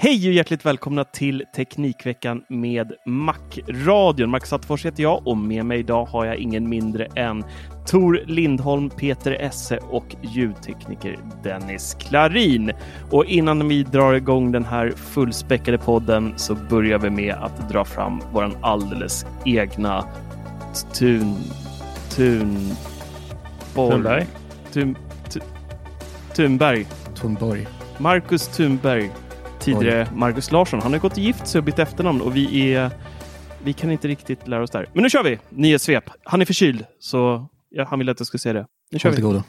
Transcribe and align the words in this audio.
Hej 0.00 0.28
och 0.28 0.34
hjärtligt 0.34 0.66
välkomna 0.66 1.04
till 1.04 1.44
Teknikveckan 1.56 2.44
med 2.48 2.92
Mac-radion. 3.06 4.30
Max 4.30 4.52
Attefors 4.52 4.86
heter 4.86 5.02
jag 5.02 5.26
och 5.26 5.36
med 5.36 5.66
mig 5.66 5.78
idag 5.78 6.04
har 6.04 6.24
jag 6.24 6.36
ingen 6.36 6.68
mindre 6.68 7.04
än 7.04 7.44
Tor 7.86 8.22
Lindholm, 8.26 8.90
Peter 8.90 9.32
Esse 9.32 9.78
och 9.78 10.16
ljudtekniker 10.22 11.18
Dennis 11.42 11.96
Klarin. 12.00 12.72
Och 13.10 13.24
innan 13.24 13.68
vi 13.68 13.82
drar 13.82 14.14
igång 14.14 14.52
den 14.52 14.64
här 14.64 14.90
fullspäckade 14.90 15.78
podden 15.78 16.34
så 16.36 16.54
börjar 16.54 16.98
vi 16.98 17.10
med 17.10 17.34
att 17.34 17.70
dra 17.70 17.84
fram 17.84 18.22
våran 18.32 18.56
alldeles 18.60 19.26
egna 19.44 20.04
tun... 20.94 21.36
Tun... 22.10 22.58
Thunberg? 23.74 24.26
Tun, 24.72 24.96
tu, 25.30 25.40
Thunberg. 26.34 26.86
Thunborg. 27.14 27.66
Marcus 27.98 28.48
Thunberg. 28.48 29.10
Tidigare 29.60 30.08
Marcus 30.14 30.50
Larsson. 30.52 30.80
Han 30.82 30.92
har 30.92 31.00
gått 31.00 31.16
gift 31.18 31.46
sig 31.46 31.58
och 31.58 31.64
bytt 31.64 31.78
efternamn 31.78 32.20
och 32.20 32.36
vi 32.36 32.72
är... 32.74 32.90
Vi 33.64 33.72
kan 33.72 33.90
inte 33.90 34.08
riktigt 34.08 34.48
lära 34.48 34.62
oss 34.62 34.70
där. 34.70 34.86
Men 34.92 35.02
nu 35.02 35.10
kör 35.10 35.22
vi! 35.24 35.38
Nyhetssvep. 35.48 36.04
Han 36.24 36.40
är 36.40 36.44
förkyld, 36.44 36.84
så 36.98 37.48
han 37.88 37.98
ville 37.98 38.12
att 38.12 38.20
jag 38.20 38.26
skulle 38.26 38.38
säga 38.38 38.52
det. 38.52 38.66
Nu 38.90 38.98
kör 38.98 39.08
Håll 39.08 39.16
vi. 39.16 39.22
godo. 39.22 39.42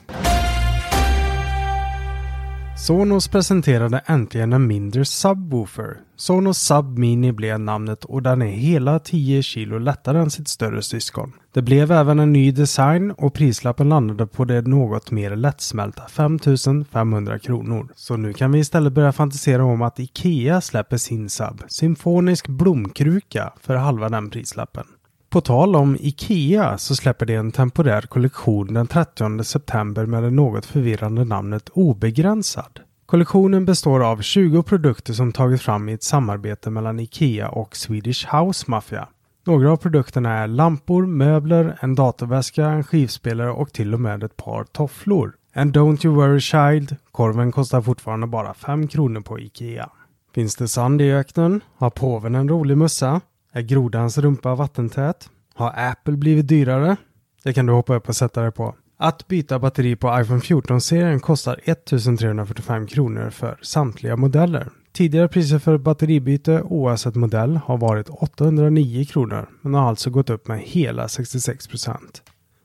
Sonos 2.80 3.28
presenterade 3.28 4.02
äntligen 4.06 4.52
en 4.52 4.66
mindre 4.66 5.04
subwoofer. 5.04 5.96
Sonos 6.16 6.58
Sub 6.58 6.98
Mini 6.98 7.32
blev 7.32 7.60
namnet 7.60 8.04
och 8.04 8.22
den 8.22 8.42
är 8.42 8.50
hela 8.50 8.98
10 8.98 9.42
kilo 9.42 9.78
lättare 9.78 10.18
än 10.18 10.30
sitt 10.30 10.48
större 10.48 10.82
syskon. 10.82 11.32
Det 11.52 11.62
blev 11.62 11.92
även 11.92 12.18
en 12.18 12.32
ny 12.32 12.52
design 12.52 13.10
och 13.10 13.34
prislappen 13.34 13.88
landade 13.88 14.26
på 14.26 14.44
det 14.44 14.62
något 14.62 15.10
mer 15.10 15.36
lättsmälta 15.36 16.02
5500 16.08 17.38
kronor. 17.38 17.88
Så 17.94 18.16
nu 18.16 18.32
kan 18.32 18.52
vi 18.52 18.58
istället 18.58 18.92
börja 18.92 19.12
fantisera 19.12 19.64
om 19.64 19.82
att 19.82 20.00
IKEA 20.00 20.60
släpper 20.60 20.96
sin 20.96 21.28
sub, 21.28 21.62
Symfonisk 21.68 22.48
blomkruka, 22.48 23.52
för 23.60 23.74
halva 23.74 24.08
den 24.08 24.30
prislappen. 24.30 24.84
På 25.30 25.40
tal 25.40 25.76
om 25.76 25.96
IKEA 26.00 26.78
så 26.78 26.96
släpper 26.96 27.26
de 27.26 27.34
en 27.34 27.52
temporär 27.52 28.02
kollektion 28.02 28.74
den 28.74 28.86
30 28.86 29.44
september 29.44 30.06
med 30.06 30.22
det 30.22 30.30
något 30.30 30.66
förvirrande 30.66 31.24
namnet 31.24 31.68
Obegränsad. 31.68 32.80
Kollektionen 33.06 33.64
består 33.64 34.04
av 34.04 34.22
20 34.22 34.62
produkter 34.62 35.12
som 35.12 35.32
tagits 35.32 35.62
fram 35.62 35.88
i 35.88 35.92
ett 35.92 36.02
samarbete 36.02 36.70
mellan 36.70 37.00
IKEA 37.00 37.48
och 37.48 37.76
Swedish 37.76 38.34
House 38.34 38.64
Mafia. 38.68 39.08
Några 39.46 39.72
av 39.72 39.76
produkterna 39.76 40.38
är 40.38 40.46
lampor, 40.46 41.06
möbler, 41.06 41.78
en 41.80 41.94
datorväska, 41.94 42.66
en 42.66 42.84
skivspelare 42.84 43.50
och 43.50 43.72
till 43.72 43.94
och 43.94 44.00
med 44.00 44.22
ett 44.22 44.36
par 44.36 44.64
tofflor. 44.64 45.32
En 45.52 45.72
Don't 45.72 46.06
You 46.06 46.14
Worry 46.14 46.40
Child, 46.40 46.96
korven 47.10 47.52
kostar 47.52 47.82
fortfarande 47.82 48.26
bara 48.26 48.54
5 48.54 48.88
kronor 48.88 49.20
på 49.20 49.40
IKEA. 49.40 49.90
Finns 50.34 50.56
det 50.56 50.68
sand 50.68 51.02
i 51.02 51.12
öknen? 51.12 51.60
Har 51.76 51.90
påven 51.90 52.34
en 52.34 52.48
rolig 52.48 52.76
mössa? 52.78 53.20
Är 53.52 53.62
grodans 53.62 54.18
rumpa 54.18 54.54
vattentät? 54.54 55.30
Har 55.54 55.74
Apple 55.76 56.16
blivit 56.16 56.48
dyrare? 56.48 56.96
Det 57.44 57.52
kan 57.52 57.66
du 57.66 57.72
hoppa 57.72 57.94
upp 57.94 58.08
och 58.08 58.16
sätta 58.16 58.42
dig 58.42 58.52
på. 58.52 58.74
Att 58.96 59.28
byta 59.28 59.58
batteri 59.58 59.96
på 59.96 60.20
iPhone 60.20 60.40
14-serien 60.40 61.20
kostar 61.20 61.60
1345 61.64 62.86
kronor 62.86 63.30
för 63.30 63.58
samtliga 63.62 64.16
modeller. 64.16 64.68
Tidigare 64.92 65.28
priser 65.28 65.58
för 65.58 65.78
batteribyte 65.78 66.62
oavsett 66.62 67.14
modell 67.14 67.56
har 67.56 67.78
varit 67.78 68.08
809 68.08 69.04
kronor 69.04 69.48
men 69.60 69.74
har 69.74 69.88
alltså 69.88 70.10
gått 70.10 70.30
upp 70.30 70.48
med 70.48 70.60
hela 70.60 71.08
66 71.08 71.66
procent. 71.66 72.22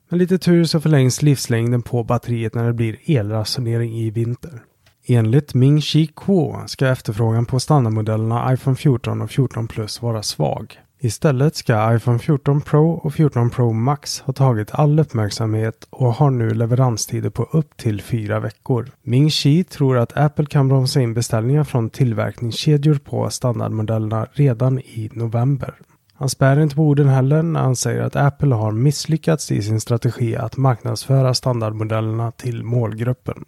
Med 0.09 0.17
lite 0.17 0.37
tur 0.37 0.63
så 0.63 0.81
förlängs 0.81 1.21
livslängden 1.21 1.81
på 1.81 2.03
batteriet 2.03 2.55
när 2.55 2.67
det 2.67 2.73
blir 2.73 2.97
elransonering 3.05 3.93
i 3.97 4.09
vinter. 4.09 4.63
Enligt 5.07 5.53
Ming 5.53 5.81
Chi 5.81 6.07
Kuo 6.07 6.63
ska 6.67 6.87
efterfrågan 6.87 7.45
på 7.45 7.59
standardmodellerna 7.59 8.53
iPhone 8.53 8.75
14 8.75 9.21
och 9.21 9.31
14 9.31 9.67
Plus 9.67 10.01
vara 10.01 10.23
svag. 10.23 10.79
Istället 10.99 11.55
ska 11.55 11.95
iPhone 11.95 12.19
14 12.19 12.61
Pro 12.61 12.91
och 12.91 13.13
14 13.13 13.49
Pro 13.49 13.73
Max 13.73 14.19
ha 14.19 14.33
tagit 14.33 14.71
all 14.71 14.99
uppmärksamhet 14.99 15.87
och 15.89 16.13
har 16.13 16.29
nu 16.29 16.49
leveranstider 16.49 17.29
på 17.29 17.43
upp 17.43 17.77
till 17.77 18.01
fyra 18.01 18.39
veckor. 18.39 18.91
Ming 19.03 19.29
Chi 19.29 19.63
tror 19.63 19.97
att 19.97 20.17
Apple 20.17 20.45
kan 20.45 20.67
bromsa 20.67 21.01
in 21.01 21.13
beställningar 21.13 21.63
från 21.63 21.89
tillverkningskedjor 21.89 22.95
på 22.95 23.29
standardmodellerna 23.29 24.27
redan 24.31 24.79
i 24.79 25.09
november. 25.13 25.73
Han 26.13 26.29
spär 26.29 26.59
inte 26.59 26.75
på 26.75 26.83
orden 26.83 27.07
heller 27.07 27.43
när 27.43 27.59
han 27.59 27.75
säger 27.75 28.01
att 28.01 28.15
Apple 28.15 28.55
har 28.55 28.71
misslyckats 28.71 29.51
i 29.51 29.61
sin 29.61 29.81
strategi 29.81 30.35
att 30.35 30.57
marknadsföra 30.57 31.33
standardmodellerna 31.33 32.31
till 32.31 32.63
målgruppen. 32.63 33.45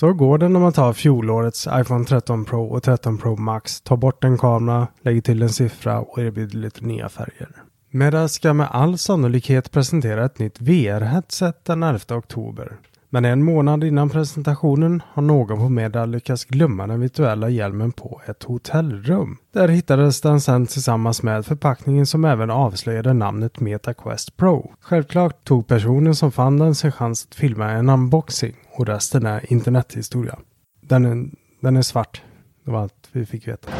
Så 0.00 0.12
går 0.12 0.38
det 0.38 0.48
när 0.48 0.60
man 0.60 0.72
tar 0.72 0.92
fjolårets 0.92 1.68
iPhone 1.72 2.04
13 2.04 2.44
Pro 2.44 2.64
och 2.64 2.82
13 2.82 3.18
Pro 3.18 3.36
Max, 3.36 3.80
tar 3.80 3.96
bort 3.96 4.24
en 4.24 4.38
kamera, 4.38 4.86
lägger 5.02 5.20
till 5.20 5.42
en 5.42 5.48
siffra 5.48 6.00
och 6.00 6.18
erbjuder 6.18 6.58
lite 6.58 6.84
nya 6.84 7.08
färger. 7.08 7.48
Meta 7.90 8.28
ska 8.28 8.52
med 8.52 8.68
all 8.70 8.98
sannolikhet 8.98 9.70
presentera 9.70 10.24
ett 10.24 10.38
nytt 10.38 10.60
VR-headset 10.60 11.64
den 11.64 11.82
11 11.82 12.00
oktober. 12.10 12.76
Men 13.10 13.24
en 13.24 13.44
månad 13.44 13.84
innan 13.84 14.10
presentationen 14.10 15.02
har 15.12 15.22
någon 15.22 15.58
på 15.58 15.68
Meta 15.68 16.06
lyckats 16.06 16.44
glömma 16.44 16.86
den 16.86 17.00
virtuella 17.00 17.48
hjälmen 17.48 17.92
på 17.92 18.20
ett 18.26 18.42
hotellrum. 18.42 19.36
Där 19.52 19.68
hittades 19.68 20.20
den 20.20 20.40
sen 20.40 20.66
tillsammans 20.66 21.22
med 21.22 21.46
förpackningen 21.46 22.06
som 22.06 22.24
även 22.24 22.50
avslöjade 22.50 23.12
namnet 23.12 23.60
Meta 23.60 23.94
Quest 23.94 24.36
Pro. 24.36 24.72
Självklart 24.80 25.44
tog 25.44 25.66
personen 25.66 26.14
som 26.14 26.32
fann 26.32 26.58
den 26.58 26.74
sin 26.74 26.92
chans 26.92 27.26
att 27.28 27.34
filma 27.34 27.70
en 27.70 27.88
unboxing 27.88 28.56
och 28.78 28.86
resten 28.86 29.26
är 29.26 29.52
internethistoria. 29.52 30.38
Den 30.80 31.04
är, 31.04 31.30
den 31.60 31.76
är 31.76 31.82
svart. 31.82 32.22
Det 32.64 32.70
var 32.70 32.82
allt 32.82 33.08
vi 33.12 33.26
fick 33.26 33.48
veta. 33.48 33.70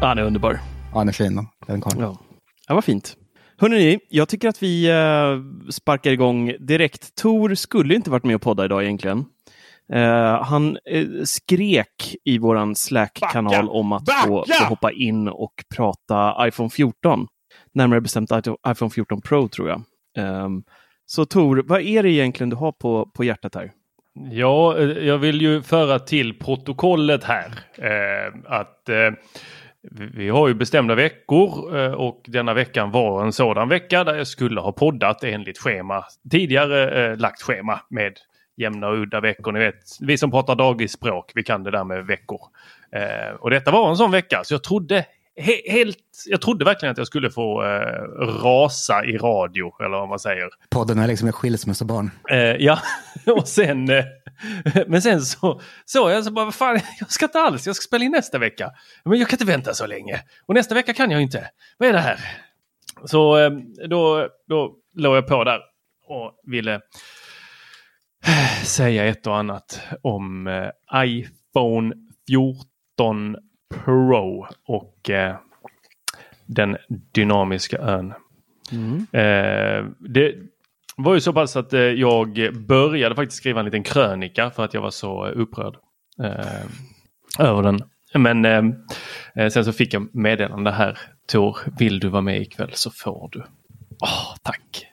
Han 0.00 0.18
är 0.18 0.22
underbar. 0.22 0.52
Ja, 0.92 0.98
han 0.98 1.08
är 1.08 1.12
fin. 1.12 1.36
då, 1.36 1.46
Den 1.66 1.80
karln. 1.80 2.00
Ja. 2.00 2.18
ja, 2.68 2.74
vad 2.74 2.84
fint. 2.84 3.16
Hörrni, 3.56 3.98
jag 4.08 4.28
tycker 4.28 4.48
att 4.48 4.62
vi 4.62 4.90
eh, 4.90 5.70
sparkar 5.70 6.10
igång 6.10 6.54
direkt. 6.60 7.14
Tor 7.14 7.54
skulle 7.54 7.94
inte 7.94 8.10
varit 8.10 8.24
med 8.24 8.34
och 8.34 8.42
podda 8.42 8.64
idag 8.64 8.84
egentligen. 8.84 9.24
Eh, 9.92 10.42
han 10.42 10.78
eh, 10.90 11.06
skrek 11.24 12.16
i 12.24 12.38
våran 12.38 12.76
Slack-kanal 12.76 13.68
om 13.68 13.92
att 13.92 14.10
få, 14.24 14.44
få 14.60 14.64
hoppa 14.64 14.92
in 14.92 15.28
och 15.28 15.54
prata 15.76 16.48
iPhone 16.48 16.70
14. 16.70 17.26
Närmare 17.74 18.00
bestämt 18.00 18.30
iPhone 18.68 18.90
14 18.90 19.20
Pro 19.20 19.48
tror 19.48 19.68
jag. 19.68 19.82
Ehm, 20.16 20.62
så 21.10 21.24
Tor, 21.24 21.62
vad 21.66 21.80
är 21.80 22.02
det 22.02 22.10
egentligen 22.10 22.50
du 22.50 22.56
har 22.56 22.72
på, 22.72 23.06
på 23.14 23.24
hjärtat 23.24 23.54
här? 23.54 23.72
Ja, 24.30 24.78
eh, 24.78 24.84
jag 24.84 25.18
vill 25.18 25.42
ju 25.42 25.62
föra 25.62 25.98
till 25.98 26.38
protokollet 26.38 27.24
här 27.24 27.46
eh, 27.78 28.34
att 28.46 28.88
eh, 28.88 29.10
vi 30.14 30.28
har 30.28 30.48
ju 30.48 30.54
bestämda 30.54 30.94
veckor 30.94 31.78
eh, 31.78 31.92
och 31.92 32.22
denna 32.26 32.54
veckan 32.54 32.90
var 32.90 33.24
en 33.24 33.32
sådan 33.32 33.68
vecka 33.68 34.04
där 34.04 34.14
jag 34.14 34.26
skulle 34.26 34.60
ha 34.60 34.72
poddat 34.72 35.24
enligt 35.24 35.58
schema. 35.58 36.04
Tidigare 36.30 37.10
eh, 37.10 37.16
lagt 37.16 37.42
schema 37.42 37.80
med 37.90 38.12
jämna 38.56 38.88
och 38.88 38.98
udda 39.02 39.20
veckor. 39.20 39.52
Ni 39.52 39.60
vet, 39.60 39.80
vi 40.00 40.18
som 40.18 40.30
pratar 40.30 40.54
dagisspråk, 40.54 41.32
vi 41.34 41.42
kan 41.42 41.62
det 41.64 41.70
där 41.70 41.84
med 41.84 42.06
veckor. 42.06 42.40
Eh, 42.92 43.34
och 43.34 43.50
detta 43.50 43.70
var 43.70 43.90
en 43.90 43.96
sån 43.96 44.10
vecka 44.10 44.40
så 44.44 44.54
jag 44.54 44.62
trodde 44.62 45.06
he 45.40 45.72
helt, 45.72 45.98
jag 46.26 46.40
trodde 46.40 46.64
verkligen 46.64 46.92
att 46.92 46.98
jag 46.98 47.06
skulle 47.06 47.30
få 47.30 47.62
eh, 47.62 47.68
rasa 48.42 49.04
i 49.04 49.16
radio, 49.16 49.72
eller 49.80 49.98
vad 49.98 50.08
man 50.08 50.18
säger. 50.18 50.48
Podden 50.70 50.98
är 50.98 51.06
liksom 51.06 51.28
ett 51.28 51.34
skilsmässobarn. 51.34 52.10
Eh, 52.30 52.38
ja, 52.38 52.78
och 53.26 53.48
sen... 53.48 53.90
Eh, 53.90 54.04
men 54.86 55.02
sen 55.02 55.20
så 55.20 55.60
såg 55.84 56.10
jag 56.10 56.24
så 56.24 56.30
bara, 56.30 56.44
vad 56.44 56.54
fan, 56.54 56.80
jag 57.00 57.10
ska 57.10 57.24
inte 57.24 57.40
alls, 57.40 57.66
jag 57.66 57.76
ska 57.76 57.82
spela 57.82 58.04
in 58.04 58.12
nästa 58.12 58.38
vecka. 58.38 58.70
Men 59.04 59.18
jag 59.18 59.28
kan 59.28 59.34
inte 59.34 59.52
vänta 59.52 59.74
så 59.74 59.86
länge. 59.86 60.20
Och 60.46 60.54
nästa 60.54 60.74
vecka 60.74 60.94
kan 60.94 61.10
jag 61.10 61.22
inte. 61.22 61.50
Vad 61.78 61.88
är 61.88 61.92
det 61.92 61.98
här? 61.98 62.18
Så 63.04 63.38
eh, 63.38 63.50
då, 63.88 64.28
då 64.48 64.76
låg 64.94 65.16
jag 65.16 65.26
på 65.26 65.44
där 65.44 65.60
och 66.06 66.40
ville 66.46 66.74
eh, 68.26 68.64
säga 68.64 69.04
ett 69.04 69.26
och 69.26 69.36
annat 69.36 69.80
om 70.02 70.46
eh, 70.46 70.70
iPhone 71.04 71.94
14 72.28 73.36
Pro 73.74 74.46
och 74.66 75.10
eh, 75.10 75.36
den 76.46 76.76
dynamiska 77.12 77.78
ön. 77.78 78.12
Mm. 78.72 79.06
Eh, 79.12 79.90
det 79.98 80.34
var 80.96 81.14
ju 81.14 81.20
så 81.20 81.32
pass 81.32 81.56
att 81.56 81.72
eh, 81.72 81.80
jag 81.80 82.54
började 82.54 83.14
faktiskt 83.14 83.38
skriva 83.38 83.60
en 83.60 83.64
liten 83.64 83.82
krönika 83.82 84.50
för 84.50 84.64
att 84.64 84.74
jag 84.74 84.80
var 84.80 84.90
så 84.90 85.26
upprörd 85.26 85.76
eh, 86.22 86.64
över 87.38 87.62
den. 87.62 87.78
Men 88.14 88.44
eh, 88.44 88.62
eh, 89.34 89.48
sen 89.48 89.64
så 89.64 89.72
fick 89.72 89.94
jag 89.94 90.14
meddelande 90.14 90.70
här. 90.70 90.98
Tor, 91.26 91.58
vill 91.78 92.00
du 92.00 92.08
vara 92.08 92.22
med 92.22 92.40
ikväll 92.40 92.70
så 92.72 92.90
får 92.90 93.28
du. 93.32 93.38
Oh, 94.00 94.36
tack! 94.42 94.86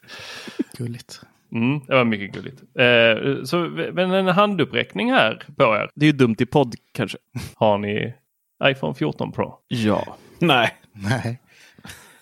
Gulligt. 0.77 1.21
Mm, 1.51 1.79
det 1.87 1.95
var 1.95 2.05
mycket 2.05 2.33
gulligt. 2.33 2.61
Eh, 2.61 3.43
så, 3.43 3.57
men 3.93 4.11
en 4.11 4.27
handuppräckning 4.27 5.11
här 5.11 5.43
på 5.57 5.63
er. 5.63 5.89
Det 5.95 6.05
är 6.05 6.11
ju 6.11 6.17
dumt 6.17 6.35
i 6.39 6.45
podd 6.45 6.75
kanske. 6.91 7.17
Har 7.55 7.77
ni 7.77 8.13
iPhone 8.63 8.93
14 8.93 9.31
Pro? 9.31 9.53
Ja. 9.67 10.17
Nej. 10.39 10.69
Nej. 10.93 11.39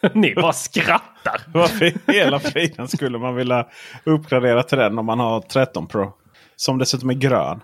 Ni 0.14 0.36
bara 0.36 0.54
skrattar. 0.54 1.42
Varför 1.54 2.12
hela 2.12 2.40
friden 2.40 2.88
skulle 2.88 3.18
man 3.18 3.36
vilja 3.36 3.68
uppgradera 4.04 4.64
till 4.64 4.78
den 4.78 5.00
om 5.00 5.06
man 5.06 5.20
har 5.20 5.42
13 5.42 5.88
Pro? 5.88 6.14
Som 6.56 6.78
dessutom 6.78 7.10
är 7.10 7.14
grön. 7.14 7.64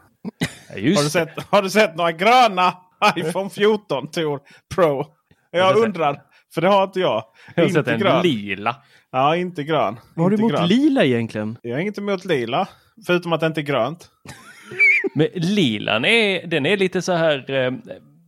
Ja, 0.70 0.76
just 0.76 0.98
har, 0.98 1.04
du 1.04 1.10
sett, 1.10 1.44
har 1.50 1.62
du 1.62 1.70
sett 1.70 1.96
några 1.96 2.12
gröna 2.12 2.74
iPhone 3.16 3.50
14 3.50 4.08
Tor 4.08 4.40
Pro? 4.76 5.06
Jag 5.52 5.78
undrar. 5.78 6.22
För 6.54 6.62
det 6.62 6.68
har 6.68 6.84
inte 6.84 7.00
jag. 7.00 7.24
Jag 7.56 7.64
har 7.64 7.68
inte 7.70 7.84
sett 7.84 7.88
en 7.94 8.00
grön. 8.00 8.22
lila. 8.22 8.76
Ja, 9.12 9.36
inte 9.36 9.64
grön. 9.64 10.00
Vad 10.16 10.26
har 10.26 10.30
du 10.30 10.38
emot 10.38 10.70
lila 10.70 11.04
egentligen? 11.04 11.58
Jag 11.62 11.72
har 11.72 11.80
inget 11.80 11.98
emot 11.98 12.26
lila. 12.26 12.68
Förutom 13.08 13.34
att 13.34 13.40
det 13.40 13.48
inte 13.48 13.62
är 13.62 13.64
grönt. 13.64 14.10
Men 15.16 15.28
lilan 15.34 16.06
är, 16.06 16.48
den 16.48 16.66
är 16.66 16.78
lite 16.78 17.02
så 17.02 17.12
här. 17.14 17.52
Eh, 17.52 17.72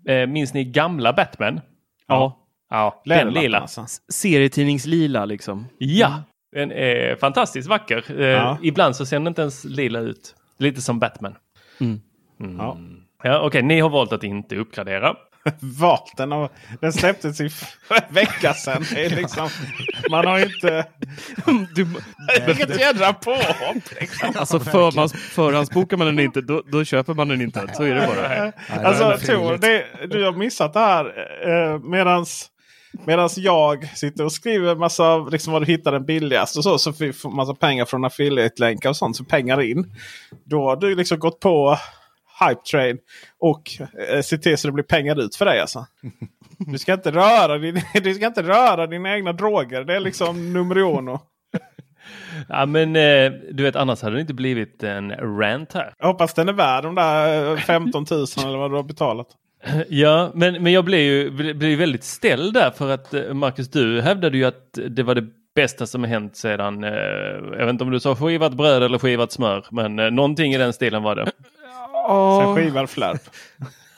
eh 0.08 0.28
minns 0.28 0.54
ni 0.54 0.64
gamla 0.64 1.14
Batman? 1.14 1.62
Ja. 2.08 2.40
Ja, 2.70 3.02
den 3.06 3.34
lila. 3.34 3.60
Alltså. 3.60 3.86
Serietidningslila 4.10 5.26
liksom. 5.26 5.68
Ja, 5.78 6.24
den 6.52 6.72
är 6.72 7.16
fantastiskt 7.16 7.70
vacker. 7.70 8.22
Eh, 8.22 8.28
ja. 8.28 8.58
ibland 8.62 8.96
så 8.96 9.06
ser 9.06 9.16
den 9.16 9.28
inte 9.28 9.42
ens 9.42 9.66
lila 9.66 10.00
ut. 10.00 10.36
Lite 10.58 10.82
som 10.82 11.00
Batman. 11.00 11.36
Mm. 11.80 12.02
Mm. 12.40 12.58
Ja. 12.58 12.78
Ja, 13.24 13.38
Okej, 13.38 13.48
okay. 13.48 13.62
ni 13.62 13.80
har 13.80 13.90
valt 13.90 14.14
att 14.14 14.24
inte 14.24 14.56
uppgradera. 14.56 15.16
valt 15.60 16.18
den. 16.18 16.32
Och 16.32 16.52
den 16.82 16.94
släpptes 16.94 17.42
i 17.42 17.50
vecka 18.10 18.54
sedan. 18.54 18.86
Liksom, 18.92 19.50
man 20.10 20.26
har 20.26 20.40
inte... 20.40 20.86
Du, 21.76 21.88
Vilket 22.46 22.80
jädra 22.80 23.14
påhopp! 23.14 23.84
Liksom. 24.00 24.34
Alltså 24.44 24.60
för, 24.60 24.92
man, 24.96 25.10
förhandsbokar 25.10 25.98
man 25.98 26.08
den 26.08 26.20
inte, 26.20 26.42
då, 26.42 26.64
då, 26.72 26.84
köper 26.86 27.14
man 27.14 27.28
den 27.28 27.42
inte. 27.42 27.68
Så 27.74 27.84
är 27.84 27.96
det 27.96 28.08
bara. 28.08 28.52
alltså 28.88 29.26
Tor, 29.26 29.58
du 30.08 30.26
har 30.26 30.32
missat 30.32 30.74
det 30.74 30.80
här. 30.80 31.06
Eh, 31.48 31.80
medans 31.80 32.50
Medan 33.06 33.30
jag 33.36 33.98
sitter 33.98 34.26
och 34.26 34.32
skriver 34.32 34.76
massa, 34.76 35.18
liksom 35.18 35.54
vad 35.54 35.62
du 35.62 35.66
hittar 35.66 35.92
den 35.92 36.06
billigast 36.06 36.58
och 36.58 36.64
så. 36.64 36.78
Så 36.78 36.94
får 36.94 37.28
man 37.28 37.36
massa 37.36 37.56
pengar 37.56 37.86
från 37.86 38.06
affiliate-länkar 38.06 38.90
och 38.90 38.98
sånt. 38.98 39.16
Så 39.18 39.24
pengar 39.24 39.62
in. 39.62 39.96
Då 40.46 40.64
har 40.64 40.76
du 40.76 40.96
liksom 40.96 41.20
gått 41.20 41.40
på 41.40 41.78
Hype 42.40 42.62
Train 42.72 42.98
och 43.40 43.72
eh, 44.10 44.22
se 44.22 44.38
till 44.38 44.58
så 44.58 44.68
det 44.68 44.72
blir 44.72 44.84
pengar 44.84 45.22
ut 45.22 45.36
för 45.36 45.46
dig 45.46 45.60
alltså. 45.60 45.86
Du 46.58 46.78
ska 46.78 46.94
inte 46.94 47.12
röra, 47.12 47.58
din, 47.58 47.82
du 48.04 48.14
ska 48.14 48.28
inte 48.28 48.44
röra 48.44 48.88
dina 48.88 49.16
egna 49.16 49.34
droger. 49.34 49.84
Det 49.84 49.96
är 49.96 50.00
liksom 50.00 50.54
nummer 50.54 50.78
uno. 50.78 51.20
Ja 52.50 52.66
men 52.66 52.96
eh, 52.96 53.32
du 53.52 53.64
vet 53.64 53.76
annars 53.76 54.02
hade 54.02 54.16
det 54.16 54.22
inte 54.22 54.34
blivit 54.34 54.84
en 54.84 55.12
rant 55.40 55.74
här. 55.74 55.94
Jag 56.00 56.08
hoppas 56.08 56.34
den 56.34 56.50
är 56.50 56.54
värd 56.54 56.84
de 56.84 56.96
där 56.96 57.58
15 57.58 58.06
000 58.12 58.26
eller 58.38 58.58
vad 58.58 58.72
du 58.72 58.76
har 58.76 58.84
betalat. 58.84 59.28
Ja, 59.90 60.32
men, 60.34 60.64
men 60.64 60.74
jag 60.74 60.86
blev 60.86 61.00
ju 61.00 61.54
blev 61.54 61.80
väldigt 61.80 62.04
ställd 62.04 62.54
där 62.54 62.72
för 62.72 62.90
att 62.90 63.14
eh, 63.14 63.34
Marcus, 63.34 63.70
du 63.70 64.02
hävdade 64.02 64.38
ju 64.38 64.46
att 64.46 64.80
det 64.90 65.04
var 65.04 65.16
det 65.16 65.28
bästa 65.56 65.86
som 65.86 66.04
hänt 66.04 66.36
sedan, 66.38 66.84
eh, 66.84 66.92
jag 67.52 67.66
vet 67.66 67.70
inte 67.70 67.84
om 67.84 67.92
du 67.92 68.00
sa 68.00 68.16
skivat 68.16 68.54
bröd 68.54 68.84
eller 68.84 69.00
skivat 69.00 69.32
smör, 69.32 69.66
men 69.72 70.00
eh, 70.00 70.12
någonting 70.12 70.54
i 70.54 70.58
den 70.58 70.74
stilen 70.74 71.04
var 71.04 71.16
det. 71.16 71.32
Sen 72.42 72.56
skivad 72.56 72.90
flärp. 72.90 73.22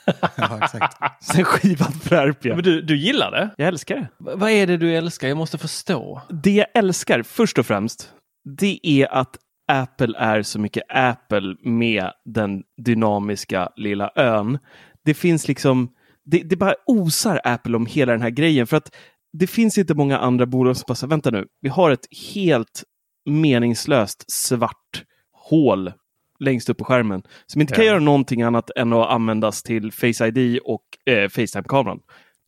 ja, 0.36 0.58
exakt. 0.62 1.24
Sen 1.24 1.44
skivad 1.44 2.02
flärp, 2.02 2.44
ja. 2.44 2.54
Men 2.54 2.64
du, 2.64 2.82
du 2.82 2.96
gillar 2.96 3.30
det? 3.30 3.50
Jag 3.56 3.68
älskar 3.68 3.96
det. 3.96 4.08
V 4.18 4.30
vad 4.34 4.50
är 4.50 4.66
det 4.66 4.76
du 4.76 4.96
älskar? 4.96 5.28
Jag 5.28 5.36
måste 5.36 5.58
förstå. 5.58 6.22
Det 6.28 6.54
jag 6.54 6.66
älskar, 6.74 7.22
först 7.22 7.58
och 7.58 7.66
främst, 7.66 8.12
det 8.58 8.80
är 8.82 9.14
att 9.14 9.36
Apple 9.72 10.18
är 10.18 10.42
så 10.42 10.58
mycket 10.58 10.82
Apple 10.88 11.56
med 11.62 12.10
den 12.24 12.62
dynamiska 12.84 13.68
lilla 13.76 14.10
ön 14.14 14.58
det 15.06 15.14
finns 15.14 15.48
liksom, 15.48 15.88
det, 16.24 16.38
det 16.38 16.56
bara 16.56 16.74
osar 16.86 17.40
Apple 17.44 17.76
om 17.76 17.86
hela 17.86 18.12
den 18.12 18.22
här 18.22 18.30
grejen. 18.30 18.66
För 18.66 18.76
att 18.76 18.94
det 19.32 19.46
finns 19.46 19.78
inte 19.78 19.94
många 19.94 20.18
andra 20.18 20.46
bolag 20.46 20.76
som 20.76 20.84
bara 20.88 20.94
säger, 20.94 21.10
vänta 21.10 21.30
nu, 21.30 21.46
vi 21.60 21.68
har 21.68 21.90
ett 21.90 22.06
helt 22.34 22.84
meningslöst 23.24 24.30
svart 24.30 25.04
hål 25.32 25.92
längst 26.38 26.68
upp 26.68 26.78
på 26.78 26.84
skärmen 26.84 27.22
som 27.46 27.60
inte 27.60 27.74
kan 27.74 27.84
göra 27.84 27.98
någonting 27.98 28.42
annat 28.42 28.70
än 28.76 28.92
att 28.92 29.08
användas 29.08 29.62
till 29.62 29.92
Face 29.92 30.26
ID 30.26 30.60
och 30.64 30.84
eh, 31.06 31.28
Facetime-kameran. 31.28 32.00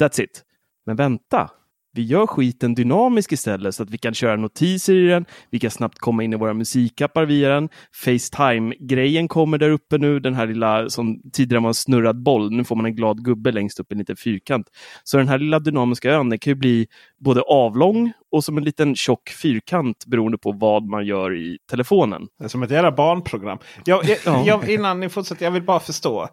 That's 0.02 0.22
it. 0.22 0.44
Men 0.86 0.96
vänta, 0.96 1.50
vi 1.98 2.04
gör 2.04 2.26
skiten 2.26 2.74
dynamisk 2.74 3.32
istället 3.32 3.74
så 3.74 3.82
att 3.82 3.90
vi 3.90 3.98
kan 3.98 4.14
köra 4.14 4.36
notiser 4.36 4.94
i 4.94 5.06
den. 5.06 5.24
Vi 5.50 5.58
kan 5.58 5.70
snabbt 5.70 5.98
komma 5.98 6.24
in 6.24 6.32
i 6.32 6.36
våra 6.36 6.54
musikappar 6.54 7.24
via 7.24 7.48
den. 7.48 7.68
Facetime-grejen 8.04 9.28
kommer 9.28 9.58
där 9.58 9.70
uppe 9.70 9.98
nu, 9.98 10.20
den 10.20 10.34
här 10.34 10.46
lilla 10.46 10.88
som 10.88 11.20
tidigare 11.32 11.62
var 11.62 11.68
en 11.68 11.74
snurrad 11.74 12.22
boll. 12.22 12.50
Nu 12.50 12.64
får 12.64 12.76
man 12.76 12.86
en 12.86 12.94
glad 12.94 13.24
gubbe 13.24 13.52
längst 13.52 13.80
upp 13.80 13.92
i 13.92 13.94
en 13.94 13.98
liten 13.98 14.16
fyrkant. 14.16 14.66
Så 15.04 15.16
den 15.16 15.28
här 15.28 15.38
lilla 15.38 15.58
dynamiska 15.58 16.10
ön 16.10 16.38
kan 16.38 16.50
ju 16.50 16.54
bli 16.54 16.86
både 17.20 17.40
avlång 17.40 18.12
och 18.32 18.44
som 18.44 18.58
en 18.58 18.64
liten 18.64 18.94
tjock 18.94 19.28
fyrkant 19.28 20.06
beroende 20.06 20.38
på 20.38 20.52
vad 20.52 20.82
man 20.82 21.06
gör 21.06 21.36
i 21.36 21.58
telefonen. 21.70 22.26
Det 22.38 22.44
är 22.44 22.48
som 22.48 22.62
ett 22.62 22.70
jävla 22.70 22.92
barnprogram. 22.92 23.58
Jag, 23.84 24.04
jag, 24.04 24.46
jag, 24.46 24.70
innan 24.70 25.00
ni 25.00 25.08
fortsätter, 25.08 25.44
jag 25.44 25.50
vill 25.50 25.62
bara 25.62 25.80
förstå. 25.80 26.28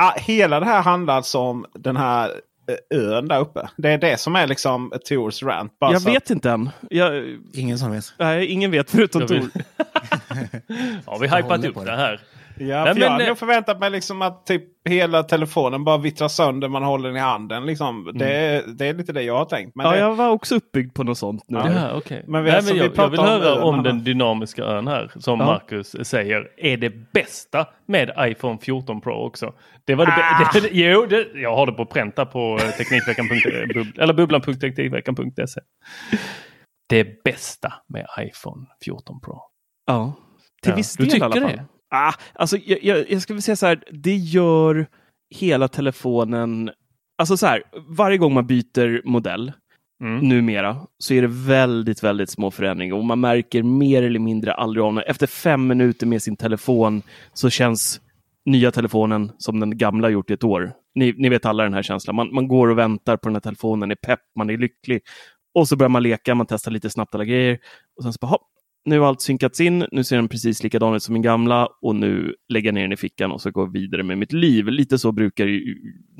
Ah, 0.00 0.12
hela 0.16 0.60
det 0.60 0.66
här 0.66 0.82
handlar 0.82 1.14
alltså 1.14 1.38
om 1.38 1.66
den 1.74 1.96
här 1.96 2.30
ön 2.90 3.28
där 3.28 3.40
uppe. 3.40 3.68
Det 3.76 3.88
är 3.88 3.98
det 3.98 4.20
som 4.20 4.36
är 4.36 4.46
liksom 4.46 4.92
Tors 5.08 5.42
rant. 5.42 5.78
Bara 5.78 5.92
jag 5.92 6.00
vet 6.00 6.22
att... 6.22 6.30
inte 6.30 6.50
än. 6.50 6.70
Jag... 6.90 7.38
Ingen 7.54 7.78
som 7.78 7.92
vet. 7.92 8.12
Nej, 8.18 8.46
ingen 8.46 8.70
vet 8.70 8.90
förutom 8.90 9.26
Tor. 9.26 9.50
Har 11.06 11.18
vi 11.20 11.28
hypat 11.28 11.64
upp 11.64 11.84
det 11.84 11.96
här? 11.96 12.20
Ja, 12.60 12.84
Nej, 12.84 12.94
för 12.94 13.00
jag 13.00 13.10
hade 13.10 13.26
nog 13.26 13.38
förväntat 13.38 13.80
mig 13.80 13.90
liksom 13.90 14.22
att 14.22 14.46
typ 14.46 14.62
hela 14.88 15.22
telefonen 15.22 15.84
bara 15.84 15.98
vittrar 15.98 16.28
sönder 16.28 16.68
man 16.68 16.82
håller 16.82 17.08
den 17.08 17.16
i 17.16 17.20
handen. 17.20 17.66
Liksom. 17.66 18.00
Mm. 18.00 18.18
Det, 18.18 18.64
det, 18.78 18.86
är 18.86 18.94
lite 18.94 19.12
det 19.12 19.22
jag 19.22 19.38
har 19.38 19.44
tänkt. 19.44 19.76
Men 19.76 19.86
ja, 19.86 19.92
det... 19.92 19.98
jag 19.98 20.14
var 20.14 20.28
också 20.30 20.54
uppbyggd 20.54 20.94
på 20.94 21.04
något 21.04 21.18
sånt 21.18 21.44
nu. 21.48 21.58
Ja, 21.58 21.96
okay. 21.96 22.22
men 22.26 22.44
vi, 22.44 22.50
Nej, 22.50 22.62
men 22.64 22.76
jag, 22.76 22.90
jag 22.96 23.08
vill 23.08 23.20
höra 23.20 23.62
om, 23.64 23.74
om 23.74 23.82
den 23.82 24.04
dynamiska 24.04 24.64
ön 24.64 24.88
här. 24.88 25.10
Som 25.16 25.40
ja. 25.40 25.46
Marcus 25.46 25.96
säger 26.08 26.48
är 26.56 26.76
det 26.76 27.12
bästa 27.12 27.66
med 27.86 28.12
iPhone 28.18 28.58
14 28.62 29.00
Pro 29.00 29.26
också. 29.26 29.52
Det 29.84 29.94
var 29.94 30.06
det, 30.06 30.12
ah. 30.12 30.60
det, 30.60 30.68
jo, 30.72 31.06
det, 31.06 31.26
jag 31.34 31.56
har 31.56 31.66
det 31.66 31.72
på 31.72 31.86
pränta 31.86 32.26
på 32.26 32.58
eh, 32.62 32.70
teknikveckan. 32.70 33.26
eller 33.98 34.14
bubblan.teknikveckan.se. 34.14 35.60
Det 36.88 37.24
bästa 37.24 37.72
med 37.88 38.06
iPhone 38.18 38.66
14 38.84 39.20
Pro. 39.20 39.40
Ja, 39.86 40.12
till 40.62 40.72
viss 40.72 40.96
del 40.96 41.16
i 41.16 41.20
alla 41.20 41.40
fall. 41.40 41.42
Det? 41.42 41.64
Ah, 41.90 42.12
alltså, 42.34 42.56
jag, 42.56 42.84
jag, 42.84 43.10
jag 43.10 43.22
skulle 43.22 43.42
säga 43.42 43.56
så 43.56 43.66
här, 43.66 43.84
det 43.90 44.16
gör 44.16 44.86
hela 45.34 45.68
telefonen, 45.68 46.70
alltså 47.18 47.36
så 47.36 47.46
här, 47.46 47.62
varje 47.88 48.18
gång 48.18 48.34
man 48.34 48.46
byter 48.46 49.06
modell 49.08 49.52
Mm. 50.02 50.28
numera 50.28 50.76
så 50.98 51.14
är 51.14 51.22
det 51.22 51.28
väldigt, 51.28 52.02
väldigt 52.04 52.30
små 52.30 52.50
förändringar 52.50 52.94
och 52.96 53.04
man 53.04 53.20
märker 53.20 53.62
mer 53.62 54.02
eller 54.02 54.18
mindre 54.18 54.52
aldrig 54.52 54.84
av. 54.84 54.98
Efter 55.06 55.26
fem 55.26 55.66
minuter 55.66 56.06
med 56.06 56.22
sin 56.22 56.36
telefon 56.36 57.02
så 57.32 57.50
känns 57.50 58.00
nya 58.44 58.70
telefonen 58.70 59.32
som 59.38 59.60
den 59.60 59.78
gamla 59.78 60.10
gjort 60.10 60.30
i 60.30 60.34
ett 60.34 60.44
år. 60.44 60.72
Ni, 60.94 61.14
ni 61.16 61.28
vet 61.28 61.44
alla 61.46 61.62
den 61.62 61.74
här 61.74 61.82
känslan. 61.82 62.16
Man, 62.16 62.34
man 62.34 62.48
går 62.48 62.68
och 62.68 62.78
väntar 62.78 63.16
på 63.16 63.28
den 63.28 63.36
här 63.36 63.40
telefonen, 63.40 63.90
är 63.90 63.94
pepp, 63.94 64.20
man 64.36 64.50
är 64.50 64.58
lycklig. 64.58 65.00
Och 65.54 65.68
så 65.68 65.76
börjar 65.76 65.88
man 65.88 66.02
leka, 66.02 66.34
man 66.34 66.46
testar 66.46 66.70
lite 66.70 66.90
snabbt 66.90 67.14
alla 67.14 67.24
grejer. 67.24 67.58
Och 67.96 68.02
sen 68.02 68.12
så 68.12 68.18
bara, 68.20 68.38
nu 68.84 68.98
har 68.98 69.06
allt 69.06 69.20
synkats 69.20 69.60
in, 69.60 69.86
nu 69.92 70.04
ser 70.04 70.16
den 70.16 70.28
precis 70.28 70.62
likadan 70.62 70.94
ut 70.94 71.02
som 71.02 71.12
min 71.12 71.22
gamla 71.22 71.68
och 71.82 71.96
nu 71.96 72.34
lägger 72.48 72.68
jag 72.68 72.74
ner 72.74 72.82
den 72.82 72.92
i 72.92 72.96
fickan 72.96 73.32
och 73.32 73.40
så 73.40 73.50
går 73.50 73.66
vidare 73.66 74.02
med 74.02 74.18
mitt 74.18 74.32
liv. 74.32 74.66
Lite 74.66 74.98
så 74.98 75.12
brukar 75.12 75.46
det 75.46 75.60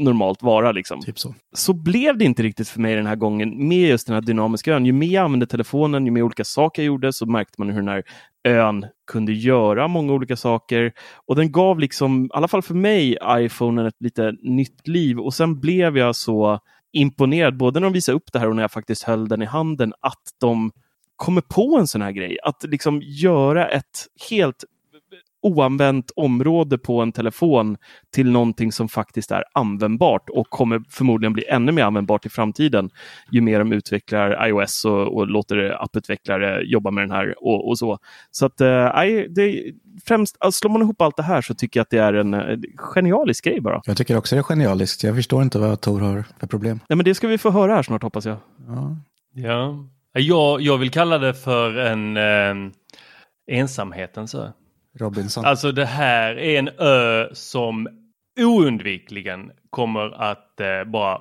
normalt 0.05 0.43
vara. 0.43 0.73
Liksom. 0.73 1.00
Typ 1.00 1.19
så. 1.19 1.35
Så 1.53 1.73
blev 1.73 2.19
det 2.19 2.25
inte 2.25 2.43
riktigt 2.43 2.69
för 2.69 2.81
mig 2.81 2.95
den 2.95 3.07
här 3.07 3.17
gången 3.17 3.69
med 3.69 3.88
just 3.88 4.07
den 4.07 4.15
här 4.15 4.23
dynamiska 4.23 4.75
ön. 4.75 4.87
Ju 4.87 4.93
mer 4.93 5.15
jag 5.15 5.25
använde 5.25 5.47
telefonen, 5.47 6.07
ju 6.07 6.12
mer 6.12 6.23
olika 6.23 6.45
saker 6.45 6.83
jag 6.83 6.87
gjorde 6.87 7.12
så 7.12 7.27
märkte 7.27 7.55
man 7.59 7.69
hur 7.71 7.81
den 7.81 7.88
här 7.88 8.03
ön 8.49 8.87
kunde 9.11 9.33
göra 9.33 9.88
många 9.88 10.12
olika 10.12 10.37
saker. 10.37 10.93
Och 11.27 11.37
den 11.37 11.53
gav 11.53 11.79
liksom, 11.79 12.25
i 12.25 12.29
alla 12.33 12.49
fall 12.49 12.62
för 12.62 12.75
mig, 12.75 13.17
iPhonen 13.29 13.87
ett 13.87 14.00
lite 14.00 14.33
nytt 14.43 14.88
liv. 14.88 15.19
Och 15.19 15.35
sen 15.35 15.61
blev 15.61 15.99
jag 15.99 16.17
så 16.17 16.59
imponerad, 16.93 17.57
både 17.57 17.81
när 17.81 17.87
de 17.87 17.93
visade 17.93 18.17
upp 18.17 18.33
det 18.33 18.38
här 18.38 18.49
och 18.49 18.57
när 18.57 18.62
jag 18.62 18.73
faktiskt 18.73 19.03
höll 19.03 19.29
den 19.29 19.43
i 19.43 19.47
handen, 19.47 19.93
att 20.00 20.23
de 20.41 20.71
kommer 21.19 21.41
på 21.41 21.77
en 21.79 21.87
sån 21.87 22.03
här 22.03 22.13
grej. 22.13 22.39
Att 22.43 22.63
liksom 22.63 23.03
göra 23.03 23.69
ett 23.69 24.07
helt 24.31 24.65
oanvänt 25.43 26.11
område 26.17 26.79
på 26.79 27.01
en 27.01 27.13
telefon 27.13 27.77
till 28.11 28.31
någonting 28.31 28.73
som 28.73 28.89
faktiskt 28.89 29.31
är 29.31 29.45
användbart 29.53 30.31
och 30.31 30.51
kommer 30.51 30.83
förmodligen 30.91 31.33
bli 31.33 31.45
ännu 31.49 31.73
mer 31.73 31.85
användbart 31.85 32.27
i 32.27 32.29
framtiden 32.29 32.91
ju 33.31 33.41
mer 33.41 33.59
de 33.59 33.73
utvecklar 33.73 34.49
iOS 34.49 34.85
och, 34.85 35.17
och 35.17 35.27
låter 35.27 35.85
apputvecklare 35.85 36.63
jobba 36.65 36.91
med 36.91 37.03
den 37.03 37.11
här 37.11 37.35
och, 37.39 37.69
och 37.69 37.79
så. 37.79 37.99
Så 38.31 38.47
att 38.47 38.61
äh, 38.61 38.93
det, 39.29 39.73
främst, 40.05 40.37
alltså, 40.41 40.59
slår 40.59 40.71
man 40.71 40.83
ihop 40.83 41.03
allt 41.03 41.17
det 41.17 41.23
här 41.23 41.43
så 41.43 41.55
tycker 41.55 41.81
jag 41.81 41.83
att 41.83 41.91
det 41.91 41.99
är 41.99 42.13
en 42.13 42.63
genialisk 42.77 43.45
grej 43.45 43.61
bara. 43.61 43.81
Jag 43.85 43.97
tycker 43.97 44.17
också 44.17 44.35
det 44.35 44.41
är 44.41 44.43
genialiskt. 44.43 45.05
Jag 45.05 45.15
förstår 45.15 45.43
inte 45.43 45.59
vad 45.59 45.81
Tor 45.81 46.01
har 46.01 46.25
för 46.41 46.47
problem. 46.47 46.81
Nej, 46.89 46.97
men 46.97 47.05
det 47.05 47.15
ska 47.15 47.29
vi 47.29 47.39
få 47.39 47.51
höra 47.51 47.75
här 47.75 47.83
snart 47.83 48.03
hoppas 48.03 48.27
jag. 48.27 48.37
Ja. 48.67 48.97
Ja, 49.35 49.75
jag, 50.21 50.61
jag 50.61 50.79
vill 50.79 50.91
kalla 50.91 51.19
det 51.19 51.35
för 51.35 51.77
en 51.77 52.17
eh, 52.17 52.73
ensamhetens 53.51 54.35
ö. 54.35 54.51
Robinson. 54.99 55.45
Alltså 55.45 55.73
det 55.73 55.87
här 55.87 56.39
är 56.39 56.59
en 56.59 56.69
ö 56.79 57.29
som 57.33 57.89
oundvikligen 58.41 59.51
kommer 59.71 60.23
att 60.23 60.61
eh, 60.61 60.85
bara 60.87 61.19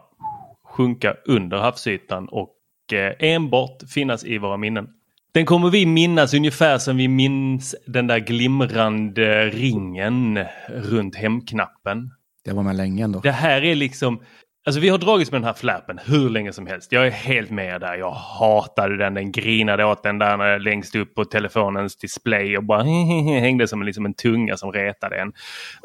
sjunka 0.64 1.16
under 1.26 1.58
havsytan 1.58 2.28
och 2.28 2.54
eh, 2.94 3.14
enbart 3.20 3.84
finnas 3.90 4.26
i 4.26 4.38
våra 4.38 4.58
minnen. 4.58 4.88
Den 5.32 5.46
kommer 5.46 5.70
vi 5.70 5.86
minnas 5.86 6.34
ungefär 6.34 6.78
som 6.78 6.98
vi 6.98 7.08
minns 7.08 7.76
den 7.86 8.08
där 8.08 8.20
glimrande 8.20 9.50
ringen 9.50 10.40
runt 10.68 11.16
hemknappen. 11.16 12.12
Det 12.44 12.54
var 12.54 12.64
med 12.64 12.76
länge 12.76 13.04
ändå. 13.04 13.20
Det 13.20 13.32
här 13.32 13.64
är 13.64 13.76
liksom 13.76 14.22
Alltså 14.68 14.80
vi 14.80 14.90
har 14.90 14.98
dragits 14.98 15.32
med 15.32 15.42
den 15.42 15.46
här 15.46 15.54
flappen 15.54 16.00
hur 16.06 16.30
länge 16.30 16.54
som 16.54 16.68
helst. 16.68 16.92
Jag 16.92 17.08
är 17.08 17.12
helt 17.12 17.50
med 17.50 17.82
där. 17.82 17.96
Jag 17.96 18.12
hatade 18.12 18.98
den. 18.98 19.14
Den 19.14 19.32
grinade 19.32 19.86
åt 19.86 20.04
den 20.04 20.20
där 20.20 20.60
längst 20.60 20.96
upp 20.96 21.16
på 21.16 21.26
telefonens 21.26 21.96
display 21.96 22.58
och 22.58 22.64
bara 22.64 22.84
hängde 23.40 23.68
som 23.68 23.84
liksom 23.84 24.06
en 24.06 24.14
tunga 24.14 24.58
som 24.58 24.72
retade 24.72 25.16
en. 25.16 25.34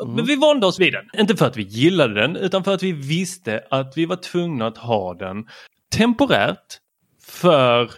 Mm. 0.02 0.14
Men 0.14 0.24
vi 0.24 0.36
vande 0.36 0.66
oss 0.66 0.80
vid 0.80 0.92
den. 0.92 1.20
Inte 1.20 1.36
för 1.36 1.46
att 1.46 1.56
vi 1.56 1.62
gillade 1.62 2.14
den 2.14 2.36
utan 2.36 2.64
för 2.64 2.74
att 2.74 2.82
vi 2.82 2.92
visste 2.92 3.64
att 3.70 3.96
vi 3.96 4.06
var 4.06 4.16
tvungna 4.16 4.66
att 4.66 4.78
ha 4.78 5.14
den 5.14 5.46
temporärt. 5.96 6.78
För 7.24 7.90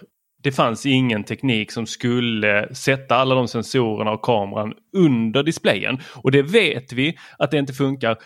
det 0.45 0.53
fanns 0.53 0.87
ingen 0.87 1.25
teknik 1.25 1.73
som 1.73 1.87
skulle 1.87 2.75
sätta 2.75 3.17
alla 3.17 3.35
de 3.35 3.49
sensorerna 3.49 4.11
och 4.11 4.23
kameran 4.23 4.75
under 4.97 5.43
displayen. 5.43 6.01
Och 6.15 6.31
det 6.31 6.43
vet 6.43 6.93
vi 6.93 7.19
att 7.39 7.51
det 7.51 7.59
inte 7.59 7.73
funkar 7.73 8.17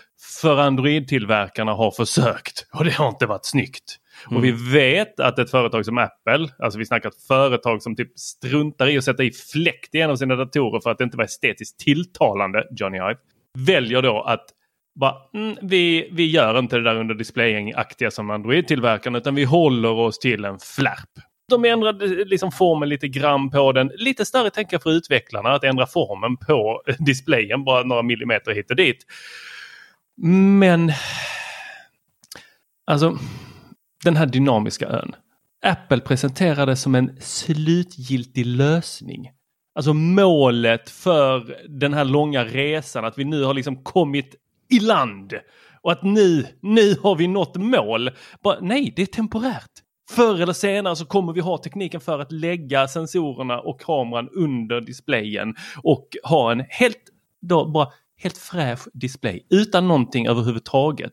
för 0.41 0.57
Android-tillverkarna 0.57 1.73
har 1.73 1.91
försökt 1.91 2.67
och 2.73 2.85
det 2.85 2.91
har 2.91 3.09
inte 3.09 3.27
varit 3.27 3.47
snyggt. 3.47 3.97
Mm. 4.27 4.37
Och 4.37 4.45
vi 4.45 4.73
vet 4.73 5.21
att 5.21 5.39
ett 5.39 5.51
företag 5.51 5.85
som 5.85 5.99
Apple, 5.99 6.49
alltså 6.59 6.79
vi 6.79 6.87
snackar 6.87 7.09
ett 7.09 7.27
företag 7.29 7.83
som 7.83 7.97
typ 7.97 8.19
struntar 8.19 8.89
i 8.89 8.99
att 8.99 9.05
sätta 9.05 9.25
i 9.25 9.31
fläkt 9.53 9.95
i 9.95 10.01
en 10.01 10.11
av 10.11 10.17
sina 10.17 10.37
datorer 10.37 10.81
för 10.81 10.91
att 10.91 10.99
det 10.99 11.05
inte 11.05 11.17
var 11.17 11.25
estetiskt 11.25 11.81
tilltalande, 11.81 12.65
Johnny 12.71 12.97
Ive, 12.97 13.19
väljer 13.67 14.03
då 14.03 14.23
att 14.23 14.45
bara, 15.01 15.15
mm, 15.35 15.57
vi, 15.63 16.09
vi 16.13 16.27
gör 16.31 16.59
inte 16.59 16.77
det 16.77 16.83
där 16.85 16.97
under 16.97 17.15
displayen-aktiga 17.15 18.11
som 18.11 18.31
Android-tillverkarna 18.31 19.19
utan 19.19 19.35
vi 19.35 19.45
håller 19.45 19.93
oss 19.93 20.19
till 20.19 20.45
en 20.45 20.59
flärp. 20.77 21.28
De 21.49 21.65
ändrade 21.65 22.05
eh, 22.05 22.27
liksom 22.27 22.53
formen 22.53 22.89
lite 22.89 23.09
grann 23.09 23.51
på 23.51 23.73
den. 23.73 23.91
Lite 23.97 24.25
större 24.25 24.51
tänka 24.51 24.79
för 24.79 24.91
utvecklarna 24.91 25.51
att 25.51 25.65
ändra 25.65 25.87
formen 25.87 26.37
på 26.37 26.83
eh, 26.87 26.95
displayen 26.99 27.65
bara 27.65 27.83
några 27.83 28.03
millimeter 28.03 28.55
hit 28.55 28.71
och 28.71 28.77
dit. 28.77 29.07
Men 30.61 30.93
alltså 32.87 33.19
den 34.05 34.17
här 34.17 34.27
dynamiska 34.27 34.87
ön. 34.87 35.15
Apple 35.63 36.01
presenterade 36.01 36.77
som 36.77 36.95
en 36.95 37.17
slutgiltig 37.21 38.47
lösning. 38.47 39.31
Alltså 39.75 39.95
målet 39.95 40.91
för 40.91 41.57
den 41.69 41.95
här 41.95 42.05
långa 42.05 42.45
resan, 42.45 43.05
att 43.05 43.19
vi 43.19 43.25
nu 43.25 43.43
har 43.43 43.55
liksom 43.55 43.85
kommit 43.85 44.35
i 44.71 44.81
land. 44.81 45.35
Och 45.83 45.93
att 45.93 46.03
nu, 46.03 46.47
nu 46.61 46.95
har 47.03 47.17
vi 47.17 47.29
nått 47.29 47.57
mål. 47.57 48.11
Bara, 48.43 48.59
nej, 48.61 48.93
det 48.97 49.03
är 49.03 49.07
temporärt. 49.07 49.71
Förr 50.11 50.41
eller 50.41 50.53
senare 50.53 50.97
så 50.97 51.07
kommer 51.07 51.33
vi 51.33 51.41
ha 51.41 51.59
tekniken 51.59 52.01
för 52.01 52.19
att 52.19 52.33
lägga 52.33 52.89
sensorerna 52.89 53.61
och 53.61 53.81
kameran 53.81 54.29
under 54.29 54.81
displayen 54.81 55.55
och 55.83 56.09
ha 56.23 56.53
en 56.53 56.65
helt 56.69 57.03
då 57.41 57.71
bara 57.71 57.89
helt 58.19 58.39
fräsch 58.39 58.89
display 58.93 59.47
utan 59.51 59.89
någonting 59.89 60.27
överhuvudtaget. 60.27 61.13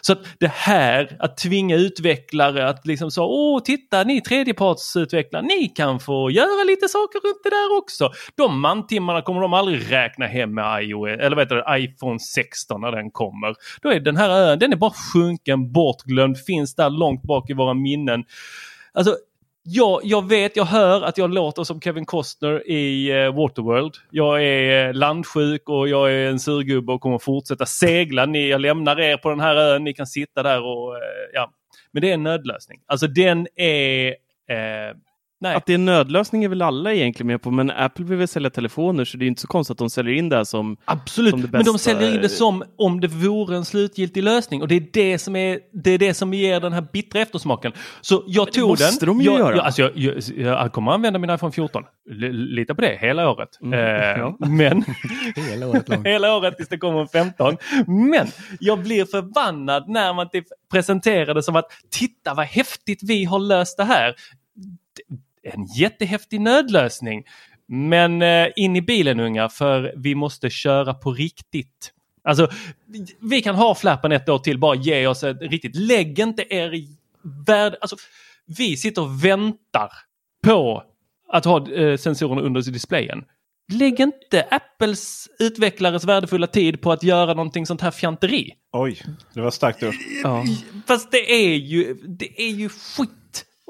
Så 0.00 0.12
att 0.12 0.18
det 0.38 0.50
här 0.50 1.16
att 1.18 1.36
tvinga 1.36 1.76
utvecklare 1.76 2.68
att 2.68 2.86
liksom 2.86 3.10
så 3.10 3.24
åh 3.24 3.62
titta 3.62 4.04
ni 4.04 4.20
tredjepartsutvecklare 4.20 5.42
ni 5.42 5.68
kan 5.68 6.00
få 6.00 6.30
göra 6.30 6.64
lite 6.64 6.88
saker 6.88 7.28
runt 7.28 7.40
det 7.44 7.50
där 7.50 7.78
också. 7.78 8.10
De 8.36 8.60
mantimmarna 8.60 9.22
kommer 9.22 9.40
de 9.40 9.52
aldrig 9.54 9.92
räkna 9.92 10.26
hem 10.26 10.54
med 10.54 10.82
iOS, 10.82 11.20
eller 11.20 11.36
vet 11.36 11.48
du, 11.48 11.64
iPhone 11.68 12.18
16 12.18 12.80
när 12.80 12.92
den 12.92 13.10
kommer. 13.10 13.54
Då 13.82 13.88
är 13.88 14.00
den 14.00 14.16
här 14.16 14.30
ön, 14.30 14.58
den 14.58 14.72
är 14.72 14.76
bara 14.76 14.92
sjunken, 15.12 15.72
bortglömd, 15.72 16.38
finns 16.38 16.74
där 16.74 16.90
långt 16.90 17.22
bak 17.22 17.50
i 17.50 17.52
våra 17.52 17.74
minnen. 17.74 18.24
Alltså 18.92 19.16
jag, 19.62 20.00
jag 20.04 20.28
vet, 20.28 20.56
jag 20.56 20.64
hör 20.64 21.02
att 21.02 21.18
jag 21.18 21.34
låter 21.34 21.64
som 21.64 21.80
Kevin 21.80 22.06
Costner 22.06 22.70
i 22.70 23.10
eh, 23.10 23.34
Waterworld. 23.34 23.94
Jag 24.10 24.44
är 24.44 24.88
eh, 24.88 24.94
landsjuk 24.94 25.68
och 25.68 25.88
jag 25.88 26.12
är 26.12 26.30
en 26.30 26.40
surgubbe 26.40 26.92
och 26.92 27.00
kommer 27.00 27.18
fortsätta 27.18 27.66
segla. 27.66 28.26
Ni, 28.26 28.48
jag 28.48 28.60
lämnar 28.60 29.00
er 29.00 29.16
på 29.16 29.30
den 29.30 29.40
här 29.40 29.56
ön, 29.56 29.84
ni 29.84 29.94
kan 29.94 30.06
sitta 30.06 30.42
där 30.42 30.62
och 30.62 30.80
Eh, 30.96 31.30
ja. 31.32 31.52
Men 31.92 32.02
det 32.02 32.10
är 32.10 32.14
en 32.14 32.22
nödlösning. 32.22 32.80
Alltså 32.86 33.06
den 33.06 33.46
är 33.56 34.08
eh, 34.48 34.96
Nej. 35.42 35.54
Att 35.54 35.66
det 35.66 35.72
är 35.72 35.74
en 35.74 35.84
nödlösning 35.84 36.44
är 36.44 36.48
väl 36.48 36.62
alla 36.62 36.92
egentligen 36.92 37.26
med 37.26 37.42
på, 37.42 37.50
men 37.50 37.70
Apple 37.70 38.04
vill 38.04 38.18
väl 38.18 38.28
sälja 38.28 38.50
telefoner 38.50 39.04
så 39.04 39.16
det 39.16 39.24
är 39.24 39.26
inte 39.26 39.40
så 39.40 39.46
konstigt 39.46 39.74
att 39.74 39.78
de 39.78 39.90
säljer 39.90 40.14
in 40.14 40.28
det 40.28 40.36
här 40.36 40.44
som 40.44 40.76
Absolut, 40.84 41.30
som 41.30 41.42
det 41.42 41.48
men 41.52 41.64
de 41.64 41.78
säljer 41.78 42.14
in 42.14 42.20
det 42.20 42.28
som 42.28 42.64
om 42.78 43.00
det 43.00 43.08
vore 43.08 43.56
en 43.56 43.64
slutgiltig 43.64 44.22
lösning 44.22 44.62
och 44.62 44.68
det 44.68 44.74
är 44.74 44.86
det 44.92 45.18
som, 45.18 45.36
är, 45.36 45.58
det 45.72 45.90
är 45.90 45.98
det 45.98 46.14
som 46.14 46.34
ger 46.34 46.60
den 46.60 46.72
här 46.72 46.86
bittra 46.92 47.20
eftersmaken. 47.20 47.72
Så 48.00 48.24
jag 48.26 48.46
men 48.46 48.52
tog 48.52 48.68
måste 48.68 48.84
den. 48.84 48.92
måste 48.92 49.06
de 49.06 49.20
ju 49.20 49.26
jag, 49.26 49.38
göra. 49.38 49.56
Jag, 49.56 49.64
alltså 49.64 49.82
jag, 49.82 49.92
jag, 49.96 50.22
jag 50.36 50.72
kommer 50.72 50.92
använda 50.92 51.18
min 51.18 51.30
iPhone 51.30 51.52
14. 51.52 51.84
L 52.10 52.32
lita 52.32 52.74
på 52.74 52.80
det, 52.80 52.98
hela 53.00 53.30
året. 53.30 53.48
Mm, 53.62 53.78
eh, 53.78 54.20
ja. 54.20 54.36
Men 54.48 54.84
hela 55.36 55.68
året 55.68 55.88
långt. 55.88 56.06
hela 56.06 56.36
året 56.36 56.56
tills 56.56 56.68
det 56.68 56.78
kommer 56.78 57.00
en 57.00 57.08
15. 57.08 57.56
Men 57.86 58.26
jag 58.60 58.82
blir 58.82 59.04
förbannad 59.04 59.88
när 59.88 60.14
man 60.14 60.28
typ 60.28 60.46
presenterar 60.72 61.34
det 61.34 61.42
som 61.42 61.56
att 61.56 61.66
titta 61.90 62.34
vad 62.34 62.46
häftigt 62.46 63.00
vi 63.02 63.24
har 63.24 63.38
löst 63.38 63.76
det 63.76 63.84
här 63.84 64.14
en 65.42 65.66
jättehäftig 65.76 66.40
nödlösning. 66.40 67.24
Men 67.66 68.22
eh, 68.22 68.48
in 68.56 68.76
i 68.76 68.82
bilen 68.82 69.20
unga 69.20 69.48
för 69.48 69.94
vi 69.96 70.14
måste 70.14 70.50
köra 70.50 70.94
på 70.94 71.12
riktigt. 71.12 71.92
Alltså, 72.24 72.48
vi 73.20 73.42
kan 73.42 73.54
ha 73.54 73.74
flappen 73.74 74.12
ett 74.12 74.28
år 74.28 74.38
till, 74.38 74.58
bara 74.58 74.74
ge 74.74 75.06
oss 75.06 75.22
ett 75.22 75.42
riktigt. 75.42 75.76
Lägg 75.76 76.18
inte 76.18 76.54
er 76.54 76.74
i 76.74 76.88
värld... 77.46 77.76
Alltså, 77.80 77.96
vi 78.46 78.76
sitter 78.76 79.02
och 79.02 79.24
väntar 79.24 79.92
på 80.42 80.82
att 81.28 81.44
ha 81.44 81.72
eh, 81.72 81.96
sensorerna 81.96 82.40
under 82.40 82.62
displayen. 82.62 83.24
Lägg 83.72 84.00
inte 84.00 84.46
Apples 84.50 85.28
utvecklares 85.38 86.04
värdefulla 86.04 86.46
tid 86.46 86.80
på 86.80 86.92
att 86.92 87.02
göra 87.02 87.34
någonting 87.34 87.66
sånt 87.66 87.80
här 87.80 87.90
fjanteri. 87.90 88.52
Oj, 88.72 89.02
det 89.34 89.40
var 89.40 89.50
starkt 89.50 89.82
ord. 89.82 89.94
Ja. 90.22 90.44
Fast 90.86 91.10
det 91.10 91.32
är 91.32 91.54
ju, 91.54 91.94
det 91.94 92.42
är 92.42 92.50
ju 92.50 92.68
skit 92.68 93.10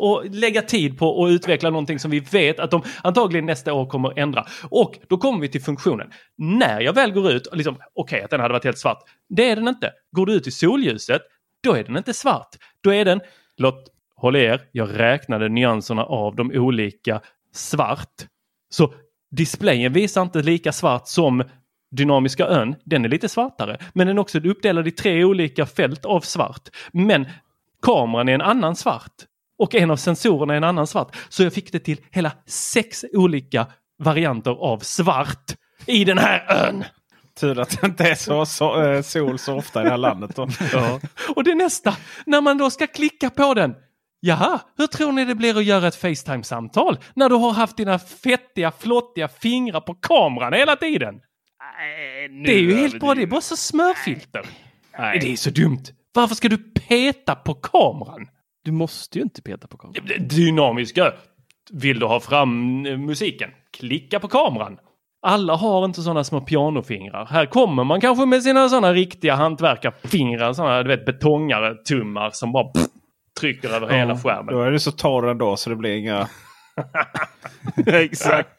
och 0.00 0.25
lägga 0.30 0.62
tid 0.62 0.99
på 0.99 1.25
att 1.25 1.30
utveckla 1.30 1.71
någonting 1.71 1.99
som 1.99 2.11
vi 2.11 2.21
vet 2.21 2.61
att 2.61 2.71
de 2.71 2.83
antagligen 3.02 3.47
nästa 3.47 3.73
år 3.73 3.87
kommer 3.87 4.19
ändra. 4.19 4.47
Och 4.71 4.99
då 5.09 5.16
kommer 5.16 5.40
vi 5.40 5.49
till 5.49 5.62
funktionen. 5.62 6.11
När 6.38 6.80
jag 6.80 6.92
väl 6.92 7.12
går 7.12 7.33
ut, 7.33 7.49
liksom, 7.52 7.75
okej 7.75 7.88
okay, 7.95 8.21
att 8.21 8.30
den 8.30 8.40
hade 8.40 8.52
varit 8.52 8.64
helt 8.64 8.78
svart. 8.78 9.02
Det 9.28 9.50
är 9.50 9.57
den 9.57 9.69
inte. 9.69 9.92
Går 10.12 10.26
du 10.26 10.33
ut 10.33 10.47
i 10.47 10.50
solljuset, 10.50 11.23
då 11.62 11.73
är 11.73 11.85
den 11.85 11.97
inte 11.97 12.14
svart. 12.14 12.49
Då 12.80 12.95
är 12.95 13.04
den, 13.04 13.21
låt 13.57 13.88
håll 14.16 14.37
er, 14.37 14.61
jag 14.73 14.99
räknade 14.99 15.49
nyanserna 15.49 16.04
av 16.04 16.37
de 16.37 16.50
olika 16.54 17.21
svart. 17.54 18.26
Så 18.71 18.95
displayen 19.30 19.92
visar 19.92 20.23
inte 20.23 20.42
lika 20.42 20.73
svart 20.73 21.09
som 21.09 21.45
dynamiska 21.90 22.47
ön. 22.47 22.75
Den 22.85 23.04
är 23.04 23.09
lite 23.09 23.28
svartare, 23.28 23.78
men 23.95 24.07
den 24.07 24.16
är 24.16 24.21
också 24.21 24.38
uppdelad 24.38 24.88
i 24.88 24.90
tre 24.90 25.25
olika 25.25 25.66
fält 25.66 26.04
av 26.04 26.21
svart. 26.21 26.69
Men 26.92 27.26
kameran 27.83 28.28
är 28.28 28.35
en 28.35 28.40
annan 28.40 28.76
svart 28.76 29.29
och 29.61 29.75
en 29.75 29.90
av 29.90 29.97
sensorerna 29.97 30.52
är 30.52 30.57
en 30.57 30.64
annan 30.64 30.87
svart. 30.87 31.17
Så 31.29 31.43
jag 31.43 31.52
fick 31.52 31.73
det 31.73 31.79
till 31.79 32.00
hela 32.11 32.33
sex 32.47 33.05
olika 33.12 33.67
varianter 33.99 34.50
av 34.50 34.79
svart 34.79 35.55
i 35.87 36.05
den 36.05 36.19
här 36.19 36.47
ön. 36.49 36.85
Tur 37.40 37.61
att 37.61 37.81
det 37.81 37.87
inte 37.87 38.05
är 38.05 38.14
så, 38.14 38.47
så 38.47 38.83
eh, 38.83 39.02
sol 39.02 39.38
så 39.38 39.57
ofta 39.57 39.81
i 39.81 39.85
det 39.85 39.90
här 39.90 39.99
landet. 39.99 40.37
Då. 40.37 40.49
Ja. 40.73 41.00
Och 41.37 41.45
det 41.45 41.55
nästa, 41.55 41.97
när 42.26 42.40
man 42.40 42.59
då 42.59 42.71
ska 42.71 42.87
klicka 42.87 43.31
på 43.31 43.55
den. 43.55 43.75
Jaha, 44.21 44.61
hur 44.79 44.87
tror 44.87 45.12
ni 45.12 45.25
det 45.25 45.35
blir 45.35 45.59
att 45.59 45.64
göra 45.64 45.88
ett 45.88 46.02
Facetime-samtal 46.02 46.99
när 47.14 47.29
du 47.29 47.35
har 47.35 47.52
haft 47.52 47.76
dina 47.76 47.99
fettiga, 47.99 48.73
flottiga 48.79 49.29
fingrar 49.29 49.81
på 49.81 49.95
kameran 49.95 50.52
hela 50.52 50.76
tiden? 50.76 51.14
det 52.45 52.52
är 52.52 52.61
ju 52.61 52.76
helt 52.76 53.00
bra, 53.00 53.14
det 53.14 53.23
är 53.23 53.26
bara 53.26 53.40
så 53.40 53.57
smörfilter. 53.57 54.47
Det 54.97 55.33
är 55.33 55.37
så 55.37 55.50
dumt. 55.50 55.85
Varför 56.12 56.35
ska 56.35 56.49
du 56.49 56.59
peta 56.59 57.35
på 57.35 57.55
kameran? 57.55 58.26
Du 58.64 58.73
måste 58.73 59.19
ju 59.19 59.23
inte 59.23 59.43
peta 59.43 59.67
på 59.67 59.76
kameran. 59.76 60.29
Dynamiska. 60.29 61.12
Vill 61.73 61.99
du 61.99 62.07
ha 62.07 62.21
fram 62.21 62.87
eh, 62.87 62.97
musiken? 62.99 63.50
Klicka 63.79 64.21
på 64.21 64.29
kameran. 64.29 64.79
Alla 65.23 65.57
har 65.57 65.85
inte 65.85 66.02
sådana 66.02 66.25
små 66.25 66.40
pianofingrar. 66.40 67.26
Här 67.26 67.47
kommer 67.47 67.85
man 67.85 68.00
kanske 68.00 68.26
med 68.26 68.43
sina 68.43 68.69
sådana 68.69 68.93
riktiga 68.93 69.35
hantverkarfingrar, 69.35 70.52
sådana 70.52 70.83
du 70.83 70.88
vet 70.88 71.07
betongare, 71.07 71.75
tummar 71.75 72.31
som 72.33 72.52
bara 72.52 72.64
pff, 72.64 72.87
trycker 73.40 73.69
över 73.69 73.88
hela 73.88 74.19
skärmen. 74.19 74.55
Då 74.55 74.62
är 74.62 74.71
du 74.71 74.79
så 74.79 74.93
torr 74.93 75.31
ändå 75.31 75.57
så 75.57 75.71
det 75.71 75.76
blir 75.76 75.97
inga... 75.97 76.29
Exakt. 77.87 78.50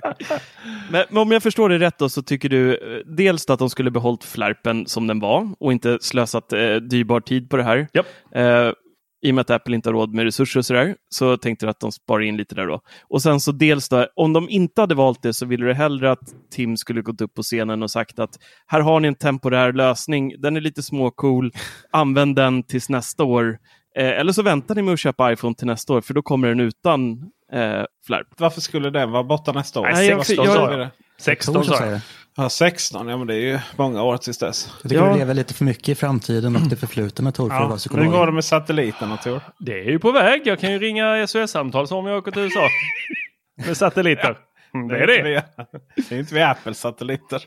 Men, 0.92 1.06
men 1.10 1.18
om 1.18 1.32
jag 1.32 1.44
förstår 1.44 1.70
det 1.70 1.80
rätt 1.80 1.98
då 1.98 2.10
så 2.10 2.22
tycker 2.22 2.50
du 2.50 2.74
eh, 2.74 3.02
dels 3.06 3.50
att 3.50 3.60
de 3.60 3.70
skulle 3.70 3.92
behållit 3.92 4.24
flärpen 4.24 4.86
som 4.86 5.08
den 5.08 5.20
var 5.20 5.50
och 5.60 5.72
inte 5.72 5.98
slösat 6.02 6.54
eh, 6.54 6.76
dyrbar 6.76 7.20
tid 7.20 7.50
på 7.50 7.58
det 7.58 7.64
här. 7.64 7.88
Japp. 7.94 8.06
Eh, 8.36 8.72
I 9.22 9.32
och 9.32 9.36
med 9.36 9.42
att 9.42 9.50
Apple 9.50 9.76
inte 9.76 9.90
har 9.90 9.94
råd 9.94 10.14
med 10.14 10.26
resurser 10.26 10.60
och 10.60 10.66
sådär 10.66 10.96
så 11.10 11.38
tänkte 11.38 11.66
du 11.66 11.70
att 11.70 11.80
de 11.80 11.92
sparar 11.92 12.22
in 12.22 12.38
lite 12.38 12.56
där 12.56 12.68
då. 12.68 12.82
Och 13.10 13.22
sen 13.22 13.40
så 13.40 13.52
dels 13.52 13.90
då, 13.90 14.08
om 14.16 14.34
de 14.34 14.50
inte 14.50 14.82
hade 14.82 14.96
valt 14.96 15.22
det 15.24 15.34
så 15.34 15.46
ville 15.46 15.66
du 15.66 15.74
hellre 15.74 16.12
att 16.12 16.20
Tim 16.52 16.78
skulle 16.78 17.02
gått 17.02 17.22
upp 17.22 17.34
på 17.34 17.42
scenen 17.44 17.84
och 17.84 17.92
sagt 17.92 18.20
att 18.20 18.30
här 18.68 18.82
har 18.82 19.00
ni 19.00 19.08
en 19.08 19.16
temporär 19.16 19.74
lösning, 19.74 20.34
den 20.42 20.58
är 20.58 20.62
lite 20.62 20.84
småcool, 20.84 21.52
använd 21.92 22.36
den 22.36 22.64
tills 22.64 22.90
nästa 22.90 23.24
år. 23.24 23.58
Eh, 23.98 24.06
eller 24.10 24.32
så 24.34 24.42
väntar 24.42 24.76
ni 24.76 24.82
med 24.82 24.94
att 24.94 25.00
köpa 25.00 25.32
iPhone 25.34 25.56
till 25.56 25.68
nästa 25.68 25.94
år 25.94 26.02
för 26.02 26.14
då 26.14 26.22
kommer 26.22 26.48
den 26.48 26.60
utan 26.60 27.12
eh, 27.54 27.84
flärp. 28.08 28.28
Varför 28.38 28.62
skulle 28.62 28.90
den 28.90 29.12
vara 29.12 29.24
borta 29.24 29.52
nästa 29.52 29.80
år? 29.80 29.90
Nej, 29.94 30.08
jag- 30.08 30.26
16 30.26 30.46
jag- 30.46 30.70
vi 30.70 30.76
det. 30.76 30.90
16 31.20 31.54
Tor 31.56 31.64
Ja, 32.38 32.50
16. 32.50 33.08
Ja, 33.08 33.18
men 33.18 33.28
det 33.28 33.36
är 33.36 33.40
ju 33.40 33.60
många 33.78 34.04
år 34.04 34.18
tills 34.18 34.38
dess. 34.38 34.70
Jag 34.82 34.92
tycker 34.92 35.04
Ja. 35.06 35.14
du 35.14 35.20
lever 35.20 35.34
lite 35.34 35.54
för 35.54 35.66
mycket 35.66 35.90
i 35.90 35.96
framtiden 35.96 36.56
och 36.56 36.62
det 36.62 36.76
förflutna 36.76 37.32
Tor 37.32 37.50
för 37.50 37.56
att 37.56 37.60
vara 37.60 37.68
Ja, 37.68 37.72
hur 37.72 37.78
psykolog. 37.78 38.12
går 38.12 38.26
det 38.26 38.32
med 38.32 38.46
satelliterna 38.46 39.18
Tor? 39.18 39.42
Det 39.60 39.80
är 39.80 39.90
ju 39.92 40.00
på 40.00 40.12
väg. 40.12 40.42
Jag 40.46 40.60
kan 40.60 40.72
ju 40.72 40.80
ringa 40.80 41.28
SOS-samtal 41.28 41.88
som 41.88 41.98
om 41.98 42.06
jag 42.08 42.18
åker 42.18 42.32
till 42.32 42.42
USA. 42.42 42.60
Med 43.68 43.78
satelliter. 43.78 44.38
Mm, 44.74 44.88
Det 44.88 44.98
är 45.00 45.08
det. 45.08 45.24
via- 45.24 45.44
det 46.10 46.16
är 46.16 46.20
inte 46.20 46.34
via 46.34 46.50
Apples 46.50 46.80
satelliter. 46.80 47.42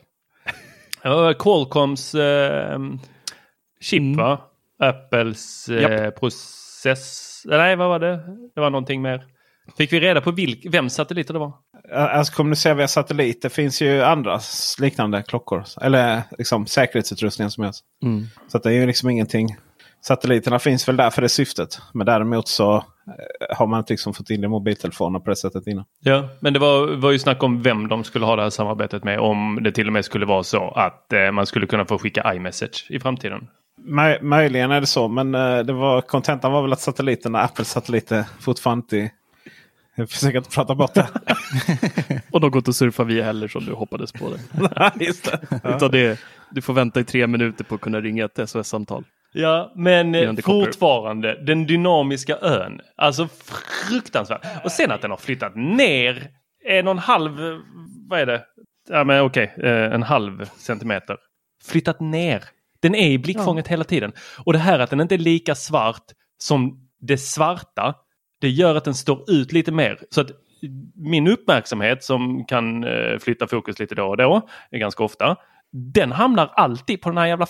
Ja, 1.03 1.33
Qualcomms 1.33 2.15
eh, 2.15 2.79
chip 3.81 3.99
Mm. 4.01 4.17
va? 4.17 4.41
Apples 4.79 5.69
eh, 5.69 6.09
process... 6.09 7.41
Nej, 7.45 7.75
vad 7.75 7.89
var 7.89 7.99
det? 7.99 8.17
Det 8.55 8.61
var 8.61 8.69
någonting 8.69 9.01
mer. 9.01 9.25
Fick 9.77 9.93
vi 9.93 9.99
reda 9.99 10.21
på 10.21 10.31
vilk, 10.31 10.65
vems 10.69 10.93
satelliter 10.93 11.33
det 11.33 11.39
var? 11.39 11.53
Alltså 11.93 12.33
kommunicera 12.33 12.73
via 12.73 12.87
satellit. 12.87 13.41
Det 13.41 13.49
finns 13.49 13.81
ju 13.81 14.03
andra 14.03 14.39
liknande 14.79 15.23
klockor. 15.23 15.63
Eller 15.81 16.21
liksom 16.37 16.65
säkerhetsutrustningar 16.67 17.49
som 17.49 17.63
helst. 17.63 17.83
Mm. 18.03 18.25
Så 18.47 18.57
att 18.57 18.63
det 18.63 18.69
är 18.69 18.73
ju 18.73 18.85
liksom 18.85 19.09
ingenting. 19.09 19.55
Satelliterna 20.01 20.59
finns 20.59 20.87
väl 20.87 20.97
där 20.97 21.09
för 21.09 21.21
det 21.21 21.29
syftet. 21.29 21.81
Men 21.93 22.05
däremot 22.05 22.47
så 22.47 22.75
eh, 22.75 23.57
har 23.57 23.67
man 23.67 23.79
inte 23.79 23.93
liksom 23.93 24.13
fått 24.13 24.29
in 24.29 24.41
det 24.41 24.45
i 24.45 24.49
mobiltelefoner 24.49 25.19
på 25.19 25.29
det 25.29 25.35
sättet 25.35 25.67
innan. 25.67 25.85
Ja, 25.99 26.29
men 26.39 26.53
det 26.53 26.59
var, 26.59 26.95
var 26.95 27.11
ju 27.11 27.19
snack 27.19 27.43
om 27.43 27.61
vem 27.61 27.87
de 27.87 28.03
skulle 28.03 28.25
ha 28.25 28.35
det 28.35 28.41
här 28.41 28.49
samarbetet 28.49 29.03
med. 29.03 29.19
Om 29.19 29.59
det 29.61 29.71
till 29.71 29.87
och 29.87 29.93
med 29.93 30.05
skulle 30.05 30.25
vara 30.25 30.43
så 30.43 30.71
att 30.71 31.13
eh, 31.13 31.31
man 31.31 31.45
skulle 31.45 31.67
kunna 31.67 31.85
få 31.85 31.97
skicka 31.97 32.33
iMessage 32.33 32.85
i 32.89 32.99
framtiden. 32.99 33.47
Möj- 33.87 34.21
möjligen 34.21 34.71
är 34.71 34.81
det 34.81 34.87
så. 34.87 35.07
Men 35.07 35.35
eh, 35.35 35.59
det 35.59 35.73
var, 35.73 36.01
kontentan 36.01 36.51
var 36.51 36.61
väl 36.61 36.73
att 36.73 36.79
satelliterna, 36.81 37.41
Apples 37.41 37.69
satelliter 37.69 38.25
fortfarande 38.39 38.83
inte... 38.83 39.15
Jag 39.95 40.09
försöker 40.09 40.37
inte 40.37 40.49
prata 40.49 40.75
bort 40.75 40.93
det. 40.93 41.07
Och 42.31 42.41
de 42.41 42.51
går 42.51 42.59
inte 42.59 42.69
att 42.69 42.75
surfa 42.75 43.03
via 43.03 43.23
heller 43.23 43.47
som 43.47 43.65
du 43.65 43.73
hoppades 43.73 44.11
på. 44.11 44.29
Det. 44.29 44.91
Just 45.05 45.31
det. 45.31 45.39
Utan 45.75 45.91
det, 45.91 46.19
du 46.51 46.61
får 46.61 46.73
vänta 46.73 46.99
i 46.99 47.03
tre 47.03 47.27
minuter 47.27 47.63
på 47.63 47.75
att 47.75 47.81
kunna 47.81 48.01
ringa 48.01 48.25
ett 48.25 48.49
SOS-samtal. 48.49 49.03
Ja, 49.33 49.73
men 49.75 50.15
eh, 50.15 50.35
fortfarande 50.35 51.43
den 51.45 51.65
dynamiska 51.65 52.37
ön. 52.37 52.81
Alltså 52.95 53.27
fruktansvärt. 53.87 54.41
Och 54.63 54.71
sen 54.71 54.91
att 54.91 55.01
den 55.01 55.11
har 55.11 55.17
flyttat 55.17 55.55
ner 55.55 56.27
en 56.65 56.87
och 56.87 56.91
en 56.91 56.99
halv, 56.99 57.31
vad 58.09 58.19
är 58.19 58.25
det? 58.25 58.43
Ja 58.89 59.03
men 59.03 59.21
okej, 59.21 59.53
eh, 59.57 59.93
en 59.93 60.03
halv 60.03 60.49
centimeter. 60.57 61.17
Flyttat 61.63 61.99
ner. 61.99 62.43
Den 62.81 62.95
är 62.95 63.09
i 63.09 63.17
blickfånget 63.17 63.67
hela 63.67 63.83
tiden. 63.83 64.13
Och 64.45 64.53
det 64.53 64.59
här 64.59 64.79
att 64.79 64.89
den 64.89 65.01
inte 65.01 65.15
är 65.15 65.19
lika 65.19 65.55
svart 65.55 66.03
som 66.37 66.89
det 67.01 67.17
svarta, 67.17 67.95
det 68.45 68.49
gör 68.49 68.75
att 68.75 68.83
den 68.83 68.95
står 68.95 69.29
ut 69.31 69.51
lite 69.51 69.71
mer. 69.71 69.99
Så 70.09 70.21
att 70.21 70.27
min 70.95 71.27
uppmärksamhet 71.27 72.03
som 72.03 72.45
kan 72.45 72.83
eh, 72.83 73.19
flytta 73.19 73.47
fokus 73.47 73.79
lite 73.79 73.95
då 73.95 74.05
och 74.07 74.17
då, 74.17 74.47
eh, 74.71 74.79
ganska 74.79 75.03
ofta, 75.03 75.35
den 75.71 76.11
hamnar 76.11 76.47
alltid 76.55 77.01
på 77.01 77.09
den 77.09 77.17
här 77.17 77.25
jävla 77.25 77.47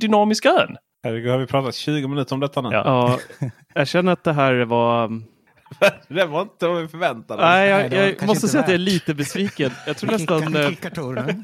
dynamiska 0.00 0.48
ön. 0.48 0.76
Herregud, 1.04 1.30
har 1.30 1.38
vi 1.38 1.46
pratat 1.46 1.74
20 1.74 2.08
minuter 2.08 2.34
om 2.34 2.40
detta 2.40 2.60
nu? 2.60 2.68
Ja. 2.72 3.18
Ja, 3.40 3.48
jag 3.74 3.88
känner 3.88 4.12
att 4.12 4.24
det 4.24 4.32
här 4.32 4.64
var... 4.64 5.08
Det 6.08 6.24
var 6.24 6.42
inte 6.42 6.66
vad 6.66 6.82
vi 6.82 6.88
förväntade 6.88 7.42
oss. 7.42 7.46
Nej, 7.46 7.68
jag, 7.68 7.92
jag 7.92 8.08
kanske 8.08 8.26
måste 8.26 8.48
säga 8.48 8.62
att 8.62 8.68
jag 8.68 8.74
är 8.74 8.78
värt. 8.78 8.88
lite 8.92 9.14
besviken. 9.14 9.70
Jag 9.86 9.96
tror 9.96 10.10
nästan... 10.10 10.56
eh. 10.56 10.70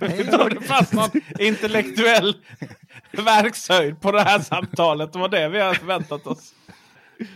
Hej. 0.09 0.29
Då 0.33 0.49
det 0.49 0.61
fanns 0.61 0.93
någon 0.93 1.11
intellektuell 1.39 2.35
verkshöjd 3.13 4.01
på 4.01 4.13
det 4.13 4.21
här 4.23 4.39
samtalet. 4.39 5.13
Det 5.13 5.19
var 5.19 5.29
det 5.29 5.49
vi 5.49 5.61
hade 5.61 5.75
förväntat 5.75 6.27
oss. 6.27 6.55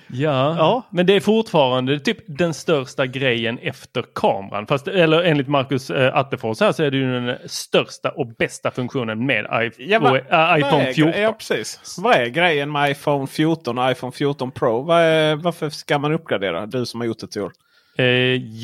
Ja, 0.07 0.57
Ja. 0.59 0.83
men 0.91 1.07
det 1.07 1.17
är 1.17 1.21
fortfarande 1.21 1.99
typ 2.01 2.19
den 2.27 2.55
största 2.55 3.07
grejen 3.07 3.59
efter 3.59 4.05
kameran. 4.15 4.67
Fast, 4.67 4.89
eller 4.89 5.23
enligt 5.23 5.49
Marcus 5.49 5.91
äh, 5.91 6.17
Attefors 6.17 6.61
här 6.61 6.73
så 6.73 6.83
är 6.83 6.91
det 6.91 6.97
ju 6.97 7.13
den 7.21 7.37
största 7.47 8.11
och 8.11 8.27
bästa 8.39 8.71
funktionen 8.71 9.27
med 9.27 9.45
I- 9.79 9.85
Ja, 9.93 9.99
vad- 9.99 10.13
och, 10.13 10.19
vad 10.31 10.59
iPhone 10.59 10.89
är, 10.89 10.93
14. 10.93 11.21
Ja, 11.23 11.33
precis. 11.33 11.99
Vad 12.03 12.17
är 12.17 12.27
grejen 12.27 12.73
med 12.73 12.91
iPhone 12.91 13.27
14 13.27 13.79
och 13.79 13.91
iPhone 13.91 14.13
14 14.13 14.51
Pro? 14.51 14.83
Vad 14.83 15.01
är, 15.01 15.35
varför 15.37 15.71
ska 15.71 15.99
man 15.99 16.13
uppgradera? 16.13 16.67
Du 16.67 16.87
som 16.87 17.01
har 17.01 17.07
gjort 17.07 17.19
det 17.21 17.27
till 17.27 17.43
år. 17.43 17.53
Eh, 17.99 18.05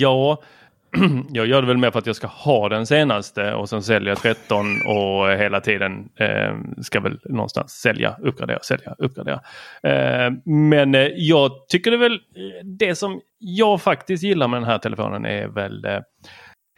ja, 0.01 0.43
jag 1.31 1.47
gör 1.47 1.61
det 1.63 1.69
väl 1.69 1.77
mer 1.77 1.91
för 1.91 1.99
att 1.99 2.07
jag 2.07 2.17
ska 2.17 2.27
ha 2.27 2.69
den 2.69 2.87
senaste 2.87 3.55
och 3.55 3.69
sen 3.69 3.83
sälja 3.83 4.17
13 4.17 4.67
och 4.87 5.31
hela 5.31 5.61
tiden 5.61 6.09
eh, 6.17 6.55
ska 6.83 7.01
väl 7.01 7.21
någonstans 7.25 7.73
sälja, 7.73 8.17
uppgradera, 8.23 8.59
sälja, 8.63 8.95
uppgradera. 8.99 9.41
Eh, 9.83 10.33
men 10.45 10.95
eh, 10.95 11.09
jag 11.17 11.51
tycker 11.69 11.91
det 11.91 11.97
väl, 11.97 12.13
eh, 12.13 12.67
det 12.79 12.95
som 12.95 13.21
jag 13.39 13.83
faktiskt 13.83 14.23
gillar 14.23 14.49
med 14.49 14.61
den 14.61 14.69
här 14.69 14.79
telefonen 14.79 15.27
är 15.27 15.49
väl, 15.49 15.85
eh, 15.85 16.01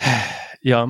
ja, 0.61 0.88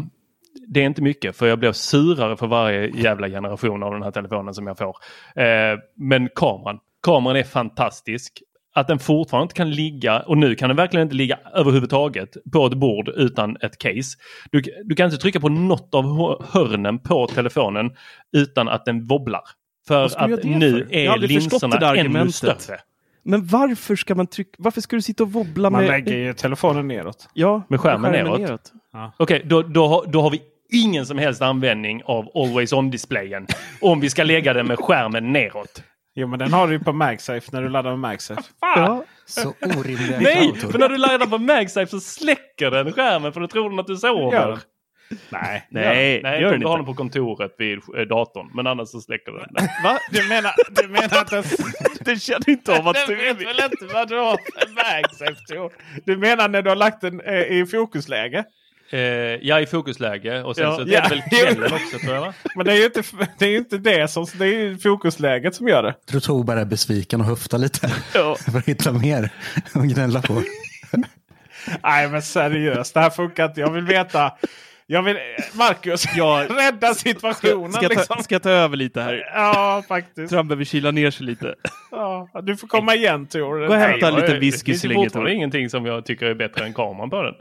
det 0.69 0.81
är 0.81 0.85
inte 0.85 1.03
mycket 1.03 1.37
för 1.37 1.47
jag 1.47 1.59
blir 1.59 1.73
surare 1.73 2.37
för 2.37 2.47
varje 2.47 2.87
jävla 2.87 3.29
generation 3.29 3.83
av 3.83 3.93
den 3.93 4.03
här 4.03 4.11
telefonen 4.11 4.55
som 4.55 4.67
jag 4.67 4.79
får. 4.79 4.97
Eh, 5.37 5.79
men 5.97 6.29
kameran, 6.35 6.79
kameran 7.03 7.37
är 7.37 7.43
fantastisk. 7.43 8.43
Att 8.75 8.89
den 8.89 8.99
fortfarande 8.99 9.43
inte 9.43 9.55
kan 9.55 9.71
ligga, 9.71 10.21
och 10.21 10.39
nu 10.39 10.55
kan 10.55 10.69
den 10.69 10.77
verkligen 10.77 11.03
inte 11.07 11.15
ligga 11.17 11.39
överhuvudtaget 11.55 12.37
på 12.53 12.67
ett 12.67 12.75
bord 12.75 13.09
utan 13.09 13.57
ett 13.61 13.79
case. 13.79 14.19
Du, 14.51 14.63
du 14.85 14.95
kan 14.95 15.05
inte 15.07 15.17
trycka 15.17 15.41
på 15.41 15.49
något 15.49 15.95
av 15.95 16.05
hör- 16.17 16.45
hörnen 16.53 16.99
på 16.99 17.27
telefonen 17.27 17.91
utan 18.33 18.69
att 18.69 18.85
den 18.85 19.07
wobblar. 19.07 19.41
För 19.89 20.11
man 20.21 20.33
att 20.35 20.45
nu 20.45 20.71
för? 20.87 20.95
Är 20.95 21.19
linserna 21.19 21.95
ännu 21.97 22.33
större. 22.33 22.79
Men 23.25 23.47
varför 23.47 23.97
ska 23.97 24.15
man 24.15 24.27
trycka... 24.27 24.51
Varför 24.59 24.81
ska 24.81 24.97
du 24.97 25.03
sitta 25.03 25.23
och 25.23 25.33
wobbla 25.33 25.71
Man 25.71 25.81
med... 25.83 25.91
lägger 25.91 26.17
ju 26.17 26.35
telefonen 26.35 26.89
neråt. 26.89 27.29
Ja, 27.35 27.63
Med 27.69 27.81
skärmen 27.81 28.13
neråt. 28.13 28.73
Okej, 29.17 29.43
då, 29.45 29.63
då, 29.63 29.87
har- 29.87 30.07
då 30.07 30.23
har 30.23 30.31
vi 30.31 30.43
ingen 30.73 31.07
som 31.07 31.19
helst 31.19 31.43
användning 31.43 32.03
av 32.05 32.29
Always 32.35 32.73
On-displayen 32.73 33.47
om 33.81 34.01
vi 34.01 34.11
ska 34.11 34.25
lägga 34.25 34.53
den 34.53 34.67
med 34.67 34.79
skärmen 34.79 35.33
neråt. 35.33 35.83
Jo 36.15 36.27
men 36.27 36.39
den 36.39 36.53
har 36.53 36.67
du 36.67 36.73
ju 36.73 36.81
på 36.81 36.93
MagSafe 36.93 37.49
när 37.53 37.63
du 37.63 37.69
laddar 37.69 37.91
med 37.91 37.99
MagSafe. 37.99 38.43
Ja. 38.61 39.05
Så 39.27 39.55
orimliga 39.79 40.21
Nej, 40.21 40.55
för 40.55 40.79
när 40.79 40.89
du 40.89 40.97
laddar 40.97 41.27
på 41.27 41.39
MagSafe 41.39 41.87
så 41.87 42.01
släcker 42.01 42.71
den 42.71 42.93
skärmen 42.93 43.33
för 43.33 43.41
då 43.41 43.49
tror 43.49 43.71
den 43.71 43.79
att 43.79 43.87
du 43.87 43.97
sover. 43.97 44.33
Gör 44.37 44.49
den? 44.49 44.61
Nej. 45.31 45.67
Nej, 45.71 46.21
Nej, 46.23 46.43
gör 46.43 46.51
den 46.53 46.63
har 46.63 46.71
inte. 46.71 46.79
den 46.79 46.85
på 46.87 46.95
kontoret 46.95 47.55
vid 47.59 47.79
eh, 47.79 48.03
datorn. 48.03 48.51
Men 48.55 48.67
annars 48.67 48.89
så 48.89 49.01
släcker 49.01 49.33
den. 49.33 49.67
Va? 49.85 49.99
Du 50.11 50.29
menar, 50.29 50.53
du 50.71 50.89
menar 50.89 51.21
att 51.21 51.31
den... 51.31 51.45
Det 52.01 52.17
känner 52.17 52.49
inte 52.51 52.79
av 52.79 52.89
att 52.89 52.95
Den 52.95 53.07
du 53.07 53.15
vet 53.17 53.37
väl 53.37 53.71
inte 53.73 53.95
vad 53.95 54.09
du 54.09 54.19
har 54.19 54.37
för 54.37 54.75
vägsafe 54.75 55.77
Du 56.07 56.17
menar 56.17 56.49
när 56.49 56.63
du 56.63 56.69
har 56.69 56.77
lagt 56.77 57.01
den 57.01 57.21
eh, 57.21 57.35
i 57.43 57.67
fokusläge? 57.67 58.45
Eh, 58.93 59.01
ja, 59.43 59.61
i 59.61 59.67
fokusläge. 59.67 60.43
Och 60.43 60.57
sen 60.57 60.65
Ja. 60.65 60.77
så 60.77 60.85
det 60.85 60.95
är 60.95 61.03
Ja. 61.03 61.09
väl 61.09 61.23
kvällen 61.31 61.73
också 61.73 61.99
tror 61.99 62.15
jag? 62.15 62.35
Men 62.57 62.67
det 62.67 62.73
är 62.73 62.77
ju 62.77 62.85
inte 62.85 63.03
det, 63.39 63.47
är 63.47 63.57
inte 63.57 63.79
det 63.79 64.09
som... 64.09 64.27
Det 64.39 64.47
är 64.47 64.77
fokusläget 64.77 65.55
som 65.55 65.69
gör 65.69 65.83
det. 65.83 65.95
Jag 66.13 66.23
tror 66.23 66.45
bara 66.45 66.61
är 66.61 66.65
besviken 66.65 67.21
och 67.21 67.27
höftar 67.27 67.59
lite. 67.59 67.93
Ja. 68.15 68.37
för 68.53 68.59
att 68.59 68.67
hitta 68.69 68.93
mer 68.93 69.31
att 69.75 69.83
gnälla 69.85 70.23
på. 70.23 70.43
Nej 71.83 72.09
men 72.09 72.23
seriöst, 72.23 72.95
det 72.95 73.01
här 73.01 73.11
funkar 73.11 73.45
inte. 73.45 73.61
Jag 73.61 73.71
vill 73.71 73.85
veta... 73.85 74.33
Jag 74.87 75.03
vill... 75.03 75.17
Marcus, 75.53 76.05
Ja. 76.17 76.47
rädda 76.51 76.95
situationen 76.95 77.73
Ska 77.73 77.83
jag, 77.83 77.93
ta, 77.93 77.99
liksom. 78.01 78.23
ska 78.23 78.35
jag 78.35 78.43
ta 78.43 78.51
över 78.51 78.77
lite 78.77 79.01
här? 79.03 79.31
Ja, 79.35 79.85
faktiskt. 79.89 80.31
Trump 80.33 80.49
behöver 80.49 80.65
kyla 80.65 80.91
ner 80.91 81.11
sig 81.11 81.27
lite. 81.27 81.55
Ja, 81.91 82.29
du 82.43 82.57
får 82.57 82.69
komma 82.69 82.95
igen 82.95 83.27
Tor. 83.27 83.67
Gå 83.67 83.73
och 83.75 83.81
hämta 83.81 84.11
jag- 84.29 84.39
whisky 84.41 84.73
Det 84.73 84.79
så 84.79 84.87
länge. 84.89 85.05
fortfarande 85.05 85.31
Tor. 85.31 85.37
ingenting 85.37 85.71
som 85.71 85.87
jag 85.87 86.05
tycker 86.07 86.27
är 86.27 86.35
bättre 86.35 86.65
än 86.65 86.75
kameran 86.75 87.11
på 87.11 87.23
den. 87.23 87.35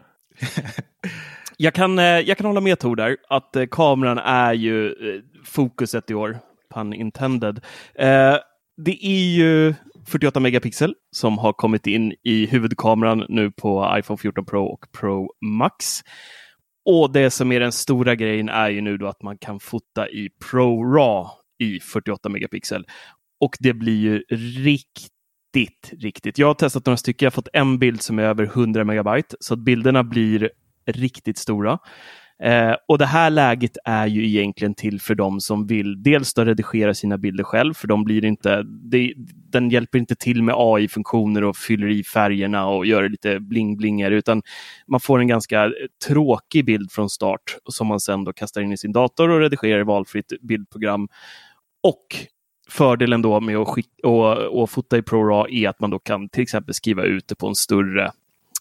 Jag 1.62 1.74
kan, 1.74 2.00
eh, 2.00 2.06
jag 2.06 2.38
kan 2.38 2.46
hålla 2.46 2.62
med 2.62 2.80
Tor 2.80 2.96
där, 2.96 3.18
att 3.30 3.56
eh, 3.56 3.66
kameran 3.72 4.18
är 4.18 4.54
ju 4.54 4.88
eh, 4.88 5.22
fokuset 5.46 6.12
i 6.12 6.14
år. 6.14 6.40
Pun 6.74 6.94
intended. 6.94 7.58
Eh, 7.96 8.36
det 8.86 9.06
är 9.06 9.36
ju 9.36 9.74
48 10.08 10.40
megapixel 10.40 10.96
som 11.12 11.38
har 11.38 11.54
kommit 11.54 11.88
in 11.88 12.14
i 12.24 12.46
huvudkameran 12.46 13.26
nu 13.30 13.52
på 13.52 13.96
iPhone 14.00 14.18
14 14.18 14.46
Pro 14.46 14.66
och 14.66 14.86
Pro 15.00 15.30
Max. 15.46 15.86
Och 16.86 17.12
det 17.14 17.32
som 17.32 17.52
är 17.52 17.60
den 17.60 17.72
stora 17.72 18.16
grejen 18.16 18.50
är 18.50 18.70
ju 18.70 18.82
nu 18.82 18.98
då 18.98 19.08
att 19.08 19.24
man 19.24 19.38
kan 19.38 19.60
fota 19.60 20.10
i 20.10 20.30
Pro 20.50 20.94
RAW 20.94 21.30
i 21.60 21.80
48 21.80 22.30
megapixel. 22.30 22.86
Och 23.42 23.58
det 23.60 23.74
blir 23.74 24.00
ju 24.02 24.24
riktigt, 24.64 25.92
riktigt. 26.00 26.38
Jag 26.38 26.48
har 26.48 26.54
testat 26.54 26.86
några 26.86 26.98
stycken. 26.98 27.26
Jag 27.26 27.32
har 27.32 27.36
fått 27.36 27.50
en 27.54 27.80
bild 27.80 28.02
som 28.02 28.20
är 28.20 28.24
över 28.24 28.44
100 28.44 28.84
megabyte 28.84 29.36
så 29.40 29.54
att 29.54 29.60
bilderna 29.60 30.04
blir 30.04 30.50
riktigt 30.86 31.38
stora. 31.38 31.80
Eh, 32.44 32.76
och 32.88 32.98
det 32.98 33.06
här 33.06 33.30
läget 33.30 33.78
är 33.86 34.08
ju 34.08 34.28
egentligen 34.28 34.74
till 34.74 35.02
för 35.02 35.16
dem 35.16 35.40
som 35.40 35.68
vill 35.68 36.04
dels 36.04 36.34
då 36.34 36.46
redigera 36.46 36.94
sina 36.94 37.18
bilder 37.18 37.44
själv, 37.44 37.74
för 37.74 37.88
de 37.88 38.04
blir 38.04 38.26
inte, 38.26 38.64
det, 38.64 39.14
den 39.52 39.70
hjälper 39.70 40.00
inte 40.00 40.16
till 40.16 40.44
med 40.44 40.56
AI-funktioner 40.58 41.44
och 41.44 41.58
fyller 41.58 41.88
i 41.88 42.04
färgerna 42.04 42.68
och 42.68 42.86
gör 42.86 43.10
lite 43.10 43.40
bling-blingare, 43.40 44.14
utan 44.14 44.42
man 44.88 45.00
får 45.00 45.20
en 45.20 45.28
ganska 45.28 45.72
tråkig 46.08 46.66
bild 46.66 46.92
från 46.92 47.10
start 47.10 47.58
som 47.70 47.88
man 47.88 48.00
sen 48.00 48.24
då 48.24 48.34
kastar 48.34 48.62
in 48.62 48.72
i 48.72 48.78
sin 48.78 48.92
dator 48.92 49.30
och 49.30 49.40
redigerar 49.40 49.80
i 49.80 49.84
valfritt 49.84 50.34
bildprogram. 50.42 51.08
Och 51.84 52.06
fördelen 52.70 53.22
då 53.22 53.40
med 53.40 53.58
att 53.58 53.68
skick- 53.68 54.04
och, 54.04 54.62
och 54.62 54.70
fota 54.70 54.98
i 54.98 55.02
ProRAW 55.02 55.56
är 55.56 55.70
att 55.70 55.80
man 55.80 55.90
då 55.90 56.00
kan 56.00 56.30
till 56.30 56.44
exempel 56.44 56.74
skriva 56.74 57.04
ut 57.04 57.28
det 57.28 57.36
på 57.36 57.48
en 57.48 57.56
större 57.56 58.12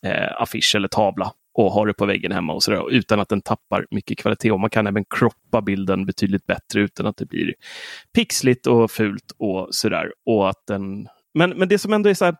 eh, 0.02 0.42
affisch 0.42 0.74
eller 0.76 0.88
tavla 0.88 1.32
och 1.52 1.72
ha 1.72 1.84
det 1.84 1.94
på 1.94 2.06
väggen 2.06 2.32
hemma 2.32 2.52
och 2.52 2.62
sådär, 2.62 2.90
utan 2.90 3.20
att 3.20 3.28
den 3.28 3.42
tappar 3.42 3.86
mycket 3.90 4.18
kvalitet. 4.18 4.50
Och 4.50 4.60
man 4.60 4.70
kan 4.70 4.86
även 4.86 5.04
kroppa 5.04 5.62
bilden 5.62 6.06
betydligt 6.06 6.46
bättre 6.46 6.80
utan 6.80 7.06
att 7.06 7.16
det 7.16 7.26
blir 7.26 7.54
pixligt 8.14 8.66
och 8.66 8.90
fult 8.90 9.32
och 9.38 9.68
sådär. 9.70 10.12
Och 10.26 10.48
att 10.48 10.66
den... 10.66 11.08
men, 11.34 11.50
men 11.50 11.68
det 11.68 11.78
som 11.78 11.92
ändå 11.92 12.10
är 12.10 12.14
så 12.14 12.24
här, 12.24 12.36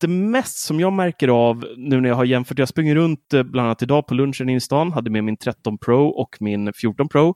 det 0.00 0.08
mest 0.08 0.58
som 0.58 0.80
jag 0.80 0.92
märker 0.92 1.28
av 1.28 1.64
nu 1.76 2.00
när 2.00 2.08
jag 2.08 2.16
har 2.16 2.24
jämfört, 2.24 2.58
jag 2.58 2.68
springer 2.68 2.94
runt 2.94 3.34
eh, 3.34 3.42
bland 3.42 3.66
annat 3.66 3.82
idag 3.82 4.06
på 4.06 4.14
lunchen 4.14 4.48
i 4.48 4.60
stan, 4.60 4.92
hade 4.92 5.10
med 5.10 5.24
min 5.24 5.36
13 5.36 5.78
Pro 5.78 6.06
och 6.06 6.36
min 6.40 6.72
14 6.72 7.08
Pro. 7.08 7.34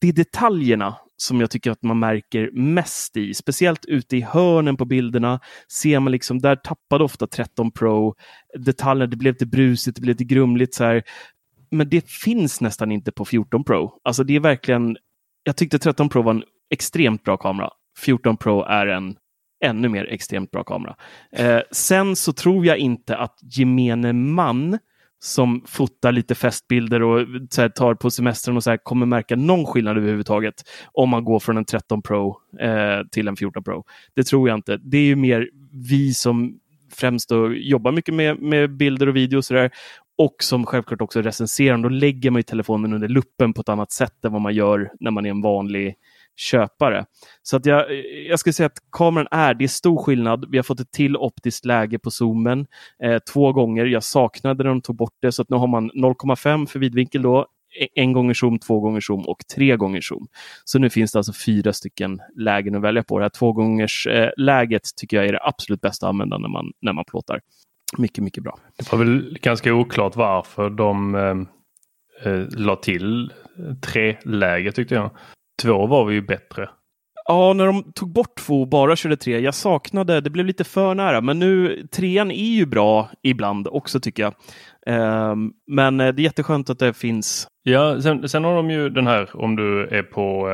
Det 0.00 0.08
är 0.08 0.12
detaljerna 0.12 0.96
som 1.16 1.40
jag 1.40 1.50
tycker 1.50 1.70
att 1.70 1.82
man 1.82 1.98
märker 1.98 2.50
mest 2.52 3.16
i, 3.16 3.34
speciellt 3.34 3.84
ute 3.84 4.16
i 4.16 4.20
hörnen 4.20 4.76
på 4.76 4.84
bilderna. 4.84 5.40
Ser 5.68 6.00
man 6.00 6.12
liksom, 6.12 6.38
där 6.38 6.56
tappade 6.56 7.04
ofta 7.04 7.26
13 7.26 7.70
Pro 7.70 8.14
detaljer, 8.58 9.06
det 9.06 9.16
blev 9.16 9.34
lite 9.34 9.46
brusigt, 9.46 9.96
det 9.96 10.02
blev 10.02 10.14
lite 10.14 10.34
grumligt 10.34 10.74
så 10.74 10.84
här. 10.84 11.02
Men 11.70 11.88
det 11.88 12.10
finns 12.10 12.60
nästan 12.60 12.92
inte 12.92 13.12
på 13.12 13.24
14 13.24 13.64
Pro. 13.64 14.00
Alltså 14.04 14.24
det 14.24 14.36
är 14.36 14.40
verkligen, 14.40 14.96
jag 15.42 15.56
tyckte 15.56 15.78
13 15.78 16.08
Pro 16.08 16.22
var 16.22 16.34
en 16.34 16.44
extremt 16.70 17.24
bra 17.24 17.36
kamera. 17.36 17.70
14 17.98 18.36
Pro 18.36 18.62
är 18.62 18.86
en 18.86 19.16
ännu 19.64 19.88
mer 19.88 20.04
extremt 20.04 20.50
bra 20.50 20.64
kamera. 20.64 20.96
Eh, 21.32 21.60
sen 21.70 22.16
så 22.16 22.32
tror 22.32 22.66
jag 22.66 22.78
inte 22.78 23.16
att 23.16 23.38
gemene 23.42 24.12
man 24.12 24.78
som 25.24 25.62
fotar 25.66 26.12
lite 26.12 26.34
festbilder 26.34 27.02
och 27.02 27.26
så 27.50 27.62
här, 27.62 27.68
tar 27.68 27.94
på 27.94 28.10
semestern 28.10 28.56
och 28.56 28.64
så 28.64 28.70
här, 28.70 28.76
kommer 28.76 29.06
märka 29.06 29.36
någon 29.36 29.66
skillnad 29.66 29.96
överhuvudtaget 29.96 30.54
om 30.92 31.08
man 31.08 31.24
går 31.24 31.38
från 31.38 31.56
en 31.56 31.64
13 31.64 32.02
Pro 32.02 32.36
eh, 32.60 33.06
till 33.12 33.28
en 33.28 33.36
14 33.36 33.64
Pro. 33.64 33.84
Det 34.14 34.24
tror 34.24 34.48
jag 34.48 34.58
inte. 34.58 34.76
Det 34.76 34.98
är 34.98 35.04
ju 35.04 35.16
mer 35.16 35.50
vi 35.88 36.14
som 36.14 36.58
främst 36.92 37.28
då 37.28 37.54
jobbar 37.54 37.92
mycket 37.92 38.14
med, 38.14 38.38
med 38.38 38.76
bilder 38.76 39.06
och 39.06 39.16
videos. 39.16 39.50
och 39.50 39.70
och 40.16 40.36
som 40.38 40.66
självklart 40.66 41.00
också 41.00 41.22
recenserar. 41.22 41.78
Då 41.78 41.88
lägger 41.88 42.30
man 42.30 42.38
ju 42.38 42.42
telefonen 42.42 42.92
under 42.92 43.08
luppen 43.08 43.52
på 43.52 43.60
ett 43.60 43.68
annat 43.68 43.92
sätt 43.92 44.24
än 44.24 44.32
vad 44.32 44.40
man 44.40 44.54
gör 44.54 44.90
när 45.00 45.10
man 45.10 45.26
är 45.26 45.30
en 45.30 45.42
vanlig 45.42 45.94
köpare. 46.36 47.04
Så 47.42 47.56
att 47.56 47.66
jag, 47.66 47.86
jag 48.28 48.38
skulle 48.38 48.52
säga 48.52 48.66
att 48.66 48.78
kameran 48.92 49.28
är, 49.30 49.54
det 49.54 49.64
är 49.64 49.68
stor 49.68 50.02
skillnad. 50.02 50.46
Vi 50.50 50.58
har 50.58 50.62
fått 50.62 50.80
ett 50.80 50.92
till 50.92 51.16
optiskt 51.16 51.64
läge 51.64 51.98
på 51.98 52.10
zoomen 52.10 52.66
eh, 53.02 53.18
två 53.18 53.52
gånger. 53.52 53.84
Jag 53.86 54.02
saknade 54.02 54.64
när 54.64 54.70
de 54.70 54.82
tog 54.82 54.96
bort 54.96 55.14
det, 55.22 55.32
så 55.32 55.42
att 55.42 55.50
nu 55.50 55.56
har 55.56 55.66
man 55.66 55.90
0,5 55.90 56.66
för 56.66 56.78
vidvinkel 56.78 57.22
då, 57.22 57.46
e-, 57.80 58.00
en 58.00 58.12
gånger 58.12 58.34
zoom, 58.34 58.58
två 58.58 58.80
gånger 58.80 59.00
zoom 59.00 59.28
och 59.28 59.38
tre 59.54 59.76
gånger 59.76 60.00
zoom. 60.00 60.26
Så 60.64 60.78
nu 60.78 60.90
finns 60.90 61.12
det 61.12 61.18
alltså 61.18 61.32
fyra 61.46 61.72
stycken 61.72 62.20
lägen 62.36 62.74
att 62.74 62.82
välja 62.82 63.02
på. 63.02 63.18
Det 63.18 63.24
här 63.24 63.30
två 63.30 63.52
gångers 63.52 64.06
eh, 64.06 64.30
läget 64.36 64.82
tycker 64.96 65.16
jag 65.16 65.26
är 65.26 65.32
det 65.32 65.42
absolut 65.42 65.80
bästa 65.80 66.06
att 66.06 66.10
använda 66.10 66.38
när 66.38 66.48
man, 66.48 66.72
när 66.80 66.92
man 66.92 67.04
plåtar. 67.04 67.40
Mycket, 67.98 68.24
mycket 68.24 68.42
bra. 68.42 68.58
Det 68.76 68.92
var 68.92 68.98
väl 68.98 69.38
ganska 69.42 69.74
oklart 69.74 70.16
varför 70.16 70.70
de 70.70 71.14
eh, 71.14 72.32
eh, 72.32 72.46
la 72.50 72.76
till 72.76 73.32
tre 73.82 74.16
läge 74.24 74.72
tyckte 74.72 74.94
jag. 74.94 75.10
Två 75.62 75.86
var 75.86 76.04
vi 76.04 76.14
ju 76.14 76.22
bättre. 76.22 76.68
Ja, 77.28 77.52
när 77.52 77.66
de 77.66 77.92
tog 77.92 78.12
bort 78.12 78.34
två 78.38 78.60
och 78.60 78.68
bara 78.68 78.96
körde 78.96 79.16
tre, 79.16 79.38
jag 79.38 79.54
saknade, 79.54 80.20
det 80.20 80.30
blev 80.30 80.46
lite 80.46 80.64
för 80.64 80.94
nära, 80.94 81.20
men 81.20 81.38
nu, 81.38 81.82
trean 81.92 82.30
är 82.30 82.54
ju 82.54 82.66
bra 82.66 83.10
ibland 83.22 83.68
också 83.68 84.00
tycker 84.00 84.22
jag. 84.22 84.34
Ehm, 84.86 85.52
men 85.66 86.00
eh, 86.00 86.14
det 86.14 86.22
är 86.22 86.24
jätteskönt 86.24 86.70
att 86.70 86.78
det 86.78 86.92
finns. 86.94 87.48
Ja, 87.62 88.02
sen, 88.02 88.28
sen 88.28 88.44
har 88.44 88.54
de 88.56 88.70
ju 88.70 88.88
den 88.90 89.06
här 89.06 89.36
om 89.36 89.56
du 89.56 89.86
är 89.88 90.02
på 90.02 90.48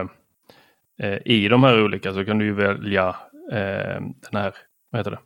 eh, 1.03 1.19
i 1.25 1.49
de 1.49 1.63
här 1.65 1.83
olika 1.85 2.13
så 2.15 2.25
kan 2.25 2.39
du 2.39 2.45
ju 2.45 2.53
välja 2.53 3.09
eh, 3.53 4.01
den 4.31 4.41
här, 4.43 4.53
vad 4.91 5.01
heter 5.01 5.11
det? 5.11 5.19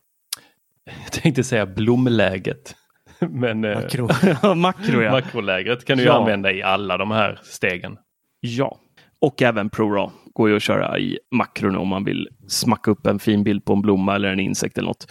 Jag 1.05 1.13
tänkte 1.13 1.45
säga 1.45 1.67
blomläget. 1.67 2.77
Men 3.21 3.65
eh, 3.65 3.75
Makro. 3.81 4.09
Makro 4.55 5.03
ja. 5.03 5.11
makroläget 5.13 5.85
kan 5.85 5.99
du 5.99 6.05
Ja. 6.05 6.13
använda 6.13 6.53
i 6.53 6.63
alla 6.63 6.97
de 6.97 7.11
här 7.11 7.39
stegen. 7.43 7.99
ja. 8.41 8.81
Och 9.25 9.43
även 9.43 9.71
ProRAW 9.71 10.13
går 10.33 10.49
ju 10.49 10.57
att 10.57 10.63
köra 10.63 10.99
i 10.99 11.19
makron 11.31 11.77
om 11.77 11.89
man 11.89 12.05
vill 12.05 12.29
smacka 12.47 12.91
upp 12.91 13.07
en 13.07 13.19
fin 13.19 13.45
bild 13.45 13.65
på 13.65 13.73
en 13.73 13.83
blomma 13.83 14.15
eller 14.15 14.29
en 14.29 14.41
insekt 14.41 14.79
eller 14.79 14.89
något. 14.89 15.07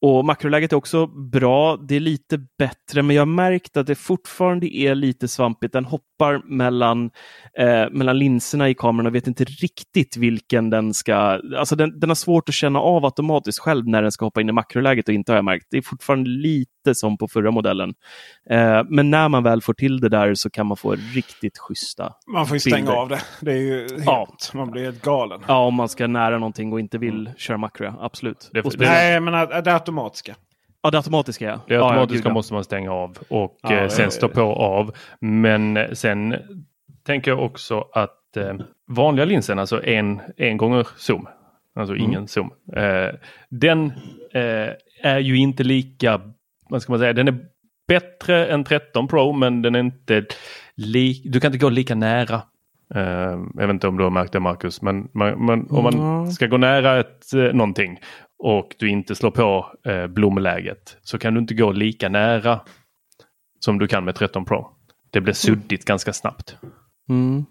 Och 0.00 0.24
makroläget 0.24 0.72
är 0.72 0.76
också 0.76 1.06
bra. 1.06 1.76
Det 1.76 1.96
är 1.96 2.00
lite 2.00 2.38
bättre, 2.58 3.02
men 3.02 3.16
jag 3.16 3.20
har 3.20 3.26
märkt 3.26 3.76
att 3.76 3.86
det 3.86 3.94
fortfarande 3.94 4.76
är 4.76 4.94
lite 4.94 5.28
svampigt. 5.28 5.72
Den 5.72 5.84
hoppar 5.84 6.42
mellan, 6.44 7.10
eh, 7.58 7.90
mellan 7.90 8.18
linserna 8.18 8.68
i 8.68 8.74
kameran 8.74 9.06
och 9.06 9.14
vet 9.14 9.26
inte 9.26 9.44
riktigt 9.44 10.16
vilken 10.16 10.70
den 10.70 10.94
ska... 10.94 11.14
Alltså 11.58 11.76
den, 11.76 12.00
den 12.00 12.10
har 12.10 12.14
svårt 12.14 12.48
att 12.48 12.54
känna 12.54 12.78
av 12.80 13.04
automatiskt 13.04 13.58
själv 13.58 13.88
när 13.88 14.02
den 14.02 14.12
ska 14.12 14.24
hoppa 14.26 14.40
in 14.40 14.48
i 14.48 14.52
makroläget 14.52 15.08
och 15.08 15.14
inte 15.14 15.32
har 15.32 15.36
jag 15.36 15.44
märkt. 15.44 15.66
Det 15.70 15.76
är 15.76 15.82
fortfarande 15.82 16.30
lite 16.30 16.94
som 16.94 17.18
på 17.18 17.28
förra 17.28 17.50
modellen. 17.50 17.94
Eh, 18.50 18.82
men 18.88 19.10
när 19.10 19.28
man 19.28 19.42
väl 19.42 19.60
får 19.62 19.74
till 19.74 20.00
det 20.00 20.08
där 20.08 20.34
så 20.34 20.50
kan 20.50 20.66
man 20.66 20.76
få 20.76 20.96
riktigt 21.14 21.58
schyssta 21.58 22.12
Man 22.32 22.46
får 22.46 22.56
ju 22.56 22.60
stänga 22.60 22.76
bilder. 22.76 22.92
av 22.96 23.08
det. 23.08 23.20
Det 23.40 23.52
är 23.52 23.56
ju 23.56 23.80
helt, 23.80 24.04
Ja. 24.06 24.28
Man 24.54 24.70
blir 24.70 24.82
helt 24.84 25.02
galen. 25.02 25.40
Ja, 25.48 25.58
om 25.66 25.74
man 25.74 25.88
ska 25.88 26.06
nära 26.06 26.38
någonting 26.38 26.72
och 26.72 26.80
inte 26.80 26.98
vill 26.98 27.30
köra 27.36 27.56
makro, 27.56 27.94
absolut. 28.00 28.50
Det- 28.52 28.62
det- 28.62 28.76
Nej, 28.78 29.20
men 29.20 29.34
att- 29.34 29.64
det 29.64 29.70
automatiska. 29.88 30.36
ja, 30.82 30.90
det 30.90 30.96
automatiska, 30.96 31.44
ja. 31.44 31.60
Det 31.68 31.74
ja, 31.74 31.88
automatiska 31.88 32.28
ja. 32.28 32.34
måste 32.34 32.54
man 32.54 32.64
stänga 32.64 32.92
av 32.92 33.18
och 33.28 33.58
Ja, 33.62 33.72
eh, 33.72 33.88
sen 33.88 34.04
ja, 34.04 34.10
stå 34.10 34.26
ja. 34.26 34.34
på 34.34 34.42
av. 34.42 34.94
Men 35.20 35.78
sen 35.92 36.36
tänker 37.06 37.30
jag 37.30 37.44
också 37.44 37.88
att 37.92 38.36
eh, 38.36 38.54
vanliga 38.86 39.24
linsen, 39.26 39.58
alltså 39.58 39.84
en, 39.84 40.20
en 40.36 40.56
gånger 40.56 40.88
zoom, 40.96 41.28
alltså 41.74 41.94
Mm. 41.94 42.04
ingen 42.06 42.28
zoom, 42.28 42.50
eh, 42.76 43.14
den 43.48 43.92
eh, 44.32 44.70
är 45.02 45.18
ju 45.18 45.36
inte 45.36 45.64
lika, 45.64 46.20
vad 46.68 46.82
ska 46.82 46.92
man 46.92 46.98
säga, 46.98 47.12
den 47.12 47.28
är 47.28 47.38
bättre 47.88 48.46
än 48.46 48.64
13 48.64 49.08
Pro 49.08 49.32
men 49.32 49.62
den 49.62 49.74
är 49.74 49.80
inte 49.80 50.24
li, 50.74 51.22
du 51.24 51.40
kan 51.40 51.48
inte 51.48 51.64
gå 51.64 51.68
lika 51.68 51.94
nära. 51.94 52.42
Eh, 52.94 53.02
jag 53.54 53.66
vet 53.66 53.70
inte 53.70 53.88
om 53.88 53.96
du 53.96 54.04
har 54.04 54.10
märkt 54.10 54.32
det 54.32 54.40
Marcus, 54.40 54.82
men 54.82 55.08
man, 55.14 55.44
man, 55.44 55.66
om 55.70 55.82
man 55.84 56.32
ska 56.32 56.46
gå 56.46 56.56
nära 56.56 57.00
ett, 57.00 57.32
eh, 57.34 57.40
någonting 57.42 58.00
och 58.38 58.74
du 58.78 58.88
inte 58.88 59.14
slår 59.14 59.30
på 59.30 59.66
eh, 59.84 60.06
blomläget 60.06 60.96
så 61.02 61.18
kan 61.18 61.34
du 61.34 61.40
inte 61.40 61.54
gå 61.54 61.72
lika 61.72 62.08
nära 62.08 62.60
som 63.60 63.78
du 63.78 63.88
kan 63.88 64.04
med 64.04 64.14
13 64.14 64.44
Pro. 64.44 64.66
det 65.10 65.20
blir 65.20 65.32
suddigt 65.32 65.84
ganska 65.84 66.12
snabbt. 66.12 66.56
Mm. 67.08 67.44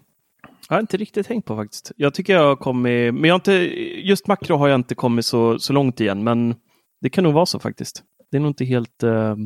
Jag 0.68 0.76
har 0.76 0.80
inte 0.80 0.96
riktigt 0.96 1.26
tänkt 1.26 1.46
på 1.46 1.56
faktiskt. 1.56 1.92
Jag 1.96 2.14
tycker 2.14 2.32
jag 2.32 2.48
har 2.48 2.56
kommit, 2.56 3.14
men 3.14 3.24
jag 3.24 3.32
har 3.32 3.38
inte, 3.38 3.52
just 4.08 4.26
makro 4.26 4.56
har 4.56 4.68
jag 4.68 4.74
inte 4.74 4.94
kommit 4.94 5.26
så, 5.26 5.58
så 5.58 5.72
långt 5.72 6.00
igen, 6.00 6.24
men 6.24 6.54
det 7.00 7.10
kan 7.10 7.24
nog 7.24 7.32
vara 7.32 7.46
så 7.46 7.58
faktiskt. 7.58 8.02
Det 8.30 8.36
är 8.36 8.40
nog 8.40 8.50
inte 8.50 8.64
helt, 8.64 9.02
eh, 9.02 9.36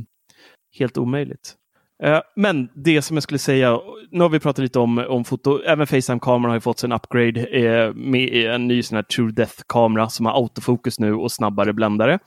helt 0.79 0.99
omöjligt. 0.99 1.55
Eh, 2.03 2.21
men 2.37 2.69
det 2.75 3.03
som 3.03 3.17
jag 3.17 3.23
skulle 3.23 3.39
säga, 3.39 3.81
nu 4.11 4.21
har 4.21 4.29
vi 4.29 4.41
pratat 4.41 4.63
lite 4.63 4.79
om, 4.79 4.99
om 5.09 5.25
foto, 5.25 5.63
även 5.63 5.87
Facetime-kameran 5.87 6.51
har 6.51 6.57
ju 6.57 6.61
fått 6.61 6.79
sin 6.79 6.93
upgrade 6.93 7.47
eh, 7.47 7.95
med 7.95 8.47
eh, 8.47 8.55
en 8.55 8.69
ny 8.69 8.83
sån 8.83 8.97
här 8.97 9.03
True 9.03 9.33
Death-kamera 9.33 10.09
som 10.09 10.27
har 10.27 10.33
autofokus 10.33 11.01
nu 11.01 11.15
och 11.15 11.33
snabbare 11.33 11.73
bländare. 11.73 12.19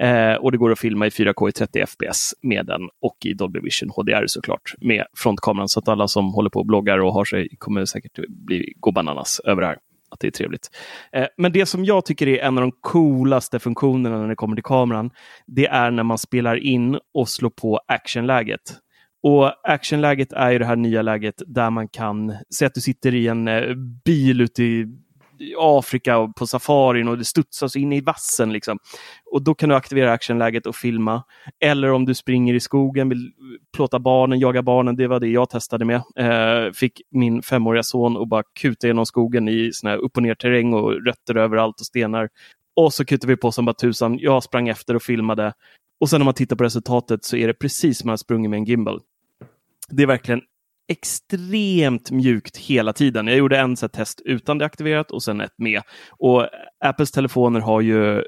Eh, 0.00 0.34
och 0.34 0.52
det 0.52 0.58
går 0.58 0.72
att 0.72 0.78
filma 0.78 1.06
i 1.06 1.10
4K 1.10 1.48
i 1.48 1.52
30 1.52 1.86
FPS 1.86 2.34
med 2.42 2.66
den 2.66 2.80
och 3.02 3.16
i 3.24 3.32
Dolby 3.32 3.60
Vision 3.60 3.90
HDR 3.90 4.26
såklart 4.26 4.74
med 4.80 5.04
frontkameran. 5.16 5.68
Så 5.68 5.78
att 5.78 5.88
alla 5.88 6.08
som 6.08 6.34
håller 6.34 6.50
på 6.50 6.58
och 6.58 6.66
bloggar 6.66 6.98
och 6.98 7.12
har 7.12 7.24
sig 7.24 7.48
kommer 7.58 7.84
säkert 7.84 8.18
bli, 8.28 8.72
gå 8.76 8.92
bananas 8.92 9.40
över 9.44 9.62
det 9.62 9.68
här. 9.68 9.78
Att 10.10 10.20
det 10.20 10.26
är 10.26 10.30
trevligt. 10.30 10.70
Eh, 11.12 11.26
men 11.36 11.52
det 11.52 11.66
som 11.66 11.84
jag 11.84 12.04
tycker 12.04 12.28
är 12.28 12.38
en 12.38 12.58
av 12.58 12.62
de 12.62 12.72
coolaste 12.80 13.58
funktionerna 13.58 14.18
när 14.18 14.28
det 14.28 14.34
kommer 14.34 14.56
till 14.56 14.64
kameran, 14.64 15.10
det 15.46 15.66
är 15.66 15.90
när 15.90 16.02
man 16.02 16.18
spelar 16.18 16.56
in 16.56 16.98
och 17.14 17.28
slår 17.28 17.50
på 17.50 17.80
actionläget. 17.88 18.60
Och 19.22 19.70
actionläget 19.70 20.32
är 20.32 20.50
ju 20.50 20.58
det 20.58 20.64
här 20.64 20.76
nya 20.76 21.02
läget 21.02 21.42
där 21.46 21.70
man 21.70 21.88
kan, 21.88 22.34
se 22.50 22.66
att 22.66 22.74
du 22.74 22.80
sitter 22.80 23.14
i 23.14 23.28
en 23.28 23.48
eh, 23.48 23.74
bil 24.04 24.40
ute 24.40 24.62
i 24.62 24.86
Afrika 25.58 26.18
och 26.18 26.36
på 26.36 26.46
safarin 26.46 27.08
och 27.08 27.18
det 27.18 27.24
studsas 27.24 27.76
in 27.76 27.92
i 27.92 28.00
vassen. 28.00 28.52
Liksom. 28.52 28.78
Och 29.32 29.42
då 29.42 29.54
kan 29.54 29.68
du 29.68 29.74
aktivera 29.74 30.12
actionläget 30.12 30.66
och 30.66 30.76
filma. 30.76 31.22
Eller 31.60 31.92
om 31.92 32.04
du 32.04 32.14
springer 32.14 32.54
i 32.54 32.60
skogen, 32.60 33.08
vill 33.08 33.32
plåta 33.76 33.98
barnen, 33.98 34.38
jaga 34.38 34.62
barnen. 34.62 34.96
Det 34.96 35.06
var 35.06 35.20
det 35.20 35.28
jag 35.28 35.50
testade 35.50 35.84
med. 35.84 36.02
Eh, 36.16 36.72
fick 36.72 37.00
min 37.10 37.42
femåriga 37.42 37.82
son 37.82 38.16
att 38.16 38.28
bara 38.28 38.42
kuta 38.60 38.86
genom 38.86 39.06
skogen 39.06 39.48
i 39.48 39.70
sån 39.72 39.90
här 39.90 39.96
upp 39.96 40.16
och 40.16 40.22
ner 40.22 40.34
terräng 40.34 40.74
och 40.74 41.04
rötter 41.06 41.36
överallt 41.36 41.80
och 41.80 41.86
stenar. 41.86 42.28
Och 42.76 42.94
så 42.94 43.04
kutade 43.04 43.32
vi 43.32 43.36
på 43.36 43.52
som 43.52 43.64
bara 43.64 43.74
tusan. 43.74 44.18
Jag 44.18 44.42
sprang 44.42 44.68
efter 44.68 44.94
och 44.94 45.02
filmade. 45.02 45.52
Och 46.00 46.10
sen 46.10 46.20
när 46.20 46.24
man 46.24 46.34
tittar 46.34 46.56
på 46.56 46.64
resultatet 46.64 47.24
så 47.24 47.36
är 47.36 47.46
det 47.46 47.54
precis 47.54 47.98
som 47.98 48.08
att 48.08 48.10
man 48.10 48.18
sprungit 48.18 48.50
med 48.50 48.56
en 48.56 48.64
gimbal. 48.64 49.00
Det 49.90 50.02
är 50.02 50.06
verkligen 50.06 50.40
extremt 50.90 52.10
mjukt 52.10 52.56
hela 52.56 52.92
tiden. 52.92 53.26
Jag 53.26 53.36
gjorde 53.36 53.58
en 53.58 53.76
så 53.76 53.88
test 53.88 54.20
utan 54.24 54.58
det 54.58 54.64
aktiverat 54.64 55.10
och 55.10 55.22
sen 55.22 55.40
ett 55.40 55.58
med. 55.58 55.82
Och 56.10 56.48
Apples 56.84 57.10
telefoner 57.10 57.60
har 57.60 57.80
ju 57.80 58.18
eh, 58.18 58.22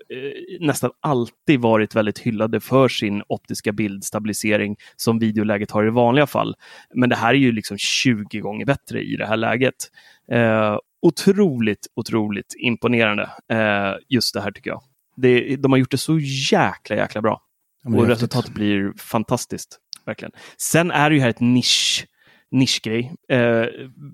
nästan 0.61 0.91
alltid 1.01 1.61
varit 1.61 1.95
väldigt 1.95 2.19
hyllade 2.19 2.61
för 2.61 2.89
sin 2.89 3.23
optiska 3.29 3.73
bildstabilisering 3.73 4.77
som 4.97 5.19
videoläget 5.19 5.71
har 5.71 5.87
i 5.87 5.91
vanliga 5.91 6.27
fall. 6.27 6.55
Men 6.95 7.09
det 7.09 7.17
här 7.17 7.35
är 7.35 7.39
ju 7.39 7.53
liksom 7.53 7.79
20 7.79 8.41
gånger 8.41 8.67
bättre 8.67 9.03
i 9.03 9.17
det 9.17 9.27
här 9.27 9.37
läget. 9.37 9.75
Eh, 10.33 10.79
otroligt, 11.03 11.87
otroligt 11.95 12.55
imponerande 12.59 13.31
eh, 13.53 13.95
just 14.09 14.35
det 14.35 14.41
här 14.41 14.51
tycker 14.51 14.71
jag. 14.71 14.83
Det, 15.17 15.57
de 15.57 15.73
har 15.73 15.79
gjort 15.79 15.91
det 15.91 15.99
så 15.99 16.19
jäkla, 16.53 16.97
jäkla 16.97 17.23
bra. 17.23 17.43
och 17.85 18.07
resultatet 18.07 18.55
blir 18.55 18.93
fantastiskt. 18.99 19.79
Verkligen. 20.07 20.33
Sen 20.57 20.91
är 20.91 21.11
det 21.11 21.17
ju 21.17 21.23
här 21.23 21.31
ett 21.31 21.41
nisch 21.41 22.07
nischgrej. 22.53 23.15
Eh, 23.29 23.65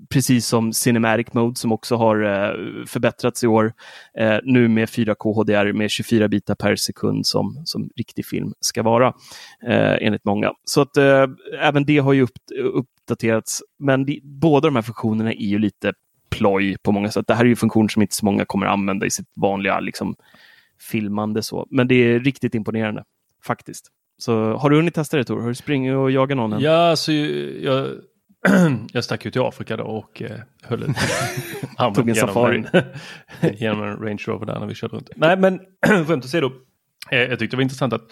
precis 0.09 0.47
som 0.47 0.73
Cinematic 0.73 1.33
Mode 1.33 1.59
som 1.59 1.73
också 1.73 1.97
har 1.97 2.23
eh, 2.23 2.85
förbättrats 2.87 3.45
i 3.45 3.47
år. 3.47 3.73
Eh, 4.19 4.39
nu 4.43 4.69
med 4.69 4.89
4K 4.89 5.35
HDR 5.35 5.73
med 5.73 5.91
24 5.91 6.29
bitar 6.29 6.55
per 6.55 6.77
sekund 6.77 7.27
som, 7.27 7.63
som 7.65 7.91
riktig 7.97 8.27
film 8.27 8.53
ska 8.61 8.83
vara. 8.83 9.07
Eh, 9.67 9.97
enligt 10.01 10.25
många. 10.25 10.53
Så 10.65 10.81
att 10.81 10.97
eh, 10.97 11.27
även 11.61 11.85
det 11.85 11.99
har 11.99 12.13
ju 12.13 12.23
upp, 12.23 12.39
uppdaterats. 12.73 13.63
Men 13.79 14.05
de, 14.05 14.21
båda 14.23 14.69
de 14.69 14.75
här 14.75 14.83
funktionerna 14.83 15.33
är 15.33 15.47
ju 15.47 15.59
lite 15.59 15.93
ploj 16.31 16.77
på 16.83 16.93
många 16.93 17.11
sätt. 17.11 17.27
Det 17.27 17.35
här 17.35 17.45
är 17.45 17.49
ju 17.49 17.57
funktioner 17.57 17.89
som 17.89 18.03
inte 18.03 18.15
så 18.15 18.25
många 18.25 18.45
kommer 18.45 18.67
använda 18.67 19.07
i 19.07 19.11
sitt 19.11 19.29
vanliga 19.37 19.81
liksom, 19.81 20.17
filmande. 20.91 21.43
så. 21.43 21.67
Men 21.71 21.89
det 21.89 21.95
är 21.95 22.21
riktigt 22.21 22.55
imponerande 22.55 23.05
faktiskt. 23.45 23.93
Så 24.19 24.57
har 24.57 24.71
du 24.71 24.77
hunnit 24.77 24.95
testa 24.95 25.17
det 25.17 25.25
Tor? 25.25 25.41
Har 25.41 25.49
du 25.49 25.55
springit 25.55 25.95
och 25.95 26.11
jagat 26.11 26.37
någon? 26.37 26.53
Än? 26.53 26.61
Ja, 26.61 26.91
alltså, 26.91 27.13
jag, 27.13 27.89
jag 28.93 29.05
stack 29.05 29.25
ju 29.25 29.31
till 29.31 29.41
Afrika 29.41 29.77
då 29.77 29.85
och 29.85 30.23
eh, 30.23 30.39
höll 30.63 30.83
en 30.83 30.95
Tog 31.95 32.09
en 32.09 32.15
safari. 32.15 32.65
En, 32.73 32.85
genom 33.55 33.83
en 33.83 33.97
Range 33.97 34.23
Rover 34.27 34.47
där 34.47 34.61
när 34.61 34.67
vi 34.67 34.75
körde 34.75 34.97
runt. 34.97 35.11
Nej 35.17 35.37
men 35.37 35.61
skämt 36.07 36.25
åsido. 36.25 36.51
Eh, 37.11 37.19
jag 37.19 37.39
tyckte 37.39 37.57
det 37.57 37.57
var 37.57 37.63
intressant 37.63 37.93
att 37.93 38.03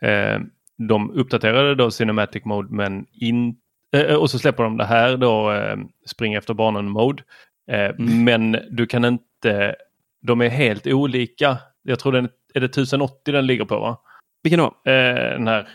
eh, 0.00 0.40
de 0.88 1.10
uppdaterade 1.10 1.74
då 1.74 1.90
Cinematic 1.90 2.44
Mode 2.44 2.68
men 2.70 3.06
in, 3.12 3.56
eh, 3.96 4.14
och 4.14 4.30
så 4.30 4.38
släpper 4.38 4.62
de 4.62 4.76
det 4.76 4.84
här 4.84 5.16
då 5.16 5.52
eh, 5.52 5.76
Spring 6.06 6.34
efter 6.34 6.54
barnen 6.54 6.90
Mode. 6.90 7.22
Eh, 7.70 7.84
mm. 7.84 8.24
Men 8.24 8.56
du 8.70 8.86
kan 8.86 9.04
inte, 9.04 9.74
de 10.22 10.40
är 10.40 10.48
helt 10.48 10.86
olika. 10.86 11.58
Jag 11.82 11.98
tror 11.98 12.12
den 12.12 12.28
är 12.54 12.60
det 12.60 12.66
1080 12.66 13.32
den 13.32 13.46
ligger 13.46 13.64
på 13.64 13.78
va? 13.78 13.98
Vilken 14.46 14.58
då? 14.58 14.74
den 14.84 15.48
här 15.48 15.68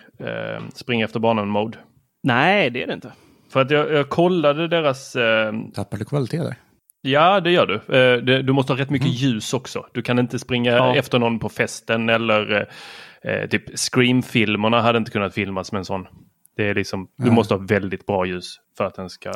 Spring 0.74 1.02
efter 1.02 1.20
barnen 1.20 1.48
Mode. 1.48 1.78
Nej 2.24 2.70
det 2.70 2.84
är 2.84 2.88
det 2.88 2.94
inte. 2.94 3.12
För 3.52 3.62
att 3.62 3.72
jag, 3.72 3.92
jag 3.94 4.10
kollade 4.10 4.68
deras... 4.68 5.16
Eh... 5.16 5.54
Tappar 5.74 5.98
du 5.98 6.06
kvalitet 6.06 6.38
där? 6.38 6.56
Ja, 7.02 7.40
det 7.40 7.52
gör 7.52 7.68
du. 7.68 7.76
Eh, 7.76 8.18
det, 8.18 8.42
du 8.42 8.54
måste 8.54 8.74
ha 8.74 8.80
rätt 8.80 8.90
mycket 8.90 9.08
mm. 9.08 9.18
ljus 9.18 9.54
också. 9.54 9.86
Du 9.92 10.02
kan 10.02 10.20
inte 10.20 10.40
springa 10.40 10.72
ja. 10.72 10.96
efter 10.96 11.20
någon 11.20 11.40
på 11.40 11.50
festen 11.50 12.10
eller 12.10 12.68
eh, 13.24 13.50
typ 13.50 13.80
Scream-filmerna 13.80 14.82
hade 14.82 14.98
inte 14.98 15.12
kunnat 15.12 15.34
filmas 15.34 15.72
med 15.72 15.80
en 15.80 15.86
sån. 15.86 16.08
Det 16.58 16.70
är 16.70 16.76
liksom, 16.76 17.00
mm. 17.00 17.30
du 17.30 17.32
måste 17.36 17.54
ha 17.54 17.62
väldigt 17.62 18.06
bra 18.06 18.26
ljus 18.26 18.56
för 18.78 18.86
att 18.86 18.96
den 18.96 19.10
ska... 19.10 19.32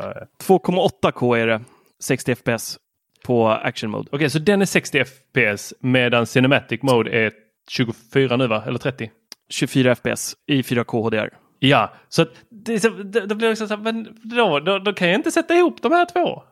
2,8K 0.47 1.37
är 1.37 1.47
det. 1.47 1.61
60 2.03 2.35
FPS 2.35 2.77
på 3.25 3.49
action 3.49 3.89
mode. 3.91 4.07
Okej, 4.07 4.15
okay, 4.15 4.29
så 4.29 4.39
den 4.39 4.61
är 4.61 4.65
60 4.65 5.03
FPS 5.05 5.73
medan 5.79 6.25
Cinematic 6.25 6.81
mode 6.81 7.11
är 7.11 7.31
24 7.69 8.37
nu 8.37 8.47
va? 8.47 8.63
Eller 8.67 8.79
30? 8.79 9.11
24 9.49 9.95
FPS 9.95 10.35
i 10.47 10.61
4K 10.61 11.03
HDR. 11.03 11.29
Ja, 11.59 11.93
så 12.09 12.25
det, 12.49 12.83
det, 13.13 13.25
det 13.25 13.35
blir 13.35 13.49
liksom 13.49 13.67
så 13.67 13.77
men 13.77 14.17
då, 14.23 14.59
då, 14.59 14.79
då, 14.79 14.93
kan 14.93 15.07
jag 15.07 15.15
inte 15.15 15.31
sätta 15.31 15.55
ihop 15.55 15.81
de 15.81 15.91
här 15.91 16.05
två. 16.05 16.43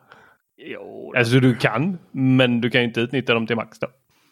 Jo, 0.56 1.12
alltså 1.16 1.40
du 1.40 1.56
kan, 1.56 1.98
men 2.10 2.60
du 2.60 2.70
kan 2.70 2.82
inte 2.82 3.00
utnyttja 3.00 3.34
dem 3.34 3.46
till 3.46 3.56
max 3.56 3.78
då. 3.78 3.86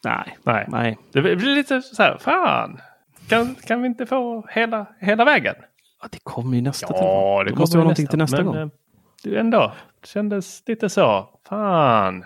Nej, 0.05 0.37
nej. 0.43 0.67
nej. 0.69 0.99
Det 1.13 1.21
blir 1.21 1.55
lite 1.55 1.83
så 1.83 2.03
här, 2.03 2.19
fan, 2.21 2.81
kan, 3.29 3.55
kan 3.55 3.83
vi 3.83 3.89
inte 3.89 4.07
få 4.07 4.47
hela, 4.51 4.87
hela 5.01 5.25
vägen? 5.25 5.55
Ja, 6.03 6.09
det 6.13 6.19
kommer 6.23 6.57
ju 6.57 6.63
nästa. 6.63 6.87
Ja, 6.91 7.43
det, 7.45 7.51
det 7.51 7.57
måste 7.57 7.77
vara 7.77 7.85
någonting 7.85 8.07
till 8.07 8.19
nästa 8.19 8.37
men, 8.37 8.47
gång. 8.47 8.57
Eh, 8.57 8.69
du 9.23 9.39
ändå, 9.39 9.73
det 10.01 10.07
kändes 10.07 10.63
lite 10.67 10.89
så, 10.89 11.29
fan. 11.49 12.25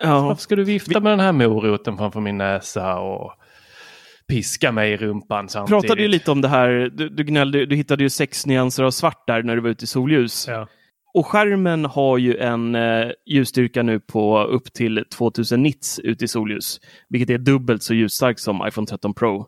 Ja. 0.00 0.20
Varför 0.20 0.42
ska 0.42 0.56
du 0.56 0.64
vifta 0.64 1.00
med 1.00 1.12
den 1.12 1.20
här 1.20 1.32
moroten 1.32 1.96
framför 1.96 2.20
min 2.20 2.38
näsa? 2.38 2.98
och 2.98 3.32
piska 4.28 4.72
mig 4.72 4.92
i 4.92 4.96
rumpan 4.96 5.48
samtidigt. 5.48 5.82
pratade 5.82 6.02
ju 6.02 6.08
lite 6.08 6.30
om 6.30 6.40
det 6.40 6.48
här, 6.48 6.90
du, 6.92 7.08
du, 7.08 7.24
gnällde, 7.24 7.66
du 7.66 7.76
hittade 7.76 8.02
ju 8.02 8.10
sex 8.10 8.46
nyanser 8.46 8.84
av 8.84 8.90
svart 8.90 9.26
där 9.26 9.42
när 9.42 9.56
du 9.56 9.62
var 9.62 9.70
ute 9.70 9.84
i 9.84 9.86
solljus. 9.86 10.46
Ja. 10.48 10.68
Och 11.14 11.26
skärmen 11.26 11.84
har 11.84 12.18
ju 12.18 12.36
en 12.36 12.74
eh, 12.74 13.10
ljusstyrka 13.26 13.82
nu 13.82 14.00
på 14.00 14.44
upp 14.44 14.72
till 14.72 15.04
2000 15.16 15.62
nits 15.62 15.98
ute 15.98 16.24
i 16.24 16.28
solljus, 16.28 16.80
vilket 17.08 17.30
är 17.30 17.38
dubbelt 17.38 17.82
så 17.82 17.94
ljusstarkt 17.94 18.40
som 18.40 18.66
iPhone 18.68 18.86
13 18.86 19.14
Pro. 19.14 19.46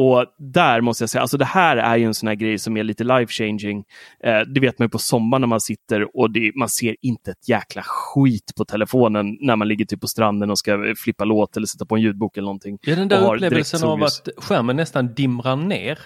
Och 0.00 0.26
där 0.38 0.80
måste 0.80 1.02
jag 1.02 1.10
säga, 1.10 1.22
alltså 1.22 1.36
det 1.38 1.44
här 1.44 1.76
är 1.76 1.96
ju 1.96 2.04
en 2.04 2.14
sån 2.14 2.26
här 2.26 2.34
grej 2.34 2.58
som 2.58 2.76
är 2.76 2.84
lite 2.84 3.04
life 3.04 3.32
changing. 3.32 3.84
Eh, 4.24 4.40
det 4.40 4.60
vet 4.60 4.78
man 4.78 4.86
ju 4.86 4.90
på 4.90 4.98
sommaren 4.98 5.40
när 5.40 5.48
man 5.48 5.60
sitter 5.60 6.16
och 6.16 6.30
det, 6.30 6.52
man 6.54 6.68
ser 6.68 6.96
inte 7.00 7.30
ett 7.30 7.48
jäkla 7.48 7.82
skit 7.84 8.52
på 8.56 8.64
telefonen 8.64 9.36
när 9.40 9.56
man 9.56 9.68
ligger 9.68 9.84
typ 9.84 10.00
på 10.00 10.06
stranden 10.06 10.50
och 10.50 10.58
ska 10.58 10.94
flippa 10.96 11.24
låt 11.24 11.56
eller 11.56 11.66
sätta 11.66 11.86
på 11.86 11.96
en 11.96 12.02
ljudbok 12.02 12.36
eller 12.36 12.44
någonting. 12.44 12.78
Ja, 12.82 12.96
den 12.96 13.08
där 13.08 13.34
upplevelsen 13.34 13.88
av 13.88 14.02
att 14.02 14.28
skärmen 14.36 14.76
nästan 14.76 15.14
dimrar 15.14 15.56
ner. 15.56 15.98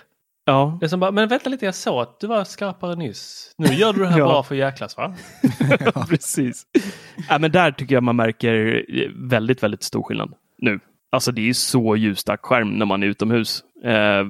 Ja. 0.44 0.76
Det 0.80 0.86
är 0.86 0.88
som 0.88 1.00
bara, 1.00 1.10
men 1.10 1.28
vänta 1.28 1.50
lite, 1.50 1.64
jag 1.64 1.74
sa 1.74 2.02
att 2.02 2.20
du 2.20 2.26
var 2.26 2.44
skarpare 2.44 2.94
nyss. 2.94 3.54
Nu 3.58 3.74
gör 3.74 3.92
du 3.92 4.00
det 4.00 4.08
här 4.08 4.18
ja. 4.18 4.24
bara 4.24 4.42
för 4.42 4.54
jäklas 4.54 4.96
va? 4.96 5.14
precis. 6.08 6.66
Ja, 7.28 7.38
men 7.38 7.52
där 7.52 7.70
tycker 7.70 7.94
jag 7.94 8.02
man 8.02 8.16
märker 8.16 8.84
väldigt, 9.30 9.62
väldigt 9.62 9.82
stor 9.82 10.02
skillnad 10.02 10.34
nu. 10.58 10.80
Alltså 11.12 11.32
det 11.32 11.48
är 11.48 11.52
så 11.52 11.96
ljusstark 11.96 12.40
skärm 12.42 12.78
när 12.78 12.86
man 12.86 13.02
är 13.02 13.06
utomhus. 13.06 13.64
Eh, 13.84 14.24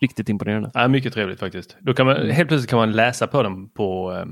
riktigt 0.00 0.28
imponerande. 0.28 0.70
Ja, 0.74 0.88
mycket 0.88 1.12
trevligt 1.12 1.40
faktiskt. 1.40 1.76
Då 1.80 1.94
kan 1.94 2.06
man. 2.06 2.30
Helt 2.30 2.48
plötsligt 2.48 2.70
kan 2.70 2.78
man 2.78 2.92
läsa 2.92 3.26
på 3.26 3.42
den 3.42 3.68
på 3.68 4.12
eh, 4.12 4.26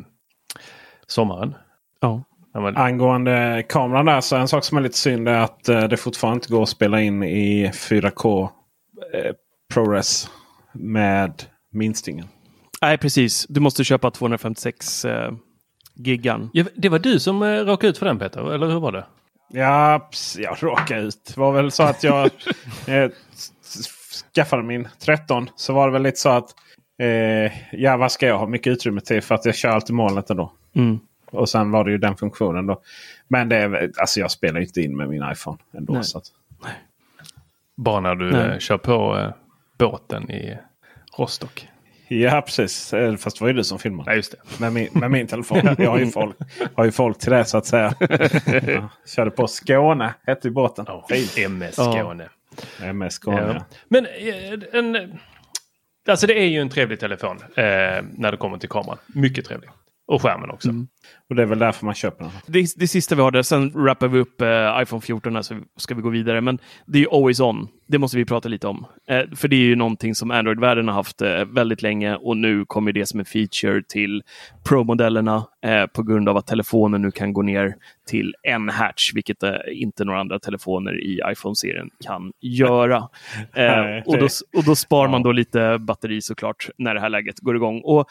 sommaren. 1.06 1.54
Ja. 2.00 2.24
Man... 2.54 2.76
Angående 2.76 3.64
kameran 3.68 4.06
där 4.06 4.20
så 4.20 4.36
en 4.36 4.48
sak 4.48 4.64
som 4.64 4.78
är 4.78 4.82
lite 4.82 4.98
synd 4.98 5.28
är 5.28 5.38
att 5.38 5.68
eh, 5.68 5.84
det 5.84 5.96
fortfarande 5.96 6.36
inte 6.36 6.52
går 6.52 6.62
att 6.62 6.68
spela 6.68 7.00
in 7.00 7.22
i 7.22 7.70
4K 7.74 8.48
eh, 9.14 9.32
ProRes 9.74 10.30
med 10.72 11.42
minstingen. 11.72 12.26
Nej 12.82 12.98
precis, 12.98 13.46
du 13.48 13.60
måste 13.60 13.84
köpa 13.84 14.10
256 14.10 15.04
eh, 15.04 15.32
gigan. 15.96 16.50
Ja, 16.52 16.64
det 16.74 16.88
var 16.88 16.98
du 16.98 17.20
som 17.20 17.42
eh, 17.42 17.46
råkade 17.46 17.90
ut 17.90 17.98
för 17.98 18.06
den 18.06 18.18
Peter, 18.18 18.54
eller 18.54 18.66
hur 18.66 18.80
var 18.80 18.92
det? 18.92 19.06
Ja, 19.52 20.08
jag 20.38 20.56
råkade 20.60 21.00
ut. 21.00 21.24
Det 21.34 21.40
var 21.40 21.52
väl 21.52 21.70
så 21.70 21.82
att 21.82 22.04
jag 22.04 22.24
eh, 22.86 23.10
skaffade 24.34 24.62
min 24.62 24.88
13 24.98 25.50
så 25.56 25.72
var 25.72 25.86
det 25.86 25.92
väl 25.92 26.02
lite 26.02 26.18
så 26.18 26.28
att 26.28 26.54
Eh, 27.00 27.52
ja, 27.72 27.96
vad 27.96 28.12
ska 28.12 28.26
jag 28.26 28.38
ha 28.38 28.46
mycket 28.46 28.70
utrymme 28.70 29.00
till? 29.00 29.22
För 29.22 29.34
att 29.34 29.44
jag 29.44 29.54
kör 29.54 29.68
alltid 29.68 29.94
molnet 29.94 30.30
ändå. 30.30 30.52
Mm. 30.74 31.00
Och 31.30 31.48
sen 31.48 31.70
var 31.70 31.84
det 31.84 31.90
ju 31.90 31.98
den 31.98 32.16
funktionen 32.16 32.66
då. 32.66 32.80
Men 33.28 33.48
det 33.48 33.56
är, 33.56 33.90
alltså 34.00 34.20
jag 34.20 34.30
spelar 34.30 34.60
inte 34.60 34.80
in 34.80 34.96
med 34.96 35.08
min 35.08 35.24
iPhone 35.32 35.58
ändå. 35.72 35.92
Nej. 35.92 36.04
Så 36.04 36.18
att, 36.18 36.24
Bara 37.76 38.00
när 38.00 38.14
du 38.14 38.30
Nej. 38.30 38.50
eh, 38.50 38.58
kör 38.58 38.78
på 38.78 39.18
eh, 39.18 39.32
båten 39.78 40.30
i 40.30 40.58
Rostock. 41.18 41.68
Ja, 42.10 42.42
precis. 42.42 42.92
Eh, 42.92 43.16
Fast 43.16 43.38
det 43.38 43.44
var 43.44 43.48
ju 43.48 43.54
du 43.56 43.64
som 43.64 43.78
filmade. 43.78 44.10
Nej, 44.10 44.16
just 44.16 44.32
det. 44.32 44.60
Med 44.60 44.72
min, 44.72 44.88
med 44.92 45.10
min 45.10 45.26
telefon. 45.26 45.74
Jag 45.78 45.90
har 45.90 45.98
ju, 45.98 46.06
folk, 46.06 46.36
har 46.74 46.84
ju 46.84 46.92
folk 46.92 47.18
till 47.18 47.30
det 47.32 47.44
så 47.44 47.58
att 47.58 47.66
säga. 47.66 47.94
Ja, 48.66 48.88
körde 49.06 49.30
på 49.30 49.46
Skåne, 49.46 50.14
hette 50.26 50.48
ju 50.48 50.54
båten. 50.54 50.86
Oh. 50.88 51.04
MS 51.44 51.74
Ja. 51.78 51.92
Skåne. 51.92 52.28
MS 52.82 53.14
Skåne. 53.14 53.40
Ja. 53.40 53.54
Ja. 53.54 53.64
Men 53.88 54.06
eh, 54.06 54.78
en, 54.78 55.18
alltså 56.08 56.26
det 56.26 56.38
är 56.38 56.46
ju 56.46 56.60
en 56.60 56.68
trevlig 56.68 57.00
telefon 57.00 57.36
eh, 57.42 57.64
när 58.14 58.30
det 58.30 58.36
kommer 58.36 58.58
till 58.58 58.68
kameran. 58.68 58.98
Mycket 59.06 59.44
trevlig. 59.44 59.70
Och 60.10 60.22
skärmen 60.22 60.50
också. 60.50 60.68
Och 61.28 61.36
det 61.36 61.42
är 61.42 61.46
väl 61.46 61.58
därför 61.58 61.86
man 61.86 61.94
köper 61.94 62.24
den. 62.24 62.32
Det, 62.46 62.66
det 62.76 62.88
sista 62.88 63.14
vi 63.14 63.22
har 63.22 63.30
där, 63.30 63.42
sen 63.42 63.70
wrappar 63.70 64.08
vi 64.08 64.18
upp 64.18 64.40
eh, 64.40 64.82
iPhone 64.82 65.00
14 65.00 65.34
här, 65.34 65.42
så 65.42 65.54
ska 65.76 65.94
vi 65.94 66.02
gå 66.02 66.08
vidare. 66.08 66.40
Men 66.40 66.58
det 66.86 66.98
är 66.98 67.02
ju 67.02 67.08
always 67.10 67.40
on. 67.40 67.68
Det 67.86 67.98
måste 67.98 68.16
vi 68.16 68.24
prata 68.24 68.48
lite 68.48 68.66
om. 68.66 68.86
Eh, 69.08 69.22
för 69.36 69.48
det 69.48 69.56
är 69.56 69.60
ju 69.60 69.76
någonting 69.76 70.14
som 70.14 70.30
Android-världen 70.30 70.88
har 70.88 70.94
haft 70.94 71.22
eh, 71.22 71.44
väldigt 71.44 71.82
länge 71.82 72.16
och 72.16 72.36
nu 72.36 72.64
kommer 72.64 72.92
det 72.92 73.06
som 73.06 73.20
en 73.20 73.26
feature 73.26 73.82
till 73.88 74.22
Pro-modellerna 74.68 75.46
eh, 75.64 75.86
på 75.86 76.02
grund 76.02 76.28
av 76.28 76.36
att 76.36 76.46
telefonen 76.46 77.02
nu 77.02 77.10
kan 77.10 77.32
gå 77.32 77.42
ner 77.42 77.74
till 78.06 78.34
en 78.42 78.68
hertz, 78.68 79.10
vilket 79.14 79.42
eh, 79.42 79.52
inte 79.72 80.04
några 80.04 80.20
andra 80.20 80.38
telefoner 80.38 81.00
i 81.00 81.20
iPhone-serien 81.32 81.90
kan 82.04 82.32
göra. 82.40 83.08
Eh, 83.54 84.02
och, 84.06 84.18
då, 84.18 84.28
och 84.56 84.64
då 84.64 84.74
spar 84.76 85.08
man 85.08 85.22
då 85.22 85.32
lite 85.32 85.78
batteri 85.78 86.22
såklart 86.22 86.68
när 86.78 86.94
det 86.94 87.00
här 87.00 87.08
läget 87.08 87.40
går 87.40 87.56
igång. 87.56 87.80
Och 87.84 88.08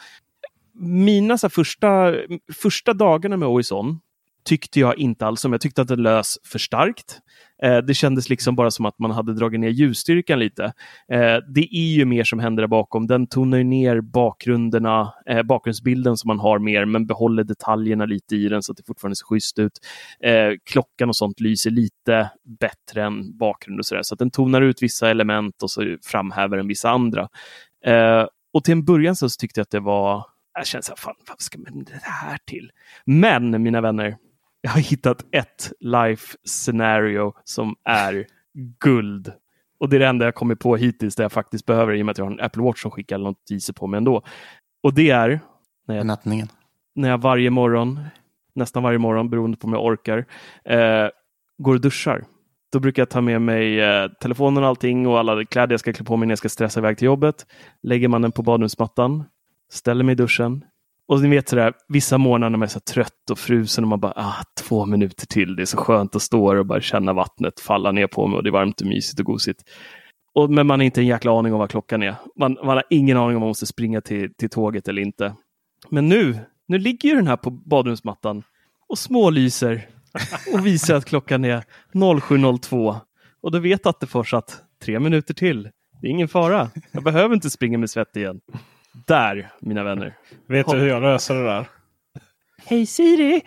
mina 0.80 1.38
så 1.38 1.46
här, 1.46 1.50
första, 1.50 2.14
första 2.62 2.94
dagarna 2.94 3.36
med 3.36 3.48
OISON 3.48 4.00
tyckte 4.44 4.80
jag 4.80 4.98
inte 4.98 5.26
alls 5.26 5.44
om. 5.44 5.52
Jag 5.52 5.60
tyckte 5.60 5.82
att 5.82 5.88
det 5.88 5.96
lös 5.96 6.38
för 6.44 6.58
starkt. 6.58 7.20
Eh, 7.62 7.78
det 7.78 7.94
kändes 7.94 8.28
liksom 8.28 8.56
bara 8.56 8.70
som 8.70 8.86
att 8.86 8.98
man 8.98 9.10
hade 9.10 9.34
dragit 9.34 9.60
ner 9.60 9.68
ljusstyrkan 9.68 10.38
lite. 10.38 10.64
Eh, 11.12 11.36
det 11.54 11.76
är 11.76 11.92
ju 11.94 12.04
mer 12.04 12.24
som 12.24 12.38
händer 12.38 12.62
där 12.62 12.68
bakom. 12.68 13.06
Den 13.06 13.26
tonar 13.26 13.58
ju 13.58 13.64
ner 13.64 14.00
bakgrunderna, 14.00 15.14
eh, 15.26 15.42
bakgrundsbilden 15.42 16.16
som 16.16 16.28
man 16.28 16.38
har 16.38 16.58
mer, 16.58 16.84
men 16.84 17.06
behåller 17.06 17.44
detaljerna 17.44 18.06
lite 18.06 18.36
i 18.36 18.48
den 18.48 18.62
så 18.62 18.72
att 18.72 18.76
det 18.76 18.86
fortfarande 18.86 19.16
ser 19.16 19.24
schysst 19.24 19.58
ut. 19.58 19.72
Eh, 20.24 20.52
klockan 20.70 21.08
och 21.08 21.16
sånt 21.16 21.40
lyser 21.40 21.70
lite 21.70 22.30
bättre 22.60 23.04
än 23.04 23.38
bakgrund 23.38 23.78
och 23.78 23.86
sådär. 23.86 24.02
Så 24.02 24.14
att 24.14 24.18
den 24.18 24.30
tonar 24.30 24.62
ut 24.62 24.82
vissa 24.82 25.10
element 25.10 25.62
och 25.62 25.70
så 25.70 25.96
framhäver 26.02 26.56
den 26.56 26.68
vissa 26.68 26.90
andra. 26.90 27.28
Eh, 27.86 28.26
och 28.52 28.64
till 28.64 28.72
en 28.72 28.84
början 28.84 29.16
så 29.16 29.28
tyckte 29.28 29.60
jag 29.60 29.62
att 29.62 29.70
det 29.70 29.80
var 29.80 30.24
jag 30.60 30.66
kände 30.66 30.82
så 30.82 30.90
här, 30.90 30.96
fan, 30.96 31.14
vad 31.28 31.40
ska 31.40 31.58
man 31.58 31.84
det 31.84 32.00
här 32.02 32.38
till? 32.44 32.70
Men 33.04 33.62
mina 33.62 33.80
vänner, 33.80 34.16
jag 34.60 34.70
har 34.70 34.80
hittat 34.80 35.24
ett 35.32 35.72
life 35.80 36.36
scenario 36.44 37.32
som 37.44 37.74
är 37.84 38.26
guld. 38.80 39.32
Och 39.80 39.88
det 39.88 39.96
är 39.96 40.00
det 40.00 40.06
enda 40.06 40.24
jag 40.24 40.34
kommit 40.34 40.60
på 40.60 40.76
hittills 40.76 41.16
där 41.16 41.24
jag 41.24 41.32
faktiskt 41.32 41.66
behöver 41.66 41.94
i 41.94 42.02
och 42.02 42.06
med 42.06 42.10
att 42.10 42.18
jag 42.18 42.24
har 42.24 42.32
en 42.32 42.40
Apple 42.40 42.62
Watch 42.62 42.82
som 42.82 42.90
skickar 42.90 43.18
notiser 43.18 43.72
på 43.72 43.86
mig 43.86 43.98
ändå. 43.98 44.22
Och 44.82 44.94
det 44.94 45.10
är 45.10 45.40
när 45.88 45.96
jag, 45.96 46.06
Nattningen. 46.06 46.48
när 46.94 47.08
jag 47.08 47.18
varje 47.18 47.50
morgon, 47.50 48.00
nästan 48.54 48.82
varje 48.82 48.98
morgon 48.98 49.30
beroende 49.30 49.56
på 49.56 49.66
om 49.66 49.72
jag 49.72 49.84
orkar, 49.84 50.24
eh, 50.64 51.08
går 51.58 51.74
och 51.74 51.80
duschar. 51.80 52.24
Då 52.72 52.80
brukar 52.80 53.02
jag 53.02 53.10
ta 53.10 53.20
med 53.20 53.42
mig 53.42 53.80
eh, 53.80 54.08
telefonen 54.20 54.62
och 54.62 54.68
allting 54.68 55.06
och 55.06 55.18
alla 55.18 55.44
kläder 55.44 55.72
jag 55.72 55.80
ska 55.80 55.92
klä 55.92 56.04
på 56.04 56.16
mig 56.16 56.26
när 56.26 56.32
jag 56.32 56.38
ska 56.38 56.48
stressa 56.48 56.80
iväg 56.80 56.98
till 56.98 57.06
jobbet. 57.06 57.46
Lägger 57.82 58.08
man 58.08 58.22
den 58.22 58.32
på 58.32 58.42
badrumsmattan, 58.42 59.24
ställer 59.70 60.04
mig 60.04 60.12
i 60.12 60.16
duschen. 60.16 60.64
Och 61.06 61.20
ni 61.20 61.28
vet 61.28 61.48
sådär, 61.48 61.72
vissa 61.88 62.18
morgnar 62.18 62.50
när 62.50 62.58
man 62.58 62.66
är 62.66 62.70
så 62.70 62.80
trött 62.80 63.30
och 63.30 63.38
frusen 63.38 63.84
och 63.84 63.88
man 63.88 64.00
bara, 64.00 64.12
ah, 64.16 64.44
två 64.60 64.86
minuter 64.86 65.26
till, 65.26 65.56
det 65.56 65.62
är 65.62 65.66
så 65.66 65.76
skönt 65.76 66.16
att 66.16 66.22
stå 66.22 66.50
här 66.50 66.56
och 66.56 66.66
bara 66.66 66.80
känna 66.80 67.12
vattnet 67.12 67.60
falla 67.60 67.92
ner 67.92 68.06
på 68.06 68.26
mig 68.26 68.36
och 68.36 68.42
det 68.42 68.48
är 68.48 68.52
varmt 68.52 68.80
och 68.80 68.86
mysigt 68.86 69.20
och 69.20 69.26
gosigt. 69.26 69.62
Och, 70.34 70.50
men 70.50 70.66
man 70.66 70.80
har 70.80 70.84
inte 70.84 71.00
en 71.00 71.06
jäkla 71.06 71.38
aning 71.38 71.52
om 71.52 71.58
vad 71.58 71.70
klockan 71.70 72.02
är. 72.02 72.14
Man, 72.36 72.56
man 72.64 72.76
har 72.76 72.84
ingen 72.90 73.16
aning 73.16 73.36
om 73.36 73.40
man 73.40 73.48
måste 73.48 73.66
springa 73.66 74.00
till, 74.00 74.34
till 74.34 74.50
tåget 74.50 74.88
eller 74.88 75.02
inte. 75.02 75.34
Men 75.88 76.08
nu, 76.08 76.38
nu 76.68 76.78
ligger 76.78 77.08
ju 77.08 77.14
den 77.14 77.26
här 77.26 77.36
på 77.36 77.50
badrumsmattan 77.50 78.42
och 78.88 78.98
smålyser 78.98 79.88
och 80.52 80.66
visar 80.66 80.94
att 80.94 81.04
klockan 81.04 81.44
är 81.44 81.64
07.02. 81.92 82.96
Och 83.40 83.50
då 83.50 83.58
vet 83.58 83.86
Attefors 83.86 84.34
att 84.34 84.62
tre 84.84 85.00
minuter 85.00 85.34
till, 85.34 85.62
det 86.00 86.06
är 86.06 86.10
ingen 86.10 86.28
fara. 86.28 86.70
Jag 86.92 87.04
behöver 87.04 87.34
inte 87.34 87.50
springa 87.50 87.78
med 87.78 87.90
svett 87.90 88.16
igen. 88.16 88.40
Där, 88.92 89.50
mina 89.60 89.84
vänner. 89.84 90.14
Vet 90.48 90.68
du 90.68 90.76
hur 90.76 90.88
jag 90.88 91.02
löser 91.02 91.34
det 91.34 91.44
där? 91.44 91.66
Hej 92.66 92.86
Siri! 92.86 93.42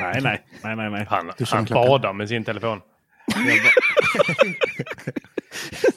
Nej, 0.00 0.20
nej, 0.22 0.44
nej, 0.62 0.76
nej. 0.76 0.90
nej. 0.90 1.06
Han, 1.10 1.32
han 1.50 1.64
badar 1.64 2.12
med 2.12 2.28
sin 2.28 2.44
telefon. 2.44 2.80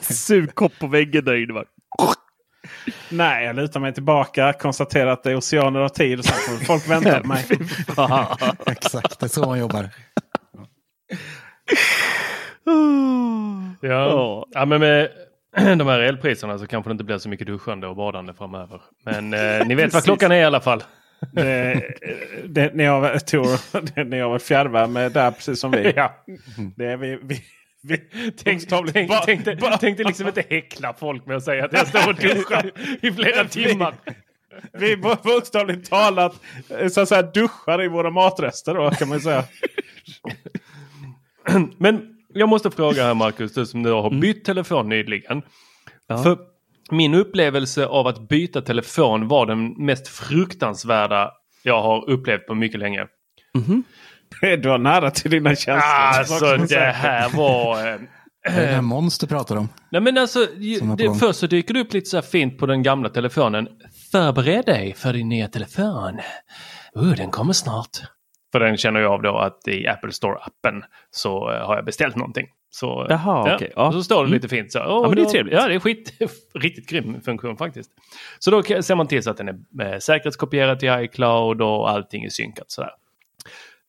Sugkopp 0.00 0.78
på 0.78 0.86
väggen 0.86 1.24
där 1.24 1.42
inne. 1.42 1.52
bara. 1.52 1.64
Nej, 3.08 3.44
jag 3.44 3.56
lutar 3.56 3.80
mig 3.80 3.94
tillbaka, 3.94 4.52
konstaterar 4.52 5.06
att 5.06 5.22
det 5.22 5.30
är 5.30 5.36
oceaner 5.36 5.80
av 5.80 5.88
tid 5.88 6.18
och 6.18 6.24
sen 6.24 6.58
får 6.58 6.64
folk 6.64 6.88
vänta 6.88 7.20
på 7.20 7.26
mig. 7.26 7.44
Exakt, 8.66 9.20
det 9.20 9.26
är 9.26 9.28
så 9.28 9.46
man 9.46 9.58
jobbar. 9.58 9.90
Ja. 13.80 13.88
Ja. 13.88 14.46
ja, 14.50 14.64
men 14.64 14.80
med 14.80 15.10
de 15.78 15.86
här 15.86 16.00
elpriserna 16.00 16.58
så 16.58 16.66
kanske 16.66 16.90
det 16.90 16.92
inte 16.92 17.04
blir 17.04 17.18
så 17.18 17.28
mycket 17.28 17.46
duschande 17.46 17.86
och 17.86 17.96
badande 17.96 18.32
framöver. 18.34 18.80
Men 19.04 19.34
eh, 19.34 19.66
ni 19.66 19.74
vet 19.74 19.94
vad 19.94 20.04
klockan 20.04 20.32
är 20.32 20.36
i 20.36 20.44
alla 20.44 20.60
fall. 20.60 20.82
Det, 21.32 21.82
det, 22.48 22.74
ni, 22.74 22.84
har, 22.84 23.18
Tor, 23.18 23.80
det, 23.94 24.04
ni 24.04 24.18
har 24.20 24.28
varit 24.28 24.42
fjärrvärme 24.42 25.08
där 25.08 25.30
precis 25.30 25.60
som 25.60 25.70
vi. 25.70 25.92
Ja. 25.96 26.14
Det 26.76 26.84
är 26.86 26.96
vi, 26.96 27.18
vi, 27.22 27.40
vi, 27.82 27.96
Tänk, 28.44 28.58
bokstavligt 28.60 28.94
tänk, 28.94 29.08
ba- 29.10 29.22
tänk, 29.24 29.60
ba- 29.60 29.76
tänk 29.80 29.96
dig 29.96 30.06
liksom 30.06 30.26
inte 30.26 30.44
häckla 30.50 30.92
folk 30.94 31.26
med 31.26 31.36
att 31.36 31.44
säga 31.44 31.64
att 31.64 31.72
jag 31.72 31.86
står 31.88 32.08
och 32.08 32.14
duschar 32.14 32.70
i 33.02 33.12
flera 33.12 33.44
timmar. 33.44 33.94
Vi 34.72 34.96
bo- 34.96 35.16
bokstavligt 35.22 35.90
talat 35.90 36.34
eh, 36.78 36.88
så 36.88 37.00
att 37.00 37.08
säga, 37.08 37.22
duschar 37.22 37.82
i 37.82 37.88
våra 37.88 38.10
matrester 38.10 38.74
då 38.74 38.90
kan 38.90 39.08
man 39.08 39.20
säga. 39.20 39.44
Men 41.78 42.11
jag 42.34 42.48
måste 42.48 42.70
fråga 42.70 43.02
här 43.04 43.14
Marcus, 43.14 43.54
du 43.54 43.66
som 43.66 43.82
nu 43.82 43.90
har 43.90 44.10
bytt 44.20 44.44
telefon 44.44 44.88
nyligen. 44.88 45.42
Ja. 46.08 46.22
För 46.22 46.38
min 46.90 47.14
upplevelse 47.14 47.86
av 47.86 48.06
att 48.06 48.28
byta 48.28 48.60
telefon 48.62 49.28
var 49.28 49.46
den 49.46 49.68
mest 49.86 50.08
fruktansvärda 50.08 51.30
jag 51.62 51.82
har 51.82 52.10
upplevt 52.10 52.46
på 52.46 52.54
mycket 52.54 52.80
länge. 52.80 53.06
Du 54.62 54.68
har 54.68 54.78
nära 54.78 55.10
till 55.10 55.30
dina 55.30 55.54
känslor. 55.56 55.82
Alltså 55.82 56.56
det 56.74 56.92
här 56.92 57.28
var... 57.36 57.78
eh, 57.78 58.00
Det 58.44 58.50
är 58.50 58.66
det 58.66 58.74
här 58.74 58.82
monster 58.82 59.26
pratar 59.26 59.56
om. 59.56 59.68
Nej 59.90 60.00
men 60.00 60.18
alltså, 60.18 60.46
det, 60.96 61.18
först 61.20 61.38
så 61.38 61.46
dyker 61.46 61.74
det 61.74 61.80
upp 61.80 61.92
lite 61.92 62.10
så 62.10 62.16
här 62.16 62.22
fint 62.22 62.58
på 62.58 62.66
den 62.66 62.82
gamla 62.82 63.08
telefonen. 63.08 63.68
Förbered 64.12 64.64
dig 64.66 64.94
för 64.94 65.12
din 65.12 65.28
nya 65.28 65.48
telefon. 65.48 66.20
Uh, 66.96 67.12
den 67.16 67.30
kommer 67.30 67.52
snart. 67.52 67.98
För 68.52 68.60
den 68.60 68.76
känner 68.76 69.00
jag 69.00 69.12
av 69.12 69.22
då 69.22 69.38
att 69.38 69.68
i 69.68 69.86
Apple 69.88 70.10
Store-appen 70.10 70.82
så 71.10 71.50
eh, 71.52 71.66
har 71.66 71.76
jag 71.76 71.84
beställt 71.84 72.16
någonting. 72.16 72.46
Så, 72.70 73.06
Jaha, 73.08 73.54
okej, 73.54 73.72
ja. 73.76 73.86
Och 73.86 73.92
så 73.92 74.02
står 74.02 74.16
det 74.16 74.20
Mm. 74.20 74.32
lite 74.32 74.48
fint 74.48 74.72
så. 74.72 74.78
Ja, 74.78 75.02
men 75.08 75.16
det 75.16 75.22
är 75.22 75.26
trevligt. 75.26 75.54
Ja, 75.54 75.68
det 75.68 75.74
är 75.74 75.78
skit, 75.78 76.12
riktigt 76.54 76.88
grym 76.88 77.20
funktion 77.20 77.56
faktiskt. 77.56 77.90
Så 78.38 78.50
då 78.50 78.62
ser 78.62 78.94
man 78.94 79.06
till 79.06 79.22
så 79.22 79.30
att 79.30 79.36
den 79.36 79.48
är 79.48 79.92
eh, 79.92 79.98
säkerhetskopierad 79.98 80.78
till 80.80 80.88
iCloud 80.98 81.62
och 81.62 81.90
allting 81.90 82.24
är 82.24 82.28
synkat 82.28 82.70
sådär. 82.70 82.90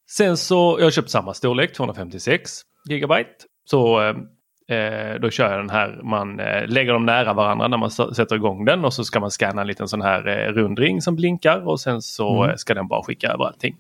Sen 0.10 0.38
så, 0.38 0.76
jag 0.80 0.86
har 0.86 0.92
köpt 0.92 1.10
samma 1.10 1.34
storlek, 1.34 1.74
256 1.74 2.52
gigabyte. 2.90 3.30
Så 3.66 4.02
eh, 4.02 4.78
eh, 4.78 5.20
då 5.20 5.30
kör 5.30 5.50
jag 5.52 5.60
den 5.60 5.70
här, 5.70 6.00
man 6.04 6.40
eh, 6.40 6.68
lägger 6.68 6.94
dem 6.94 7.06
nära 7.06 7.34
varandra 7.34 7.68
när 7.68 7.78
man 7.78 7.92
sätter 7.92 8.36
igång 8.36 8.66
den 8.66 8.86
och 8.86 8.94
så 8.94 9.04
ska 9.04 9.20
man 9.20 9.32
scanna 9.32 9.62
en 9.62 9.68
liten 9.68 9.88
sån 9.88 10.02
här 10.02 10.28
eh, 10.28 10.52
rundring 10.54 11.02
som 11.02 11.16
blinkar 11.16 11.68
och 11.68 11.80
sen 11.80 12.02
så 12.02 12.44
Mm. 12.44 12.58
ska 12.58 12.74
den 12.74 12.88
bara 12.88 13.04
skicka 13.04 13.28
över 13.28 13.46
allting. 13.46 13.78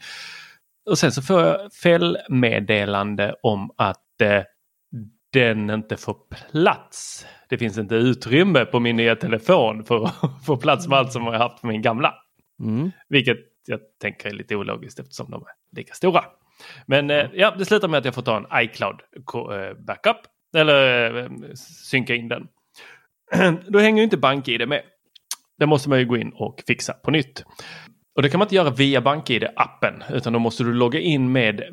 Och 0.85 0.97
sen 0.97 1.11
så 1.11 1.21
får 1.21 1.41
jag 1.41 1.73
felmeddelande 1.73 3.35
om 3.43 3.71
att 3.77 4.21
eh, 4.21 4.43
den 5.33 5.69
inte 5.69 5.97
får 5.97 6.17
plats. 6.51 7.27
Det 7.49 7.57
finns 7.57 7.77
inte 7.77 7.95
utrymme 7.95 8.65
på 8.65 8.79
min 8.79 8.95
nya 8.95 9.15
telefon 9.15 9.83
för 9.83 10.05
att 10.05 10.15
få 10.45 10.57
plats 10.57 10.87
med 10.87 10.97
allt 10.97 11.11
som 11.11 11.25
jag 11.25 11.39
haft 11.39 11.61
på 11.61 11.67
min 11.67 11.81
gamla. 11.81 12.13
Mm. 12.59 12.91
Vilket 13.09 13.37
jag 13.67 13.79
tänker 14.01 14.29
är 14.29 14.33
lite 14.33 14.55
ologiskt 14.55 14.99
eftersom 14.99 15.31
de 15.31 15.41
är 15.41 15.77
lika 15.77 15.93
stora. 15.93 16.23
Men 16.85 17.09
eh, 17.09 17.29
ja, 17.33 17.55
det 17.57 17.65
slutar 17.65 17.87
med 17.87 17.97
att 17.97 18.05
jag 18.05 18.15
får 18.15 18.21
ta 18.21 18.37
en 18.37 18.63
iCloud 18.63 19.01
eh, 19.15 19.77
backup. 19.77 20.17
Eller 20.55 21.15
eh, 21.17 21.53
synka 21.91 22.15
in 22.15 22.27
den. 22.27 22.47
Då 23.67 23.79
hänger 23.79 23.97
ju 23.97 24.03
inte 24.03 24.17
BankID 24.17 24.67
med. 24.67 24.81
Det 25.59 25.65
måste 25.65 25.89
man 25.89 25.99
ju 25.99 26.05
gå 26.05 26.17
in 26.17 26.31
och 26.35 26.63
fixa 26.67 26.93
på 26.93 27.11
nytt. 27.11 27.43
Och 28.15 28.21
det 28.21 28.29
kan 28.29 28.39
man 28.39 28.45
inte 28.45 28.55
göra 28.55 28.69
via 28.69 29.01
BankID-appen. 29.01 30.03
Utan 30.13 30.33
då 30.33 30.39
måste 30.39 30.63
du 30.63 30.73
logga 30.73 30.99
in 30.99 31.31
med 31.31 31.63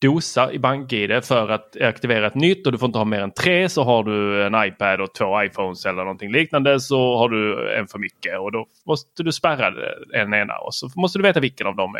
dosa 0.00 0.52
i 0.52 0.58
BankID 0.58 1.24
för 1.24 1.48
att 1.48 1.76
aktivera 1.80 2.26
ett 2.26 2.34
nytt 2.34 2.66
och 2.66 2.72
du 2.72 2.78
får 2.78 2.86
inte 2.86 2.98
ha 2.98 3.04
mer 3.04 3.20
än 3.20 3.30
tre. 3.30 3.68
Så 3.68 3.84
har 3.84 4.04
du 4.04 4.46
en 4.46 4.54
iPad 4.54 5.00
och 5.00 5.14
två 5.14 5.42
iPhones 5.42 5.86
eller 5.86 6.02
någonting 6.02 6.32
liknande 6.32 6.80
så 6.80 7.16
har 7.16 7.28
du 7.28 7.72
en 7.78 7.86
för 7.86 7.98
mycket 7.98 8.38
och 8.38 8.52
då 8.52 8.66
måste 8.86 9.22
du 9.22 9.32
spärra 9.32 9.72
en 10.14 10.34
ena 10.34 10.58
och 10.58 10.74
så 10.74 10.90
måste 10.96 11.18
du 11.18 11.22
veta 11.22 11.40
vilken 11.40 11.66
av 11.66 11.76
dem 11.76 11.96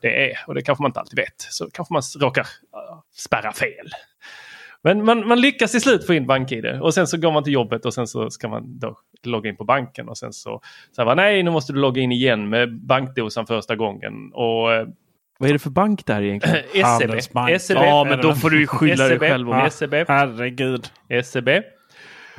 det 0.00 0.30
är. 0.30 0.38
Och 0.46 0.54
det 0.54 0.62
kanske 0.62 0.82
man 0.82 0.88
inte 0.88 1.00
alltid 1.00 1.16
vet. 1.16 1.34
Så 1.38 1.70
kanske 1.72 1.94
man 1.94 2.02
råkar 2.20 2.42
äh, 2.42 2.98
spärra 3.16 3.52
fel. 3.52 3.90
Men 4.86 5.04
man, 5.04 5.28
man 5.28 5.40
lyckas 5.40 5.70
till 5.70 5.80
slut 5.80 6.06
få 6.06 6.14
in 6.14 6.26
BankID 6.26 6.66
och 6.66 6.94
sen 6.94 7.06
så 7.06 7.16
går 7.16 7.32
man 7.32 7.44
till 7.44 7.52
jobbet 7.52 7.86
och 7.86 7.94
sen 7.94 8.06
så 8.06 8.30
ska 8.30 8.48
man 8.48 8.78
då 8.78 8.98
logga 9.24 9.50
in 9.50 9.56
på 9.56 9.64
banken 9.64 10.08
och 10.08 10.18
sen 10.18 10.32
så 10.32 10.60
säger 10.96 11.06
man 11.06 11.16
nej 11.16 11.42
nu 11.42 11.50
måste 11.50 11.72
du 11.72 11.78
logga 11.78 12.02
in 12.02 12.12
igen 12.12 12.48
med 12.48 12.80
bankdosan 12.80 13.46
första 13.46 13.76
gången. 13.76 14.32
Och 14.32 14.74
eh, 14.74 14.86
Vad 15.38 15.48
är 15.48 15.52
det 15.52 15.58
för 15.58 15.70
bank 15.70 16.06
där 16.06 16.22
egentligen? 16.22 16.64
SEB. 16.98 17.60
SEB. 17.60 17.78
Ja, 17.78 18.04
men 18.08 18.20
då 18.20 18.34
får 18.34 18.50
du 18.50 18.60
ju 18.60 18.66
skylla 18.66 19.04
dig 19.04 19.18
SEB. 19.18 19.20
själv. 19.20 19.50
Om... 19.50 19.58
Ja. 19.58 19.70
SEB. 19.70 19.94
Herregud. 20.08 20.86
SEB. 21.24 21.48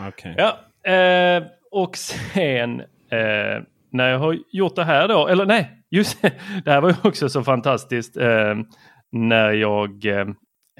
Okej. 0.07 0.35
Ja, 0.37 0.59
eh, 0.91 1.43
och 1.71 1.97
sen 1.97 2.79
eh, 3.11 3.63
när 3.91 4.09
jag 4.09 4.19
har 4.19 4.37
gjort 4.51 4.75
det 4.75 4.83
här 4.83 5.07
då, 5.07 5.27
eller 5.27 5.45
nej, 5.45 5.71
just 5.89 6.21
det, 6.21 6.31
det 6.65 6.71
här 6.71 6.81
var 6.81 6.89
ju 6.89 6.95
också 7.03 7.29
så 7.29 7.43
fantastiskt 7.43 8.17
eh, 8.17 8.55
när 9.11 9.51
jag 9.51 10.05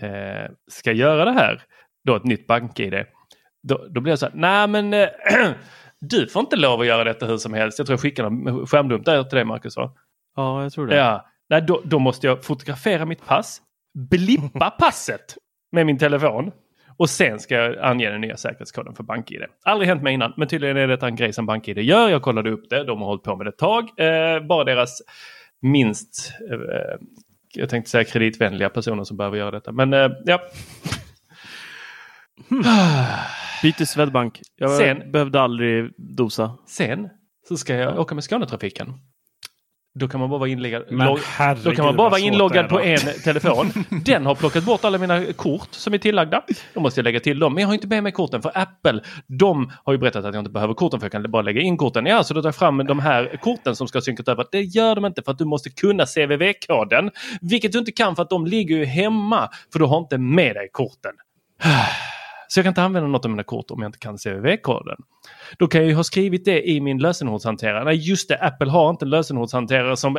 eh, 0.01 0.51
ska 0.71 0.91
göra 0.91 1.25
det 1.25 1.31
här, 1.31 1.61
då 2.05 2.15
ett 2.15 2.23
nytt 2.23 2.47
bank-id. 2.47 3.05
Då, 3.67 3.87
då 3.89 4.01
blir 4.01 4.11
jag 4.11 4.19
så 4.19 4.25
här, 4.25 4.33
nej 4.35 4.67
men 4.67 4.93
eh, 4.93 5.07
du 5.99 6.27
får 6.27 6.39
inte 6.39 6.55
lov 6.55 6.81
att 6.81 6.87
göra 6.87 7.03
detta 7.03 7.25
hur 7.25 7.37
som 7.37 7.53
helst. 7.53 7.79
Jag 7.79 7.87
tror 7.87 7.93
jag 7.93 8.01
skickade 8.01 8.27
en 8.27 8.67
skärmdump 8.67 9.05
där 9.05 9.23
till 9.23 9.35
dig 9.35 9.45
Marcus 9.45 9.77
va? 9.77 9.93
Ja, 10.35 10.63
jag 10.63 10.71
tror 10.71 10.87
det. 10.87 10.95
Ja, 10.95 11.25
nej, 11.49 11.61
då, 11.61 11.81
då 11.85 11.99
måste 11.99 12.27
jag 12.27 12.43
fotografera 12.43 13.05
mitt 13.05 13.25
pass, 13.25 13.61
blippa 14.09 14.69
passet 14.79 15.37
med 15.71 15.85
min 15.85 15.97
telefon 15.97 16.51
och 16.97 17.09
sen 17.09 17.39
ska 17.39 17.55
jag 17.55 17.77
ange 17.77 18.09
den 18.09 18.21
nya 18.21 18.37
säkerhetskoden 18.37 18.95
för 18.95 19.03
BankID. 19.03 19.41
Aldrig 19.63 19.89
hänt 19.89 20.03
mig 20.03 20.13
innan, 20.13 20.33
men 20.37 20.47
tydligen 20.47 20.77
är 20.77 20.87
detta 20.87 21.07
en 21.07 21.15
grej 21.15 21.33
som 21.33 21.45
BankID 21.45 21.77
gör. 21.77 22.09
Jag 22.09 22.21
kollade 22.21 22.51
upp 22.51 22.69
det, 22.69 22.83
de 22.83 22.99
har 22.99 23.07
hållit 23.07 23.23
på 23.23 23.35
med 23.35 23.45
det 23.45 23.49
ett 23.49 23.57
tag. 23.57 23.83
Eh, 23.99 24.47
bara 24.47 24.63
deras 24.63 25.01
minst, 25.61 26.31
eh, 26.51 26.99
jag 27.57 27.69
tänkte 27.69 27.91
säga 27.91 28.03
kreditvänliga 28.03 28.69
personer 28.69 29.03
som 29.03 29.17
behöver 29.17 29.37
göra 29.37 29.51
detta. 29.51 29.71
Men 29.71 29.93
eh, 29.93 30.09
ja. 30.25 30.39
Byt 33.61 33.77
till 33.77 33.87
Swedbank. 33.87 34.41
Jag 34.55 34.71
Sen- 34.77 35.11
behövde 35.11 35.41
aldrig 35.41 35.91
dosa. 35.97 36.57
Sen 36.67 37.09
så 37.47 37.57
ska 37.57 37.75
jag 37.75 37.99
åka 37.99 38.15
med 38.15 38.23
Skånetrafiken. 38.23 38.93
Då 39.99 40.07
kan 40.07 40.19
man 40.19 40.29
bara 40.29 40.39
vara 40.39 40.49
inloggad, 40.49 40.83
log- 40.89 41.19
då 41.63 41.71
kan 41.71 41.85
man 41.85 41.95
bara 41.95 42.09
vara 42.09 42.19
inloggad 42.19 42.69
på 42.69 42.81
en 42.81 42.99
telefon. 43.23 43.71
Den 44.05 44.25
har 44.25 44.35
plockat 44.35 44.63
bort 44.63 44.85
alla 44.85 44.97
mina 44.97 45.25
kort 45.33 45.67
som 45.71 45.93
är 45.93 45.97
tillagda. 45.97 46.41
Då 46.73 46.79
måste 46.79 46.99
jag 46.99 47.03
lägga 47.03 47.19
till 47.19 47.39
dem. 47.39 47.53
Men 47.53 47.61
jag 47.61 47.67
har 47.67 47.73
inte 47.73 47.87
med 47.87 48.03
mig 48.03 48.11
korten 48.11 48.41
för 48.41 48.51
Apple, 48.55 49.01
de 49.27 49.71
har 49.83 49.93
ju 49.93 49.99
berättat 49.99 50.25
att 50.25 50.33
jag 50.33 50.41
inte 50.41 50.51
behöver 50.51 50.73
korten 50.73 50.99
för 50.99 51.05
jag 51.05 51.11
kan 51.11 51.31
bara 51.31 51.41
lägga 51.41 51.61
in 51.61 51.77
korten. 51.77 52.05
Ja, 52.05 52.23
så 52.23 52.33
då 52.33 52.41
tar 52.41 52.47
jag 52.47 52.55
fram 52.55 52.77
de 52.77 52.99
här 52.99 53.37
korten 53.41 53.75
som 53.75 53.87
ska 53.87 54.01
synkas 54.01 54.27
över. 54.27 54.45
Det 54.51 54.61
gör 54.61 54.95
de 54.95 55.05
inte 55.05 55.21
för 55.21 55.31
att 55.31 55.37
du 55.37 55.45
måste 55.45 55.69
kunna 55.69 56.05
CVV-koden. 56.05 57.11
Vilket 57.41 57.71
du 57.71 57.79
inte 57.79 57.91
kan 57.91 58.15
för 58.15 58.23
att 58.23 58.29
de 58.29 58.45
ligger 58.45 58.77
ju 58.77 58.85
hemma. 58.85 59.49
För 59.73 59.79
du 59.79 59.85
har 59.85 59.97
inte 59.97 60.17
med 60.17 60.55
dig 60.55 60.69
korten. 60.71 61.11
Så 62.47 62.59
jag 62.59 62.63
kan 62.65 62.71
inte 62.71 62.83
använda 62.83 63.07
något 63.09 63.25
av 63.25 63.31
mina 63.31 63.43
kort 63.43 63.71
om 63.71 63.81
jag 63.81 63.89
inte 63.89 63.99
kan 63.99 64.17
CVV-koden. 64.17 64.97
Då 65.57 65.67
kan 65.67 65.81
jag 65.81 65.89
ju 65.89 65.95
ha 65.95 66.03
skrivit 66.03 66.45
det 66.45 66.69
i 66.69 66.81
min 66.81 66.97
lösenordshanterare. 66.97 67.83
Nej 67.83 67.95
just 67.95 68.29
det, 68.29 68.37
Apple 68.37 68.71
har 68.71 68.89
inte 68.89 69.05
en 69.05 69.09
lösenordshanterare 69.09 69.97
som 69.97 70.17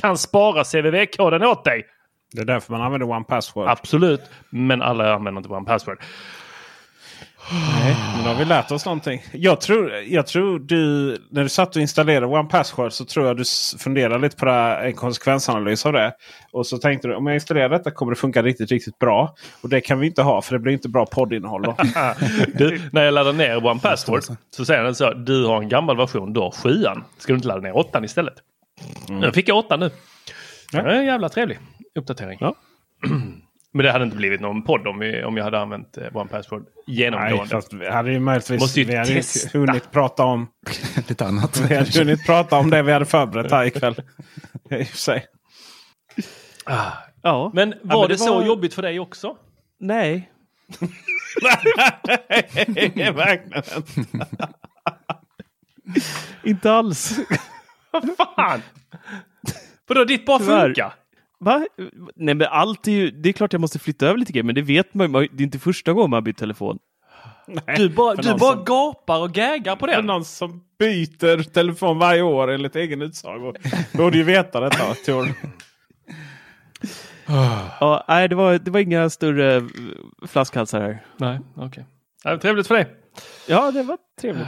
kan 0.00 0.18
spara 0.18 0.64
CVV-koden 0.64 1.42
åt 1.42 1.64
dig. 1.64 1.86
Det 2.32 2.40
är 2.40 2.44
därför 2.44 2.72
man 2.72 2.82
använder 2.82 3.10
One 3.10 3.24
Password. 3.24 3.68
Absolut, 3.68 4.20
men 4.50 4.82
alla 4.82 5.14
använder 5.14 5.38
inte 5.38 5.48
OnePassword. 5.48 5.98
Nej, 7.52 7.96
men 8.14 8.24
då 8.24 8.30
har 8.30 8.38
vi 8.38 8.44
lärt 8.44 8.70
oss 8.70 8.84
någonting. 8.84 9.22
Jag 9.32 9.60
tror, 9.60 9.92
jag 9.92 10.26
tror 10.26 10.58
du, 10.58 11.16
när 11.30 11.42
du 11.42 11.48
satt 11.48 11.76
och 11.76 11.82
installerade 11.82 12.26
One 12.26 12.48
Password 12.48 12.92
så 12.92 13.04
tror 13.04 13.26
jag 13.26 13.36
du 13.36 13.44
funderade 13.78 14.18
lite 14.18 14.36
på 14.36 14.44
det 14.44 14.52
här, 14.52 14.84
en 14.84 14.92
konsekvensanalys 14.92 15.86
av 15.86 15.92
det. 15.92 16.12
Och 16.52 16.66
så 16.66 16.78
tänkte 16.78 17.08
du 17.08 17.14
om 17.14 17.26
jag 17.26 17.36
installerar 17.36 17.68
detta 17.68 17.90
kommer 17.90 18.12
det 18.12 18.16
funka 18.16 18.42
riktigt, 18.42 18.70
riktigt 18.70 18.98
bra. 18.98 19.34
Och 19.62 19.68
det 19.68 19.80
kan 19.80 20.00
vi 20.00 20.06
inte 20.06 20.22
ha 20.22 20.42
för 20.42 20.52
det 20.52 20.58
blir 20.58 20.72
inte 20.72 20.88
bra 20.88 21.06
poddinnehåll 21.06 21.62
då. 21.62 21.76
Du, 22.54 22.80
när 22.92 23.02
jag 23.04 23.14
laddar 23.14 23.32
ner 23.32 23.66
OnePassword 23.66 24.22
så 24.56 24.64
säger 24.64 24.82
den 24.82 24.94
så. 24.94 25.12
Du 25.14 25.46
har 25.46 25.62
en 25.62 25.68
gammal 25.68 25.96
version, 25.96 26.32
du 26.32 26.40
har 26.40 26.50
sjuan. 26.50 27.04
Ska 27.18 27.32
du 27.32 27.36
inte 27.36 27.48
ladda 27.48 27.60
ner 27.60 27.76
åttan 27.76 28.04
istället? 28.04 28.34
Nu 29.08 29.32
fick 29.32 29.48
jag 29.48 29.56
åttan 29.56 29.80
nu. 29.80 29.90
Det 30.72 30.78
är 30.78 30.86
en 30.86 31.06
jävla 31.06 31.28
trevlig 31.28 31.58
uppdatering. 31.98 32.38
Ja. 32.40 32.54
Men 33.74 33.84
det 33.84 33.92
hade 33.92 34.04
inte 34.04 34.16
blivit 34.16 34.40
någon 34.40 34.62
podd 34.62 34.86
om, 34.86 34.98
vi, 34.98 35.24
om 35.24 35.36
jag 35.36 35.44
hade 35.44 35.58
använt 35.60 35.96
eh, 35.98 36.16
OnePassword 36.16 36.62
Nej, 36.86 36.96
genomgående. 36.96 37.46
fast 37.48 37.72
vi 37.72 37.88
hade 37.90 38.12
ju 38.12 38.20
möjligtvis 38.20 38.60
Måste 38.60 38.80
ju 38.80 38.86
vi 38.86 38.96
hade 38.96 39.08
ju 39.10 39.14
testa. 39.14 39.58
hunnit 39.58 39.90
prata 39.90 40.24
om 40.24 40.48
Lite 41.08 41.26
annat. 41.26 41.60
vi 41.60 41.76
hade 41.76 41.98
hunnit 41.98 42.26
prata 42.26 42.56
om 42.58 42.70
det 42.70 42.82
vi 42.82 42.92
hade 42.92 43.04
förberett 43.06 43.52
här 43.52 43.64
ikväll. 43.64 43.94
I 44.70 44.82
och 44.82 44.86
för 44.86 44.96
sig. 44.96 45.26
Ja. 47.22 47.50
Men 47.54 47.74
var 47.82 48.00
men 48.00 48.08
det, 48.08 48.14
det 48.14 48.18
så 48.18 48.34
var- 48.34 48.46
jobbigt 48.46 48.74
för 48.74 48.82
dig 48.82 49.00
också? 49.00 49.36
Nej. 49.80 50.32
Nej, 52.94 53.12
verkligen 53.12 53.62
inte. 53.76 53.82
Inte 56.44 56.72
alls. 56.72 57.18
Vad 57.90 58.16
fan! 58.36 58.62
Vadå, 59.86 60.04
ditt 60.04 60.26
bara 60.26 60.38
funkar? 60.38 60.94
Va? 61.40 61.66
Nej 62.16 62.34
men 62.34 62.46
allt 62.50 62.88
är 62.88 62.92
ju, 62.92 63.10
det 63.10 63.28
är 63.28 63.32
klart 63.32 63.52
jag 63.52 63.60
måste 63.60 63.78
flytta 63.78 64.06
över 64.06 64.18
lite 64.18 64.32
grejer 64.32 64.44
men 64.44 64.54
det 64.54 64.62
vet 64.62 64.94
man 64.94 65.12
ju. 65.22 65.28
Det 65.32 65.42
är 65.42 65.44
inte 65.44 65.58
första 65.58 65.92
gången 65.92 66.10
man 66.10 66.24
bytt 66.24 66.36
telefon. 66.36 66.78
Du 67.76 67.88
bara, 67.88 68.16
För 68.16 68.22
du 68.22 68.34
bara 68.34 68.54
som- 68.56 68.64
gapar 68.64 69.18
och 69.22 69.36
gägar 69.36 69.76
på 69.76 69.86
För 69.86 69.92
den. 69.92 70.06
någon 70.06 70.24
som 70.24 70.60
byter 70.78 71.42
telefon 71.42 71.98
varje 71.98 72.22
år 72.22 72.50
enligt 72.50 72.76
egen 72.76 73.02
utsago. 73.02 73.52
Borde 73.92 74.16
ju 74.18 74.22
veta 74.24 74.60
detta 74.60 74.94
Tor. 75.06 75.28
Ja, 77.80 78.04
nej 78.08 78.28
det 78.28 78.34
var, 78.34 78.58
det 78.58 78.70
var 78.70 78.80
inga 78.80 79.10
större 79.10 79.68
flaskhalsar 80.26 80.80
här. 80.80 81.04
Nej, 81.16 81.40
okej. 81.56 81.84
Ja, 82.24 82.38
trevligt 82.38 82.66
för 82.66 82.74
dig. 82.74 82.86
Ja, 83.48 83.70
det 83.70 83.82
var 83.82 83.98
trevligt. 84.20 84.47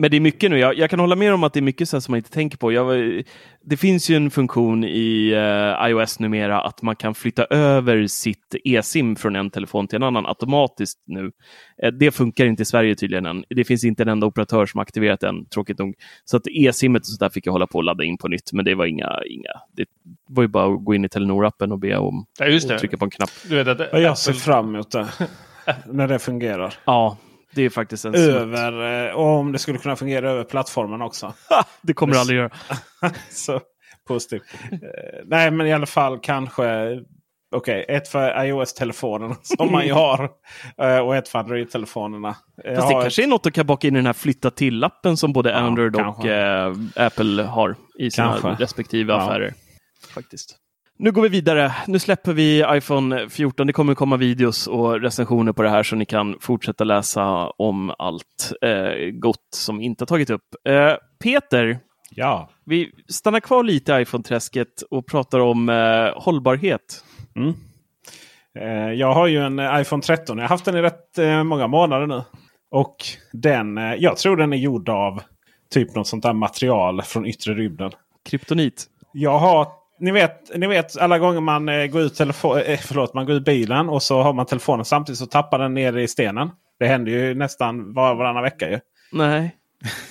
Men 0.00 0.10
det 0.10 0.16
är 0.16 0.20
mycket 0.20 0.50
nu. 0.50 0.58
Jag, 0.58 0.78
jag, 0.78 0.90
kan 0.90 1.00
hålla 1.00 1.16
med 1.16 1.34
om 1.34 1.44
att 1.44 1.52
det 1.52 1.60
är 1.60 1.62
mycket 1.62 1.88
så 1.88 2.00
som 2.00 2.12
man 2.12 2.16
inte 2.16 2.30
tänker 2.30 2.58
på. 2.58 2.72
Jag, 2.72 3.22
det 3.64 3.76
finns 3.76 4.10
ju 4.10 4.16
en 4.16 4.30
funktion 4.30 4.84
i 4.84 5.34
uh, 5.34 5.90
iOS 5.90 6.18
numera 6.18 6.60
att 6.60 6.82
man 6.82 6.96
kan 6.96 7.14
flytta 7.14 7.44
över 7.44 8.06
sitt 8.06 8.54
e-sim 8.64 9.16
från 9.16 9.36
en 9.36 9.50
telefon 9.50 9.88
till 9.88 9.96
en 9.96 10.02
annan 10.02 10.26
automatiskt 10.26 11.02
nu. 11.06 11.24
Uh, 11.24 11.90
det 11.98 12.10
funkar 12.10 12.46
inte 12.46 12.62
i 12.62 12.64
Sverige 12.64 12.94
tydligen 12.94 13.26
än. 13.26 13.44
Det 13.50 13.64
finns 13.64 13.84
inte 13.84 14.02
en 14.02 14.08
enda 14.08 14.26
operatör 14.26 14.66
som 14.66 14.80
aktiverat 14.80 15.20
den, 15.20 15.46
tråkigt 15.46 15.78
nog. 15.78 15.94
Så 16.24 16.36
att 16.36 16.42
e-simmet 16.46 17.00
och 17.00 17.06
så 17.06 17.24
där 17.24 17.30
fick 17.30 17.46
jag 17.46 17.52
hålla 17.52 17.66
på 17.66 17.78
och 17.78 17.84
ladda 17.84 18.04
in 18.04 18.18
på 18.18 18.28
nytt, 18.28 18.52
men 18.52 18.64
det 18.64 18.74
var 18.74 18.86
inga, 18.86 19.10
inga 19.30 19.52
det 19.76 19.84
var 20.28 20.42
ju 20.42 20.48
bara 20.48 20.74
att 20.74 20.84
gå 20.84 20.94
in 20.94 21.04
i 21.04 21.08
Telenor-appen 21.08 21.72
och 21.72 21.78
be 21.78 21.96
om 21.96 22.26
ja, 22.38 22.46
just 22.46 22.68
det. 22.68 22.74
och 22.74 22.80
trycka 22.80 22.96
på 22.96 23.04
en 23.04 23.10
knapp. 23.10 23.30
Du 23.48 23.62
vet 23.62 23.68
att 23.68 24.02
jag 24.02 24.18
ser 24.18 24.32
fram 24.32 24.74
emot 24.74 24.90
det. 24.90 25.08
när 25.86 26.08
det 26.08 26.18
fungerar. 26.18 26.74
Ja, 26.84 27.16
det 27.54 27.62
är 27.62 27.70
faktiskt 27.70 28.04
en 28.04 28.14
Över, 28.14 29.08
eh, 29.08 29.14
om 29.14 29.52
det 29.52 29.58
skulle 29.58 29.78
kunna 29.78 29.96
fungera 29.96 30.30
över 30.30 30.44
plattformen 30.44 31.02
också. 31.02 31.34
det 31.82 31.94
kommer 31.94 32.14
det 32.14 32.20
aldrig 32.20 32.38
göra. 32.38 32.50
så 33.30 33.60
positivt. 34.08 34.42
Eh, 34.72 34.78
nej 35.24 35.50
men 35.50 35.66
i 35.66 35.72
alla 35.72 35.86
fall 35.86 36.18
kanske. 36.18 37.00
Okej, 37.52 37.82
okay, 37.82 37.96
ett 37.96 38.08
för 38.08 38.44
iOS-telefonerna 38.44 39.36
som 39.42 39.72
man 39.72 39.86
ju 39.86 39.92
har. 39.92 40.30
Eh, 40.78 40.98
och 40.98 41.16
ett 41.16 41.28
för 41.28 41.38
Android-telefonerna. 41.38 42.36
Fast 42.76 42.88
det 42.88 42.94
kanske 42.94 43.22
är 43.22 43.26
något 43.26 43.46
att 43.46 43.52
kan 43.52 43.66
baka 43.66 43.88
in 43.88 43.94
i 43.94 43.98
den 43.98 44.06
här 44.06 44.12
flytta 44.12 44.50
till-appen 44.50 45.16
som 45.16 45.32
både 45.32 45.50
ja, 45.50 45.56
Android 45.56 45.94
kanske. 45.94 46.22
och 46.22 46.28
äh, 46.28 46.74
Apple 46.96 47.42
har 47.42 47.76
i 47.98 48.10
sina 48.10 48.38
kanske. 48.40 48.62
respektive 48.64 49.12
ja. 49.12 49.20
affärer. 49.20 49.54
Faktiskt. 50.14 50.56
Nu 51.02 51.12
går 51.12 51.22
vi 51.22 51.28
vidare. 51.28 51.72
Nu 51.86 51.98
släpper 51.98 52.32
vi 52.32 52.64
iPhone 52.68 53.28
14. 53.28 53.66
Det 53.66 53.72
kommer 53.72 53.94
komma 53.94 54.16
videos 54.16 54.66
och 54.66 55.00
recensioner 55.00 55.52
på 55.52 55.62
det 55.62 55.70
här 55.70 55.82
så 55.82 55.96
ni 55.96 56.04
kan 56.04 56.36
fortsätta 56.40 56.84
läsa 56.84 57.50
om 57.50 57.94
allt 57.98 58.52
eh, 58.62 59.10
gott 59.12 59.48
som 59.54 59.80
inte 59.80 60.02
har 60.02 60.06
tagit 60.06 60.30
upp. 60.30 60.42
Eh, 60.68 60.92
Peter, 61.22 61.78
ja. 62.10 62.50
vi 62.64 62.90
stannar 63.08 63.40
kvar 63.40 63.64
lite 63.64 63.92
i 63.92 64.02
iPhone-träsket 64.02 64.82
och 64.90 65.06
pratar 65.06 65.38
om 65.38 65.68
eh, 65.68 66.22
hållbarhet. 66.22 67.04
Mm. 67.36 67.54
Eh, 68.58 68.92
jag 68.92 69.14
har 69.14 69.26
ju 69.26 69.38
en 69.38 69.80
iPhone 69.80 70.02
13. 70.02 70.38
Jag 70.38 70.44
har 70.44 70.48
haft 70.48 70.64
den 70.64 70.76
i 70.76 70.82
rätt 70.82 71.18
eh, 71.18 71.44
många 71.44 71.66
månader 71.66 72.06
nu. 72.06 72.22
Och 72.70 72.96
den, 73.32 73.78
eh, 73.78 73.94
jag 73.94 74.16
tror 74.16 74.36
den 74.36 74.52
är 74.52 74.56
gjord 74.56 74.88
av 74.88 75.22
typ 75.70 75.94
något 75.94 76.06
sånt 76.06 76.22
där 76.22 76.32
material 76.32 77.02
från 77.02 77.26
yttre 77.26 77.54
rymden. 77.54 77.90
Kryptonit? 78.30 78.86
Jag 79.12 79.38
har 79.38 79.79
ni 80.00 80.10
vet, 80.10 80.56
ni 80.56 80.66
vet 80.66 80.98
alla 80.98 81.18
gånger 81.18 81.40
man 81.40 81.68
eh, 81.68 81.86
går 81.86 82.02
ut 82.02 82.14
telefon, 82.14 82.58
eh, 82.58 82.78
förlåt, 82.82 83.14
man 83.14 83.26
går 83.26 83.36
ut 83.36 83.44
bilen 83.44 83.88
och 83.88 84.02
så 84.02 84.22
har 84.22 84.32
man 84.32 84.46
telefonen 84.46 84.84
samtidigt 84.84 85.18
så 85.18 85.26
tappar 85.26 85.58
den 85.58 85.74
ner 85.74 85.98
i 85.98 86.08
stenen. 86.08 86.50
Det 86.78 86.86
händer 86.86 87.12
ju 87.12 87.34
nästan 87.34 87.92
var, 87.92 88.14
varannan 88.14 88.42
vecka 88.42 88.70
ju. 88.70 88.80
Nej. 89.12 89.56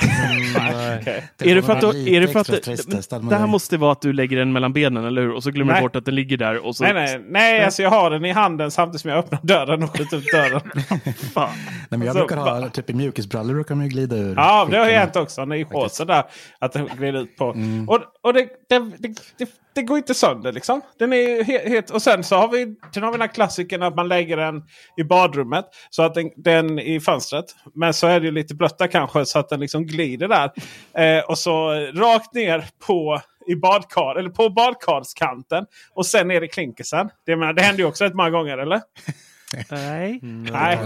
Mm, 0.01 0.99
okay. 0.99 1.21
Är 1.51 1.55
det 1.55 1.61
för 1.61 1.73
att, 1.73 1.81
du, 1.81 2.15
är 2.15 2.21
det, 2.21 2.27
för 2.27 2.39
att 2.39 2.47
det, 2.47 3.29
det 3.29 3.35
här 3.35 3.47
måste 3.47 3.77
vara 3.77 3.91
att 3.91 4.01
du 4.01 4.13
lägger 4.13 4.37
den 4.37 4.51
mellan 4.51 4.73
benen, 4.73 5.05
eller 5.05 5.21
hur? 5.21 5.31
Och 5.31 5.43
så 5.43 5.51
glömmer 5.51 5.75
du 5.75 5.81
bort 5.81 5.95
att 5.95 6.05
den 6.05 6.15
ligger 6.15 6.37
där. 6.37 6.65
Och 6.65 6.75
så... 6.75 6.83
Nej, 6.83 6.93
nej, 6.93 7.21
nej, 7.29 7.65
alltså 7.65 7.81
jag 7.81 7.89
har 7.89 8.09
den 8.09 8.25
i 8.25 8.31
handen 8.31 8.71
samtidigt 8.71 9.01
som 9.01 9.09
jag 9.09 9.19
öppnar 9.19 9.39
dörren 9.43 9.83
och 9.83 9.97
skjuter 9.97 10.17
ut 10.17 10.25
dörren. 10.33 10.61
Fan. 11.33 11.49
Nej, 11.89 11.99
men 11.99 12.01
jag 12.01 12.13
så, 12.13 12.19
brukar 12.19 12.37
ha, 12.37 12.69
typ 12.69 12.89
i 12.89 12.93
mjukisbrallor 12.93 13.53
brukar 13.53 13.75
man 13.75 13.85
ju 13.85 13.89
glida 13.89 14.15
ur. 14.15 14.35
Ja, 14.35 14.67
det 14.71 14.77
har 14.77 14.85
hänt 14.85 15.15
också. 15.15 15.55
I 15.55 15.65
shortsen 15.65 16.07
där. 16.07 16.23
Att 16.59 16.73
den 16.73 16.89
glider 16.97 17.19
ut 17.19 17.37
på. 17.37 17.51
Mm. 17.51 17.89
Och, 17.89 17.99
och 18.21 18.33
det, 18.33 18.47
det, 18.69 18.79
det, 18.97 19.07
det, 19.37 19.49
går 19.81 19.97
inte 19.97 20.13
sönder 20.13 20.51
liksom. 20.51 20.81
Den 20.99 21.13
är 21.13 21.43
helt, 21.43 21.89
och 21.89 22.01
sen 22.01 22.23
så 22.23 22.35
har 22.35 22.47
vi, 22.47 22.75
sen 22.93 23.03
har 23.03 23.11
vi 23.11 23.17
den 23.17 23.27
här 23.27 23.33
klassikern 23.33 23.83
att 23.83 23.95
man 23.95 24.07
lägger 24.07 24.37
den 24.37 24.63
i 24.97 25.03
badrummet. 25.03 25.65
Så 25.89 26.03
att 26.03 26.13
den, 26.13 26.29
den 26.35 26.79
i 26.79 26.99
fönstret. 26.99 27.45
Men 27.73 27.93
så 27.93 28.07
är 28.07 28.19
det 28.19 28.31
lite 28.31 28.55
blött 28.55 28.77
där 28.77 28.87
kanske 28.87 29.25
så 29.25 29.39
att 29.39 29.49
den 29.49 29.59
liksom 29.59 29.85
glider 29.85 30.27
där. 30.27 30.51
Eh, 31.03 31.23
och 31.23 31.37
så 31.37 31.69
rakt 31.93 32.33
ner 32.33 32.65
på 32.87 33.21
i 33.47 33.55
badkar, 33.55 34.15
eller 34.19 34.29
på 34.29 34.49
badkarskanten. 34.49 35.65
Och 35.93 36.05
sen 36.05 36.27
ner 36.27 36.41
i 36.41 36.47
klinkersen. 36.47 37.09
Det, 37.25 37.35
menar, 37.35 37.53
det 37.53 37.61
händer 37.61 37.83
ju 37.83 37.87
också 37.87 38.03
rätt 38.03 38.13
många 38.13 38.29
gånger 38.29 38.57
eller? 38.57 38.81
Nej. 39.71 40.19
Nej. 40.51 40.79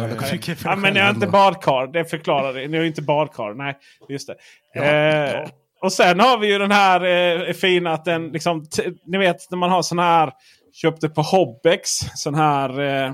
Ja, 0.63 0.75
men 0.75 0.95
jag 0.95 1.05
är 1.05 1.09
inte 1.09 1.27
badkar. 1.27 1.87
Det 1.87 2.05
förklarar 2.05 2.53
det. 2.53 2.67
Ni 2.67 2.77
är 2.77 2.83
inte 2.83 3.01
badkar. 3.01 3.53
Nej, 3.53 3.77
just 4.09 4.27
det. 4.27 4.35
Ja, 4.73 4.83
eh, 4.83 5.31
ja. 5.31 5.47
Och 5.83 5.93
sen 5.93 6.19
har 6.19 6.37
vi 6.37 6.51
ju 6.51 6.59
den 6.59 6.71
här 6.71 7.05
eh, 7.47 7.53
fina 7.53 7.93
att 7.93 8.05
den 8.05 8.27
liksom. 8.27 8.65
Ni 9.05 9.17
vet 9.17 9.51
när 9.51 9.57
man 9.57 9.69
har 9.69 9.81
sån 9.81 9.99
här. 9.99 10.31
Köpte 10.73 11.09
på 11.09 11.21
Hobbex. 11.21 11.89
Sån 12.15 12.35
här. 12.35 12.79
Eh, 12.79 13.05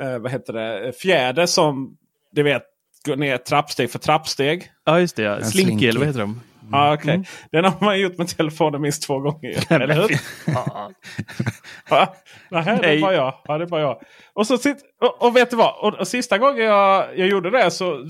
eh 0.00 0.18
vad 0.18 0.32
heter 0.32 0.52
det? 0.52 0.92
Fjäder 0.92 1.46
som. 1.46 1.96
Du 2.32 2.42
vet. 2.42 2.62
Går 3.06 3.16
ner 3.16 3.38
trappsteg 3.38 3.90
för 3.90 3.98
trappsteg. 3.98 4.70
Ja 4.84 5.00
just 5.00 5.16
det. 5.16 5.22
Ja. 5.22 5.44
Slinky 5.44 5.88
eller 5.88 5.98
vad 5.98 6.06
heter 6.06 6.20
de? 6.20 6.40
Mm. 6.64 6.74
Ah, 6.74 6.94
okay. 6.94 7.14
Mm. 7.14 7.24
Den 7.52 7.64
har 7.64 7.84
man 7.84 8.00
gjort 8.00 8.18
med 8.18 8.28
telefonen 8.28 8.80
minst 8.80 9.02
två 9.02 9.18
gånger. 9.18 9.72
eller 9.72 9.94
hur? 9.94 10.20
ja. 11.90 12.14
Nej, 12.48 12.78
det 12.82 13.00
var 13.02 13.12
jag. 13.12 13.34
Ja, 13.44 13.58
det 13.58 13.66
var 13.66 13.80
jag. 13.80 14.02
Och, 14.34 14.46
så 14.46 14.54
och, 15.00 15.22
och 15.22 15.36
vet 15.36 15.50
du 15.50 15.56
vad? 15.56 15.74
Och, 15.80 16.00
och, 16.00 16.08
sista 16.08 16.38
gången 16.38 16.64
jag, 16.64 17.18
jag 17.18 17.28
gjorde 17.28 17.50
det 17.50 17.70
så 17.70 18.08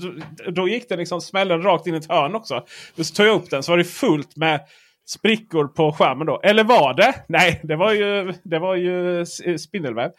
då 0.55 0.67
gick 0.67 0.89
den 0.89 0.99
liksom 0.99 1.21
smällen 1.21 1.63
rakt 1.63 1.87
in 1.87 1.93
i 1.93 1.97
ett 1.97 2.09
hörn 2.09 2.35
också. 2.35 2.65
Så 2.97 3.03
tog 3.15 3.25
jag 3.25 3.35
upp 3.35 3.49
den 3.49 3.63
så 3.63 3.71
var 3.71 3.77
det 3.77 3.83
fullt 3.83 4.35
med 4.35 4.59
sprickor 5.07 5.67
på 5.67 5.91
skärmen 5.91 6.27
då. 6.27 6.41
Eller 6.43 6.63
var 6.63 6.93
det? 6.93 7.13
Nej, 7.27 7.59
det 7.63 7.75
var 7.75 7.93
ju, 7.93 8.33
det 8.43 8.59
var 8.59 8.75
ju 8.75 9.25
spindelväv. 9.57 10.11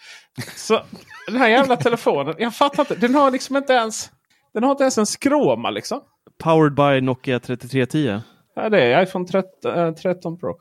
Så 0.56 0.80
den 1.26 1.36
här 1.36 1.48
jävla 1.48 1.76
telefonen. 1.76 2.34
Jag 2.38 2.54
fattar 2.54 2.82
inte. 2.82 2.94
Den 2.94 3.14
har 3.14 3.30
liksom 3.30 3.56
inte 3.56 3.72
ens, 3.72 4.10
den 4.54 4.62
har 4.62 4.70
inte 4.70 4.84
ens 4.84 4.98
en 4.98 5.06
skråma 5.06 5.70
liksom. 5.70 6.00
Powered 6.38 6.74
by 6.74 7.00
Nokia 7.00 7.40
3310. 7.40 8.20
Ja, 8.54 8.68
det 8.68 8.82
är 8.82 9.02
iPhone 9.02 9.26
13, 9.26 9.94
13 9.94 10.32
äh, 10.32 10.38
Pro. 10.38 10.58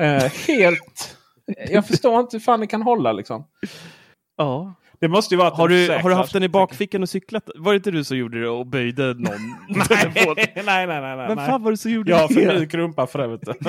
Eh, 0.00 0.32
helt... 0.46 1.16
jag 1.70 1.86
förstår 1.86 2.20
inte 2.20 2.36
hur 2.36 2.40
fan 2.40 2.60
det 2.60 2.66
kan 2.66 2.82
hålla 2.82 3.12
liksom. 3.12 3.46
Ja. 4.36 4.74
Det 5.00 5.08
måste 5.08 5.34
ju 5.34 5.38
vara 5.38 5.50
Har 5.50 5.68
du, 5.68 5.88
har 6.02 6.08
du 6.08 6.14
haft 6.14 6.32
den 6.32 6.42
i 6.42 6.48
bakfickan 6.48 7.02
och 7.02 7.08
cyklat? 7.08 7.50
Var 7.56 7.72
det 7.72 7.76
inte 7.76 7.90
du 7.90 8.04
som 8.04 8.16
gjorde 8.16 8.40
det 8.40 8.48
och 8.48 8.66
böjde 8.66 9.14
någon 9.14 9.24
nej, 9.68 10.12
nej, 10.64 10.86
nej, 10.86 11.16
nej. 11.16 11.28
Men 11.28 11.36
fan 11.36 11.62
var 11.62 11.70
det 11.70 11.76
som 11.76 11.90
gjorde 11.90 12.10
Jag 12.10 12.18
har 12.18 12.28
det? 12.28 12.34
för 12.34 12.58
mjuk 12.58 12.74
rumpa 12.74 13.06
för 13.06 13.18
övrigt. 13.18 13.40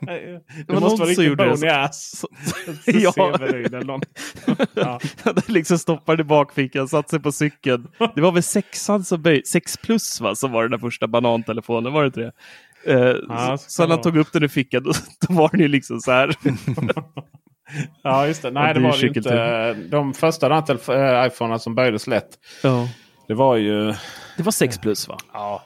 det 0.00 0.72
någon 0.72 0.82
måste 0.82 1.00
vara 1.00 1.10
riktigt 1.10 1.38
det. 1.38 1.46
bony 1.50 1.68
ass. 1.68 2.24
Ja. 2.86 3.12
Ja. 4.74 4.98
Den 5.24 5.42
liksom 5.48 5.78
stoppade 5.78 6.20
i 6.20 6.24
bakfickan, 6.24 6.88
satte 6.88 7.10
sig 7.10 7.20
på 7.20 7.32
cykeln. 7.32 7.88
Det 8.14 8.20
var 8.20 8.32
väl 8.32 8.42
sexan 8.42 9.04
som 9.04 9.22
böjde, 9.22 9.46
sex 9.46 9.76
plus 9.76 10.20
va, 10.20 10.34
som 10.34 10.52
var 10.52 10.62
den 10.62 10.70
där 10.70 10.78
första 10.78 11.06
banantelefonen, 11.06 11.92
var 11.92 12.00
det 12.02 12.06
inte 12.06 12.20
det? 12.20 12.32
Eh, 12.86 13.16
Ja, 13.28 13.56
så 13.58 13.82
när 13.82 13.88
han 13.88 13.96
det 13.98 14.02
tog 14.02 14.16
upp 14.16 14.32
den 14.32 14.42
ur 14.42 14.48
fickan, 14.48 14.82
då, 14.82 14.92
då 15.28 15.34
var 15.34 15.48
den 15.52 15.60
ju 15.60 15.68
liksom 15.68 16.00
så 16.00 16.12
här. 16.12 16.34
Ja, 18.02 18.26
just 18.26 18.42
det. 18.42 18.50
Nej, 18.50 18.74
det 18.74 18.80
var 18.80 18.96
det 19.00 19.06
inte. 19.06 19.72
De 19.74 20.14
första 20.14 20.56
äh, 20.56 21.26
iPhonerna 21.26 21.58
som 21.58 21.74
böjdes 21.74 22.06
lätt. 22.06 22.28
ja. 22.62 22.88
Det 23.28 23.34
var 23.34 23.56
ju... 23.56 23.94
Det 24.36 24.42
var 24.42 24.52
sex 24.52 24.78
plus 24.78 25.08
va? 25.08 25.16
Ja. 25.32 25.62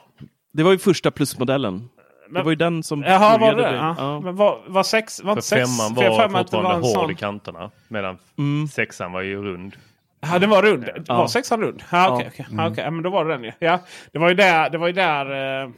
Det 0.53 0.63
var 0.63 0.71
ju 0.71 0.77
första 0.77 1.11
plusmodellen. 1.11 1.79
det 1.79 2.33
Men- 2.33 2.43
var 2.43 2.51
ju 2.51 2.55
den 2.55 2.83
som 2.83 3.03
Jaha, 3.03 3.37
var 3.37 3.49
det 3.49 3.55
bli- 3.55 3.63
ja. 3.63 3.95
ja. 3.97 4.19
Men 4.19 4.35
var, 4.35 4.59
var 4.67 4.83
sex... 4.83 5.19
Var 5.23 5.25
För 5.25 5.31
inte 5.31 5.41
sex, 5.47 5.61
femman 5.77 5.95
var 5.95 6.03
det 6.03 6.09
var 6.09 6.29
fortfarande 6.39 6.69
en 6.73 6.81
hård 6.81 6.93
sån- 6.93 7.11
i 7.11 7.15
kanterna. 7.15 7.71
Medan 7.87 8.17
Mm. 8.37 8.67
sexan 8.67 9.11
var 9.11 9.21
ju 9.21 9.43
rund. 9.43 9.75
Ja, 10.21 10.39
den 10.39 10.49
var 10.49 10.61
rund. 10.63 10.89
Ja. 11.07 11.17
Var 11.17 11.27
sexan 11.27 11.61
rund? 11.61 11.83
Ja, 11.91 12.13
okej. 12.15 12.29
okej. 12.33 12.45
Ja, 12.57 12.67
okej. 12.71 12.83
Ja, 12.83 12.91
men 12.91 13.03
då 13.03 13.09
var 13.09 13.25
det 13.25 13.33
den 13.33 13.43
ju. 13.43 13.51
Ja, 13.59 13.79
det 14.13 14.19
var 14.19 14.29
ju 14.29 14.35
där, 14.35 14.69
det 14.69 14.77
var 14.77 14.87
ju 14.87 14.93
där 14.93 15.61
eh, 15.63 15.69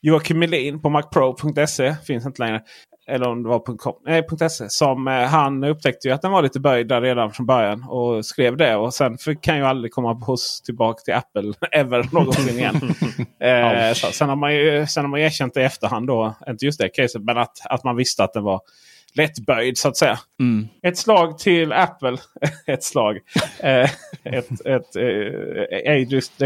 Joakim 0.00 0.38
Melin 0.38 0.82
på 0.82 0.88
macpro.se 0.90 1.94
finns 2.06 2.26
inte 2.26 2.42
längre. 2.42 2.62
Eller 3.06 3.28
om 3.28 3.42
det 3.42 3.48
var 3.48 3.76
.com, 3.76 3.94
nej, 4.04 4.24
.se. 4.50 4.70
Som 4.70 5.08
eh, 5.08 5.14
han 5.14 5.64
upptäckte 5.64 6.08
ju 6.08 6.14
att 6.14 6.22
den 6.22 6.30
var 6.32 6.42
lite 6.42 6.60
böjd 6.60 6.88
där 6.88 7.00
redan 7.00 7.32
från 7.32 7.46
början. 7.46 7.84
Och 7.88 8.26
skrev 8.26 8.56
det. 8.56 8.76
Och 8.76 8.94
sen 8.94 9.18
han 9.52 9.60
ju 9.60 9.66
aldrig 9.66 9.92
komma 9.92 10.14
på 10.14 10.32
oss 10.32 10.62
tillbaka 10.62 11.00
till 11.04 11.14
Apple 11.14 11.52
ever 11.72 12.08
någonsin 12.12 12.58
igen. 12.58 12.74
eh, 13.40 13.94
så, 13.94 14.12
sen, 14.12 14.28
har 14.28 14.36
man 14.36 14.54
ju, 14.54 14.86
sen 14.86 15.04
har 15.04 15.08
man 15.10 15.20
ju 15.20 15.26
erkänt 15.26 15.54
det 15.54 15.60
i 15.60 15.64
efterhand 15.64 16.06
då. 16.06 16.34
Inte 16.48 16.64
just 16.64 16.80
det 16.80 16.88
caset. 16.88 17.22
Men 17.22 17.38
att, 17.38 17.56
att 17.64 17.84
man 17.84 17.96
visste 17.96 18.24
att 18.24 18.32
den 18.32 18.44
var 18.44 18.60
lättböjd 19.14 19.78
så 19.78 19.88
att 19.88 19.96
säga. 19.96 20.18
Mm. 20.40 20.68
Ett 20.82 20.98
slag 20.98 21.38
till 21.38 21.72
Apple. 21.72 22.16
ett 22.66 22.84
slag. 22.84 23.18
Eh, 23.58 23.90
ett 24.24 24.66
ett 24.66 24.96
eh, 24.96 25.92
ej 25.92 26.06
dest- 26.10 26.42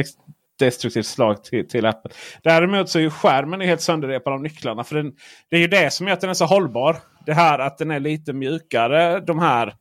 destruktivt 0.59 1.07
slag 1.07 1.45
till, 1.45 1.69
till 1.69 1.87
Apple. 1.87 2.11
Däremot 2.43 2.89
så 2.89 2.99
är 2.99 3.03
ju 3.03 3.11
skärmen 3.11 3.61
helt 3.61 3.81
sönderrepad 3.81 4.33
av 4.33 4.43
nycklarna. 4.43 4.85
För 4.85 4.97
den, 4.97 5.13
det 5.51 5.57
är 5.57 5.61
ju 5.61 5.67
det 5.67 5.93
som 5.93 6.07
gör 6.07 6.15
att 6.15 6.21
den 6.21 6.31
är 6.31 6.35
så 6.35 6.45
hållbar. 6.45 6.97
Det 7.27 7.35
här 7.35 7.59
att 7.59 7.79
den 7.79 7.91
är 7.91 8.01
lite 8.01 8.33
mjukare. 8.33 9.21
De 9.21 9.39
här 9.39 9.75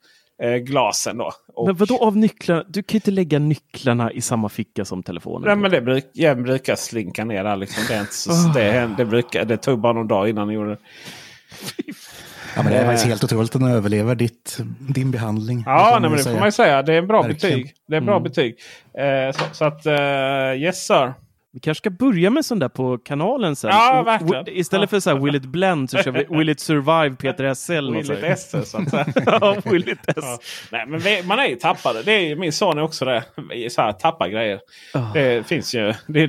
eh, 0.43 0.55
glasen 0.55 1.17
då. 1.17 1.31
Och, 1.47 1.67
Men 1.67 1.75
vadå 1.75 1.97
av 1.97 2.17
nycklarna? 2.17 2.63
Du 2.67 2.83
kan 2.83 2.93
ju 2.93 2.97
inte 2.97 3.11
lägga 3.11 3.39
nycklarna 3.39 4.11
i 4.11 4.21
samma 4.21 4.49
ficka 4.49 4.85
som 4.85 5.03
telefonen. 5.03 5.47
Nej, 5.47 5.55
men 5.55 5.71
det 5.71 5.81
bruk, 5.81 6.05
jag 6.13 6.43
brukar 6.43 6.75
slinka 6.75 7.25
ner 7.25 7.43
där. 7.43 7.55
Liksom. 7.55 7.83
Det, 7.87 7.95
är 7.95 8.01
inte 8.01 8.13
så, 8.13 8.31
det, 8.53 8.95
det, 8.97 9.05
brukar, 9.05 9.45
det 9.45 9.57
tog 9.57 9.79
bara 9.79 9.93
någon 9.93 10.07
dag 10.07 10.29
innan 10.29 10.49
jag 10.49 10.55
gjorde 10.55 10.69
det. 10.69 10.77
Ja, 12.55 12.63
men 12.63 12.71
det 12.71 12.77
är 12.77 12.81
Eh. 12.81 12.87
faktiskt 12.87 13.07
helt 13.07 13.23
otroligt 13.23 13.55
att 13.55 13.61
den 13.61 13.71
överlever 13.71 14.15
ditt, 14.15 14.57
din 14.79 15.11
behandling. 15.11 15.63
Ja, 15.65 15.89
får 15.93 15.99
nej, 15.99 16.09
men 16.09 16.17
det 16.17 16.23
får 16.23 16.39
man 16.39 16.45
ju 16.47 16.51
säga. 16.51 16.81
Det 16.81 16.93
är 16.93 16.97
en 16.97 17.07
bra 17.07 17.21
Verkligen. 17.21 17.57
betyg. 17.59 17.73
Det 17.87 17.93
är 17.95 17.97
en 17.97 18.05
bra 18.05 18.15
Mm. 18.15 18.23
betyg. 18.23 18.55
Eh, 18.97 19.31
så, 19.35 19.43
så 19.55 19.65
att, 19.65 19.85
eh, 19.85 20.61
yes 20.63 20.85
sir. 20.87 21.13
Vi 21.53 21.59
kanske 21.59 21.81
ska 21.81 21.89
börja 21.89 22.29
med 22.29 22.45
sån 22.45 22.59
där 22.59 22.69
på 22.69 22.97
kanalen 22.97 23.55
sen. 23.55 23.69
Ja, 23.69 24.03
verkligen. 24.05 24.47
Istället 24.47 24.89
för 24.89 24.99
så 24.99 25.09
här 25.09 25.17
Will 25.19 25.35
it 25.35 25.43
blend 25.45 25.89
så 25.89 25.97
kör 25.97 26.11
vi 26.11 26.25
Will 26.37 26.49
it 26.49 26.59
survive 26.59 27.15
Peter 27.15 27.43
Esse 27.43 27.75
eller 27.75 27.91
Willigt 27.91 28.07
sånt. 28.07 28.23
Esse 28.23 28.65
så 28.65 28.77
att 28.77 28.89
säga. 28.89 29.05
Ja, 29.25 29.55
Will 29.65 29.89
it 29.89 29.99
Ja. 30.05 30.13
Esse. 30.17 30.37
Nej, 30.71 30.85
men 30.87 30.99
vi, 30.99 31.23
man 31.23 31.39
är 31.39 31.45
ju 31.45 31.55
tappade. 31.55 32.03
Det 32.03 32.11
är, 32.11 32.35
min 32.35 32.51
son 32.51 32.77
är 32.77 32.81
också 32.81 33.05
det. 33.05 33.23
Så 33.71 33.81
här, 33.81 33.91
tappa 33.91 34.29
grejer. 34.29 34.59
Oh. 34.93 35.13
Det 35.13 35.47
finns 35.47 35.75
ju. 35.75 35.93
Det, 36.07 36.21
är, 36.23 36.27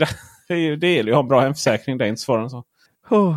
det, 0.48 0.54
är, 0.54 0.58
ju- 0.58 0.76
det 0.76 0.92
gäller 0.94 1.08
ju 1.08 1.12
att 1.12 1.16
ha 1.16 1.22
en 1.22 1.28
bra 1.28 1.40
hemförsäkring. 1.40 1.98
Det 1.98 2.04
är 2.04 2.08
inte 2.08 2.20
svårare 2.22 2.42
än 2.42 2.50
så. 2.50 2.64
Oh. 3.10 3.36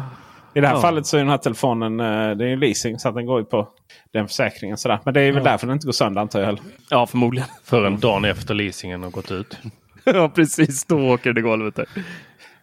I 0.54 0.60
det 0.62 0.68
här 0.68 0.76
Ja. 0.76 0.82
fallet 0.82 1.06
så 1.06 1.18
är 1.18 1.22
den 1.22 1.30
här 1.30 1.38
telefonen 1.38 2.00
eh, 2.00 2.38
det 2.38 2.46
är 2.46 2.50
ju 2.50 2.56
leasing 2.56 3.00
så 3.00 3.10
att 3.10 3.16
den 3.16 3.26
går 3.26 3.40
ju 3.40 3.46
på 3.46 3.68
den 4.14 4.28
försäkringen. 4.28 4.78
Sådär. 4.78 5.00
Men 5.06 5.14
det 5.14 5.22
är 5.22 5.32
väl 5.32 5.44
därför 5.44 5.68
den 5.68 5.74
inte 5.74 5.86
går 5.86 5.92
sönder 5.92 6.22
antar 6.22 6.40
jag. 6.42 6.60
Ja, 6.90 7.06
förmodligen. 7.08 7.50
Förrän 7.64 8.00
dagen 8.00 8.26
efter 8.26 8.54
leasingen 8.54 9.04
har 9.04 9.10
gått 9.10 9.32
ut. 9.32 9.58
Ja, 10.04 10.30
precis. 10.30 10.86
Då 10.86 11.10
åker 11.14 11.34
det 11.34 11.42
golvet 11.42 11.76
där. 11.76 11.86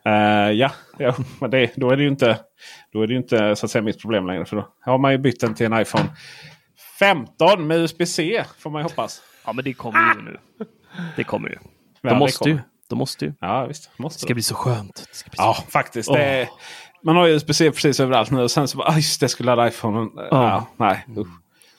Eh, 0.06 0.50
ja, 0.52 0.70
ja 0.98 1.14
men 1.40 1.50
det, 1.50 1.70
då 1.76 1.90
är 1.90 1.96
det 1.96 2.02
ju 2.02 2.08
inte, 2.08 2.38
då 2.92 3.02
är 3.02 3.06
det 3.06 3.12
ju 3.12 3.18
inte 3.18 3.56
så 3.56 3.66
att 3.66 3.70
säga, 3.70 3.82
mitt 3.82 4.00
problem 4.00 4.26
längre. 4.26 4.44
För 4.44 4.56
då 4.56 4.68
har 4.80 4.98
man 4.98 5.12
ju 5.12 5.18
bytt 5.18 5.40
den 5.40 5.54
till 5.54 5.66
en 5.66 5.80
iPhone 5.80 6.04
15 6.98 7.66
med 7.66 7.78
USB-C 7.78 8.44
får 8.58 8.70
man 8.70 8.80
ju 8.80 8.82
hoppas. 8.82 9.22
Ja, 9.46 9.52
men 9.52 9.64
det 9.64 9.72
kommer 9.72 10.14
ju 10.16 10.22
nu. 10.22 10.36
Det 11.16 11.24
kommer 11.24 11.48
ju. 11.48 11.54
Ja, 11.62 11.68
De 12.02 12.08
det 12.08 12.18
måste 12.18 12.48
ju. 12.48 12.58
De 12.88 12.98
måste 12.98 13.24
ju. 13.24 13.32
Ja, 13.40 13.66
visst. 13.66 13.90
Måste 13.98 14.16
Det 14.16 14.20
ska 14.20 14.28
det. 14.28 14.34
bli 14.34 14.42
så 14.42 14.54
skönt. 14.54 15.06
Det 15.10 15.16
ska 15.16 15.30
bli 15.30 15.36
så... 15.36 15.42
Ja, 15.42 15.56
faktiskt. 15.68 16.12
Det 16.12 16.24
är, 16.24 16.48
man 17.04 17.16
har 17.16 17.26
ju 17.26 17.34
USB-C 17.34 17.70
precis 17.70 18.00
överallt 18.00 18.30
nu. 18.30 18.42
Och 18.42 18.50
sen 18.50 18.68
så 18.68 18.78
bara, 18.78 18.88
ah, 18.88 18.96
just 18.96 19.20
det, 19.20 19.24
jag 19.24 19.30
skulle 19.30 19.46
ladda 19.56 19.68
iPhone. 19.68 20.10
Ja. 20.16 20.26
Ja. 20.30 20.66
nej, 20.76 21.04
usch. 21.16 21.26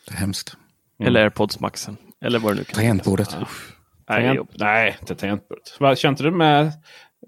Det 0.07 0.13
är 0.13 0.17
hemskt. 0.17 0.55
Eller 1.03 1.21
AirPods 1.23 1.59
Maxen. 1.59 1.97
Eller 2.25 2.39
vad 2.39 2.51
det 2.51 2.57
nu 2.57 2.63
kan 2.63 2.75
Tangentbordet. 2.75 3.29
Nej, 3.39 3.45
det 4.07 4.13
är 4.13 4.15
Tangent, 4.15 4.37
jobbigt. 4.37 4.55
nej, 4.59 4.97
inte 5.01 5.15
tangentbordet. 5.15 5.75
Vad 5.79 6.03
inte 6.05 6.23
du 6.23 6.31
med 6.31 6.71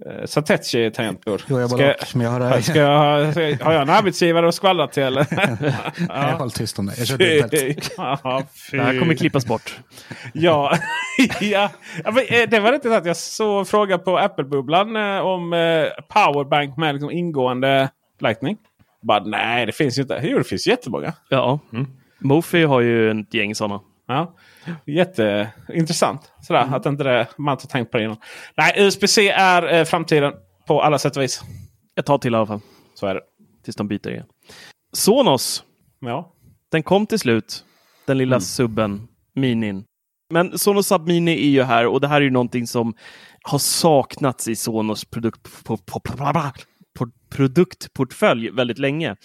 uh, 0.08 0.26
Satechi 0.26 0.92
tangentbord? 0.92 1.42
Jo, 1.48 1.60
jag 1.60 1.70
ska, 1.70 1.78
bara 1.78 1.88
jag- 1.88 1.96
men 2.16 2.26
jag 2.26 2.32
har, 2.32 2.62
ska 2.62 2.80
jag, 2.80 3.32
ska- 3.34 3.66
har 3.66 3.74
jag 3.74 3.82
en 3.82 3.90
arbetsgivare 3.90 4.48
att 4.48 4.56
skvallra 4.56 4.88
till 4.88 5.04
eller? 5.04 5.28
jag 6.10 6.38
håller 6.38 6.52
tyst 6.52 6.80
om 6.80 6.86
det. 6.86 6.98
Jag 6.98 7.08
kör 7.08 7.18
dubbelt. 7.18 7.94
ja, 7.98 8.44
fy. 8.72 8.78
Det 8.78 8.84
här 8.84 9.00
kommer 9.00 9.14
klippas 9.14 9.46
bort. 9.46 9.80
Ja, 10.34 10.78
ja. 11.42 11.70
ja 12.04 12.12
men, 12.12 12.24
eh, 12.30 12.50
det 12.50 12.60
var 12.60 12.74
inte 12.74 12.88
så 12.90 12.94
att 12.96 13.06
jag 13.06 13.18
såg 13.18 13.68
fråga 13.68 13.98
på 13.98 14.18
Apple-bubblan 14.18 14.96
eh, 14.96 15.20
om 15.20 15.54
eh, 15.54 15.86
powerbank 16.08 16.78
med 16.78 16.96
liksom 16.96 17.12
ingående 17.12 17.90
Lightning. 18.20 18.58
Bara, 19.02 19.24
nej, 19.24 19.66
det 19.66 19.72
finns 19.72 19.98
ju 19.98 20.02
inte. 20.02 20.20
Jo, 20.24 20.38
det 20.38 20.44
finns 20.44 20.68
jättemånga. 20.68 21.14
Ja. 21.30 21.60
Mofi 22.20 22.64
har 22.64 22.82
ju 22.82 23.12
ett 23.22 23.34
gäng 23.34 23.56
sådana. 23.56 23.80
Ja. 24.08 24.34
Jätteintressant. 24.86 26.32
Sådär, 26.42 26.76
att 26.76 26.86
inte 26.86 27.04
det, 27.04 27.28
man 27.38 27.54
inte 27.54 27.68
tänkt 27.68 27.92
på 27.92 27.98
det 27.98 28.04
innan. 28.04 28.18
Nej, 28.58 28.74
USB-C 28.78 29.30
är 29.30 29.74
eh, 29.74 29.84
framtiden 29.86 30.34
på 30.68 30.82
alla 30.82 31.00
sätt 31.00 31.18
och 31.18 31.24
vis. 31.24 31.42
Ett 32.00 32.06
tag 32.06 32.22
till 32.22 32.34
i 32.34 32.38
alla 32.38 32.46
fall. 32.46 32.60
Så 32.94 33.08
är 33.08 33.16
det. 33.16 33.22
Tills 33.64 33.76
de 33.76 33.88
byter 33.88 34.10
igen. 34.10 34.26
Sonos. 34.94 35.64
Ja. 36.00 36.34
Den 36.72 36.84
kom 36.84 37.06
till 37.06 37.20
slut. 37.20 37.64
Den 38.06 38.18
lilla 38.18 38.36
Mm. 38.36 38.42
subben. 38.42 39.08
Minin. 39.36 39.84
Men 40.34 40.58
Sonos 40.58 40.88
Sub 40.88 41.08
Mini 41.08 41.32
är 41.34 41.50
ju 41.50 41.64
här 41.64 41.88
och 41.88 42.02
det 42.02 42.08
här 42.08 42.16
är 42.16 42.22
ju 42.22 42.30
någonting 42.30 42.68
som 42.68 42.94
har 43.44 43.60
saknats 43.60 44.48
i 44.48 44.56
Sonos 44.56 45.06
produkt, 45.06 45.64
på, 45.64 45.78
på, 45.78 46.00
på, 46.00 46.52
på, 46.98 47.08
produktportfölj 47.30 48.50
väldigt 48.50 48.78
länge. 48.78 49.16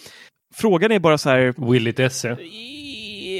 Frågan 0.54 0.92
är 0.92 0.98
bara 0.98 1.18
så 1.18 1.30
här. 1.30 1.70
Will 1.70 1.86
it 1.88 2.00
esse? 2.00 2.38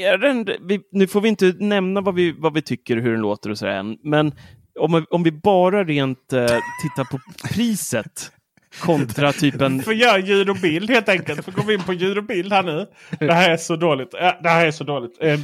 Är 0.03 0.17
den, 0.17 0.47
vi, 0.61 0.81
nu 0.91 1.07
får 1.07 1.21
vi 1.21 1.29
inte 1.29 1.53
nämna 1.59 2.01
vad 2.01 2.15
vi, 2.15 2.31
vad 2.31 2.53
vi 2.53 2.61
tycker, 2.61 2.97
hur 2.97 3.11
den 3.11 3.21
låter 3.21 3.49
och 3.49 3.57
så 3.57 3.67
än, 3.67 3.97
men 4.03 4.33
om, 4.79 5.05
om 5.09 5.23
vi 5.23 5.31
bara 5.31 5.83
rent 5.83 6.33
eh, 6.33 6.45
tittar 6.81 7.03
på 7.11 7.19
priset 7.53 8.31
kontra 8.79 9.33
typen... 9.33 9.83
Får 9.83 9.93
göra 9.93 10.19
ljud 10.19 10.49
och 10.49 10.55
bild 10.55 10.89
helt 10.89 11.09
enkelt. 11.09 11.45
Får 11.45 11.51
gå 11.51 11.71
in 11.71 11.83
på 11.83 11.93
ljud 11.93 12.17
och 12.17 12.23
bild 12.23 12.53
här 12.53 12.63
nu. 12.63 12.87
Det 13.19 13.33
här 13.33 13.49
är 13.49 13.57
så 13.57 13.75
dåligt. 13.75 14.13
Eh, 14.13 14.33
det 14.43 14.49
här 14.49 14.65
är 14.65 14.71
så 14.71 14.83
dåligt. 14.83 15.17
Eh, 15.21 15.39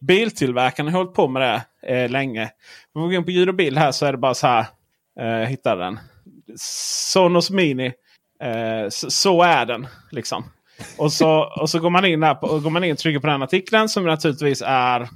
biltillverkarna 0.00 0.90
har 0.90 0.98
hållit 0.98 1.14
på 1.14 1.28
med 1.28 1.42
det 1.42 1.94
eh, 1.94 2.10
länge. 2.10 2.50
Om 2.94 3.02
vi 3.02 3.08
går 3.08 3.14
in 3.14 3.24
på 3.24 3.30
ljud 3.30 3.48
och 3.48 3.54
bild 3.54 3.78
här 3.78 3.92
så 3.92 4.06
är 4.06 4.12
det 4.12 4.18
bara 4.18 4.34
så 4.34 4.46
här. 4.46 4.66
Eh, 5.20 5.26
jag 5.26 5.46
hittar 5.46 5.76
den. 5.76 5.98
Sonos 6.56 7.50
Mini. 7.50 7.92
Eh, 8.42 8.88
så, 8.88 9.10
så 9.10 9.42
är 9.42 9.66
den. 9.66 9.86
Liksom. 10.10 10.44
Och 10.98 11.12
så, 11.12 11.52
och 11.60 11.70
så 11.70 11.78
går 11.78 11.90
man 11.90 12.04
in 12.04 12.20
där 12.20 12.34
på, 12.34 12.46
och 12.46 12.62
går 12.62 12.70
man 12.70 12.84
in 12.84 12.92
och 12.92 12.98
trycker 12.98 13.20
på 13.20 13.26
den 13.26 13.42
artikeln 13.42 13.88
som 13.88 14.04
naturligtvis 14.06 14.62
är 14.66 15.08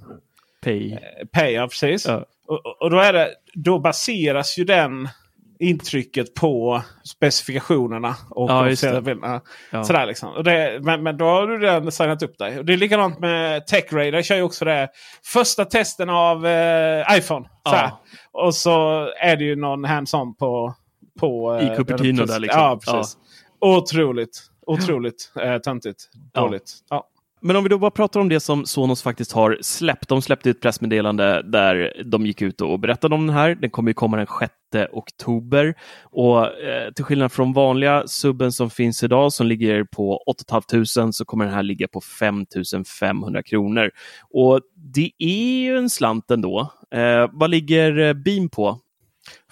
Pay. 0.65 0.99
Pay, 1.33 1.53
ja 1.53 1.67
precis. 1.69 2.07
Ja. 2.07 2.25
Och, 2.47 2.83
och- 2.83 2.91
då, 2.91 2.99
är 2.99 3.13
det, 3.13 3.31
då 3.55 3.79
baseras 3.79 4.59
ju 4.59 4.65
den 4.65 5.09
intrycket 5.59 6.35
på 6.35 6.83
specifikationerna. 7.05 8.15
Och 8.31 8.51
Ja, 8.51 8.67
officiella 8.67 9.01
bilderna. 9.01 9.41
Ja. 9.71 9.85
Sådär 9.85 10.07
liksom. 10.07 10.29
och 10.33 10.45
det, 10.45 10.79
men, 10.83 11.03
men 11.03 11.17
då 11.17 11.25
har 11.25 11.47
du 11.47 11.59
redan 11.59 11.93
signat 11.93 12.23
upp 12.23 12.39
dig. 12.39 12.59
Och 12.59 12.65
det 12.65 12.73
är 12.73 12.77
likadant 12.77 13.19
med 13.19 13.67
TechRadar. 13.67 14.23
kör 14.23 14.37
ju 14.37 14.43
också 14.43 14.65
det. 14.65 14.89
Första 15.25 15.65
testen 15.65 16.11
av 16.11 16.47
eh, 16.47 17.17
iPhone. 17.19 17.49
Ja. 17.65 18.01
Och 18.33 18.55
så 18.55 19.09
är 19.21 19.37
det 19.37 19.45
ju 19.45 19.57
någon 19.57 19.85
hands-on 19.87 20.35
på... 20.35 20.75
på 21.21 21.59
I 21.63 21.67
eh, 21.67 21.77
Cupertino 21.77 22.19
den- 22.19 22.27
där 22.27 22.39
liksom. 22.39 22.61
Ja, 22.61 22.81
precis. 22.85 23.17
Otroligt. 23.61 24.43
Otroligt 24.67 25.33
eh, 25.41 25.59
töntigt. 25.59 26.11
Dåligt. 26.35 26.73
Ja. 26.91 27.09
Men 27.45 27.57
om 27.57 27.63
vi 27.63 27.69
då 27.69 27.79
bara 27.79 27.91
pratar 27.91 28.21
om 28.21 28.29
det 28.29 28.41
som 28.41 28.67
Sonos 28.67 29.03
faktiskt 29.03 29.33
har 29.33 29.59
släppt. 29.61 30.09
De 30.09 30.23
släppte 30.23 30.51
ett 30.51 30.61
pressmeddelande 30.61 31.43
där 31.43 32.03
de 32.05 32.27
gick 32.27 32.43
ut 32.43 32.61
och 32.61 32.81
berättade 32.81 33.15
om 33.15 33.27
den 33.27 33.37
här. 33.37 33.55
Den 33.55 33.71
kommer 33.71 33.91
ju 33.91 33.95
komma 33.95 34.17
den 34.17 34.27
6 34.73 34.89
oktober. 34.93 35.75
Och 36.03 36.61
eh, 36.61 36.93
till 36.93 37.05
skillnad 37.05 37.33
från 37.33 37.53
vanliga 37.53 38.07
subben 38.07 38.53
som 38.53 38.71
finns 38.71 39.03
idag 39.03 39.33
som 39.33 39.47
ligger 39.47 39.85
på 39.85 40.17
8 40.17 40.63
500 40.71 41.13
så 41.13 41.25
kommer 41.25 41.45
den 41.45 41.55
här 41.55 41.63
ligga 41.63 41.89
på 41.89 42.01
5 42.01 42.47
500 43.01 43.43
kronor. 43.43 43.91
Och 44.31 44.61
det 44.75 45.11
är 45.19 45.63
ju 45.63 45.77
en 45.77 45.91
slant 45.91 46.31
ändå. 46.31 46.73
Eh, 46.95 47.31
vad 47.33 47.51
ligger 47.51 47.99
eh, 47.99 48.13
Beam 48.13 48.49
på? 48.49 48.79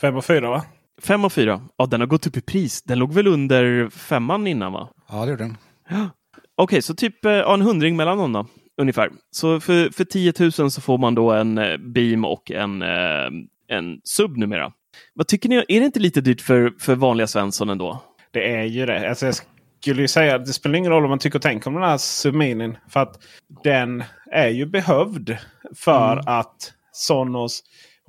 5 0.00 0.16
och 0.16 0.24
4 0.24 0.50
va? 0.50 0.62
5 1.02 1.24
och 1.24 1.32
4. 1.32 1.60
Ja, 1.76 1.86
den 1.86 2.00
har 2.00 2.06
gått 2.06 2.26
upp 2.26 2.36
i 2.36 2.40
pris. 2.40 2.82
Den 2.82 2.98
låg 2.98 3.12
väl 3.14 3.26
under 3.26 3.90
femman 3.90 4.46
innan 4.46 4.72
va? 4.72 4.88
Ja, 5.08 5.24
det 5.24 5.30
gjorde 5.30 5.44
den. 5.44 5.56
Okej, 6.56 6.82
så 6.82 6.94
typ 6.94 7.24
eh, 7.24 7.32
ja, 7.32 7.54
en 7.54 7.62
hundring 7.62 7.96
mellan 7.96 8.18
dem 8.18 8.32
då, 8.32 8.46
ungefär. 8.80 9.10
Så 9.30 9.60
för, 9.60 9.90
för 9.90 10.04
10 10.04 10.32
000 10.58 10.70
så 10.70 10.80
får 10.80 10.98
man 10.98 11.14
då 11.14 11.32
en 11.32 11.58
eh, 11.58 11.76
Beam 11.76 12.24
och 12.24 12.50
en, 12.50 12.82
eh, 12.82 13.28
en 13.68 14.00
sub 14.04 14.36
numera. 14.36 14.72
Vad 15.14 15.28
tycker 15.28 15.48
ni? 15.48 15.56
Är 15.56 15.80
det 15.80 15.86
inte 15.86 16.00
lite 16.00 16.20
dyrt 16.20 16.40
för, 16.40 16.72
för 16.80 16.94
vanliga 16.94 17.26
Svensson 17.26 17.70
ändå? 17.70 18.02
Det 18.30 18.54
är 18.54 18.64
ju 18.64 18.86
det. 18.86 19.08
Alltså 19.08 19.26
jag 19.26 19.34
skulle 19.82 20.02
ju 20.02 20.08
säga 20.08 20.34
att 20.34 20.46
det 20.46 20.52
spelar 20.52 20.76
ingen 20.78 20.92
roll 20.92 21.04
om 21.04 21.10
man 21.10 21.18
tycker 21.18 21.38
och 21.38 21.42
tänker 21.42 21.68
om 21.68 21.74
den 21.74 21.82
här 21.82 21.98
Subminin. 21.98 22.76
För 22.88 23.00
att 23.00 23.18
den 23.64 24.04
är 24.32 24.48
ju 24.48 24.66
behövd 24.66 25.36
för 25.76 26.12
Mm. 26.12 26.24
att 26.26 26.72
Sonos 26.92 27.62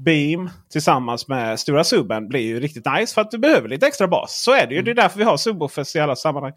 Beam 0.03 0.49
tillsammans 0.71 1.27
med 1.27 1.59
stora 1.59 1.83
subben 1.83 2.27
blir 2.27 2.41
ju 2.41 2.59
riktigt 2.59 2.85
nice. 2.85 3.13
För 3.13 3.21
att 3.21 3.31
du 3.31 3.37
behöver 3.37 3.69
lite 3.69 3.87
extra 3.87 4.07
bas. 4.07 4.41
Så 4.41 4.53
är 4.53 4.67
det 4.67 4.75
ju. 4.75 4.81
Det 4.81 4.91
är 4.91 4.95
därför 4.95 5.17
vi 5.17 5.23
har 5.23 5.37
subwoofers 5.37 5.95
i 5.95 5.99
alla 5.99 6.15
sammanhang. 6.15 6.53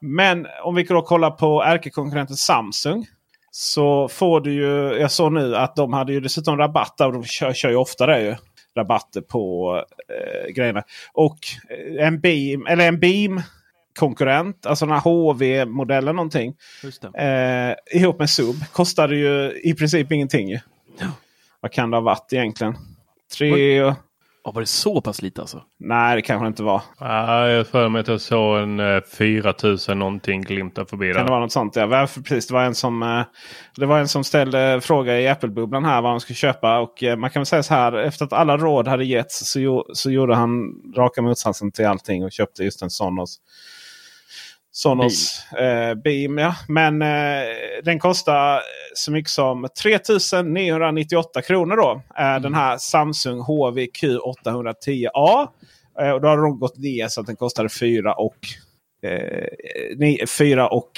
Men 0.00 0.46
om 0.64 0.74
vi 0.74 0.82
då 0.82 1.02
kollar 1.02 1.30
på 1.30 1.62
ärkekonkurrenten 1.62 2.36
Samsung. 2.36 3.06
Så 3.50 4.08
får 4.08 4.40
du 4.40 4.52
ju, 4.52 5.00
jag 5.00 5.10
såg 5.10 5.32
nu 5.32 5.56
att 5.56 5.76
de 5.76 5.92
hade 5.92 6.12
ju 6.12 6.20
dessutom 6.20 6.58
rabatt. 6.58 7.00
Och 7.00 7.12
de 7.12 7.24
kör, 7.24 7.52
kör 7.52 7.70
ju 7.70 7.76
ofta 7.76 8.06
det 8.06 8.22
ju. 8.22 8.34
Rabatter 8.76 9.20
på 9.20 9.74
eh, 10.08 10.52
grejerna. 10.54 10.82
Och 11.12 11.38
eh, 11.70 12.06
en 12.06 12.20
Beam, 12.20 12.66
eller 12.66 12.88
en 12.88 13.00
Beam 13.00 13.42
konkurrent, 13.98 14.66
alltså 14.66 14.86
den 14.86 14.94
här 14.94 15.00
HV-modellen 15.00 16.16
någonting. 16.16 16.54
Eh, 17.14 18.00
ihop 18.00 18.18
med 18.18 18.30
sub 18.30 18.56
kostade 18.72 19.16
ju 19.16 19.60
i 19.64 19.74
princip 19.74 20.12
ingenting. 20.12 20.58
Vad 21.64 21.72
kan 21.72 21.90
det 21.90 21.96
ha 21.96 22.02
varit 22.02 22.32
egentligen? 22.32 22.74
Tre... 23.38 23.76
Ja, 24.44 24.50
var 24.52 24.60
det 24.60 24.66
så 24.66 25.00
pass 25.00 25.22
lite 25.22 25.40
alltså? 25.40 25.62
Nej, 25.78 26.16
det 26.16 26.22
kanske 26.22 26.46
inte 26.46 26.62
var. 26.62 26.82
Ja, 27.00 27.48
jag 27.48 27.66
för 27.66 27.88
mig 27.88 28.00
att 28.00 28.08
jag 28.08 28.20
såg 28.20 28.58
en 28.58 28.80
eh, 28.80 29.00
4000 29.16 29.98
någonting 29.98 30.42
glimta 30.42 30.84
förbi 30.84 31.06
Kan 31.06 31.16
det 31.16 31.22
där. 31.22 31.30
vara 31.30 31.40
något 31.40 31.52
sånt? 31.52 31.76
Ja, 31.76 31.86
varför- 31.86 32.20
precis, 32.20 32.46
det 32.46 32.54
var 32.54 32.62
en 32.64 32.74
som, 32.74 33.02
eh, 33.02 33.22
det 33.76 33.86
var 33.86 33.98
en 33.98 34.08
som 34.08 34.24
ställde 34.24 34.80
fråga 34.82 35.20
i 35.20 35.28
Apple-bubblan 35.28 35.84
här 35.84 36.02
vad 36.02 36.10
han 36.10 36.20
skulle 36.20 36.36
köpa. 36.36 36.78
Och 36.78 37.02
eh, 37.02 37.16
man 37.16 37.30
kan 37.30 37.40
väl 37.40 37.46
säga 37.46 37.62
så 37.62 37.74
här. 37.74 37.92
Efter 37.92 38.24
att 38.24 38.32
alla 38.32 38.56
råd 38.56 38.88
hade 38.88 39.04
getts 39.04 39.50
så, 39.52 39.86
så 39.92 40.10
gjorde 40.10 40.34
han 40.34 40.72
raka 40.96 41.22
motsatsen 41.22 41.72
till 41.72 41.86
allting 41.86 42.24
och 42.24 42.32
köpte 42.32 42.64
just 42.64 42.82
en 42.82 42.90
Sonos. 42.90 43.36
Sonos 44.76 45.46
eh, 45.58 45.94
Beam. 45.94 46.38
Ja. 46.38 46.54
Men 46.68 47.02
eh, 47.02 47.44
den 47.84 47.98
kostar 47.98 48.60
så 48.94 49.12
mycket 49.12 49.30
som 49.30 49.68
3998 49.82 51.42
kronor. 51.42 51.76
då. 51.76 52.02
Eh, 52.18 52.40
Den 52.40 52.54
här 52.54 52.78
Samsung 52.78 53.38
HVQ 53.40 54.02
810A. 54.44 55.48
Eh, 56.00 56.10
och 56.10 56.20
då 56.20 56.28
har 56.28 56.36
de 56.36 56.58
gått 56.58 56.78
ner 56.78 57.08
så 57.08 57.20
att 57.20 57.26
den 57.26 57.36
kostade 57.36 57.68
4 57.68 58.14
och 58.14 58.36
eh, 59.02 59.44
ni- 59.96 60.24
4 60.38 60.68
och 60.68 60.90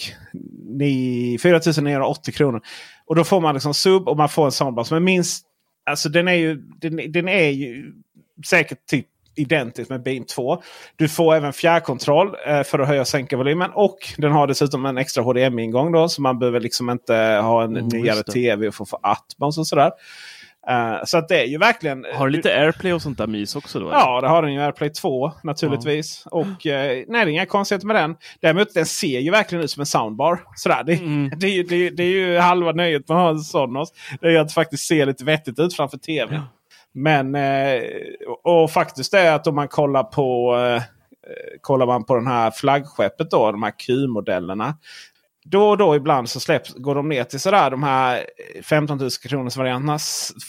ni- 0.68 1.39
4 1.43 1.61
980 1.83 2.35
kronor. 2.35 2.61
Och 3.07 3.16
då 3.16 3.24
får 3.24 3.41
man 3.41 3.55
liksom 3.55 3.74
sub 3.74 4.09
och 4.09 4.16
man 4.16 4.29
får 4.29 4.45
en 4.45 4.53
soundbar 4.53 4.85
som 4.85 4.97
är 4.97 5.01
minst... 5.01 5.47
Alltså 5.91 6.09
den 6.09 6.29
är 6.29 6.35
ju, 6.35 6.55
den, 6.81 7.12
den 7.12 7.29
är 7.29 7.49
ju 7.49 7.93
säkert 8.47 8.87
typ 8.87 9.07
identisk 9.37 9.91
med 9.91 10.03
Beam 10.03 10.24
2. 10.24 10.62
Du 10.97 11.09
får 11.09 11.34
även 11.34 11.53
fjärrkontroll 11.53 12.34
eh, 12.47 12.62
för 12.62 12.78
att 12.78 12.89
höja 12.89 13.01
och 13.01 13.09
sänka 13.09 13.37
volymen. 13.37 13.70
Och 13.74 13.99
den 14.16 14.32
har 14.32 14.47
dessutom 14.47 14.87
en 14.87 14.99
extra 14.99 15.22
HDMI-ingång 15.22 15.93
då. 15.93 16.09
Så 16.09 16.22
man 16.22 16.39
behöver 16.39 16.61
liksom 16.61 16.91
inte 16.91 17.14
ha 17.43 17.64
en 17.64 17.76
Mm, 17.76 17.89
nyare 17.89 18.22
det. 18.26 18.32
tv 18.32 18.72
för 18.72 18.84
att 18.84 18.91
få 18.91 18.99
Atmos 19.03 19.59
och 19.59 19.66
sådär. 19.66 19.91
Eh, 20.68 20.97
så 21.05 21.18
att 21.18 21.28
det 21.28 21.41
är 21.43 21.47
ju 21.47 21.59
verkligen... 21.59 22.05
Har 22.14 22.26
du 22.26 22.32
lite 22.32 22.55
airplay 22.61 22.93
och 22.93 23.03
sånt 23.03 23.18
där 23.18 23.26
mys 23.26 23.57
också 23.57 23.80
då? 23.80 23.89
Ja, 23.93 24.20
det 24.20 24.28
har 24.28 24.43
den 24.43 24.53
ju. 24.55 24.61
AirPlay 24.61 24.91
2 24.91 25.32
naturligtvis. 25.43 26.24
Och 26.30 26.66
eh, 26.66 27.05
nej, 27.09 27.24
det 27.24 27.30
är 27.30 27.32
inga 27.32 27.47
konstigheter 27.47 27.87
med 27.87 27.97
den. 27.97 28.16
Däremot 28.41 28.74
den 28.74 28.87
ser 28.87 29.20
ju 29.20 29.30
verkligen 29.30 29.64
ut 29.64 29.70
som 29.70 29.80
en 29.80 29.87
soundbar. 29.87 30.41
Sådär, 30.57 30.82
det, 30.87 30.93
Mm. 30.95 31.30
det, 31.39 31.47
är 31.47 31.51
ju- 31.51 31.62
det, 31.62 31.76
ju- 31.76 31.91
det 31.91 32.03
är 32.03 32.09
ju 32.09 32.39
halva 32.39 32.72
nöjet 32.72 33.09
med 33.09 33.16
att 33.16 33.22
ha 33.22 33.30
en 33.30 33.39
Sonos. 33.39 33.93
Det 34.20 34.26
är 34.26 34.30
ju 34.30 34.39
att 34.39 34.49
det 34.49 34.55
faktiskt 34.55 34.87
ser 34.87 35.07
lite 35.07 35.24
vettigt 35.24 35.59
ut 35.59 35.74
framför 35.76 35.99
tv. 35.99 36.43
Men 36.99 37.34
eh, 37.34 37.82
och 38.44 38.70
faktiskt 38.70 39.14
är 39.14 39.32
att 39.32 39.47
om 39.47 39.55
man 39.55 39.68
kollar 39.68 40.05
på 40.05 40.57
eh, 40.57 40.82
kollar 41.61 41.86
man 41.86 42.05
på 42.05 42.14
den 42.14 42.26
här 42.26 42.51
flaggskeppet 42.51 43.30
då, 43.30 43.53
de 43.53 43.62
här 43.62 43.78
Q-modellerna. 43.78 44.78
Då 45.44 45.68
och 45.68 45.78
då 45.78 45.97
ibland 45.97 46.28
så 46.28 46.40
släpps, 46.40 46.74
går 46.74 46.94
de 46.94 47.09
ner 47.09 47.24
till 47.24 47.40
sådär 47.40 47.70
de 47.70 47.82
här 47.82 48.26
15 48.62 48.99
000 48.99 49.11
kronors 49.11 49.57
varianterna. 49.57 49.99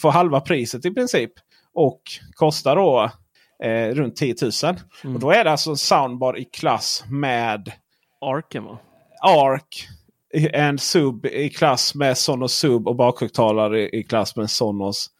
Får 0.02 0.10
halva 0.10 0.40
priset 0.40 0.84
i 0.84 0.90
princip. 0.90 1.32
Och 1.74 2.02
kostar 2.34 2.76
då 2.76 3.10
eh, 3.64 3.94
runt 3.94 4.16
10 4.16 4.34
000. 4.42 5.14
Och 5.14 5.20
då 5.20 5.30
är 5.30 5.44
det 5.44 5.50
alltså 5.50 5.70
en 5.70 5.76
soundbar 5.76 6.38
i 6.38 6.44
klass 6.44 7.04
med 7.10 7.72
Arken 8.20 8.64
va? 8.64 8.78
ARC. 9.20 9.88
En 10.52 10.78
sub 10.78 11.26
i 11.26 11.50
klass 11.50 11.94
med 11.94 12.18
Sonos 12.18 12.54
Sub 12.54 12.88
och 12.88 12.96
bakhögtalare 12.96 13.80
i, 13.80 14.00
i 14.00 14.02
klass 14.02 14.36
med 14.36 14.50
Sonos 14.50 15.10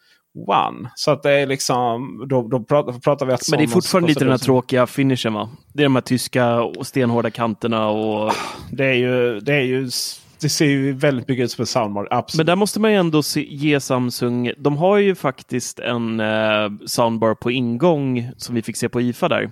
One. 0.47 0.91
Så 0.95 1.11
att 1.11 1.22
det 1.22 1.30
är 1.30 1.47
liksom, 1.47 2.24
då, 2.28 2.49
då 2.49 2.61
pratar, 2.61 2.93
pratar 2.93 3.26
vi 3.26 3.32
att 3.32 3.51
Men 3.51 3.59
det 3.59 3.64
är 3.64 3.68
fortfarande 3.68 4.09
lite 4.09 4.24
den 4.24 4.30
här 4.30 4.39
tråkiga 4.39 4.86
finishen 4.86 5.32
va? 5.32 5.51
Det 5.72 5.82
är 5.82 5.84
de 5.84 5.95
här 5.95 6.03
tyska 6.03 6.61
och 6.61 6.86
stenhårda 6.86 7.30
kanterna 7.30 7.89
och... 7.89 8.32
Det 8.70 8.84
är 8.84 8.95
ju, 8.95 9.41
det 9.41 9.55
är 9.55 9.62
ju, 9.62 9.91
det 10.41 10.49
ser 10.49 10.66
ju 10.66 10.93
väldigt 10.93 11.28
mycket 11.28 11.45
ut 11.45 11.51
som 11.51 11.62
en 11.62 11.66
soundbar. 11.66 12.09
Absolut. 12.11 12.39
Men 12.39 12.47
där 12.47 12.57
måste 12.57 12.80
man 12.80 12.93
ju 12.93 12.97
ändå 12.97 13.22
se, 13.22 13.55
ge 13.55 13.80
Samsung, 13.80 14.53
de 14.59 14.76
har 14.76 14.97
ju 14.97 15.14
faktiskt 15.14 15.78
en 15.78 16.20
eh, 16.20 16.70
soundbar 16.86 17.34
på 17.34 17.51
ingång 17.51 18.30
som 18.36 18.55
vi 18.55 18.62
fick 18.62 18.76
se 18.76 18.89
på 18.89 19.01
IFA 19.01 19.28
där. 19.28 19.51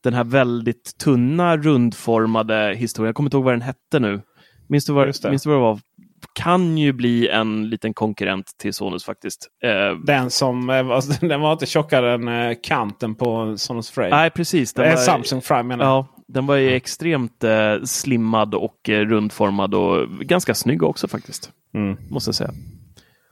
Den 0.00 0.14
här 0.14 0.24
väldigt 0.24 0.98
tunna 0.98 1.56
rundformade 1.56 2.74
historien, 2.74 3.06
jag 3.06 3.14
kommer 3.14 3.26
inte 3.26 3.36
ihåg 3.36 3.44
vad 3.44 3.54
den 3.54 3.62
hette 3.62 4.00
nu. 4.00 4.20
Minns 4.68 4.86
du 4.86 4.92
vad, 4.92 5.06
minns 5.06 5.42
du 5.42 5.50
vad 5.50 5.58
det 5.58 5.62
var? 5.62 5.80
Kan 6.34 6.78
ju 6.78 6.92
bli 6.92 7.28
en 7.28 7.68
liten 7.70 7.94
konkurrent 7.94 8.46
till 8.58 8.74
Sonos 8.74 9.04
faktiskt. 9.04 9.48
Eh, 9.64 9.98
Den 10.04 10.30
som 10.30 10.70
eh, 10.70 10.82
var, 10.82 11.20
den 11.28 11.40
var 11.40 11.52
inte 11.52 11.66
tjockare 11.66 12.14
än 12.14 12.28
eh, 12.28 12.56
kanten 12.62 13.14
på 13.14 13.56
Sonos 13.58 13.90
Frame. 13.90 14.10
nej, 14.10 14.30
precis. 14.30 14.72
Den 14.74 14.88
var- 14.90 14.96
Samsung 14.96 15.40
Frame 15.42 15.62
menar 15.68 15.84
jag. 15.84 15.92
Ja, 15.92 16.06
den 16.28 16.46
var 16.46 16.56
ju 16.56 16.70
extremt 16.74 17.44
eh, 17.44 17.82
slimmad 17.84 18.54
och 18.54 18.88
eh, 18.88 19.00
rundformad 19.00 19.74
och 19.74 20.08
ganska 20.08 20.54
snygg 20.54 20.82
också 20.82 21.08
faktiskt. 21.08 21.50
Mm. 21.74 21.96
Måste 22.10 22.28
jag 22.28 22.34
säga. 22.34 22.50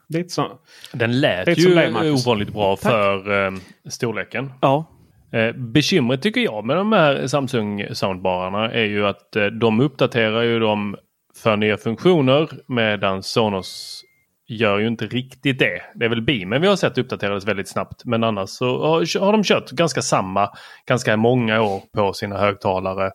Lite 0.09 0.28
så. 0.28 0.46
Den 0.92 1.20
lät 1.20 1.46
Lite 1.46 1.61
ju 1.61 1.74
dig, 1.74 2.11
ovanligt 2.12 2.53
bra 2.53 2.76
för 2.76 3.46
eh, 3.46 3.53
storleken. 3.88 4.53
Ja, 4.61 4.96
Eh, 5.32 5.53
bekymret 5.57 6.22
tycker 6.22 6.40
jag 6.40 6.64
med 6.64 6.76
de 6.76 6.92
här 6.92 7.26
Samsung 7.26 7.84
soundbararna 7.92 8.72
är 8.72 8.84
ju 8.84 9.07
att 9.07 9.36
eh, 9.36 9.46
de 9.46 9.80
uppdaterar 9.80 10.42
ju 10.42 10.59
dem 10.59 10.96
för 11.41 11.57
nya 11.57 11.76
funktioner 11.76 12.49
medan 12.66 13.22
Sonos 13.22 14.03
gör 14.49 14.78
ju 14.78 14.86
inte 14.86 15.07
riktigt 15.07 15.59
det. 15.59 15.82
Det 15.95 16.05
är 16.05 16.09
väl 16.09 16.22
Beamen 16.22 16.62
vi 16.62 16.68
har 16.68 16.76
sett 16.76 16.99
uppdaterades 16.99 17.45
väldigt 17.49 17.68
snabbt 17.68 18.05
men 18.05 18.24
annars 18.24 18.49
så 18.51 18.86
har- 18.86 19.32
de 19.32 19.43
kört 19.45 19.70
ganska 19.70 20.03
samma 20.03 20.51
ganska 20.86 21.16
många 21.16 21.62
år 21.62 21.82
på 21.95 22.12
sina 22.12 22.38
högtalare 22.38 23.11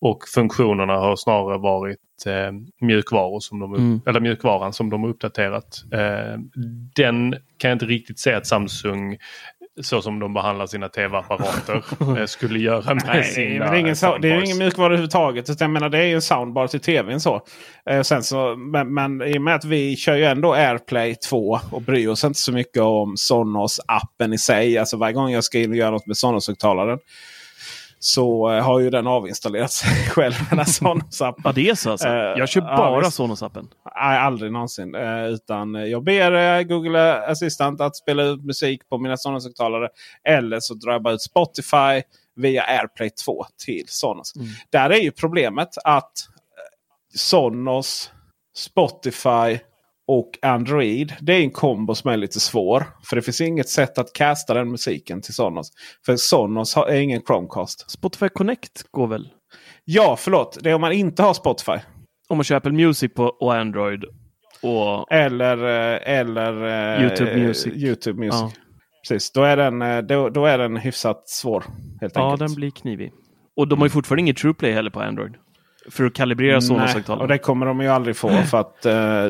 och 0.00 0.18
funktionerna 0.34 0.92
har 0.96 1.16
snarare 1.16 1.58
varit 1.58 1.98
eh, 2.26 2.52
mjukvaror 2.86 3.40
som 3.40 3.58
de, 3.60 3.74
Mm. 3.74 4.00
eller 4.06 4.20
mjukvaran 4.20 4.72
som 4.72 4.90
de 4.90 5.02
har 5.02 5.10
uppdaterat. 5.10 5.82
Eh, 5.92 6.38
den 6.96 7.32
kan 7.58 7.68
jag 7.70 7.74
inte 7.74 7.86
riktigt 7.86 8.18
säga 8.18 8.36
att 8.36 8.46
Samsung 8.46 9.16
så 9.82 10.02
som 10.02 10.18
de 10.18 10.34
behandlar 10.34 10.66
sina 10.66 10.88
tv-apparater 10.88 11.84
eh, 12.18 12.26
skulle 12.26 12.58
göra 12.58 12.94
med 12.94 13.04
Nej, 13.06 13.18
det 13.18 13.24
sina 13.24 13.64
är, 13.64 13.70
väl 13.70 13.80
ingen, 13.80 13.96
det 14.20 14.28
är 14.28 14.44
ingen 14.44 14.58
mjukvara 14.58 14.86
överhuvudtaget. 14.86 15.60
Jag 15.60 15.70
menar, 15.70 15.88
det 15.88 15.98
är 15.98 16.06
ju 16.06 16.14
en 16.14 16.22
soundbar 16.22 16.66
till 16.66 16.80
tvn. 16.80 17.20
Så. 17.20 17.42
Eh, 17.90 18.02
sen 18.02 18.22
så, 18.22 18.56
men, 18.56 18.94
men 18.94 19.22
i 19.22 19.38
och 19.38 19.42
med 19.42 19.54
att 19.54 19.64
vi 19.64 19.96
kör 19.96 20.16
ju 20.16 20.24
ändå 20.24 20.54
AirPlay 20.54 21.14
2 21.14 21.60
och 21.70 21.82
bryr 21.82 22.08
oss 22.08 22.24
inte 22.24 22.40
så 22.40 22.52
mycket 22.52 22.82
om 22.82 23.14
Sonos-appen 23.16 24.34
i 24.34 24.38
sig. 24.38 24.78
Alltså 24.78 24.96
varje 24.96 25.14
gång 25.14 25.30
jag 25.30 25.44
ska 25.44 25.58
in 25.58 25.70
och 25.70 25.76
göra 25.76 25.90
något 25.90 26.06
med 26.06 26.16
Sonos-högtalaren. 26.16 26.98
Så 28.02 28.50
eh, 28.52 28.64
har 28.64 28.80
ju 28.80 28.90
den 28.90 29.06
avinstallerat 29.06 29.72
sig 29.72 29.90
själv. 30.10 30.34
Den 30.50 30.58
Sonos-appen. 30.60 31.40
ja 31.44 31.52
det 31.52 31.68
är 31.68 31.74
så 31.74 31.90
alltså. 31.90 32.08
Eh, 32.08 32.14
Jag 32.14 32.48
kör 32.48 32.60
ja, 32.60 32.76
bara 32.76 33.00
visst. 33.00 33.18
Sonos-appen. 33.18 33.66
Nej, 33.96 34.18
aldrig 34.18 34.52
någonsin. 34.52 34.94
Eh, 34.94 35.24
utan 35.26 35.74
jag 35.74 36.04
ber 36.04 36.62
Google 36.62 37.26
Assistant 37.26 37.80
att 37.80 37.96
spela 37.96 38.22
ut 38.22 38.44
musik 38.44 38.88
på 38.88 38.98
mina 38.98 39.16
Sonos-högtalare. 39.16 39.88
Eller 40.28 40.60
så 40.60 40.74
drar 40.74 40.92
jag 40.92 41.02
bara 41.02 41.14
ut 41.14 41.22
Spotify 41.22 42.02
via 42.36 42.62
AirPlay 42.62 43.10
2 43.10 43.44
till 43.64 43.84
Sonos. 43.88 44.32
Där 44.72 44.90
är 44.90 45.00
ju 45.00 45.10
problemet 45.10 45.68
att 45.84 46.12
Sonos, 47.14 48.10
Spotify 48.56 49.58
och 50.10 50.38
Android. 50.42 51.14
Det 51.20 51.32
är 51.32 51.40
en 51.40 51.50
kombo 51.50 51.94
som 51.94 52.10
är 52.10 52.16
lite 52.16 52.40
svår. 52.40 52.86
För 53.04 53.16
det 53.16 53.22
finns 53.22 53.40
inget 53.40 53.68
sätt 53.68 53.98
att 53.98 54.12
casta 54.12 54.54
den 54.54 54.70
musiken 54.70 55.22
till 55.22 55.34
Sonos. 55.34 55.72
För 56.06 56.16
Sonos 56.16 56.74
har, 56.74 56.86
är 56.86 57.00
ingen 57.00 57.22
Chromecast. 57.22 57.90
Spotify 57.90 58.28
Connect 58.28 58.82
går 58.90 59.06
väl? 59.06 59.28
Ja, 59.84 60.16
förlåt. 60.18 60.58
Det 60.60 60.70
är 60.70 60.74
om 60.74 60.80
man 60.80 60.92
inte 60.92 61.22
har 61.22 61.34
Spotify. 61.34 61.78
Om 62.28 62.36
man 62.36 62.44
kör 62.44 62.56
Apple 62.56 62.72
Music 62.72 63.14
på, 63.14 63.24
och 63.24 63.54
Android. 63.54 64.04
Och 64.62 65.12
Eller, 65.12 65.56
eh, 65.56 66.18
eller 66.18 66.64
eh, 66.96 67.02
YouTube 67.02 67.36
Music. 67.36 67.74
YouTube 67.76 68.20
Music. 68.20 68.40
Ja. 68.40 68.52
Precis, 69.08 69.32
då 69.32 69.42
är, 69.42 69.56
den, 69.56 69.82
eh, 69.82 69.98
då, 69.98 70.28
då 70.28 70.46
är 70.46 70.58
den 70.58 70.76
hyfsat 70.76 71.28
svår. 71.28 71.64
Helt 72.00 72.16
ja, 72.16 72.32
enkelt. 72.32 72.48
den 72.48 72.54
blir 72.54 72.70
knivig. 72.70 73.12
Och 73.56 73.68
de 73.68 73.78
har 73.78 73.86
ju 73.86 73.90
fortfarande 73.90 74.20
inget 74.20 74.36
TruePlay 74.36 74.72
heller 74.72 74.90
på 74.90 75.00
Android. 75.00 75.34
För 75.92 76.04
att 76.04 76.14
kalibrera 76.14 76.60
Sonos-högtalare. 76.60 77.22
och 77.22 77.28
det 77.28 77.38
kommer 77.38 77.66
de 77.66 77.80
ju 77.80 77.88
aldrig 77.88 78.16
få. 78.16 78.28
För, 78.28 78.60
att, 78.60 78.86
eh, 78.86 79.24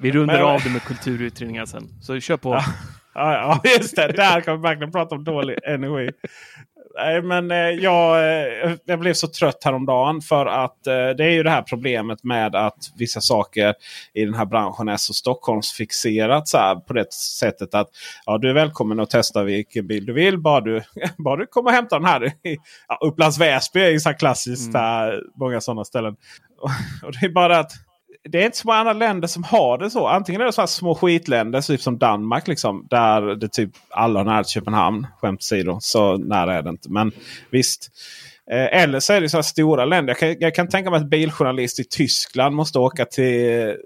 Vi 0.00 0.10
rundar 0.12 0.34
Men- 0.34 0.44
av 0.44 0.60
det 0.64 0.70
med 0.70 0.82
kulturutredningar 0.82 1.66
sen. 1.66 1.88
Så 2.02 2.20
kör 2.20 2.36
på. 2.36 2.60
Ja, 3.18 3.32
ja, 3.64 3.70
just 3.78 3.96
det. 3.96 4.12
Där 4.12 4.40
kan 4.40 4.56
vi 4.56 4.62
verkligen 4.62 4.92
prata 4.92 5.14
om 5.14 5.24
dålig 5.24 5.58
energi. 5.64 6.10
Nej, 6.96 7.22
men 7.22 7.50
eh, 7.50 7.56
jag, 7.56 8.18
eh, 8.18 8.72
jag 8.84 8.98
blev 8.98 9.14
så 9.14 9.28
trött 9.28 9.64
häromdagen 9.64 10.20
för 10.20 10.46
att 10.46 10.86
eh, 10.86 10.92
det 10.94 11.24
är 11.24 11.30
ju 11.30 11.42
det 11.42 11.50
här 11.50 11.62
problemet 11.62 12.24
med 12.24 12.54
att 12.56 12.76
vissa 12.98 13.20
saker 13.20 13.74
i 14.14 14.24
den 14.24 14.34
här 14.34 14.44
branschen 14.44 14.88
är 14.88 14.96
så 14.96 15.12
Stockholmsfixerat. 15.14 16.48
Så 16.48 16.58
här, 16.58 16.74
på 16.74 16.92
det 16.92 17.12
sättet 17.12 17.74
att 17.74 17.88
ja, 18.26 18.38
du 18.38 18.50
är 18.50 18.54
välkommen 18.54 19.00
att 19.00 19.10
testa 19.10 19.42
vilken 19.42 19.86
bil 19.86 20.06
du 20.06 20.12
vill. 20.12 20.38
Bara 20.38 20.60
du, 20.60 20.82
bara 21.18 21.36
du 21.36 21.46
kommer 21.46 21.70
och 21.70 21.74
hämtar 21.74 21.98
den 22.00 22.08
här. 22.08 22.24
i- 22.26 22.56
Ja, 22.88 22.98
Upplands 23.00 23.38
Väsby 23.38 23.80
är 23.80 23.90
ju 23.90 24.00
så 24.00 24.08
här 24.08 24.18
klassiskt. 24.18 24.72
Där, 24.72 25.20
många 25.34 25.60
sådana 25.60 25.84
ställen. 25.84 26.16
Och, 26.60 26.70
och 27.06 27.12
det 27.20 27.26
är 27.26 27.30
bara 27.30 27.58
att 27.58 27.72
det 28.28 28.42
är 28.42 28.46
inte 28.46 28.58
så 28.58 28.66
många 28.66 28.78
andra 28.78 28.92
länder 28.92 29.28
som 29.28 29.44
har 29.44 29.78
det 29.78 29.90
så. 29.90 30.06
Antingen 30.06 30.40
är 30.40 30.44
det 30.44 30.52
så 30.52 30.62
här 30.62 30.66
små 30.66 30.94
skitländer, 30.94 31.60
typ 31.60 31.80
som 31.80 31.98
Danmark. 31.98 32.48
Liksom, 32.48 32.86
där 32.90 33.22
det 33.22 33.48
typ 33.48 33.70
alla 33.90 34.20
har 34.20 34.24
nära 34.24 34.44
till 34.44 34.52
Köpenhamn. 34.52 35.06
Skämt 35.20 35.40
åsido, 35.40 35.78
så 35.80 36.16
nära 36.16 36.54
är 36.54 36.62
det 36.62 36.70
inte. 36.70 36.90
Men 36.90 37.12
visst. 37.50 37.90
Eh, 38.50 38.82
eller 38.82 39.00
så 39.00 39.12
är 39.12 39.20
det 39.20 39.28
så 39.28 39.36
här 39.36 39.42
stora 39.42 39.84
länder. 39.84 40.10
Jag 40.10 40.18
kan, 40.18 40.36
jag 40.40 40.54
kan 40.54 40.68
tänka 40.68 40.90
mig 40.90 41.00
att 41.00 41.10
biljournalist 41.10 41.80
i 41.80 41.84
Tyskland 41.84 42.56
måste 42.56 42.78
åka 42.78 43.04
till 43.04 43.76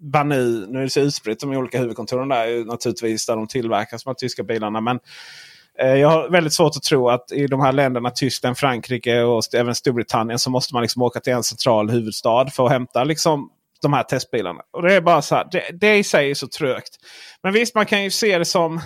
Banu. 0.00 0.66
Nu 0.68 0.78
är 0.78 0.82
det 0.82 0.90
så 0.90 1.00
utspritt 1.00 1.40
de 1.40 1.50
olika 1.50 1.78
huvudkontoren 1.78 2.28
där. 2.28 2.64
Naturligtvis 2.64 3.26
där 3.26 3.36
de 3.36 3.46
tillverkas, 3.46 4.04
de 4.04 4.10
här 4.10 4.14
tyska 4.14 4.42
bilarna. 4.42 4.80
Men 4.80 4.98
eh, 5.78 5.94
Jag 5.94 6.08
har 6.08 6.28
väldigt 6.28 6.52
svårt 6.52 6.76
att 6.76 6.82
tro 6.82 7.08
att 7.08 7.32
i 7.32 7.46
de 7.46 7.60
här 7.60 7.72
länderna, 7.72 8.10
Tyskland, 8.10 8.58
Frankrike 8.58 9.22
och 9.22 9.54
även 9.54 9.74
Storbritannien, 9.74 10.38
så 10.38 10.50
måste 10.50 10.74
man 10.74 10.82
liksom 10.82 11.02
åka 11.02 11.20
till 11.20 11.32
en 11.32 11.42
central 11.42 11.90
huvudstad 11.90 12.46
för 12.46 12.66
att 12.66 12.72
hämta 12.72 13.04
liksom, 13.04 13.50
de 13.84 13.92
här 13.92 14.02
testbilarna. 14.02 14.60
Och 14.70 14.82
det 14.82 14.94
är 14.94 15.00
bara 15.00 15.22
så 15.22 15.34
här, 15.34 15.48
det, 15.52 15.62
det 15.80 15.96
i 15.96 16.04
sig 16.04 16.30
är 16.30 16.34
så 16.34 16.48
trögt. 16.48 16.96
Men 17.42 17.52
visst, 17.52 17.74
man 17.74 17.86
kan 17.86 18.04
ju 18.04 18.10
se 18.10 18.38
det 18.38 18.44
som... 18.44 18.76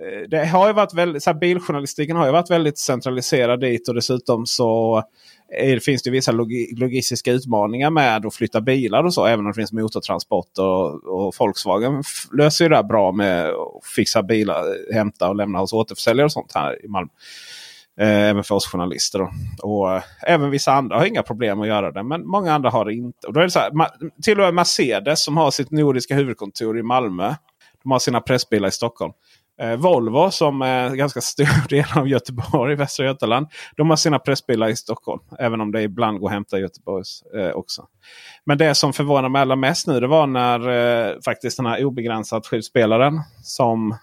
Eh, 0.00 0.28
det 0.28 0.46
har 0.46 0.66
ju 0.66 0.72
varit 0.72 0.94
väldigt, 0.94 1.22
så 1.22 1.30
här, 1.30 1.38
biljournalistiken 1.38 2.16
har 2.16 2.26
ju 2.26 2.32
varit 2.32 2.50
väldigt 2.50 2.78
centraliserad 2.78 3.60
dit 3.60 3.88
och 3.88 3.94
dessutom 3.94 4.46
så 4.46 4.98
eh, 5.58 5.70
är, 5.72 5.78
finns 5.78 6.02
det 6.02 6.10
vissa 6.10 6.32
log 6.32 6.52
logistiska 6.78 7.32
utmaningar 7.32 7.90
med 7.90 8.26
att 8.26 8.34
flytta 8.34 8.60
bilar 8.60 9.04
och 9.04 9.14
så. 9.14 9.26
Även 9.26 9.40
om 9.40 9.52
det 9.52 9.54
finns 9.54 9.72
motortransport 9.72 10.58
och, 10.58 11.04
och 11.04 11.34
Volkswagen 11.38 12.02
löser 12.38 12.64
ju 12.64 12.68
det 12.68 12.76
här 12.76 12.82
bra 12.82 13.12
med 13.12 13.48
att 13.48 13.86
fixa 13.94 14.22
bilar, 14.22 14.62
eh, 14.62 14.94
hämta 14.94 15.28
och 15.28 15.36
lämna 15.36 15.58
hos 15.58 15.72
återförsäljare 15.72 16.24
och 16.24 16.32
sånt 16.32 16.52
här 16.54 16.84
i 16.84 16.88
Malmö. 16.88 17.10
Eh, 18.00 18.28
även 18.28 18.44
för 18.44 18.54
oss 18.54 18.66
journalister. 18.66 19.18
Då. 19.18 19.30
Och 19.62 19.92
eh, 19.92 20.02
även 20.26 20.50
vissa 20.50 20.72
andra 20.72 20.98
har 20.98 21.06
inga 21.06 21.22
problem 21.22 21.60
att 21.60 21.68
göra 21.68 21.92
det. 21.92 22.02
Men 22.02 22.26
många 22.26 22.54
andra 22.54 22.70
har 22.70 22.84
det 22.84 22.94
inte. 22.94 23.26
Och 23.26 23.32
då 23.32 23.40
är 23.40 23.44
det 23.44 23.50
så 23.50 23.58
här, 23.58 23.70
till 24.22 24.40
och 24.40 24.44
med 24.44 24.54
Mercedes 24.54 25.24
som 25.24 25.36
har 25.36 25.50
sitt 25.50 25.70
nordiska 25.70 26.14
huvudkontor 26.14 26.78
i 26.78 26.82
Malmö. 26.82 27.34
De 27.82 27.90
har 27.90 27.98
sina 27.98 28.20
pressbilar 28.20 28.68
i 28.68 28.72
Stockholm. 28.72 29.12
Eh, 29.60 29.76
Volvo 29.76 30.30
som 30.30 30.62
är 30.62 30.94
ganska 30.94 31.20
stor 31.20 31.68
del 31.68 31.84
av 31.96 32.08
Göteborg, 32.08 32.74
Västra 32.74 33.06
Götaland. 33.06 33.46
De 33.76 33.90
har 33.90 33.96
sina 33.96 34.18
pressbilar 34.18 34.68
i 34.68 34.76
Stockholm. 34.76 35.20
Även 35.38 35.60
om 35.60 35.72
det 35.72 35.82
ibland 35.82 36.20
går 36.20 36.28
att 36.28 36.32
hämta 36.32 36.58
i 36.58 36.60
Göteborg 36.60 37.04
eh, 37.36 37.50
också. 37.50 37.86
Men 38.44 38.58
det 38.58 38.74
som 38.74 38.92
förvånar 38.92 39.28
mig 39.28 39.42
allra 39.42 39.56
mest 39.56 39.86
nu 39.86 40.00
det 40.00 40.06
var 40.06 40.26
när 40.26 40.68
eh, 40.68 41.14
faktiskt 41.24 41.56
den 41.56 41.66
här 41.66 41.84
obegränsat 41.84 42.46
skivspelaren 42.46 43.20
som 43.42 43.96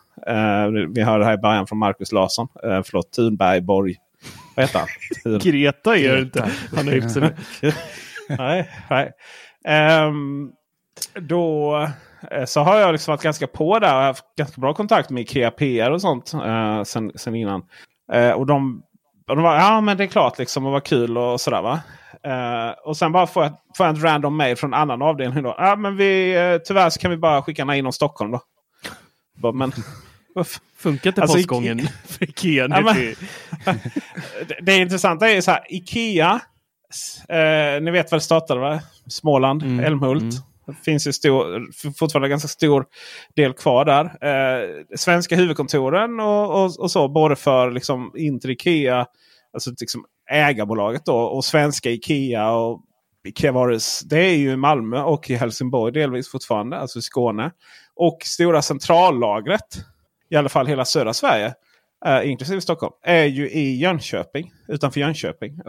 vi 0.95 1.01
hörde 1.01 1.26
här 1.26 1.34
i 1.34 1.38
början 1.38 1.68
från 1.68 1.80
Markus 1.80 2.11
Larsson. 2.11 2.47
Eh, 2.64 2.82
förlåt, 2.84 3.11
Thunberg 3.11 3.61
Borg. 3.61 3.95
Vad 4.55 4.66
heter 4.66 4.80
han? 4.80 5.39
Greta 5.39 5.97
är 5.97 6.16
det 6.16 6.22
inte. 6.22 6.51
Han 6.76 6.88
är 6.88 6.95
inte 6.95 7.36
nej, 8.38 8.70
nej. 8.89 9.11
Ehm, 9.68 10.51
då 11.16 11.76
eh, 12.32 12.45
så 12.45 12.61
har 12.61 12.80
jag 12.80 12.91
liksom 12.91 13.11
varit 13.11 13.24
ganska 13.24 13.47
på 13.47 13.80
där. 13.80 13.93
Har 13.93 14.01
haft 14.01 14.36
ganska 14.38 14.61
bra 14.61 14.74
kontakt 14.74 15.09
med 15.09 15.22
Ikea 15.22 15.51
PR 15.51 15.91
och 15.91 16.01
sånt 16.01 16.34
eh, 16.34 16.84
sen, 16.84 17.11
sen 17.16 17.36
innan. 17.36 17.64
Eh, 18.14 18.32
och 18.32 18.45
de, 18.45 18.84
och 19.30 19.36
de 19.36 19.43
var 19.43 19.55
ja 19.55 19.82
men 19.82 19.97
det 19.97 20.03
är 20.03 20.07
klart 20.07 20.39
liksom 20.39 20.66
och 20.66 20.72
vad 20.72 20.84
kul 20.84 21.18
och 21.18 21.41
sådär 21.41 21.61
va. 21.61 21.80
Eh, 22.26 22.72
och 22.86 22.97
sen 22.97 23.11
bara 23.11 23.28
får 23.28 23.43
jag, 23.43 23.51
får 23.78 23.86
jag 23.86 23.95
en 23.95 24.01
random 24.01 24.38
mail 24.38 24.55
från 24.55 24.74
en 24.74 24.80
annan 24.80 25.01
avdelning. 25.01 25.43
Då. 25.43 25.55
Ja, 25.57 25.76
men 25.76 25.97
vi, 25.97 26.36
eh, 26.36 26.57
tyvärr 26.57 26.89
så 26.89 26.99
kan 26.99 27.11
vi 27.11 27.18
bara 27.18 27.41
skicka 27.41 27.66
den 27.66 27.76
inom 27.76 27.93
Stockholm 27.93 28.32
då. 28.32 28.41
Men? 29.53 29.71
Funkar 30.77 31.09
inte 31.09 31.21
Alltså, 31.21 31.38
postgången 31.38 31.79
för 32.05 32.23
Ikea 32.29 32.67
nu 32.67 32.75
Ja, 32.75 32.81
men- 32.81 32.95
det, 34.47 34.57
det 34.61 34.77
intressanta 34.77 35.29
är 35.29 35.41
så 35.41 35.51
här. 35.51 35.61
Ikea. 35.69 36.39
Eh, 37.29 37.81
ni 37.81 37.91
vet 37.91 38.11
vad 38.11 38.19
det 38.21 38.23
startade 38.25 38.59
va? 38.59 38.79
Småland, 39.07 39.63
Mm, 39.63 39.86
Älmhult. 39.86 40.21
mm. 40.21 40.36
Det 40.65 40.73
finns 40.86 41.07
ju 41.07 41.13
stor, 41.13 41.67
fortfarande 41.99 42.29
ganska 42.29 42.47
stor 42.47 42.86
del 43.36 43.53
kvar 43.53 43.86
där. 43.86 44.05
Eh, 44.05 44.69
svenska 44.95 45.36
huvudkontoren 45.36 46.19
och, 46.19 46.63
och, 46.63 46.79
och 46.79 46.91
så. 46.91 47.07
Både 47.07 47.36
för 47.36 47.71
liksom 47.71 48.11
Inter 48.17 48.49
Ikea, 48.49 49.05
alltså 49.53 49.71
liksom 49.79 50.05
ägarbolaget 50.31 51.05
då. 51.05 51.15
Och 51.17 51.45
svenska 51.45 51.89
Ikea 51.91 52.51
och 52.51 52.81
Kevares, 53.32 53.99
Det 53.99 54.19
är 54.19 54.36
ju 54.36 54.51
i 54.51 54.55
Malmö 54.55 55.01
och 55.01 55.30
i 55.30 55.36
Helsingborg 55.36 55.93
delvis 55.93 56.32
fortfarande. 56.32 56.78
Alltså 56.78 56.99
i 56.99 57.01
Skåne. 57.01 57.51
Och 57.95 58.17
stora 58.26 58.61
centrallagret. 58.61 59.86
I 60.30 60.36
alla 60.36 60.49
fall 60.49 60.67
hela 60.67 60.86
södra 60.86 61.13
Sverige. 61.13 61.53
Eh, 62.05 62.30
inklusive 62.30 62.61
Stockholm. 62.61 62.93
Är 63.03 63.24
ju 63.24 63.49
i 63.49 63.76
Jönköping. 63.76 64.51
Utanför 64.67 64.99
Jönköping. 64.99 65.59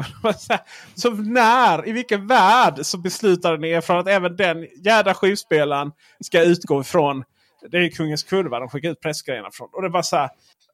så 0.95 1.11
när, 1.11 1.89
i 1.89 1.93
vilken 1.93 2.27
värld 2.27 2.79
så 2.83 2.99
beslutade 2.99 3.59
ni 3.59 3.69
er 3.69 3.81
från 3.81 3.99
att 3.99 4.09
även 4.09 4.37
den 4.37 4.67
jädra 4.85 5.15
skivspelaren 5.15 5.93
ska 6.21 6.43
utgå 6.43 6.81
ifrån. 6.81 7.25
Det 7.71 7.79
är 7.79 7.89
Kungens 7.89 8.23
Kurva 8.23 8.59
de 8.59 8.69
skickar 8.69 8.91
ut 8.91 9.01
pressgrejerna 9.01 9.49
från. 9.53 9.69
Och 9.73 9.83
det 9.83 9.89
var 9.89 10.03
så 10.03 10.17
här. 10.17 10.31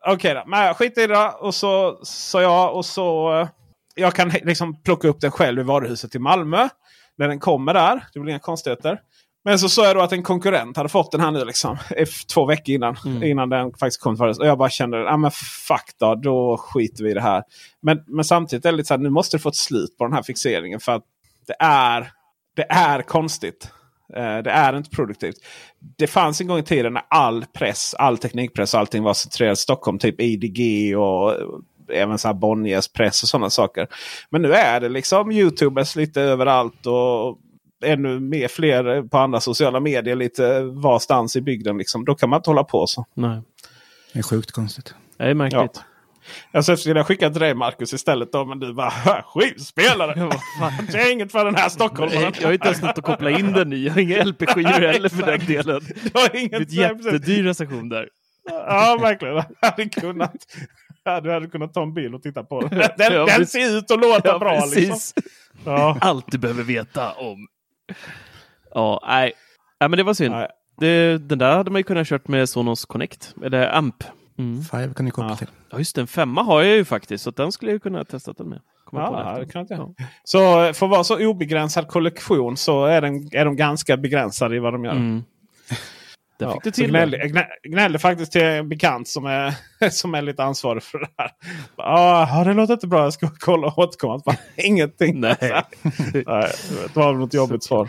Okej 0.07 0.35
då, 0.35 0.43
men 0.47 0.75
skit 0.75 0.99
i 0.99 1.07
det. 1.07 1.29
Och 1.29 1.55
så 1.55 2.01
sa 2.03 2.43
jag 2.43 2.77
och 2.77 2.85
så. 2.87 3.39
Eh, 3.41 3.49
jag 3.95 4.15
kan 4.15 4.29
liksom 4.29 4.83
plocka 4.83 5.09
upp 5.09 5.21
den 5.21 5.31
själv 5.31 5.61
i 5.61 5.63
varuhuset 5.63 6.15
i 6.15 6.19
Malmö. 6.19 6.69
När 7.19 7.29
den 7.29 7.41
kommer 7.41 7.75
där. 7.75 8.05
Det 8.15 8.21
blir 8.21 8.31
inga 8.31 8.39
konstigheter. 8.39 9.01
Men 9.45 9.59
så 9.59 9.69
sa 9.69 9.87
jag 9.87 9.97
då 9.97 10.01
att 10.01 10.13
en 10.13 10.23
konkurrent 10.23 10.77
hade 10.77 10.89
fått 10.89 11.13
den 11.13 11.21
här 11.21 11.31
nu 11.31 11.45
liksom. 11.45 11.77
Två 12.35 12.47
veckor 12.47 12.75
innan. 12.75 12.97
Innan 13.25 13.49
den 13.49 13.73
faktiskt 13.73 14.01
kom 14.01 14.15
varuhuset. 14.15 14.41
Och 14.41 14.47
jag 14.47 14.59
bara 14.59 14.71
kände, 14.71 15.11
ah, 15.11 15.17
men 15.17 15.31
fuck 15.69 15.95
då, 15.99 16.15
då 16.15 16.57
skiter 16.57 17.05
vi 17.05 17.11
i 17.11 17.15
det 17.15 17.21
här. 17.21 17.43
Men, 17.83 18.05
men 18.07 18.25
samtidigt 18.25 18.65
är 18.65 18.71
det 18.73 18.77
lite 18.77 18.87
så 18.87 18.95
här, 18.95 18.99
nu 18.99 19.11
måste 19.11 19.37
det 19.37 19.41
få 19.41 19.49
ett 19.49 19.57
slut 19.57 19.99
på 19.99 20.05
den 20.05 20.13
här 20.13 20.23
fixeringen. 20.23 20.81
För 20.81 20.93
att 20.93 21.05
det 21.47 21.57
är, 21.59 22.13
det 22.57 22.67
är 22.71 23.03
konstigt. 23.03 23.71
Eh, 24.17 24.39
det 24.39 24.51
är 24.51 24.77
inte 24.77 24.91
produktivt. 24.91 25.37
Det 25.99 26.07
fanns 26.07 26.41
en 26.41 26.47
gång 26.47 26.59
i 26.59 26.63
tiden 26.63 26.93
när 26.93 27.03
all 27.11 27.45
press, 27.45 27.95
all 27.99 28.19
teknikpress 28.19 28.75
och 28.75 28.81
allting 28.81 29.03
var 29.03 29.15
centrerat 29.15 29.59
i 29.59 29.61
Stockholm. 29.61 29.99
Typ 29.99 30.21
IDG 30.21 30.97
och 30.99 31.35
även 31.93 32.19
så 32.19 32.29
här 32.29 32.35
Bonniers 32.35 32.89
press 32.89 33.23
och 33.23 33.29
sådana 33.29 33.51
saker. 33.51 33.89
Men 34.31 34.43
nu 34.43 34.53
är 34.53 34.81
det 34.81 34.89
liksom 34.89 35.33
Youtubers 35.33 35.97
lite 35.97 36.23
överallt. 36.23 36.87
och 36.87 37.39
ännu 37.85 38.21
mer 38.21 38.49
fler 38.49 39.09
på 39.09 39.19
andra 39.19 39.41
sociala 39.41 39.81
medier 39.81 40.17
lite 40.17 40.61
varstans 40.61 41.37
i 41.37 41.41
bygden. 41.41 41.79
Liksom. 41.79 42.05
Då 42.05 42.15
kan 42.15 42.31
man 42.31 42.37
inte 42.37 42.51
hålla 42.51 42.65
på 42.65 42.87
så. 42.87 43.07
Nej. 43.15 43.43
Det 44.13 44.19
är 44.19 44.23
sjukt 44.23 44.51
konstigt. 44.51 44.95
Det 45.17 45.25
är 45.25 45.35
märkligt. 45.35 45.71
Ja. 45.75 45.83
Jag 46.53 46.65
så 46.65 46.77
skulle 46.77 47.01
jag 47.01 47.07
skicka 47.07 47.31
till 47.31 47.41
dig 47.41 47.55
Marcus 47.55 47.93
istället 47.93 48.33
då. 48.33 48.45
Men 48.45 48.59
du 48.59 48.75
bara 48.75 49.23
skivspelare! 49.23 50.15
det 50.93 50.99
är 50.99 51.13
inget 51.13 51.33
för 51.33 51.45
den 51.45 51.55
här 51.55 51.69
stockholmaren. 51.69 52.33
Jag 52.41 52.49
har 52.49 52.53
inte 52.53 52.67
ens 52.67 52.83
något 52.83 52.99
att 52.99 53.05
koppla 53.05 53.31
in 53.31 53.53
den 53.53 53.73
i. 53.73 53.85
Jag 53.85 53.93
har 53.93 54.01
inga 54.01 54.25
LP-skivor 54.25 54.93
heller 54.93 55.09
för 55.09 55.27
den 55.27 55.47
delen. 55.47 55.81
Du 56.03 56.11
har 56.15 56.37
inget 56.37 56.51
Det 56.51 56.83
är 56.83 56.93
ett 56.93 57.05
jättedyr 57.05 57.43
recension 57.43 57.89
där. 57.89 58.09
Ja, 58.45 58.99
verkligen. 59.01 59.35
Du 59.35 59.43
hade 59.63 59.89
kunnat, 59.89 60.35
du 61.23 61.33
hade 61.33 61.47
kunnat 61.47 61.75
ta 61.75 61.83
en 61.83 61.95
bild 61.95 62.15
och 62.15 62.23
titta 62.23 62.45
på 62.45 62.61
den. 62.61 62.71
Den, 62.99 63.13
Ja, 63.13 63.27
den 63.37 63.47
ser 63.47 63.79
ut 63.79 63.91
att 63.91 64.01
låta 64.01 64.29
Ja, 64.29 64.39
bra. 64.39 64.65
Liksom. 64.75 65.23
Ja. 65.65 65.99
Allt 66.01 66.25
du 66.33 66.39
behöver 66.39 66.63
veta 66.63 67.13
om. 67.13 67.47
Ja, 68.75 69.01
nej. 69.09 69.33
nej 69.81 69.89
men 69.91 69.97
det 69.97 70.03
var 70.03 70.15
synd. 70.15 70.35
Nej. 70.35 70.49
Det, 70.81 71.19
den 71.19 71.39
där 71.39 71.57
hade 71.57 71.71
man 71.71 71.79
ju 71.79 71.83
kunnat 71.83 72.07
kört 72.09 72.29
med 72.29 72.49
Sonos 72.49 72.85
Connect. 72.85 73.35
Eller 73.45 73.77
AMP. 73.77 74.05
Mm. 74.39 74.63
Five 74.63 74.95
kan 74.95 75.05
ni 75.05 75.11
koppla 75.11 75.31
Ja. 75.31 75.37
till. 75.37 75.47
Ja, 75.71 75.79
just 75.79 75.95
det. 75.95 76.01
En 76.01 76.07
femma 76.07 76.43
har 76.43 76.63
jag 76.63 76.77
ju 76.77 76.85
faktiskt. 76.85 77.25
Så 77.25 77.31
den 77.31 77.53
skulle 77.53 77.73
jag 77.73 77.83
kunna 77.83 78.05
testa 78.05 78.33
den 78.33 78.49
med. 78.49 78.61
Komma 78.85 79.07
på 79.09 79.15
Ja, 79.15 79.39
det. 79.39 79.47
kan 79.53 79.67
jag. 79.71 79.95
Så 80.25 80.39
för 80.75 80.87
att 80.87 80.91
vara 80.91 81.05
så 81.05 81.27
obegränsad 81.27 81.89
kollektion 81.89 82.57
så 82.57 82.85
är, 82.85 83.01
den, 83.01 83.29
är 83.33 83.45
de 83.45 83.57
ganska 83.57 83.97
begränsade 83.97 84.57
i 84.57 84.59
vad 84.59 84.73
de 84.75 84.85
gör. 84.85 84.93
Mm. 84.93 85.23
Ja, 86.45 86.53
fick 86.53 86.63
du 86.65 86.71
så 86.71 86.75
till 86.75 86.91
gnällde, 86.91 87.17
det. 87.17 87.23
jag 87.23 87.31
gnä- 87.33 87.47
gnällde 87.69 87.99
faktiskt 87.99 88.33
till 88.33 88.43
en 88.43 88.69
bekant 88.69 89.09
som 89.09 89.27
är, 89.27 89.55
som 89.91 90.15
är 90.15 90.23
lite 90.23 90.43
ansvarig 90.45 90.83
för 90.83 90.99
det 90.99 91.09
här. 91.19 91.31
Ja, 91.77 92.43
det 92.47 92.55
låter 92.55 92.75
inte 92.75 92.87
bra. 92.87 93.03
Jag 93.03 93.13
ska 93.13 93.31
kolla 93.39 93.67
och 93.67 93.79
återkomma. 93.79 94.23
Bara, 94.27 94.37
Ingenting. 94.57 95.21
Nej. 95.21 95.37
Nej, 96.27 96.51
det 96.95 96.97
var 96.97 97.13
något 97.13 97.35
jobbigt 97.35 97.65
svar. 97.65 97.89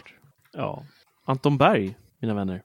Ja. 0.53 0.83
Anton 1.25 1.57
Berg, 1.57 1.95
mina 2.21 2.33
vänner. 2.33 2.61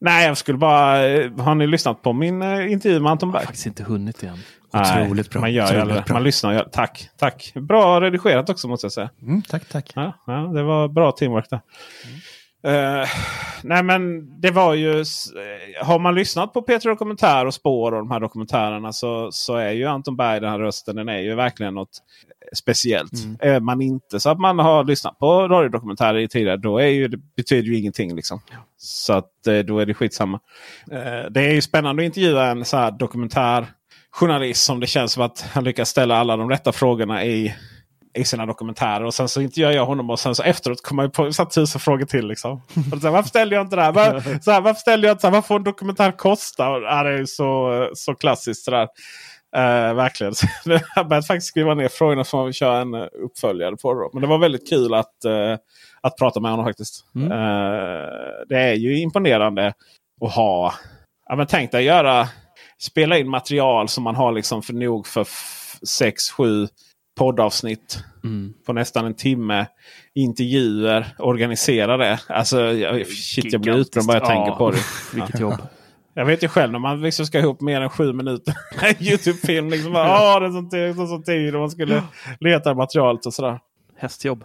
Nej, 0.00 0.26
jag 0.26 0.36
skulle 0.36 0.58
bara... 0.58 1.06
eh, 1.08 1.32
Har 1.38 1.54
ni 1.54 1.66
lyssnat 1.66 2.02
på 2.02 2.12
min 2.12 2.42
eh, 2.42 2.72
intervju 2.72 3.00
med 3.00 3.12
Anton 3.12 3.28
Jag 3.28 3.32
Berg? 3.32 3.40
har 3.40 3.46
faktiskt 3.46 3.66
inte 3.66 3.84
hunnit 3.84 4.22
igen. 4.22 4.38
Otroligt 4.74 5.30
bra. 5.30 5.40
Man, 5.40 5.52
gör 5.52 5.64
Otroligt 5.64 5.88
det. 5.96 6.02
bra. 6.06 6.14
man 6.14 6.22
lyssnar. 6.22 6.52
gör- 6.52 6.68
Tack, 6.72 7.08
tack. 7.18 7.52
Bra 7.54 8.00
redigerat 8.00 8.50
också 8.50 8.68
måste 8.68 8.84
jag 8.84 8.92
säga. 8.92 9.10
Mm, 9.22 9.42
tack, 9.42 9.68
tack. 9.68 9.92
Ja, 9.94 10.12
ja, 10.26 10.32
det 10.32 10.62
var 10.62 10.88
bra 10.88 11.12
teamwork 11.12 11.50
där. 11.50 11.60
Eh, 12.64 13.08
nej 13.62 13.82
men 13.82 14.30
det 14.40 14.50
var 14.50 14.74
ju... 14.74 15.00
eh, 15.00 15.04
Har 15.86 15.98
man 15.98 16.14
lyssnat 16.14 16.52
på 16.52 16.62
Peter 16.62 16.88
Dokumentär 16.88 17.46
och 17.46 17.54
Spår 17.54 17.92
och 17.92 17.98
de 17.98 18.10
här 18.10 18.20
dokumentärerna 18.20 18.92
så, 18.92 19.28
så 19.32 19.56
är 19.56 19.70
ju 19.70 19.86
Anton 19.86 20.16
Berg 20.16 20.40
den 20.40 20.50
här 20.50 20.58
rösten. 20.58 20.96
Den 20.96 21.08
är 21.08 21.18
ju 21.18 21.34
verkligen 21.34 21.74
något 21.74 21.98
speciellt. 22.54 23.12
Är 23.40 23.60
man 23.60 23.80
inte 23.82 24.20
så 24.20 24.30
att 24.30 24.38
man 24.38 24.58
har 24.58 24.84
lyssnat 24.84 25.18
på 25.18 25.48
radiodokumentärer 25.48 26.18
i 26.18 26.28
tidigare 26.28 26.56
då 26.56 26.78
är 26.78 26.86
ju, 26.86 27.08
det 27.08 27.18
betyder 27.36 27.68
ju 27.68 27.78
ingenting. 27.78 28.16
Liksom. 28.16 28.40
Så 28.76 29.12
att 29.12 29.46
eh, 29.46 29.58
då 29.58 29.78
är 29.78 29.86
det 29.86 29.94
skitsamma. 29.94 30.40
Eh, 30.90 31.30
det 31.30 31.40
är 31.40 31.52
ju 31.52 31.60
spännande 31.60 32.02
att 32.02 32.06
intervjua 32.06 32.46
en 32.46 32.64
så 32.64 32.76
här 32.76 32.90
dokumentärjournalist 32.90 34.64
som 34.64 34.80
det 34.80 34.86
känns 34.86 35.12
som 35.12 35.22
att 35.22 35.40
han 35.52 35.64
lyckas 35.64 35.88
ställa 35.88 36.16
alla 36.16 36.36
de 36.36 36.50
rätta 36.50 36.72
frågorna 36.72 37.24
i 37.24 37.54
i 38.14 38.24
sina 38.24 38.46
dokumentärer. 38.46 39.04
Och 39.04 39.14
sen 39.14 39.28
så 39.28 39.40
intervjuar 39.40 39.72
jag 39.72 39.86
honom 39.86 40.10
och 40.10 40.20
sen 40.20 40.34
så 40.34 40.42
efteråt 40.42 40.82
kommer 40.82 41.02
jag 41.02 41.12
på 41.12 41.32
så 41.32 41.44
tusen 41.44 41.80
frågor 41.80 42.06
till. 42.06 42.28
Liksom. 42.28 42.52
Och 42.92 43.00
så 43.00 43.06
här, 43.06 43.10
varför 43.10 43.28
ställde 43.28 43.54
jag 43.54 43.64
inte 43.64 43.76
det 43.76 43.82
här? 43.82 43.92
Var, 43.92 44.40
så 44.42 44.50
här 44.50 44.60
varför 44.60 44.80
ställde 44.80 45.06
jag 45.06 45.14
inte 45.14 45.20
så 45.20 45.26
här, 45.26 45.32
vad 45.34 45.46
får 45.46 45.56
en 45.56 45.64
dokumentär 45.64 46.12
kosta? 46.12 46.70
Och, 46.70 46.80
det 46.80 46.88
är 46.88 47.18
ju 47.18 47.26
så, 47.26 47.88
så 47.94 48.14
klassiskt 48.14 48.64
sådär. 48.64 48.88
Uh, 49.56 49.94
verkligen. 49.94 50.34
Så 50.34 50.46
jag 50.64 50.80
har 50.94 51.04
börjat 51.04 51.26
faktiskt 51.26 51.46
skriva 51.46 51.74
ner 51.74 51.88
frågorna 51.88 52.24
så 52.24 52.36
man 52.36 52.46
vill 52.46 52.54
köra 52.54 52.80
en 52.80 52.94
eh, 52.94 53.06
uppföljare 53.24 53.76
på. 53.76 53.94
Då. 53.94 54.10
Men 54.12 54.22
det 54.22 54.28
var 54.28 54.38
väldigt 54.38 54.68
kul 54.68 54.94
att, 54.94 55.24
eh, 55.24 55.56
att 56.00 56.16
prata 56.18 56.40
med 56.40 56.50
honom 56.50 56.66
faktiskt. 56.66 57.04
Mm. 57.14 57.32
Eh, 57.32 58.08
det 58.48 58.58
är 58.58 58.74
ju 58.74 58.98
imponerande 58.98 59.72
att 60.24 60.32
ha. 60.34 60.74
Ja, 61.28 61.36
men 61.36 61.46
tänk 61.46 61.72
dig 61.72 61.84
göra 61.84 62.28
spela 62.82 63.18
in 63.18 63.28
material 63.28 63.88
som 63.88 64.04
man 64.04 64.16
har 64.16 64.32
liksom 64.32 64.62
för 64.62 64.72
nog 64.72 65.06
för 65.06 65.20
f- 65.20 65.78
sex, 65.88 66.30
sju 66.30 66.68
poddavsnitt 67.18 68.04
Mm. 68.24 68.54
på 68.66 68.72
nästan 68.72 69.06
en 69.06 69.14
timme. 69.14 69.66
Intervjuer, 70.14 71.06
organisera 71.18 71.96
det. 71.96 72.20
Alltså, 72.28 72.60
jag, 72.60 73.06
shit, 73.06 73.52
jag 73.52 73.60
blir 73.60 73.76
utbränd 73.76 74.06
bara 74.06 74.16
jag 74.16 74.26
tänker 74.26 74.50
Ja. 74.50 74.56
på 74.56 74.70
det. 74.70 74.78
Vilket 75.14 75.40
jobb. 75.40 75.54
Jag 76.14 76.24
vet 76.26 76.42
ju 76.44 76.48
själv 76.48 76.72
när 76.72 76.78
man 76.78 77.00
liksom 77.02 77.26
ska 77.26 77.38
ihop 77.38 77.60
mer 77.60 77.80
än 77.80 77.90
sju 77.90 78.12
minuter 78.12 78.54
Youtube-film. 79.00 79.70
Liksom, 79.70 79.92
bara, 79.92 80.08
"Åh, 80.36 80.40
det 80.40 80.46
är 80.46 80.50
sån 80.50 80.70
tid, 80.70 80.96
så, 80.96 81.06
sån 81.06 81.22
tid 81.22 81.54
och 81.54 81.60
man 81.60 81.70
skulle 81.70 82.02
leta 82.40 82.74
materialet 82.74 83.26
och 83.26 83.34
sådär. 83.34 83.58
Hästjobb. 83.98 84.44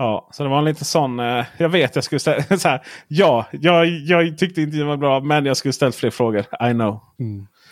Ja, 0.00 0.28
så 0.32 0.42
det 0.42 0.48
var 0.48 0.58
en 0.58 0.64
lite 0.64 0.84
sån. 0.84 1.20
Eh, 1.20 1.44
jag 1.56 1.68
vet 1.68 1.94
jag 1.94 2.04
skulle 2.04 2.18
ställa 2.20 2.42
så 2.58 2.68
här. 2.68 2.82
Ja, 3.08 3.46
jag, 3.52 3.86
jag 3.88 4.38
tyckte 4.38 4.60
intervjun 4.62 4.86
var 4.86 4.96
bra 4.96 5.20
men 5.20 5.46
jag 5.46 5.56
skulle 5.56 5.72
ställt 5.72 5.94
fler 5.96 6.10
frågor. 6.10 6.40
I 6.40 6.72
know. 6.72 7.00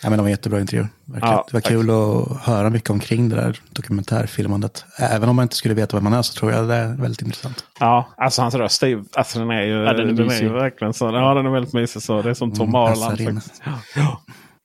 Ja, 0.03 0.09
men 0.09 0.17
de 0.17 0.21
var 0.23 0.29
jättebra 0.29 0.59
intervjuer. 0.59 0.87
Verkligen. 1.05 1.33
Ja, 1.35 1.45
det 1.47 1.53
var 1.53 1.61
kul 1.61 1.89
att 1.89 2.41
höra 2.45 2.69
mycket 2.69 2.89
omkring 2.89 3.29
det 3.29 3.35
där 3.35 3.59
dokumentärfilmandet. 3.69 4.85
Även 4.97 5.29
om 5.29 5.35
man 5.35 5.43
inte 5.43 5.55
skulle 5.55 5.73
veta 5.73 5.97
vem 5.97 6.03
man 6.03 6.13
är 6.13 6.21
så 6.21 6.33
tror 6.39 6.51
jag 6.51 6.67
det 6.67 6.75
är 6.75 6.87
väldigt 6.95 7.21
intressant. 7.21 7.65
Ja, 7.79 8.07
alltså 8.17 8.41
hans 8.41 8.55
röst 8.55 8.83
är 8.83 8.87
ju, 8.87 9.03
alltså 9.13 9.39
den 9.39 9.49
är 9.51 9.61
ju, 9.61 9.73
Ja, 9.83 9.93
den 9.93 10.09
är 10.09 10.13
den 10.13 10.29
är 10.31 10.41
ju 10.41 10.49
verkligen 10.49 10.93
så. 10.93 11.05
Ja, 11.05 11.33
den 11.33 11.45
är 11.45 11.49
väldigt 11.49 11.73
mysig 11.73 12.01
så. 12.01 12.21
Det 12.21 12.29
är 12.29 12.33
som 12.33 12.51
Tom 12.51 12.75
Mm, 12.75 12.93
in. 12.93 12.95
faktiskt. 13.41 13.61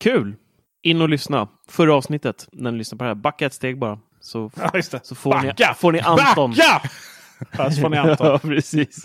Kul! 0.01 0.35
In 0.83 1.01
och 1.01 1.09
lyssna. 1.09 1.49
Förra 1.71 1.95
avsnittet, 1.95 2.49
när 2.53 2.73
ni 2.73 2.79
lyssnar 2.79 2.99
på 2.99 3.05
det 3.05 3.11
här, 3.11 3.15
backa 3.15 3.47
ett 3.47 3.55
steg 3.55 3.79
bara. 3.79 3.99
Så, 4.21 4.51
Ja, 4.57 4.71
det. 4.73 5.07
så 5.07 5.15
får, 5.15 5.41
ni, 5.41 5.53
får 5.77 5.93
ni 5.93 6.01
Anton. 6.01 6.51
Backa! 6.51 6.83
Ja, 7.59 7.71
så 7.71 7.81
får 7.81 7.89
ni 7.89 7.97
Anton. 7.97 8.27
ja, 8.27 8.39
precis. 8.39 9.03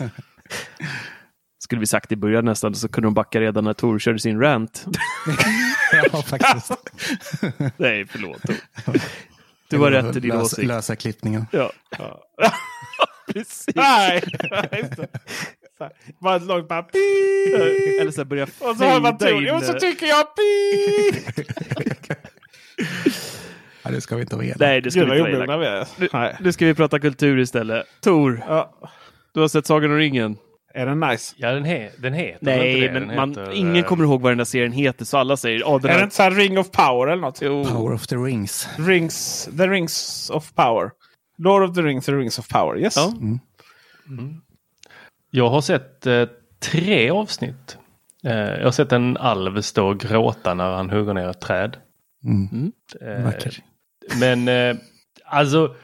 Skulle 1.58 1.80
vi 1.80 1.86
sagt 1.86 2.12
i 2.12 2.16
början 2.16 2.44
nästan 2.44 2.74
så 2.74 2.88
kunde 2.88 3.06
de 3.06 3.14
backa 3.14 3.40
redan 3.40 3.64
när 3.64 3.72
Tor 3.72 3.98
körde 3.98 4.18
sin 4.18 4.40
rant. 4.40 4.84
Ja, 6.12 6.22
faktiskt. 6.22 6.70
Nej, 7.76 8.06
förlåt 8.06 8.42
Tor. 8.42 8.56
Du 9.68 9.78
har 9.78 9.90
rätt 9.90 10.16
i 10.16 10.20
din 10.20 10.30
lösa, 10.30 10.42
åsikt. 10.42 10.68
lösa 10.68 10.96
klippningen. 10.96 11.46
Ja. 11.52 11.72
precis. 13.32 13.66
Nej, 13.74 14.22
just 14.82 15.00
Bara 16.20 16.36
ett 16.36 16.42
långt 16.42 16.68
bara 16.68 16.82
pip. 16.82 16.94
Eller 18.00 18.10
så 18.10 18.20
här 18.20 18.24
börja 18.24 18.44
Och 18.44 18.76
så 18.76 18.84
har 18.84 19.00
man 19.00 19.28
in. 19.28 19.50
Och 19.54 19.62
så 19.62 19.72
eh, 19.72 19.78
tycker 19.78 20.06
jag 20.06 20.26
pip. 20.36 21.46
Ja, 23.82 23.90
det 23.90 24.00
ska 24.00 24.16
vi 24.16 24.22
inte 24.22 24.36
vara 24.36 24.44
elaka. 24.46 24.64
Nej, 24.64 24.80
det 24.80 24.90
ska 24.90 25.00
Gud 25.00 25.10
vi 25.10 25.18
inte 25.18 25.46
vara 25.46 25.54
elaka. 25.54 25.90
Nu, 25.98 26.08
Nej. 26.12 26.36
nu 26.40 26.52
ska 26.52 26.66
vi 26.66 26.74
prata 26.74 26.98
kultur 26.98 27.38
istället. 27.38 27.86
Tor, 28.00 28.42
Ja. 28.48 28.74
du 29.34 29.40
har 29.40 29.48
sett 29.48 29.66
Sagan 29.66 29.90
om 29.90 29.96
ringen? 29.96 30.36
Är 30.74 30.86
den 30.86 31.00
nice? 31.00 31.34
Ja, 31.38 31.52
den, 31.52 31.64
he 31.64 31.90
den 31.98 32.14
heter 32.14 32.38
Nej, 32.40 32.80
det? 32.80 32.92
men 32.92 33.08
Den 33.08 33.16
man, 33.16 33.28
heter, 33.28 33.52
ingen 33.52 33.76
eh, 33.76 33.82
kommer 33.84 34.04
ihåg 34.04 34.20
vad 34.20 34.30
den 34.30 34.38
där 34.38 34.44
serien 34.44 34.72
heter 34.72 35.04
så 35.04 35.18
alla 35.18 35.36
säger 35.36 35.60
ja, 35.60 35.78
den 35.82 35.90
Är 35.90 35.98
det 35.98 36.04
inte 36.04 36.16
så 36.16 36.22
här 36.22 36.30
Ring 36.30 36.58
of 36.58 36.70
Power 36.70 37.06
eller 37.12 37.22
något? 37.22 37.38
Jo. 37.42 37.64
Power 37.64 37.94
of 37.94 38.06
the 38.06 38.16
Rings. 38.16 38.68
Rings, 38.78 39.48
the 39.58 39.66
Rings 39.68 40.30
of 40.34 40.54
Power. 40.54 40.90
Lord 41.38 41.62
of 41.70 41.74
the 41.76 41.82
Rings, 41.82 42.06
the 42.06 42.12
Rings 42.12 42.38
of 42.38 42.48
Power. 42.48 42.78
Yes. 42.78 42.96
Ja. 42.96 43.12
Jag 45.30 45.50
har 45.50 45.60
sett 45.60 46.06
eh, 46.06 46.24
tre 46.60 47.10
avsnitt. 47.10 47.78
Eh, 48.24 48.32
jag 48.32 48.64
har 48.64 48.70
sett 48.70 48.92
en 48.92 49.16
alv 49.16 49.60
stå 49.60 49.88
och 49.88 50.00
gråta 50.00 50.54
när 50.54 50.70
han 50.70 50.90
hugger 50.90 51.14
ner 51.14 51.28
ett 51.28 51.40
träd. 51.40 51.76
Mm. 52.24 52.72
Eh, 53.00 53.24
Vacker. 53.24 53.56
Men 54.20 54.48
eh, 54.48 54.76
alltså... 55.24 55.74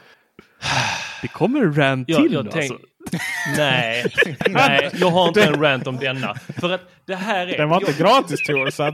Det 1.21 1.27
kommer 1.27 1.59
en 1.61 1.73
rant 1.77 2.09
Jag, 2.09 2.21
till 2.23 2.33
jag 2.33 2.45
nu, 2.45 2.51
tänk, 2.53 2.71
alltså. 2.71 2.87
nej, 3.57 4.05
nej, 4.49 4.89
jag 4.93 5.09
har 5.09 5.27
inte 5.27 5.43
en 5.43 5.61
rant 5.61 5.87
om 5.87 5.97
denna. 5.97 6.35
För 6.35 6.71
att 6.73 6.81
det 7.05 7.15
här 7.15 7.47
är... 7.47 7.57
Den 7.57 7.69
var 7.69 7.77
inte 7.79 7.91
jag, 7.91 7.99
gratis 7.99 8.43
Tor, 8.43 8.69
så 8.69 8.83
att 8.83 8.93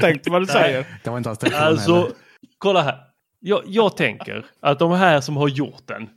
tänk 0.00 0.28
vad 0.28 0.42
du 0.42 0.46
säger. 0.46 0.86
Det 1.04 1.10
var 1.10 1.16
inte 1.18 1.30
alls 1.30 1.44
Alltså, 1.44 1.94
heller. 1.94 2.10
kolla 2.58 2.82
här. 2.82 2.98
Jag, 3.40 3.62
jag 3.66 3.96
tänker 3.96 4.46
att 4.62 4.78
de 4.78 4.92
här 4.92 5.20
som 5.20 5.36
har 5.36 5.48
gjort 5.48 5.82
den, 5.86 6.08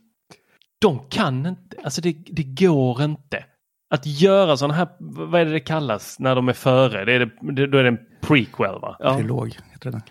de 0.82 1.00
kan 1.10 1.46
inte, 1.46 1.78
alltså 1.84 2.02
det, 2.02 2.16
det 2.26 2.44
går 2.44 3.04
inte. 3.04 3.46
Att 3.90 4.06
göra 4.06 4.58
sådana 4.58 4.74
här, 4.74 4.88
vad 5.00 5.42
är 5.42 5.46
det 5.46 5.52
det 5.52 5.60
kallas 5.60 6.20
när 6.20 6.36
de 6.36 6.50
är 6.50 6.54
före? 6.54 7.06
Det 7.06 7.14
är 7.14 7.20
det, 7.20 7.30
det, 7.54 7.68
då 7.68 7.78
är 7.78 7.84
det 7.84 7.90
en 7.90 8.00
prequel 8.22 8.80
va? 8.82 8.96
Ja. 9.00 9.18
Prolog 9.18 9.56
heter 9.72 9.92
det. 9.92 10.02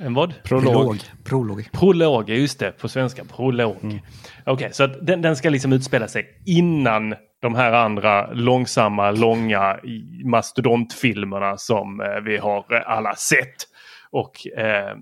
En 0.00 0.14
vad? 0.14 0.34
Prolog. 0.42 1.00
Prolog. 1.24 1.68
Prolog, 1.72 2.30
just 2.30 2.58
det, 2.58 2.72
på 2.72 2.88
svenska. 2.88 3.24
Prolog. 3.24 4.00
Okej, 4.46 4.70
så 4.72 4.84
att 4.84 5.06
den, 5.06 5.22
den 5.22 5.36
ska 5.36 5.50
liksom 5.50 5.72
utspela 5.72 6.08
sig 6.08 6.42
innan 6.46 7.14
de 7.42 7.54
här 7.54 7.72
andra 7.72 8.32
långsamma, 8.32 9.10
långa 9.10 9.80
mastodontfilmerna 10.24 11.56
som 11.56 12.00
eh, 12.00 12.20
vi 12.24 12.36
har 12.36 12.74
eh, 12.74 12.90
alla 12.90 13.14
sett 13.14 13.56
och 14.10 14.46
eh, 14.58 14.96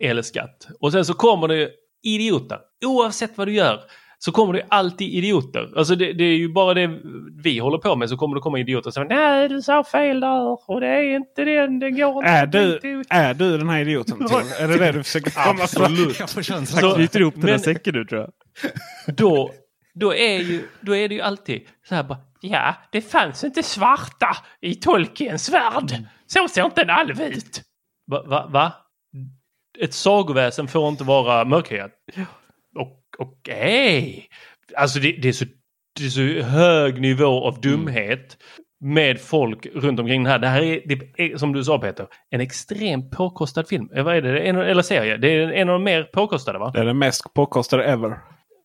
älskat. 0.00 0.68
Och 0.80 0.92
sen 0.92 1.04
så 1.04 1.14
kommer 1.14 1.48
det 1.48 1.70
idioter, 2.02 2.58
oavsett 2.86 3.38
vad 3.38 3.48
du 3.48 3.52
gör. 3.52 3.80
Så 4.18 4.32
kommer 4.32 4.52
det 4.52 4.66
alltid 4.68 5.14
idioter. 5.14 5.72
Alltså 5.76 5.94
det, 5.94 6.12
det 6.12 6.24
är 6.24 6.36
ju 6.36 6.48
bara 6.52 6.74
det 6.74 6.98
vi 7.42 7.58
håller 7.58 7.78
på 7.78 7.96
med 7.96 8.08
så 8.08 8.16
kommer 8.16 8.34
det 8.34 8.40
komma 8.40 8.58
idioter 8.58 8.90
som 8.90 9.06
nej 9.08 9.48
du 9.48 9.62
sa 9.62 9.84
fel 9.84 10.20
där 10.20 10.70
och 10.70 10.80
det 10.80 10.86
är 10.86 11.16
inte 11.16 11.44
den, 11.44 11.78
det 11.78 11.90
går 11.90 12.16
inte. 12.16 12.28
Är 12.28 12.46
du, 12.46 12.72
dit 12.72 12.84
ut." 12.84 13.06
är 13.10 13.34
du 13.34 13.58
den 13.58 13.68
här 13.68 13.80
idioten? 13.80 14.16
Är 14.60 14.68
det 14.68 14.78
det 14.78 14.92
du 14.92 15.02
försöker 15.02 15.30
komma 15.30 15.62
Absolut. 15.62 16.20
Jag 16.20 16.30
får 16.30 16.42
känslan. 16.42 16.80
Så- 16.80 16.86
Jag 16.86 16.94
knyter 16.96 17.20
ihop 17.20 17.34
den 17.36 17.48
här 17.48 17.58
säcken 17.58 17.94
nu 17.94 18.04
tror 18.04 18.20
jag. 18.20 18.30
då, 19.16 19.50
då, 19.94 20.14
är 20.14 20.38
ju, 20.38 20.62
då 20.80 20.96
är 20.96 21.08
det 21.08 21.14
ju 21.14 21.20
alltid 21.20 21.62
så 21.88 21.94
här 21.94 22.02
bara, 22.02 22.18
ja, 22.40 22.74
det 22.92 23.00
fanns 23.00 23.44
inte 23.44 23.62
svarta 23.62 24.36
i 24.60 24.74
Tolkiens 24.74 25.52
värld. 25.52 26.04
Så 26.26 26.48
ser 26.48 26.64
inte 26.64 26.82
en 26.82 26.90
alv 26.90 27.22
ut. 27.22 27.62
Va? 28.06 28.22
va, 28.26 28.46
va? 28.52 28.72
Ett 29.80 29.94
sagoväsen 29.94 30.68
får 30.68 30.88
inte 30.88 31.04
vara 31.04 31.44
mörkhyat. 31.44 31.90
Okej. 33.18 34.28
Alltså 34.76 34.98
det, 34.98 35.12
det, 35.12 35.28
är 35.28 35.32
så, 35.32 35.44
det 35.98 36.04
är 36.04 36.10
så 36.10 36.46
hög 36.46 37.00
nivå 37.00 37.44
av 37.46 37.60
dumhet 37.60 38.36
med 38.80 39.20
folk 39.20 39.66
runt 39.74 40.00
omkring 40.00 40.22
den 40.24 40.32
här. 40.32 40.38
Det 40.38 40.46
här 40.46 40.62
är, 40.62 40.82
det 40.86 41.22
är 41.32 41.36
som 41.36 41.52
du 41.52 41.64
sa 41.64 41.78
Peter, 41.78 42.06
en 42.30 42.40
extremt 42.40 43.10
påkostad 43.10 43.68
film. 43.68 43.88
Eh, 43.94 44.04
Vad 44.04 44.16
är 44.16 44.22
det? 44.22 44.40
En, 44.40 44.56
eller 44.56 44.82
serie. 44.82 45.16
Det 45.16 45.28
är 45.28 45.52
en 45.52 45.68
av 45.68 45.72
de 45.72 45.84
mer 45.84 46.02
påkostade 46.02 46.58
va? 46.58 46.70
Det 46.74 46.80
är 46.80 46.84
den 46.84 46.98
mest 46.98 47.34
påkostade 47.34 47.84
ever. 47.84 48.18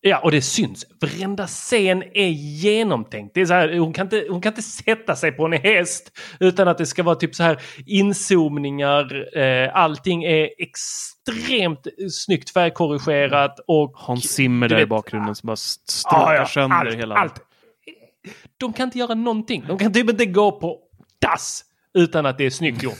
Ja, 0.06 0.18
och 0.18 0.30
det 0.30 0.42
syns. 0.42 0.86
Varenda 1.00 1.46
scen 1.46 2.02
är 2.14 2.28
genomtänkt. 2.28 3.34
Det 3.34 3.40
är 3.40 3.46
så 3.46 3.54
här, 3.54 3.78
hon, 3.78 3.92
kan 3.92 4.06
inte, 4.06 4.26
hon 4.30 4.40
kan 4.40 4.52
inte 4.52 4.62
sätta 4.62 5.16
sig 5.16 5.32
på 5.32 5.44
en 5.44 5.52
häst 5.52 6.18
utan 6.40 6.68
att 6.68 6.78
det 6.78 6.86
ska 6.86 7.02
vara 7.02 7.14
typ 7.16 7.34
så 7.34 7.42
här 7.42 7.62
inzoomningar. 7.86 9.38
Eh, 9.38 9.76
allting 9.76 10.24
är 10.24 10.48
extremt 10.58 11.86
snyggt 12.10 12.50
färgkorrigerat 12.50 13.60
och... 13.66 13.92
Hans 13.94 14.24
Zimmer 14.24 14.68
där 14.68 14.76
i 14.76 14.80
vet- 14.80 14.88
bakgrunden 14.88 15.34
som 15.34 15.46
bara 15.46 15.56
stråkar 15.56 16.18
Ja, 16.18 16.34
ja, 16.34 16.46
sönder 16.46 16.76
allt, 16.76 16.94
hela... 16.94 17.14
Allt. 17.14 17.34
De 18.56 18.72
kan 18.72 18.88
inte 18.88 18.98
göra 18.98 19.14
någonting. 19.14 19.64
De 19.68 19.78
kan 19.78 19.92
typ 19.92 20.10
inte 20.10 20.26
gå 20.26 20.52
på 20.52 20.78
dass 21.18 21.64
utan 21.94 22.26
att 22.26 22.38
det 22.38 22.46
är 22.46 22.50
snyggt 22.50 22.82
gjort. 22.82 22.98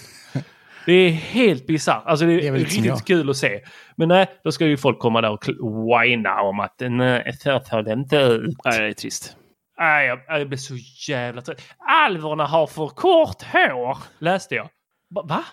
Det 0.87 0.93
är 0.93 1.11
helt 1.11 1.67
bisarrt. 1.67 2.03
Alltså 2.07 2.27
det 2.27 2.33
är, 2.33 2.41
Det 2.41 2.47
är 2.47 2.51
väl 2.53 2.61
lite 2.61 2.71
som 2.75 2.83
riktigt 2.83 2.99
jag. 3.09 3.19
kul 3.19 3.31
att 3.31 3.37
se. 3.37 3.61
Men 3.97 4.09
nej, 4.09 4.27
då 4.45 4.53
ska 4.53 4.67
ju 4.67 4.77
folk 4.77 4.99
komma 4.99 5.21
där 5.21 5.31
och 5.31 5.45
whina 5.49 6.41
om 6.43 6.61
att 6.61 6.75
nej, 6.81 7.33
så 7.41 7.61
såg 7.71 7.85
det 7.85 7.93
inte 7.93 8.17
ut. 8.17 8.57
Nej, 8.65 8.79
det 8.81 8.87
är 8.89 8.93
trist. 8.93 9.37
Nej, 9.79 10.07
jag, 10.07 10.21
jag 10.29 10.49
blir 10.49 10.59
så 10.59 10.75
jävla 11.13 11.43
trött. 11.43 11.63
Alverna 11.79 12.47
har 12.47 12.67
för 12.67 12.87
kort 12.89 13.43
hår, 13.43 13.99
läste 14.19 14.55
jag. 14.55 14.69
Va? 15.11 15.23
va? 15.29 15.45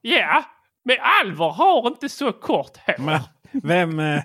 Ja, 0.00 0.44
men 0.84 0.96
alver 1.22 1.50
har 1.50 1.86
inte 1.88 2.08
så 2.08 2.32
kort 2.32 2.76
hår. 2.86 2.94
Men 2.98 3.20
vem... 3.98 4.20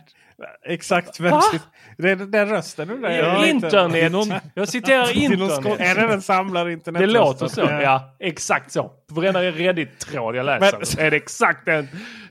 Exakt 0.65 1.19
vem... 1.19 1.39
Det 1.97 2.11
är 2.11 2.15
den 2.15 2.49
rösten. 2.49 2.99
Ja, 3.03 3.11
Jag 3.11 3.47
internet. 3.47 4.43
Jag 4.53 4.69
citerar 4.69 5.05
någon 5.37 5.47
internet. 5.49 5.79
Är 5.79 5.95
det 6.01 6.07
den 6.07 6.21
samlar 6.21 6.69
internet? 6.69 6.99
Det 7.01 7.07
låter 7.07 7.47
så. 7.47 7.61
Ja, 7.61 8.15
exakt 8.19 8.71
så. 8.71 8.83
På 9.09 9.15
varenda 9.15 9.41
Reddit-tråd 9.41 10.35
jag 10.35 10.45
läser 10.45 10.77
Men- 10.97 11.05
är 11.05 11.11
det 11.11 11.17
exakt 11.17 11.67
en 11.67 11.87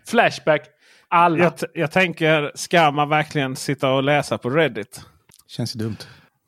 flashback. 0.09 0.63
Alla. 1.09 1.45
Jag, 1.45 1.53
jag 1.75 1.91
tänker, 1.91 2.53
ska 2.55 2.91
man 2.91 3.09
verkligen 3.09 3.57
sitta 3.57 3.91
och 3.91 4.03
läsa 4.03 4.39
på 4.39 4.51
Reddit? 4.51 5.01
Känns 5.47 5.77
ju 5.77 5.79
dumt. 5.79 5.97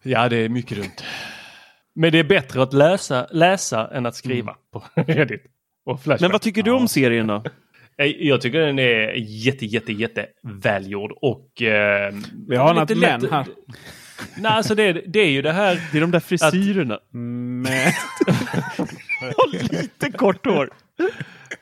Ja, 0.03 0.29
det 0.29 0.37
är 0.37 0.49
mycket 0.49 0.77
dumt. 0.79 0.93
Men 1.95 2.13
det 2.13 2.19
är 2.19 2.25
bättre 2.25 2.63
att 2.63 2.73
läsa, 2.73 3.27
läsa 3.31 3.89
än 3.93 4.07
att 4.07 4.15
skriva 4.15 4.57
på 4.73 4.85
Reddit. 4.95 5.43
Men 6.21 6.31
vad 6.33 6.41
tycker 6.41 6.63
du 6.63 6.71
om 6.71 6.89
serien 6.89 7.27
då? 7.27 7.43
Jag- 7.97 8.17
Jag 8.21 8.41
tycker 8.41 8.59
den 8.61 8.79
är 8.79 9.13
jätte, 9.17 9.67
jätte, 9.67 9.93
jätte 9.93 10.27
välgjord 10.43 11.13
och... 11.23 11.63
Eh, 11.63 12.15
Vi 12.49 12.57
har 12.57 12.75
lite 12.75 12.95
något 12.95 13.03
lätt- 13.03 13.23
män 13.23 13.31
här. 13.33 13.47
Nej, 14.39 14.53
alltså 14.53 14.75
det, 14.75 14.93
det 14.93 15.21
är 15.21 15.31
ju 15.31 15.43
det 15.43 15.53
här... 15.53 15.81
Det 15.93 15.99
är 15.99 16.01
de 16.01 16.11
där 16.11 16.21
frisyrerna. 16.21 16.99
Men, 17.11 17.65
Lite 19.71 20.11
kort 20.13 20.47
hår. 20.47 20.71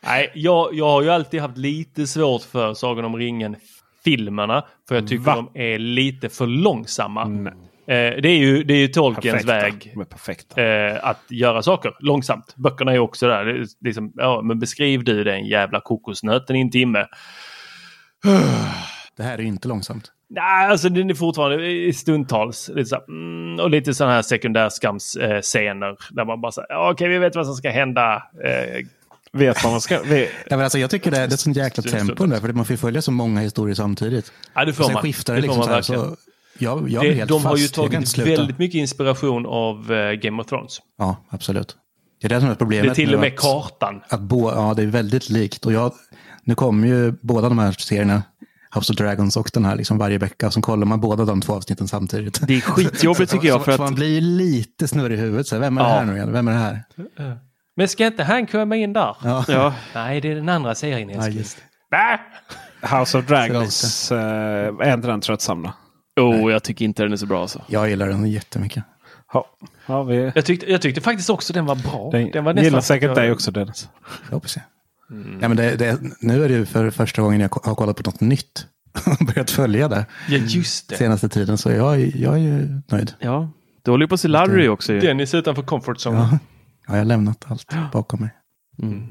Nej, 0.04 0.30
jag, 0.34 0.74
jag 0.74 0.84
har 0.90 1.02
ju 1.02 1.10
alltid 1.10 1.40
haft 1.40 1.56
lite 1.58 2.06
svårt 2.06 2.42
för 2.42 2.74
Sagan 2.74 3.04
om 3.04 3.16
ringen-filmerna. 3.16 4.64
För 4.88 4.94
jag 4.94 5.08
tycker 5.08 5.24
Va? 5.24 5.34
de 5.54 5.60
är 5.60 5.78
lite 5.78 6.28
för 6.28 6.46
långsamma. 6.46 7.24
Nej. 7.24 7.52
Eh, 7.86 8.20
det, 8.22 8.28
är 8.28 8.36
ju, 8.36 8.64
det 8.64 8.74
är 8.74 8.78
ju 8.78 8.88
Tolkiens 8.88 9.46
perfekta. 9.46 10.60
väg 10.60 10.92
eh, 10.92 10.98
att 11.08 11.20
göra 11.28 11.62
saker 11.62 11.92
långsamt. 12.00 12.54
Böckerna 12.56 12.92
är 12.92 12.98
också 12.98 13.28
där. 13.28 13.44
Det 13.44 13.50
är 13.60 13.66
liksom, 13.84 14.12
ja, 14.14 14.42
men 14.44 14.58
beskriv 14.58 15.04
du 15.04 15.24
den 15.24 15.46
jävla 15.46 15.80
kokosnöten 15.80 16.56
i 16.56 16.60
en 16.60 16.70
timme. 16.70 17.06
Det 19.16 19.22
här 19.22 19.38
är 19.38 19.42
ju 19.42 19.48
inte 19.48 19.68
långsamt. 19.68 20.10
Nej, 20.28 20.66
alltså 20.66 20.88
den 20.88 21.10
är 21.10 21.14
fortfarande 21.14 21.66
i 21.66 21.92
stundtals. 21.92 22.70
Lite 22.74 22.88
så 22.88 23.00
mm, 23.08 23.60
och 23.60 23.70
lite 23.70 23.94
sådana 23.94 24.14
här 24.14 24.22
sekundärskamsscener. 24.22 25.34
Eh, 25.34 25.40
scener 25.40 25.96
där 26.10 26.24
man 26.24 26.40
bara 26.40 26.52
säger 26.52 26.90
okej 26.90 27.08
vi 27.08 27.18
vet 27.18 27.36
vad 27.36 27.46
som 27.46 27.54
ska 27.54 27.70
hända. 27.70 28.22
Eh, 28.44 28.86
Vet 29.32 29.64
vad 29.64 29.72
man 29.72 29.80
ska... 29.80 30.02
Vet, 30.02 30.30
Ja, 30.50 30.56
men 30.56 30.60
alltså, 30.60 30.78
jag 30.78 30.90
tycker 30.90 31.10
det 31.10 31.16
är, 31.16 31.20
det 31.26 31.32
är 31.32 31.34
ett 31.34 31.40
sånt 31.40 31.56
jäkla 31.56 31.82
tempo 31.82 32.26
där, 32.26 32.40
för 32.40 32.52
man 32.52 32.64
får 32.64 32.76
följa 32.76 33.02
så 33.02 33.10
många 33.12 33.40
historier 33.40 33.74
samtidigt. 33.74 34.32
ja, 34.54 34.64
det 34.64 34.72
får 34.72 34.82
Och 34.82 34.86
sen 34.86 34.92
man. 34.94 35.02
skiftar 35.02 35.34
det, 35.34 35.40
får 35.40 35.42
liksom 35.42 35.58
man 35.58 35.82
så 35.82 35.92
här, 35.92 36.00
så 36.00 36.16
jag, 36.58 36.88
jag 36.90 37.04
det, 37.04 37.12
helt 37.14 37.28
de 37.28 37.34
fast. 37.42 37.46
har 37.46 37.56
ju 37.56 37.68
tagit 37.68 38.18
väldigt 38.18 38.58
mycket 38.58 38.74
inspiration 38.78 39.46
av 39.46 39.92
eh, 39.92 40.12
Game 40.12 40.42
of 40.42 40.46
Thrones. 40.48 40.78
Ja, 40.98 41.16
absolut. 41.30 41.76
Det 42.20 42.26
är 42.26 42.28
det 42.28 42.40
som 42.40 42.50
är 42.50 42.54
problemet. 42.54 42.84
Det 42.84 42.90
är 43.02 43.06
till 43.06 43.14
och 43.14 43.20
med 43.20 43.32
att- 43.32 43.36
kartan. 43.40 44.00
Att 44.08 44.20
bo, 44.20 44.50
ja, 44.50 44.74
det 44.76 44.82
är 44.82 44.86
väldigt 44.86 45.30
likt. 45.30 45.66
Och 45.66 45.72
jag, 45.72 45.92
nu 46.44 46.54
kommer 46.54 46.88
ju 46.88 47.12
båda 47.22 47.48
de 47.48 47.58
här 47.58 47.72
serierna, 47.72 48.22
House 48.74 48.92
of 48.92 48.96
Dragons 48.98 49.36
och 49.36 49.50
den 49.54 49.64
här, 49.64 49.76
liksom 49.76 49.98
varje 49.98 50.18
vecka. 50.18 50.50
Så 50.50 50.60
kollar 50.60 50.86
man 50.86 51.00
båda 51.00 51.24
de 51.24 51.40
två 51.40 51.52
avsnitten 51.52 51.88
samtidigt. 51.88 52.46
Det 52.46 52.54
är 52.56 52.60
skitjobbigt 52.60 53.30
tycker 53.32 53.48
jag 53.48 53.64
för 53.64 53.72
så 53.72 53.78
man 53.82 53.88
att... 53.88 53.94
blir 53.94 54.08
ju 54.14 54.20
lite 54.20 54.88
snurrig 54.88 55.18
i 55.18 55.20
huvudet. 55.20 55.46
Så 55.46 55.54
här, 55.54 55.60
vem 55.60 55.78
är 55.78 55.82
det 55.82 55.88
Ja. 55.88 55.94
här 55.94 56.04
nu 56.04 56.14
igen? 56.16 56.32
Vem 56.32 56.48
är 56.48 56.52
det 56.52 56.58
här? 56.58 56.82
Men 57.76 57.88
ska 57.88 58.06
inte 58.06 58.24
han 58.24 58.46
komma 58.46 58.76
in 58.76 58.92
där? 58.92 59.16
Ja, 59.24 59.44
Ja, 59.48 59.74
Nej, 59.94 60.20
det 60.20 60.30
är 60.30 60.34
den 60.34 60.48
andra 60.48 60.74
serien 60.74 61.08
ja 61.10 61.28
just. 61.28 61.58
House 62.98 63.18
of 63.18 63.26
Dragons. 63.26 64.12
Eh, 64.12 64.18
är 64.80 64.94
inte 64.94 65.08
den 65.08 65.20
tröttsam 65.20 65.68
då? 66.16 66.22
oh, 66.28 66.52
jag 66.52 66.62
tycker 66.62 66.84
inte 66.84 67.02
den 67.02 67.12
är 67.12 67.16
så 67.16 67.26
bra 67.26 67.40
alltså. 67.42 67.62
Jag 67.68 67.88
gillar 67.90 68.08
den 68.08 68.26
jättemycket. 68.30 68.84
Ja, 69.32 69.46
ja, 69.86 70.02
vi, 70.02 70.32
Jag 70.34 70.44
tyckte, 70.44 70.70
jag 70.72 70.82
tyckte 70.82 71.00
faktiskt 71.00 71.30
också 71.30 71.52
den 71.52 71.66
var 71.66 71.76
bra. 71.76 72.10
den, 72.12 72.30
den 72.30 72.44
var 72.44 72.54
gillar 72.54 72.80
säkert 72.80 73.14
dig 73.14 73.32
också 73.32 73.50
Dennis. 73.50 73.88
Jag 74.28 74.34
hoppas 74.34 74.56
jag. 74.56 74.64
Ja, 75.40 75.48
men 75.48 75.56
det, 75.56 75.76
det, 75.76 75.98
nu 76.20 76.44
är 76.44 76.48
det 76.48 76.54
ju 76.54 76.66
för 76.66 76.90
första 76.90 77.22
gången 77.22 77.40
jag 77.40 77.48
har 77.64 77.74
kollat 77.74 77.96
på 77.96 78.10
något 78.10 78.20
nytt. 78.20 78.66
börjat 79.26 79.50
följa 79.50 79.88
det 79.88 80.06
Ja, 80.28 80.36
just 80.36 80.88
det. 80.88 80.96
senaste 80.96 81.28
tiden. 81.28 81.58
Så 81.58 81.70
jag, 81.70 82.00
är- 82.00 82.16
jag 82.16 82.34
är 82.34 82.38
ju 82.38 82.80
nöjd. 82.90 83.14
Ja, 83.18 83.50
du 83.82 83.90
håller 83.90 84.04
ju 84.04 84.08
på 84.08 84.14
att 84.14 84.20
se 84.20 84.28
Larry 84.28 84.68
också 84.68 84.92
ju. 84.92 85.00
Dennis 85.00 85.34
utanför 85.34 85.62
comfort 85.62 85.96
zone. 86.06 86.18
Ja, 86.18 86.28
ja, 86.32 86.38
jag 86.86 86.96
har 86.96 87.04
lämnat 87.04 87.44
allt 87.48 87.74
bakom 87.92 88.20
mig. 88.20 88.30
Mm. 88.82 88.98
Nej, 88.98 89.06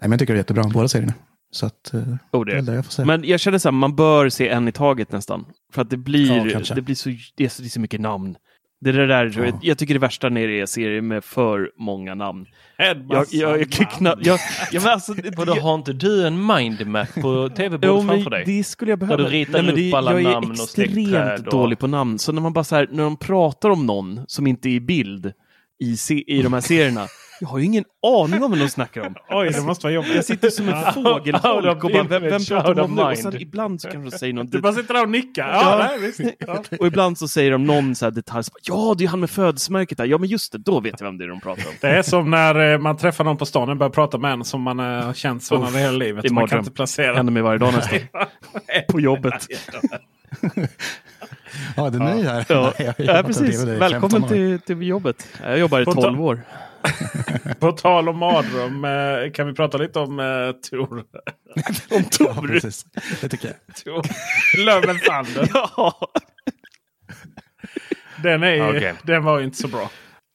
men 0.00 0.10
jag 0.10 0.18
tycker 0.20 0.32
det 0.32 0.36
är 0.36 0.40
jättebra, 0.40 0.64
båda 0.72 0.88
serierna. 0.88 1.12
Så 1.50 1.66
att, 1.66 1.92
Oh, 2.32 2.44
det 2.44 2.52
är 2.52 2.62
det. 2.62 2.74
jag 2.74 2.84
får 2.84 2.92
säga. 2.92 3.06
Men 3.06 3.24
jag 3.24 3.40
känner 3.40 3.58
så 3.58 3.68
här, 3.68 3.72
man 3.72 3.96
bör 3.96 4.28
se 4.28 4.48
en 4.48 4.68
i 4.68 4.72
taget 4.72 5.12
nästan. 5.12 5.44
För 5.72 5.82
att 5.82 5.90
det 5.90 5.96
blir, 5.96 6.26
Ja, 6.52 6.60
det 6.74 6.82
blir 6.82 6.94
så, 6.94 7.08
det 7.36 7.44
är 7.44 7.48
så, 7.48 7.62
det 7.62 7.68
är 7.68 7.70
så 7.70 7.80
mycket 7.80 8.00
namn. 8.00 8.36
Det 8.80 8.90
är 8.90 8.94
det 8.94 9.06
där, 9.06 9.32
Ja. 9.36 9.44
jag, 9.44 9.54
jag 9.62 9.78
tycker 9.78 9.94
det 9.94 10.00
värsta 10.00 10.28
när 10.28 10.46
det 10.48 10.60
är 10.60 10.66
serier 10.66 11.00
med 11.00 11.24
för 11.24 11.70
många 11.78 12.14
namn. 12.14 12.46
En 12.76 12.86
Jag, 12.86 13.06
massa 13.06 13.36
jag, 13.36 13.58
jag, 13.60 13.70
knappt... 13.70 14.26
Jag, 14.26 14.38
jag, 14.72 14.82
men 14.82 14.92
alltså, 14.92 15.14
Vadå, 15.36 15.56
jag, 15.56 15.62
har 15.62 15.74
inte 15.74 15.92
du 15.92 16.26
en 16.26 16.46
mindmap 16.46 17.14
på 17.14 17.48
tv-bordet 17.56 18.06
framför 18.08 18.30
dig? 18.30 18.44
det 18.46 18.64
skulle 18.64 18.90
jag 18.92 18.98
Där 18.98 19.06
behöva. 19.06 19.22
du 19.28 19.30
ritar 19.30 19.62
men 19.62 19.88
upp 19.88 19.94
alla 19.94 20.12
jag 20.12 20.20
är 20.20 20.34
namn 20.34 20.50
och 20.50 20.56
släktträd 20.58 21.04
extremt 21.06 21.46
och- 21.46 21.52
dålig 21.52 21.78
på 21.78 21.86
namn. 21.86 22.18
Så 22.18 22.32
när 22.32 22.42
man 22.42 22.52
bara 22.52 22.64
så 22.64 22.76
här, 22.76 22.88
när 22.92 23.02
de 23.02 23.16
pratar 23.16 23.70
om 23.70 23.86
någon 23.86 24.20
som 24.26 24.46
inte 24.46 24.68
är 24.68 24.72
i 24.72 24.80
bild 24.80 25.32
i, 25.82 25.96
se, 25.96 26.24
i 26.38 26.42
de 26.42 26.52
här 26.52 26.60
serierna. 26.60 27.06
Jag 27.42 27.48
har 27.48 27.58
ju 27.58 27.64
ingen 27.64 27.84
aning 28.06 28.42
om 28.42 28.50
vad 28.50 28.58
de 28.60 28.68
snackar 28.68 29.06
om. 29.06 29.14
Oj, 29.30 29.50
det 29.50 29.60
måste 29.62 29.86
vara 29.86 29.94
jobbigt. 29.94 30.14
Jag 30.14 30.24
sitter 30.24 30.50
som 30.50 30.68
en 30.68 30.92
fågelholk 30.92 31.84
och 31.84 31.90
bara, 31.90 32.02
vem, 32.02 32.22
vem 32.22 32.44
pratar 32.44 32.74
de 32.74 32.80
om 32.80 32.94
nu? 32.94 33.02
Och 33.02 33.18
sen 33.18 33.40
ibland 33.40 33.80
så 33.80 33.88
kanske 33.90 34.10
de 34.10 34.18
säger 34.18 34.32
något. 34.34 34.52
Du 34.52 34.60
bara 34.60 34.72
sitter 34.72 34.94
där 34.94 35.02
och 35.02 35.08
nickar. 35.10 35.48
Ja, 35.48 35.60
Ja. 35.62 35.96
nej. 36.18 36.36
Ja. 36.46 36.62
Och 36.80 36.86
ibland 36.86 37.18
så 37.18 37.28
säger 37.28 37.50
de 37.50 37.64
någon 37.64 37.94
så 37.94 38.04
här 38.06 38.10
detalj. 38.10 38.44
Så 38.44 38.50
bara, 38.50 38.60
ja, 38.88 38.94
det 38.98 39.04
är 39.04 39.08
han 39.08 39.20
med 39.20 39.30
födelsemärket 39.30 39.98
där. 39.98 40.04
Ja, 40.04 40.18
men 40.18 40.28
just 40.28 40.52
det, 40.52 40.58
då 40.58 40.80
vet 40.80 41.00
jag 41.00 41.06
vem 41.06 41.18
det 41.18 41.24
är 41.24 41.28
de 41.28 41.40
pratar 41.40 41.66
om. 41.68 41.74
Det 41.80 41.88
är 41.88 42.02
som 42.02 42.30
när 42.30 42.72
eh, 42.72 42.78
man 42.78 42.96
träffar 42.96 43.24
någon 43.24 43.36
på 43.36 43.46
stan 43.46 43.68
och 43.68 43.76
börjar 43.76 43.90
prata 43.90 44.18
med 44.18 44.32
en 44.32 44.44
som 44.44 44.62
man 44.62 44.80
eh, 44.80 44.86
har 44.86 45.14
känt 45.14 45.42
så 45.42 45.62
Uff, 45.64 45.74
hela 45.76 45.92
livet. 45.92 46.22
det 46.22 46.32
Man 46.32 46.48
kan 46.48 46.58
inte 46.58 46.70
placera. 46.70 47.14
händer 47.16 47.32
mig 47.32 47.42
varje 47.42 47.58
dag 47.58 47.72
nästan. 47.74 47.98
På 48.88 49.00
jobbet. 49.00 49.46
Ja, 51.76 51.90
det 51.90 51.98
är 51.98 52.14
ny 52.16 52.22
här. 52.22 52.44
Ja, 52.48 52.72
ja 52.78 52.92
jobbat 52.98 53.26
precis. 53.26 53.58
med 53.64 53.68
det 53.68 53.76
i 53.76 53.78
15 53.78 54.00
Välkommen 54.00 54.28
till, 54.28 54.60
till 54.60 54.82
jobbet. 54.82 55.28
Jag 55.42 55.58
jobbar 55.58 55.80
i 55.80 55.84
På 55.84 55.92
ta- 55.92 56.02
12 56.02 56.22
år. 56.22 56.40
På 57.60 57.72
tal 57.72 58.08
om 58.08 58.18
mardröm, 58.18 58.84
eh, 58.84 59.32
kan 59.32 59.46
vi 59.46 59.52
prata 59.54 59.78
lite 59.78 59.98
om 59.98 60.20
eh, 60.20 60.52
Tor? 60.70 60.98
Om 60.98 61.04
Ja, 61.90 62.02
Tor. 62.10 62.46
precis. 62.48 62.84
Det 63.20 63.28
tycker 63.28 63.48
jag. 63.66 63.76
Tor. 63.84 64.02
Löven 64.64 64.98
Thunder. 64.98 65.50
Ja. 65.54 65.98
Den, 68.22 68.42
är, 68.42 68.54
ju- 68.54 68.68
Okej. 68.76 68.94
den 69.02 69.24
var 69.24 69.38
ju 69.38 69.44
inte 69.44 69.58
så 69.58 69.68
bra. 69.68 69.90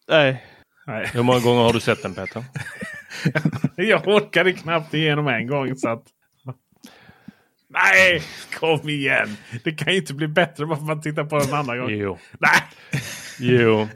Nej. 0.08 0.46
Nej. 0.88 1.10
Hur 1.14 1.24
många 1.24 1.40
gånger 1.40 1.64
har 1.64 1.74
du 1.74 1.80
sett 1.80 2.02
den 2.04 2.14
Peter? 2.16 2.44
Jag 3.76 4.08
orkade 4.08 4.54
knappt 4.54 4.94
igenom 4.94 5.28
en 5.28 5.48
gång. 5.48 5.76
Så 5.76 5.90
att... 5.90 6.04
Nej, 7.70 8.22
kom 8.60 8.90
igen! 8.90 9.38
Det 9.64 9.72
kan 9.72 9.94
ju 9.94 10.00
inte 10.00 10.14
bli 10.14 10.28
bättre 10.28 10.66
bara 10.66 10.76
för 10.76 10.84
att 10.84 10.88
man 10.88 11.02
tittar 11.02 11.24
på 11.24 11.40
den 11.40 11.48
en 11.50 11.54
annan 11.56 11.80
gång. 11.80 11.90
Jo. 11.90 12.18
Nej, 12.40 12.62
Jo. 13.40 13.88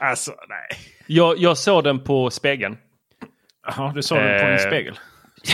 Alltså 0.00 0.32
nej. 0.48 0.78
Jag, 1.06 1.38
jag 1.38 1.58
såg 1.58 1.84
den 1.84 2.00
på 2.04 2.30
spegeln. 2.30 2.76
Ja, 3.76 3.92
du 3.94 4.02
såg 4.02 4.18
den 4.18 4.40
på 4.40 4.46
en 4.46 4.52
Eh, 4.52 4.58
spegel. 4.58 4.98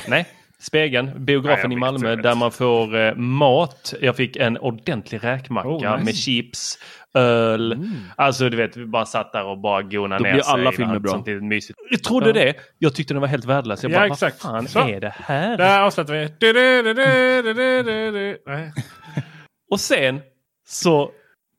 Nej, 0.08 0.26
Spegeln, 0.58 1.06
Nej, 1.06 1.18
biografen 1.18 1.70
jag 1.70 1.72
i 1.72 1.80
Malmö 1.80 2.16
där 2.16 2.34
man 2.34 2.50
får 2.52 2.96
eh, 2.96 3.14
mat. 3.14 3.94
Jag 4.00 4.16
fick 4.16 4.36
en 4.36 4.58
ordentlig 4.58 5.24
räkmacka 5.24 5.68
Oh, 5.68 5.74
nice. 5.74 5.86
Mm. 5.88 6.04
med 6.04 6.14
chips, 6.16 6.78
öl. 7.14 7.78
Alltså 8.16 8.48
du 8.48 8.56
vet, 8.56 8.76
vi 8.76 8.86
bara 8.86 9.06
satt 9.06 9.32
där 9.32 9.44
och 9.44 9.58
bara 9.58 9.82
gonade 9.82 10.22
ner 10.22 10.32
blir 10.32 10.42
sig. 10.42 10.52
alla 10.52 10.72
filmer 10.72 10.98
bra. 10.98 11.10
sånt 11.12 11.26
mysigt. 11.42 11.78
Jag 11.90 12.02
trodde 12.04 12.32
det. 12.32 12.54
Jag 12.78 12.94
tyckte 12.94 13.14
den 13.14 13.20
var 13.20 13.28
helt 13.28 13.44
värdelös. 13.44 13.82
Jag 13.82 13.92
Ja, 13.92 13.98
bara, 13.98 14.06
exakt. 14.06 14.44
vad 14.44 14.52
fan 14.52 14.68
Så. 14.68 14.88
är 14.88 15.00
det 15.00 15.14
här? 15.16 15.56
Där 15.56 15.80
avslutar 15.80 16.14
vi. 16.14 16.28
Du, 16.38 16.52
du, 16.52 16.82
du, 16.82 16.94
du, 16.94 17.42
du, 17.42 17.54
du, 17.54 17.82
du, 17.82 18.10
du. 18.12 18.38
Nej. 18.46 18.72
Och 19.70 19.80
sen 19.80 20.20
så 20.68 21.10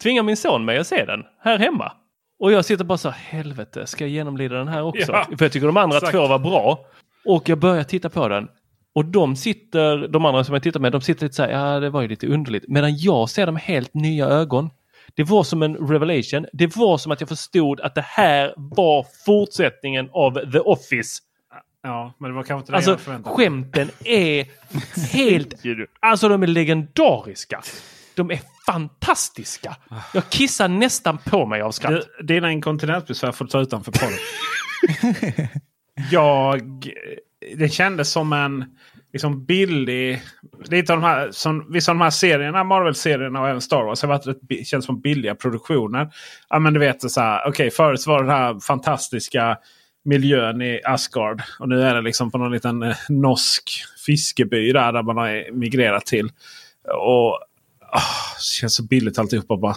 tvingar 0.04 0.24
min 0.24 0.38
son 0.38 0.66
mig 0.66 0.78
att 0.78 0.88
se 0.88 1.06
den 1.06 1.24
här 1.44 1.58
hemma. 1.60 1.92
Och 2.40 2.52
jag 2.52 2.66
sitter 2.66 2.84
bara 2.86 2.98
så 2.98 3.10
här, 3.10 3.20
helvete, 3.38 3.88
ska 3.88 4.04
jag 4.04 4.12
genomlida 4.12 4.56
den 4.56 4.68
här 4.68 4.84
också? 4.84 5.12
Ja, 5.12 5.28
För 5.38 5.46
jag 5.46 5.52
tycker 5.52 5.68
de 5.68 5.78
andra 5.78 5.98
exakt. 5.98 6.12
två 6.14 6.28
var 6.28 6.40
bra. 6.40 6.86
Och 7.26 7.50
jag 7.50 7.58
börjar 7.60 7.84
titta 7.84 8.10
på 8.10 8.28
den. 8.28 8.48
Och 8.96 9.06
de 9.06 9.36
sitter, 9.36 10.08
de 10.08 10.26
andra 10.26 10.44
som 10.44 10.54
jag 10.54 10.64
tittar 10.64 10.80
med, 10.80 10.92
de 10.92 11.02
sitter 11.02 11.24
lite 11.26 11.36
så 11.36 11.44
här, 11.44 11.50
ja 11.50 11.80
det 11.80 11.90
var 11.90 12.02
ju 12.02 12.08
lite 12.08 12.28
underligt. 12.28 12.64
Medan 12.68 12.98
jag 12.98 13.30
ser 13.30 13.46
dem 13.46 13.56
helt 13.56 13.94
nya 13.94 14.26
ögon. 14.28 14.70
Det 15.16 15.24
var 15.24 15.44
som 15.44 15.64
en 15.64 15.76
revelation. 15.76 16.46
Det 16.54 16.76
var 16.76 16.98
som 16.98 17.12
att 17.12 17.22
jag 17.22 17.30
förstod 17.30 17.82
att 17.82 17.96
det 17.96 18.06
här 18.06 18.54
var 18.58 19.06
fortsättningen 19.26 20.10
av 20.14 20.52
The 20.52 20.60
Office. 20.60 21.22
Ja, 21.84 22.14
men 22.20 22.30
det 22.30 22.36
var 22.36 22.44
kanske 22.44 22.62
inte 22.62 22.72
det 22.72 22.76
Alltså 22.76 22.92
jag 22.92 23.00
förväntade 23.00 23.36
mig. 23.38 23.46
skämten 23.46 23.90
är 24.06 24.46
helt... 25.14 25.54
Alltså 26.00 26.30
de 26.30 26.44
är 26.44 26.48
legendariska. 26.48 27.62
De 28.18 28.32
är 28.32 28.40
fantastiska. 28.66 29.76
Jag 30.14 30.30
kissar 30.30 30.68
nästan 30.68 31.18
på 31.18 31.46
mig 31.46 31.62
av 31.62 31.72
skratt. 31.72 32.08
Du, 32.20 32.26
Dina 32.26 32.52
inkontinensbesvär 32.52 33.32
får 33.32 33.46
du 33.46 33.52
ta 33.52 33.62
utanför 33.62 33.92
podden. 33.92 34.18
jag... 36.12 36.90
Det 37.56 37.70
kändes 37.70 38.12
som 38.12 38.34
en 38.34 38.66
liksom 39.14 39.46
billig... 39.46 40.22
Lite 40.66 40.94
av 40.94 41.02
de 41.02 41.06
här, 41.06 41.32
som, 41.32 41.72
vissa 41.72 41.92
av 41.92 41.98
de 41.98 42.04
här 42.04 42.10
serierna, 42.10 42.64
Marvel-serierna 42.64 43.42
och 43.42 43.50
även 43.50 43.62
Star 43.62 43.84
Wars 43.84 44.02
har 44.02 44.10
varit 44.10 44.28
rätt, 44.28 44.68
känns 44.68 44.86
som 44.86 45.02
billiga 45.02 45.36
produktioner. 45.36 46.10
Ja 46.50 46.60
men 46.60 46.74
du 46.74 46.80
vet 46.80 47.12
så 47.12 47.22
här, 47.22 47.48
okej 47.48 47.72
förut 47.72 48.08
var 48.08 48.24
det 48.24 48.30
den 48.30 48.36
här 48.36 48.60
fantastiska 48.60 49.58
miljön 50.06 50.62
i 50.62 50.82
Asgard. 50.86 51.42
Och 51.60 51.70
nu 51.70 51.82
är 51.82 51.96
det 51.96 52.02
liksom 52.02 52.32
på 52.32 52.38
någon 52.38 52.52
liten 52.52 52.84
eh, 52.84 52.96
norsk 53.10 53.70
fiskeby 54.06 54.72
där, 54.72 54.92
där 54.92 55.04
man 55.04 55.18
har 55.18 55.52
migrerat 55.52 56.06
till. 56.06 56.32
Och 56.94 57.40
det 57.92 58.44
känns 58.60 58.76
så 58.76 58.84
billigt 58.84 59.20
alltihopa 59.20 59.58
bara. 59.58 59.76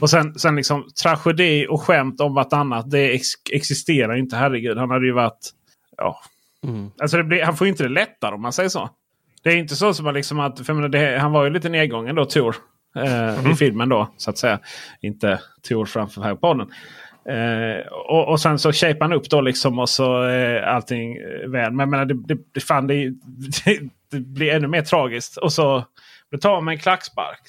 Och 0.00 0.10
sen, 0.10 0.38
sen 0.38 0.56
liksom 0.56 0.88
tragedi 1.02 1.66
och 1.70 1.82
skämt 1.82 2.20
om 2.20 2.34
vartannat. 2.34 2.90
Det 2.90 3.14
ex 3.14 3.28
existerar 3.52 4.16
inte. 4.16 4.36
Herregud, 4.36 4.78
han 4.78 4.90
hade 4.90 5.06
ju 5.06 5.12
varit... 5.12 5.50
Ja. 5.96 6.20
Alltså 7.00 7.16
det 7.16 7.24
blir, 7.24 7.42
han 7.42 7.56
får 7.56 7.66
ju 7.66 7.70
inte 7.70 7.82
det 7.82 7.88
lättare 7.88 8.34
om 8.34 8.42
man 8.42 8.52
säger 8.52 8.68
så. 8.68 8.90
Det 9.42 9.50
är 9.50 9.56
inte 9.56 9.76
så 9.76 9.94
som 9.94 10.06
att, 10.06 10.14
liksom 10.14 10.40
att 10.40 10.66
för 10.66 10.74
menar, 10.74 10.88
det, 10.88 11.18
han 11.18 11.32
var 11.32 11.44
ju 11.44 11.50
lite 11.50 11.68
nedgången 11.68 12.14
då, 12.14 12.24
Tor. 12.24 12.56
Eh, 12.96 13.50
I 13.52 13.54
filmen 13.54 13.88
då, 13.88 14.08
så 14.16 14.30
att 14.30 14.38
säga. 14.38 14.58
Inte 15.00 15.40
Tor 15.68 15.84
framför 15.84 16.22
här 16.22 16.34
på 16.34 16.40
podden. 16.40 16.68
Eh, 17.28 17.86
och, 17.92 18.28
och 18.28 18.40
sen 18.40 18.58
så 18.58 18.72
shape 18.72 18.98
han 19.00 19.12
upp 19.12 19.30
då 19.30 19.40
liksom 19.40 19.78
och 19.78 19.88
så 19.88 20.28
eh, 20.28 20.74
allting 20.74 21.16
väl. 21.46 21.72
Men 21.72 21.78
jag 21.78 21.88
menar, 21.88 22.04
det, 22.04 22.14
det, 22.26 22.38
det, 22.52 22.60
fan, 22.60 22.86
det, 22.86 22.94
det, 23.64 23.80
det 24.10 24.20
blir 24.20 24.52
ännu 24.52 24.68
mer 24.68 24.82
tragiskt. 24.82 25.36
Och 25.36 25.52
så 25.52 25.84
det 26.32 26.38
tar 26.38 26.60
med 26.60 26.72
en 26.72 26.78
klackspark. 26.78 27.40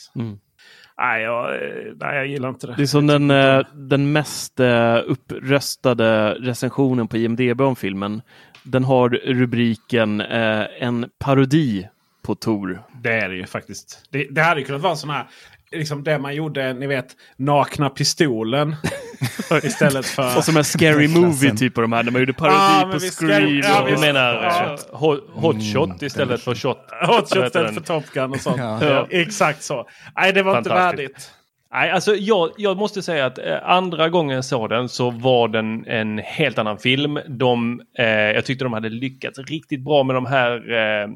Nej, 0.98 1.24
jag, 1.24 1.60
nej, 2.00 2.16
jag 2.16 2.28
gillar 2.28 2.50
inte 2.50 2.68
det. 2.68 2.74
Det 2.78 2.82
är 2.82 2.88
som 2.88 3.08
den, 3.08 3.32
eh, 3.32 3.62
den 3.74 4.12
mest 4.12 4.60
eh, 4.60 4.98
uppröstade 5.06 6.34
recensionen 6.34 7.08
på 7.08 7.18
IMDB 7.18 7.62
om 7.62 7.76
filmen. 7.76 8.22
Den 8.64 8.84
har 8.84 9.10
rubriken 9.10 10.22
eh, 10.22 10.66
En 10.80 11.10
parodi 11.20 11.90
på 12.24 12.36
Tor. 12.36 12.84
Det 13.04 13.14
är 13.14 13.30
det 13.30 13.36
ju 13.36 13.46
faktiskt. 13.46 14.08
Det, 14.10 14.28
det 14.32 14.42
hade 14.42 14.64
kunnat 14.64 14.82
vara 14.82 14.92
en 14.92 14.98
sån 14.98 15.10
här. 15.10 15.28
Liksom 15.74 16.04
det 16.04 16.20
man 16.20 16.36
gjorde, 16.36 16.74
ni 16.74 16.88
vet, 16.88 17.08
nakna 17.38 17.90
pistolen. 17.90 18.76
istället 19.64 20.06
för... 20.06 20.38
Och 20.38 20.44
som 20.44 20.58
en 20.58 20.64
scary 20.64 21.08
movie 21.08 21.56
typ 21.56 21.78
av 21.78 21.82
de 21.82 21.94
här 21.94 22.04
när 22.04 22.12
man 22.12 22.22
gjorde 22.22 22.34
parodi 22.34 22.56
Ah, 22.60 22.90
på 22.94 23.00
Scream. 23.00 23.58
ja, 23.60 23.82
och- 23.94 24.00
menar 24.00 24.34
Ja. 24.34 24.64
eh, 24.92 24.98
hot, 25.00 25.20
hot 25.34 25.56
shot 25.74 26.02
istället 26.02 26.42
för 26.42 26.56
shot? 26.56 26.78
Hot 27.08 27.34
shot 27.34 27.46
istället 27.48 27.74
för 27.74 27.82
Top 27.82 28.04
Gun 28.14 28.32
och 28.32 28.40
sånt. 28.40 28.58
Ja. 28.58 28.86
Ja. 28.86 29.08
Exakt 29.10 29.64
så. 29.64 29.88
Nej, 30.16 30.34
det 30.34 30.44
var 30.44 30.58
inte 30.58 30.70
värdigt. 30.70 31.32
Nej, 31.74 31.92
alltså 31.92 32.16
jag, 32.16 32.50
jag 32.58 32.78
måste 32.78 33.02
säga 33.02 33.26
att 33.26 33.38
eh, 33.38 33.46
andra 33.64 34.10
gången 34.10 34.36
jag 34.36 34.46
såg 34.46 34.70
den 34.70 34.90
så 34.90 35.10
var 35.10 35.48
den 35.48 35.86
en 35.88 36.18
helt 36.18 36.58
annan 36.58 36.78
film. 36.78 37.20
De, 37.28 37.82
eh, 38.00 38.06
jag 38.08 38.46
tyckte 38.46 38.66
de 38.66 38.74
hade 38.74 38.90
lyckats 38.90 39.40
riktigt 39.40 39.82
bra 39.82 40.04
med 40.04 40.16
de 40.16 40.26
här, 40.26 40.52
eh, 40.56 41.08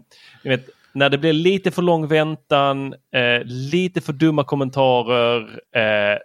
ni 0.43 0.49
vet, 0.49 0.65
när 0.97 1.09
det 1.09 1.17
blev 1.17 1.33
lite 1.33 1.71
för 1.71 1.81
lång 1.81 2.07
väntan, 2.07 2.93
eh, 2.93 3.43
lite 3.45 4.01
för 4.01 4.13
dumma 4.13 4.43
kommentarer, 4.43 5.41
eh, 5.75 6.17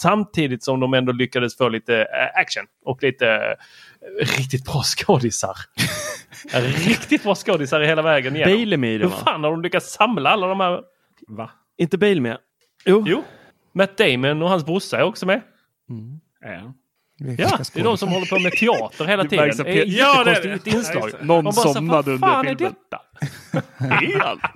samtidigt 0.00 0.64
som 0.64 0.80
de 0.80 0.94
ändå 0.94 1.12
lyckades 1.12 1.56
få 1.56 1.68
lite 1.68 1.96
eh, 1.96 2.40
action 2.40 2.64
och 2.84 3.02
lite 3.02 3.28
eh, 3.28 4.26
riktigt 4.38 4.64
bra 4.64 4.82
skådisar. 4.82 5.56
riktigt 6.88 7.22
bra 7.22 7.34
skådisar 7.34 7.80
i 7.80 7.86
hela 7.86 8.02
vägen 8.02 8.36
igenom. 8.36 8.54
Bale 8.54 8.74
är 8.74 8.78
med 8.78 8.94
i 8.94 8.98
den 8.98 9.10
Hur 9.10 9.16
fan 9.16 9.44
har 9.44 9.50
de 9.50 9.62
lyckats 9.62 9.92
samla 9.92 10.30
alla 10.30 10.46
de 10.46 10.60
här? 10.60 10.80
Va? 11.28 11.50
Inte 11.78 11.98
Bale 11.98 12.20
med? 12.20 12.38
Jo. 12.84 13.04
Jo, 13.06 13.24
Matt 13.72 13.96
Damon 13.98 14.42
och 14.42 14.48
hans 14.48 14.64
brorsa 14.66 14.98
är 14.98 15.02
också 15.02 15.26
med. 15.26 15.40
Ja. 16.40 16.72
Ja, 17.18 17.58
det 17.74 17.80
är 17.80 17.84
de 17.84 17.96
som 17.98 18.08
håller 18.08 18.26
på 18.26 18.38
med 18.38 18.52
teater 18.52 19.04
hela 19.04 19.22
Det 19.22 19.28
tiden. 19.28 19.48
Det 19.56 19.80
är 19.80 19.84
Pe- 19.84 19.88
Ja, 19.88 20.24
det 20.24 20.30
är 20.30 20.60
det. 20.64 20.70
inslag. 20.70 21.10
Det. 21.20 21.24
Någon 21.26 21.52
somnade 21.52 22.10
vad 22.10 22.20
fan 22.20 22.38
under 22.40 22.52
är 22.52 22.56
filmen. 22.56 22.74
detta? 22.90 23.02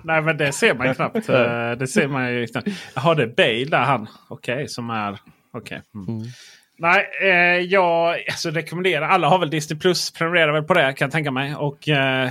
Nej, 0.03 0.21
men 0.21 0.37
det 0.37 0.51
ser 0.51 0.73
man 0.73 0.87
ju 0.87 0.93
knappt. 0.93 1.29
Eh, 1.29 1.71
det 1.71 1.87
ser 1.87 2.07
man 2.07 2.33
ju 2.33 2.47
knappt. 2.47 2.67
Jaha, 2.95 3.15
det 3.15 3.23
är 3.23 3.27
Bale 3.27 3.65
där 3.65 3.83
han. 3.83 4.07
Okej, 4.27 4.67
som 4.67 4.89
är... 4.89 5.17
Okej. 5.53 5.81
Mm. 5.95 6.23
Nej, 6.77 7.07
eh, 7.21 7.65
jag 7.65 8.15
alltså, 8.29 8.49
rekommenderar. 8.49 9.07
Alla 9.07 9.27
har 9.29 9.39
väl 9.39 9.49
Disney 9.49 9.79
Plus. 9.79 10.11
Prenumererar 10.11 10.53
väl 10.53 10.63
på 10.63 10.73
det 10.73 10.93
kan 10.93 11.05
jag 11.05 11.11
tänka 11.11 11.31
mig. 11.31 11.55
Och, 11.55 11.89
eh, 11.89 12.29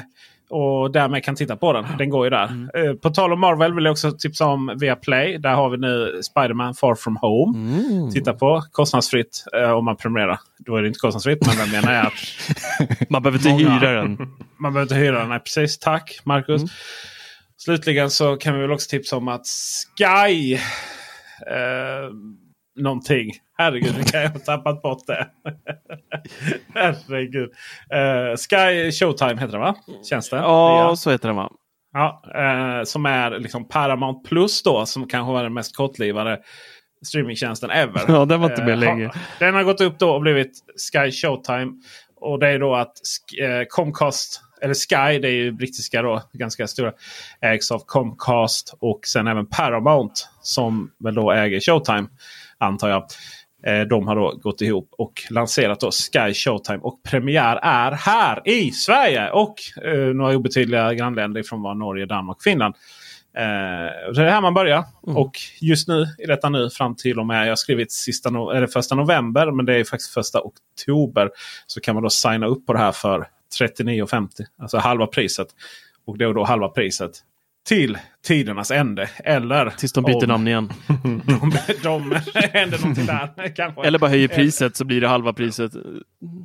och 0.51 0.91
därmed 0.91 1.25
kan 1.25 1.37
titta 1.37 1.57
på 1.57 1.73
den. 1.73 1.87
Den 1.99 2.11
går 2.11 2.27
ju 2.27 2.31
där. 2.31 2.69
Eh, 2.75 2.95
på 2.95 3.11
tal 3.11 3.33
om 3.33 3.41
Marvel 3.41 3.75
vill 3.75 3.85
jag 3.85 3.93
också 3.93 4.13
tipsa 4.13 4.47
om 4.47 4.77
Viaplay. 4.81 5.39
Där 5.39 5.55
har 5.55 5.71
vi 5.71 5.77
nu 5.77 6.21
Spider-Man 6.23 6.75
Far 6.75 6.95
From 6.95 7.17
Home. 7.17 8.13
Titta 8.13 8.33
på 8.35 8.63
kostnadsfritt 8.73 9.45
eh, 9.57 9.71
om 9.71 9.85
man 9.85 9.97
prenumererar. 9.97 10.41
Då 10.59 10.77
är 10.77 10.83
det 10.83 10.89
inte 10.89 10.99
kostnadsfritt. 11.01 11.47
Men 11.47 11.59
jag 11.59 11.71
menar 11.85 12.07
att 12.07 12.13
Man 13.11 13.23
behöver 13.23 13.39
inte 13.39 13.65
Många. 13.65 13.79
hyra 13.79 13.93
den. 13.93 14.17
man 14.59 14.73
behöver 14.73 14.83
inte 14.83 14.95
hyra 14.95 15.19
den. 15.19 15.29
Nej, 15.29 15.41
precis. 15.41 15.79
Tack 15.79 16.21
Marcus. 16.25 16.63
Mm. 16.63 16.69
Slutligen 17.57 18.11
så 18.11 18.37
kan 18.37 18.55
vi 18.55 18.61
väl 18.61 18.73
också 18.73 18.91
tipsa 18.91 19.17
om 19.17 19.29
att 19.29 19.47
Sky... 19.97 20.55
Eh, 20.55 22.11
någonting. 22.83 23.31
Herregud, 23.59 23.95
vilka 23.97 24.23
jag 24.23 24.31
har 24.31 24.39
tappat 24.39 24.83
bort 24.83 25.07
det. 25.07 25.27
Herregud. 26.75 27.51
Eh, 27.93 28.37
Sky 28.37 28.93
Showtime 28.93 29.35
heter 29.41 29.53
det 29.53 29.59
va? 29.59 29.75
Känns 30.11 30.31
det? 30.31 30.37
Ja, 30.37 30.95
så 30.97 31.11
heter 31.11 31.29
den 31.29 31.37
va? 31.37 31.51
Ja, 31.93 32.23
eh, 32.35 32.85
som 32.85 33.07
är 33.07 33.31
liksom 33.39 33.69
Paramount 33.69 34.29
Plus 34.29 34.63
då. 34.63 34.87
Som 34.87 35.09
kanske 35.09 35.33
var 35.33 35.43
den 35.43 35.55
mest 35.55 35.77
kortlivade 35.77 36.41
streamingtjänsten 37.07 37.71
ever. 37.71 38.01
Ja, 38.09 38.25
den 38.25 38.41
var 38.41 38.51
inte 38.51 38.63
med 38.63 38.73
Eh, 38.73 38.79
länge. 38.79 39.07
har- 39.07 39.17
Den 39.39 39.55
har 39.55 39.63
gått 39.63 39.81
upp 39.81 39.99
då 39.99 40.11
och 40.11 40.21
blivit 40.21 40.53
Sky 40.93 41.11
Showtime. 41.11 41.73
Och 42.17 42.39
det 42.39 42.49
är 42.49 42.59
då 42.59 42.75
att 42.75 42.93
Comcast, 43.69 44.41
eller 44.63 44.75
Sky, 44.75 45.19
det 45.19 45.29
är 45.29 45.33
ju 45.33 45.53
brittiska 45.53 46.03
då, 46.03 46.23
ganska 46.33 46.67
stora, 46.67 46.93
ägs 47.41 47.71
av 47.71 47.83
Comcast 47.87 48.75
och 48.81 49.01
sen 49.07 49.27
även 49.27 49.47
Paramount 49.47 50.15
som 50.43 50.91
väl 51.05 51.15
då 51.15 51.33
äger 51.33 51.61
Showtime, 51.61 52.07
antar 52.61 52.89
jag. 52.89 53.05
Eh, 53.67 53.81
De 53.81 54.07
har 54.07 54.17
då 54.17 54.35
gått 54.43 54.61
ihop 54.61 54.89
och 54.99 55.13
lanserat 55.31 55.81
då 55.81 55.91
Sky 55.91 56.35
Showtime 56.35 56.79
och 56.79 57.03
premiär 57.03 57.57
är 57.63 57.93
här 57.93 58.49
i 58.49 58.71
Sverige 58.71 59.31
och 59.31 59.55
eh, 59.85 60.15
några 60.15 60.37
obetydliga 60.37 60.95
grannländer 60.95 61.43
från 61.43 61.63
var 61.63 61.75
Norge, 61.75 62.07
Danmark 62.07 62.37
och 62.37 62.43
Finland. 62.43 62.75
Eh, 63.37 64.13
så 64.15 64.21
det 64.21 64.27
är 64.27 64.31
här 64.31 64.41
man 64.41 64.55
börjar. 64.55 64.85
Och 65.03 65.33
just 65.61 65.89
nu, 65.89 66.07
i 66.19 66.27
detta 66.27 66.49
nu, 66.49 66.71
fram 66.71 66.97
till 66.97 67.19
och 67.19 67.27
med, 67.27 67.45
jag 67.45 67.51
har 67.51 67.57
skrivit 67.57 67.93
sista 67.93 68.31
no 68.31 68.51
eller 68.51 68.67
första 68.67 68.95
november, 68.95 69.51
men 69.51 69.67
det 69.67 69.75
är 69.77 69.85
faktiskt 69.85 70.15
första 70.15 70.41
oktober. 70.41 71.31
Så 71.67 71.81
kan 71.81 71.95
man 71.95 72.03
då 72.03 72.11
signa 72.11 72.47
upp 72.47 72.67
på 72.67 72.73
det 72.73 72.79
här 72.79 72.93
för 72.93 73.27
39,50. 73.61 74.29
Alltså 74.59 74.79
halva 74.79 75.07
priset. 75.07 75.49
Och 76.07 76.19
det 76.19 76.25
är 76.25 76.35
då 76.35 76.45
halva 76.45 76.69
priset 76.69 77.11
till 77.69 77.99
tidernas 78.25 78.71
ände. 78.71 79.11
Eller 79.25 79.71
Tills 79.71 79.93
de 79.93 80.05
byter 80.05 80.23
om 80.23 80.29
namn 80.29 80.49
igen. 80.49 80.73
De, 81.83 82.21
de 82.33 82.41
händer 82.53 82.79
någonting 82.79 83.07
där. 83.07 83.49
Kanske. 83.57 83.83
Eller 83.87 83.99
bara 83.99 84.11
höjer 84.11 84.29
priset 84.29 84.77
så 84.77 84.85
blir 84.85 85.01
det 85.01 85.09
halva 85.09 85.33
priset. 85.33 85.73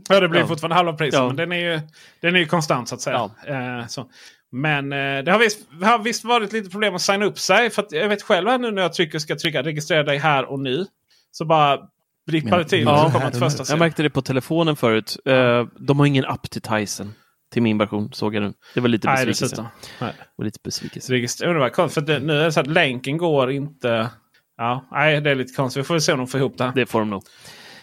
Ja, 0.10 0.20
det 0.20 0.30
blir 0.30 0.42
Ja. 0.42 0.48
fortfarande 0.48 0.76
halva 0.76 0.94
priset. 0.94 1.20
Ja. 1.20 1.28
Men 1.28 1.36
den 1.36 1.52
är, 1.52 1.60
ju, 1.72 1.80
den 2.22 2.36
är 2.36 2.40
ju 2.40 2.46
konstant 2.46 2.90
så 2.90 2.96
att 2.96 3.02
säga. 3.02 3.30
Eh, 3.48 3.88
så. 3.88 4.06
Men 4.52 4.94
eh, 4.94 5.24
det 5.24 5.32
har 5.32 5.40
visst, 5.40 5.60
har 5.84 6.00
visst 6.00 6.24
varit 6.24 6.54
lite 6.54 6.70
problem 6.70 6.96
att 6.96 7.02
signa 7.02 7.26
upp 7.26 7.40
sig. 7.40 7.70
För 7.70 7.86
jag 7.90 8.10
vet 8.10 8.22
själv 8.24 8.50
här 8.50 8.58
nu 8.58 8.72
när 8.72 8.82
jag 8.82 8.94
trycker, 8.94 9.20
ska 9.20 9.36
trycka 9.36 9.64
registrera 9.64 10.04
dig 10.04 10.18
här 10.18 10.46
och 10.46 10.60
nu. 10.60 10.86
Så 11.32 11.46
bara 11.46 11.80
blippar 12.28 12.58
det 12.58 12.66
till. 12.66 12.84
Ja, 12.84 13.12
så 13.12 13.20
kommer 13.20 13.32
första 13.32 13.64
Jag 13.70 13.80
märkte 13.80 14.04
det 14.04 14.10
på 14.10 14.22
telefonen 14.22 14.76
förut. 14.76 15.18
Eh, 15.26 15.66
de 15.80 16.00
har 16.00 16.06
ingen 16.06 16.26
app 16.26 16.50
till 16.50 16.62
Tyson. 16.62 17.14
Till 17.52 17.62
min 17.62 17.78
version 17.78 18.14
såg 18.14 18.36
jag 18.36 18.44
nu. 18.44 18.54
Det 18.74 18.80
var 18.80 18.88
lite 18.88 19.08
Nej, 19.08 19.26
besvikelse. 19.26 19.70
Nej. 20.02 20.14
Det 20.18 20.26
var 20.36 20.46
lite 20.46 20.60
besvikelse. 20.64 21.14
Registrera, 21.14 21.54
det 21.54 21.60
var 21.60 21.70
konstigt. 21.70 22.06
För 22.06 22.20
nu 22.20 22.34
är 22.34 22.44
det 22.44 22.52
så 22.52 22.60
att 22.60 22.68
länken 22.68 23.18
går 23.18 23.52
inte... 23.52 24.10
Ja, 24.58 24.88
nej, 24.92 25.22
det 25.22 25.32
är 25.32 25.36
lite 25.36 25.54
konstigt. 25.54 25.80
Vi 25.80 25.86
får 25.86 26.00
se 26.00 26.12
om 26.12 26.18
de 26.18 26.28
får 26.28 26.40
ihop 26.40 26.58
det. 26.58 26.72
Det 26.76 26.86
får 26.86 27.00
de 27.00 27.10
nog. 27.10 27.24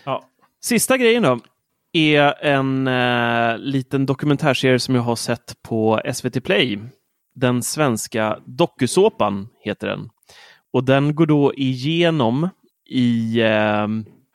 Ja. 0.05 0.29
Sista 0.61 0.97
grejen 0.97 1.23
då 1.23 1.41
är 1.93 2.45
en 2.45 2.89
eh, 2.89 3.59
liten 3.59 4.07
dokumentärserie 4.07 4.79
som 4.79 4.95
jag 4.95 5.03
har 5.03 5.17
sett 5.17 5.63
på 5.63 6.01
SVT 6.15 6.45
Play. 6.45 6.79
Den 7.35 7.63
svenska 7.63 8.39
dokusåpan 8.47 9.49
heter 9.61 9.87
den. 9.87 10.09
Och 10.73 10.85
den 10.85 11.15
går 11.15 11.27
då 11.27 11.55
igenom 11.55 12.49
i 12.87 13.41
eh, 13.41 13.87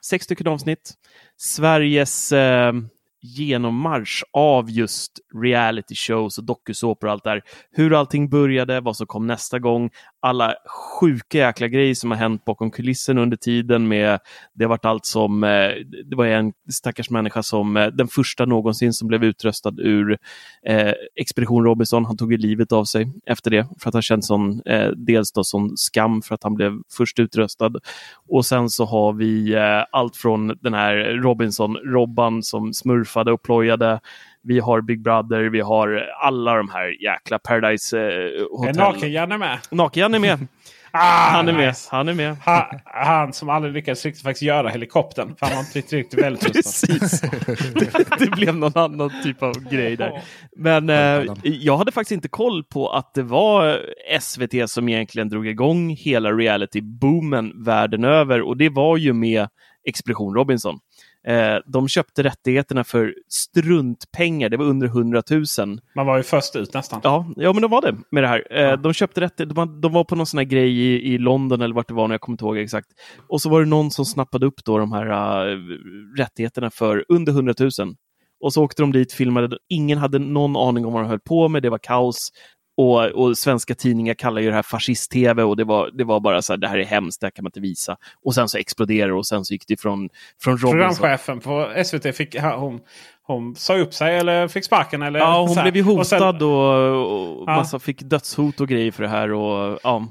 sex 0.03 0.25
stycken 0.25 0.47
avsnitt 0.47 0.93
Sveriges 1.37 2.31
eh, 2.31 2.73
genommarsch 3.21 4.23
av 4.33 4.69
just 4.69 5.11
reality 5.41 5.95
shows 5.95 6.37
och 6.37 6.43
dokusåpor 6.43 7.07
och 7.07 7.13
allt 7.13 7.23
där. 7.23 7.41
Hur 7.71 7.93
allting 7.93 8.29
började, 8.29 8.81
vad 8.81 8.97
som 8.97 9.07
kom 9.07 9.27
nästa 9.27 9.59
gång, 9.59 9.89
alla 10.27 10.55
sjuka 10.99 11.37
jäkla 11.37 11.67
grejer 11.67 11.95
som 11.95 12.11
har 12.11 12.17
hänt 12.17 12.45
bakom 12.45 12.71
kulissen 12.71 13.17
under 13.17 13.37
tiden 13.37 13.87
med 13.87 14.19
det 14.53 14.63
har 14.63 14.69
varit 14.69 14.85
allt 14.85 15.05
som, 15.05 15.43
eh, 15.43 15.69
det 16.05 16.15
var 16.15 16.25
en 16.25 16.53
stackars 16.69 17.09
människa 17.09 17.43
som, 17.43 17.77
eh, 17.77 17.87
den 17.87 18.07
första 18.07 18.45
någonsin 18.45 18.93
som 18.93 19.07
blev 19.07 19.23
utröstad 19.23 19.73
ur 19.77 20.17
eh, 20.65 20.93
Expedition 21.15 21.63
Robinson, 21.63 22.05
han 22.05 22.17
tog 22.17 22.31
ju 22.31 22.37
livet 22.37 22.71
av 22.71 22.85
sig 22.85 23.11
efter 23.25 23.51
det 23.51 23.67
för 23.79 23.89
att 23.89 23.93
han 23.93 24.01
känt 24.01 24.25
sån, 24.25 24.61
eh, 24.65 24.89
dels 24.89 25.31
då 25.31 25.43
sån 25.43 25.77
skam 25.77 26.21
för 26.21 26.35
att 26.35 26.43
han 26.43 26.55
blev 26.55 26.73
först 26.97 27.19
utröstad 27.19 27.73
och 28.27 28.45
sen 28.45 28.69
så 28.69 28.85
har 28.85 29.13
vi 29.13 29.53
eh, 29.53 29.83
allt 29.91 30.15
från 30.15 30.47
den 30.47 30.73
här 30.73 30.95
Robinson-Robban 30.95 32.43
som 32.43 32.73
smurfade 32.73 33.31
och 33.31 33.43
plojade. 33.43 33.99
Vi 34.47 34.59
har 34.59 34.81
Big 34.81 35.01
Brother, 35.01 35.49
vi 35.49 35.59
har 35.59 36.09
alla 36.19 36.55
de 36.55 36.69
här 36.69 37.03
jäkla 37.03 37.39
Paradise 37.39 37.97
eh, 37.97 38.03
Är 38.03 38.57
Hotel. 38.57 38.75
Naken-Janne 38.75 39.37
med? 39.37 39.59
Naken 39.71 40.13
är 40.13 40.19
med. 40.19 40.47
Ah, 40.91 41.29
han 41.29 41.47
är 41.47 41.53
med. 41.53 41.67
nice. 41.67 41.87
Han 41.91 42.09
är 42.09 42.13
med. 42.13 42.35
Ha, 42.45 42.71
han 42.85 43.33
som 43.33 43.49
aldrig 43.49 43.73
lyckades 43.73 44.05
riktigt 44.05 44.23
faktiskt 44.23 44.41
göra 44.41 44.69
helikoptern. 44.69 45.35
För 45.35 45.45
han 45.45 45.55
var 45.55 45.61
inte 45.61 45.97
riktigt 45.97 46.23
välutrustad. 46.23 46.87
Precis. 46.87 47.21
Det, 47.73 48.19
det 48.19 48.31
blev 48.31 48.55
någon 48.55 48.77
annan 48.77 49.11
typ 49.23 49.43
av 49.43 49.53
grej 49.71 49.95
där. 49.95 50.21
Men 50.57 50.89
eh, 50.89 51.25
jag 51.43 51.77
hade 51.77 51.91
faktiskt 51.91 52.11
inte 52.11 52.27
koll 52.27 52.63
på 52.63 52.89
att 52.89 53.13
det 53.13 53.23
var 53.23 53.79
SVT 54.19 54.69
som 54.69 54.89
egentligen 54.89 55.29
drog 55.29 55.47
igång 55.47 55.89
hela 55.89 56.31
reality-boomen 56.31 57.63
världen 57.65 58.03
över 58.03 58.41
och 58.41 58.57
det 58.57 58.69
var 58.69 58.97
ju 58.97 59.13
med 59.13 59.47
Expedition 59.87 60.35
Robinson. 60.35 60.79
Eh, 61.27 61.59
de 61.65 61.87
köpte 61.87 62.23
rättigheterna 62.23 62.83
för 62.83 63.15
struntpengar, 63.29 64.49
det 64.49 64.57
var 64.57 64.65
under 64.65 64.87
100 64.87 65.23
000. 65.31 65.43
Man 65.95 66.05
var 66.05 66.17
ju 66.17 66.23
först 66.23 66.55
ut 66.55 66.73
nästan. 66.73 67.01
Ja, 67.03 67.27
ja 67.35 67.53
men 67.53 67.61
det 67.61 67.67
var 67.67 67.81
det 67.81 67.95
med 68.11 68.23
det 68.23 68.27
här. 68.27 68.47
Eh, 68.51 68.79
De 68.79 68.93
köpte 68.93 69.21
rätt, 69.21 69.37
de, 69.37 69.81
de 69.81 69.93
var 69.93 70.03
på 70.03 70.15
någon 70.15 70.25
sån 70.25 70.37
här 70.37 70.45
grej 70.45 70.79
i, 70.79 71.13
i 71.13 71.17
London 71.17 71.61
eller 71.61 71.75
vart 71.75 71.87
det 71.87 71.93
var, 71.93 72.07
när 72.07 72.13
jag 72.13 72.21
kommer 72.21 72.33
inte 72.33 72.45
ihåg 72.45 72.57
exakt. 72.57 72.87
Och 73.29 73.41
så 73.41 73.49
var 73.49 73.59
det 73.59 73.65
någon 73.67 73.91
som 73.91 74.05
snappade 74.05 74.45
upp 74.45 74.65
då 74.65 74.77
de 74.77 74.91
här 74.91 75.49
eh, 75.49 75.57
rättigheterna 76.17 76.69
för 76.69 77.05
under 77.09 77.31
100 77.31 77.53
000. 77.59 77.69
Och 78.39 78.53
så 78.53 78.63
åkte 78.63 78.81
de 78.83 78.91
dit, 78.91 79.13
filmade. 79.13 79.57
Ingen 79.69 79.97
hade 79.97 80.19
någon 80.19 80.55
aning 80.55 80.85
om 80.85 80.93
vad 80.93 81.03
de 81.03 81.09
höll 81.09 81.19
på 81.19 81.47
med. 81.47 81.63
Det 81.63 81.69
var 81.69 81.77
kaos. 81.77 82.31
Och, 82.77 83.05
och 83.05 83.37
svenska 83.37 83.75
tidningar 83.75 84.13
kallar 84.13 84.41
ju 84.41 84.47
det 84.47 84.53
här 84.55 84.61
fascist-tv 84.63 85.43
och 85.43 85.57
det 85.57 85.63
var, 85.63 85.89
det 85.93 86.03
var 86.03 86.19
bara 86.19 86.41
så 86.41 86.53
här, 86.53 86.57
det 86.57 86.67
här 86.67 86.77
är 86.77 86.85
hemskt, 86.85 87.21
det 87.21 87.25
här 87.27 87.31
kan 87.31 87.43
man 87.43 87.47
inte 87.47 87.59
visa. 87.59 87.97
Och 88.25 88.35
sen 88.35 88.49
så 88.49 88.57
exploderade 88.57 89.11
det 89.11 89.17
och 89.17 89.27
sen 89.27 89.45
så 89.45 89.53
gick 89.53 89.67
det 89.67 89.77
från, 89.81 90.09
från 90.41 90.57
Robinson. 90.57 90.71
Programchefen 90.71 91.39
på 91.39 91.73
SVT 91.85 92.15
fick, 92.15 92.35
hon, 92.41 92.79
hon 93.27 93.55
sa 93.55 93.77
upp 93.77 93.93
sig 93.93 94.17
eller 94.17 94.47
fick 94.47 94.65
sparken. 94.65 95.01
Eller 95.01 95.19
Ja, 95.19 95.45
hon 95.47 95.63
blev 95.63 95.75
ju 95.75 95.97
Och 95.97 96.07
sen- 96.07 96.19
hotad 96.21 96.43
och, 96.43 97.39
och 97.39 97.43
Ja. 97.47 97.55
massa 97.55 97.79
fick 97.79 98.01
dödshot 98.01 98.61
och 98.61 98.67
grejer 98.67 98.91
för 98.91 99.03
det 99.03 99.09
här. 99.09 99.31
Och, 99.33 99.79
ja. 99.83 100.07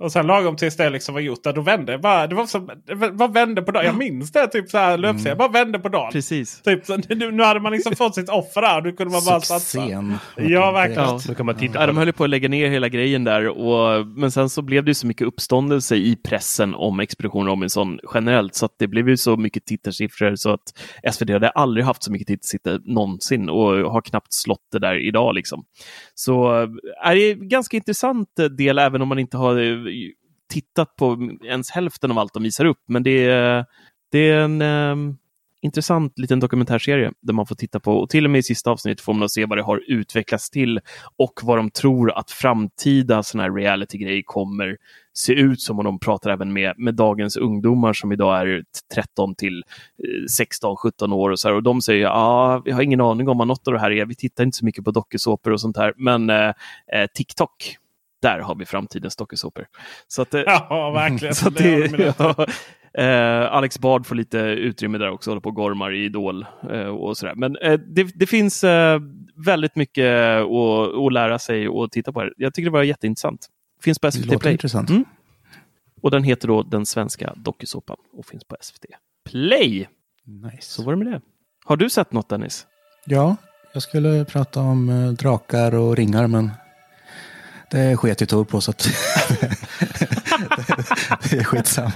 Och 0.00 0.12
sen 0.12 0.26
lagom 0.26 0.56
tills 0.56 0.76
det 0.76 0.90
liksom 0.90 1.14
var 1.14 1.20
gjort, 1.20 1.44
där, 1.44 1.52
då 1.52 1.60
vände 1.60 1.92
jag 1.92 2.00
bara, 2.00 2.26
det 2.26 2.34
var 2.34 2.46
som, 2.46 2.70
bara 3.12 3.28
vände 3.28 3.62
på 3.62 3.72
dagen. 3.72 3.86
Jag 3.86 3.96
minns 3.96 4.32
det, 4.32 4.46
typ 4.46 4.70
så 4.70 4.78
här 4.78 4.98
löpsedeln. 4.98 5.28
Jag 5.28 5.38
bara 5.38 5.64
vände 5.64 5.78
på 5.78 5.88
dagen. 5.88 6.12
Precis. 6.12 6.62
Typ, 6.62 6.86
så, 6.86 6.98
nu, 7.08 7.30
nu 7.30 7.42
hade 7.42 7.60
man 7.60 7.72
liksom 7.72 7.96
fått 7.96 8.14
sitt 8.14 8.28
offer 8.28 8.62
där. 8.62 8.82
Nu 8.82 8.92
kunde 8.92 9.12
man 9.12 9.24
bara 9.24 9.40
satsa. 9.40 9.58
Succén. 9.60 10.18
Ja, 10.36 10.70
verkligen. 10.70 11.20
Ja. 11.28 11.34
Kan 11.36 11.46
man 11.46 11.54
titta 11.54 11.80
Ja, 11.80 11.86
de 11.86 11.96
höll 11.96 12.12
på 12.12 12.24
att 12.24 12.30
lägga 12.30 12.48
ner 12.48 12.70
hela 12.70 12.88
grejen 12.88 13.24
där, 13.24 13.48
och, 13.48 14.06
men 14.06 14.30
sen 14.30 14.48
så 14.48 14.62
blev 14.62 14.84
det 14.84 14.90
ju 14.90 14.94
så 14.94 15.06
mycket 15.06 15.26
uppståndelse 15.26 15.96
i 15.96 16.16
pressen 16.16 16.74
om 16.74 17.00
Expedition 17.00 17.46
Robinson 17.46 17.98
generellt, 18.14 18.54
så 18.54 18.66
att 18.66 18.74
det 18.78 18.88
blev 18.88 19.08
ju 19.08 19.16
så 19.16 19.36
mycket 19.36 19.64
tittarsiffror 19.66 20.36
så 20.36 20.50
att 20.50 20.62
SVT 21.12 21.30
hade 21.30 21.50
aldrig 21.50 21.86
haft 21.86 22.02
så 22.02 22.12
mycket 22.12 22.26
tittarsiffror 22.26 22.80
någonsin 22.94 23.48
och 23.48 23.92
har 23.92 24.00
knappt 24.00 24.32
slått 24.32 24.68
det 24.72 24.78
där 24.78 25.08
idag. 25.08 25.34
Liksom. 25.34 25.64
Så 26.14 26.62
äh, 26.62 26.68
är 27.04 27.14
det 27.14 27.32
en 27.32 27.48
ganska 27.48 27.76
intressant 27.76 28.38
eh, 28.38 28.44
del, 28.44 28.78
även 28.78 29.02
om 29.02 29.08
man 29.08 29.18
inte 29.18 29.36
har 29.36 29.56
eh, 29.56 29.89
tittat 30.48 30.96
på 30.96 31.30
ens 31.44 31.70
hälften 31.70 32.10
av 32.10 32.18
allt 32.18 32.34
de 32.34 32.42
visar 32.42 32.64
upp, 32.64 32.82
men 32.86 33.02
det 33.02 33.24
är, 33.24 33.64
det 34.10 34.30
är 34.30 34.40
en 34.40 34.62
eh, 34.62 35.14
intressant 35.62 36.18
liten 36.18 36.40
dokumentärserie 36.40 37.12
där 37.20 37.34
man 37.34 37.46
får 37.46 37.54
titta 37.54 37.80
på 37.80 37.92
och 37.92 38.10
till 38.10 38.24
och 38.24 38.30
med 38.30 38.38
i 38.38 38.42
sista 38.42 38.70
avsnittet 38.70 39.00
får 39.00 39.14
man 39.14 39.28
se 39.28 39.46
vad 39.46 39.58
det 39.58 39.62
har 39.62 39.82
utvecklats 39.86 40.50
till 40.50 40.80
och 41.16 41.40
vad 41.42 41.58
de 41.58 41.70
tror 41.70 42.18
att 42.18 42.30
framtida 42.30 43.22
sådana 43.22 43.48
här 43.48 43.54
reality-grejer 43.54 44.22
kommer 44.26 44.76
se 45.12 45.32
ut 45.32 45.60
som 45.60 45.78
och 45.78 45.84
de 45.84 45.98
pratar 45.98 46.30
även 46.30 46.52
med, 46.52 46.74
med 46.76 46.94
dagens 46.94 47.36
ungdomar 47.36 47.92
som 47.92 48.12
idag 48.12 48.40
är 48.40 48.64
13 48.94 49.34
till 49.34 49.64
eh, 50.04 50.44
16-17 51.02 51.14
år 51.14 51.30
och 51.30 51.40
så 51.40 51.48
här 51.48 51.54
och 51.54 51.62
de 51.62 51.82
säger 51.82 52.02
ja, 52.02 52.62
vi 52.64 52.70
har 52.70 52.82
ingen 52.82 53.00
aning 53.00 53.28
om 53.28 53.38
vad 53.38 53.48
något 53.48 53.68
av 53.68 53.74
det 53.74 53.80
här 53.80 53.90
är. 53.90 54.06
Vi 54.06 54.14
tittar 54.14 54.44
inte 54.44 54.58
så 54.58 54.64
mycket 54.64 54.84
på 54.84 54.90
dokusåpor 54.90 55.52
och 55.52 55.60
sånt 55.60 55.76
här, 55.76 55.92
men 55.96 56.30
eh, 56.30 56.48
eh 56.92 57.06
TikTok 57.14 57.76
där 58.22 58.38
har 58.40 58.54
vi 58.54 58.64
framtidens 58.66 59.16
dokusåpor. 59.16 59.66
Så 60.08 60.22
att, 60.22 60.34
eh, 60.34 60.40
Ja, 60.46 60.90
verkligen. 60.90 61.34
så 61.34 61.48
att 61.48 61.56
Det 61.56 61.88
det, 61.88 62.14
ja, 62.18 62.46
eh, 63.02 63.52
Alex 63.52 63.78
Bard 63.78 64.06
får 64.06 64.14
lite 64.14 64.38
utrymme 64.38 64.98
där 64.98 65.10
också, 65.10 65.30
håller 65.30 65.40
på 65.40 65.48
och 65.48 65.54
gormar 65.54 65.92
i 65.92 66.04
Idol 66.04 66.46
eh, 66.70 66.80
och 66.86 67.16
sådär. 67.16 67.34
Men 67.34 67.56
eh, 67.56 67.72
det, 67.72 68.02
det 68.14 68.26
finns 68.26 68.64
eh, 68.64 69.00
väldigt 69.46 69.76
mycket 69.76 70.06
att, 70.40 70.94
att 71.06 71.12
lära 71.12 71.38
sig 71.38 71.68
och 71.68 71.90
titta 71.92 72.12
på. 72.12 72.20
Här. 72.20 72.32
Jag 72.36 72.54
tycker 72.54 72.70
det 72.70 72.72
var 72.76 72.82
jätteintressant. 72.82 73.46
Finns 73.82 73.98
på 73.98 74.06
Det 74.06 74.12
SVT 74.12 74.26
låter 74.26 74.38
Play. 74.38 74.52
intressant. 74.52 74.90
Mm. 74.90 75.04
Och 76.02 76.10
den 76.10 76.24
heter 76.24 76.48
då 76.48 76.62
Den 76.62 76.86
svenska 76.86 77.32
dokusåpan 77.36 77.96
och 78.12 78.26
finns 78.26 78.44
på 78.44 78.56
SVT 78.60 78.84
Play. 79.30 79.88
Nice. 80.26 80.56
Så 80.72 80.82
var 80.82 80.92
det 80.96 81.04
med 81.04 81.12
det. 81.12 81.20
Har 81.64 81.76
du 81.76 81.90
sett 81.90 82.12
något 82.12 82.28
Dennis? 82.28 82.66
Ja, 83.04 83.36
jag 83.72 83.82
skulle 83.82 84.24
prata 84.24 84.60
om 84.60 84.88
eh, 84.88 85.08
drakar 85.12 85.74
och 85.74 85.96
ringar, 85.96 86.26
men 86.26 86.50
det 87.70 87.96
sket 87.96 88.22
ju 88.22 88.26
Tor 88.26 88.44
på 88.44 88.60
så 88.60 88.70
att 88.70 88.78
det 91.30 91.36
är 91.36 91.44
skitsamma. 91.44 91.90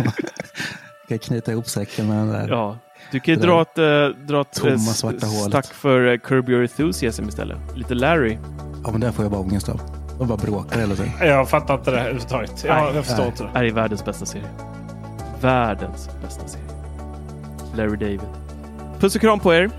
Jag 1.08 1.08
kan 1.08 1.18
knyta 1.18 1.52
ihop 1.52 1.68
säcken 1.68 2.08
med 2.08 2.16
den 2.16 2.28
där. 2.28 2.48
Ja, 2.48 2.78
du 3.12 3.20
kan 3.20 3.34
ju 3.34 3.40
Det 3.40 3.46
dra 3.46 3.62
ett, 3.62 3.78
eh, 3.78 4.08
dra 4.26 4.40
ett 4.40 4.52
tomma 4.52 4.72
eh, 4.72 4.78
svarta 4.78 5.26
hålet. 5.26 5.48
stack 5.48 5.66
för 5.74 6.12
eh, 6.12 6.18
Curb 6.18 6.48
Your 6.48 6.62
Enthusiasm 6.62 7.28
istället. 7.28 7.58
Lite 7.74 7.94
Larry. 7.94 8.38
Ja, 8.84 8.90
men 8.92 9.00
där 9.00 9.12
får 9.12 9.24
jag 9.24 9.32
bara 9.32 9.40
ångest 9.40 9.68
av. 9.68 9.80
De 10.18 10.28
bara 10.28 10.38
bråkar 10.38 10.80
hela 10.80 10.94
tiden. 10.94 11.10
Jag 11.20 11.48
fattar 11.50 11.74
inte 11.74 11.90
det 11.90 11.96
här 11.96 12.04
överhuvudtaget. 12.04 12.64
Jag, 12.64 12.96
jag 12.96 13.04
förstår 13.04 13.22
Nej. 13.22 13.26
inte 13.32 13.42
det. 13.52 13.58
är 13.58 13.64
i 13.64 13.70
världens 13.70 14.04
bästa 14.04 14.26
serie. 14.26 14.48
Världens 15.40 16.08
bästa 16.22 16.48
serie. 16.48 16.64
Larry 17.76 17.96
David. 17.96 18.20
Puss 19.00 19.14
och 19.14 19.20
kram 19.20 19.40
på 19.40 19.54
er. 19.54 19.70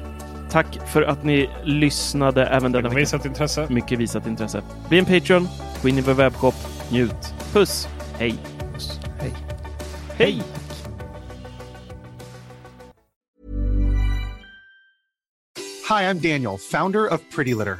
Tack 0.52 0.80
för 0.88 1.02
att 1.02 1.24
ni 1.24 1.50
lyssnade 1.64 2.46
även 2.46 2.64
Jag 2.64 2.72
denna 2.72 2.78
har 2.90 2.96
vecka. 2.96 3.00
visat 3.00 3.26
intresse. 3.26 3.68
Mycket 3.70 4.00
visat 4.00 4.28
intresse. 4.28 4.62
Bli 4.90 5.00
en 5.00 5.06
Patreon, 5.06 5.48
gå 5.82 5.90
in 5.90 5.98
i 5.98 6.02
vår 6.02 6.14
webbshop, 6.14 6.56
njut. 6.92 7.34
Puss, 7.54 7.88
hej. 8.20 8.36
Hej. 9.20 9.34
Hej! 10.18 10.42
Hi, 15.90 16.04
I'm 16.10 16.20
Daniel, 16.20 16.58
founder 16.58 17.06
of 17.14 17.22
Pretty 17.36 17.54
Litter. 17.54 17.80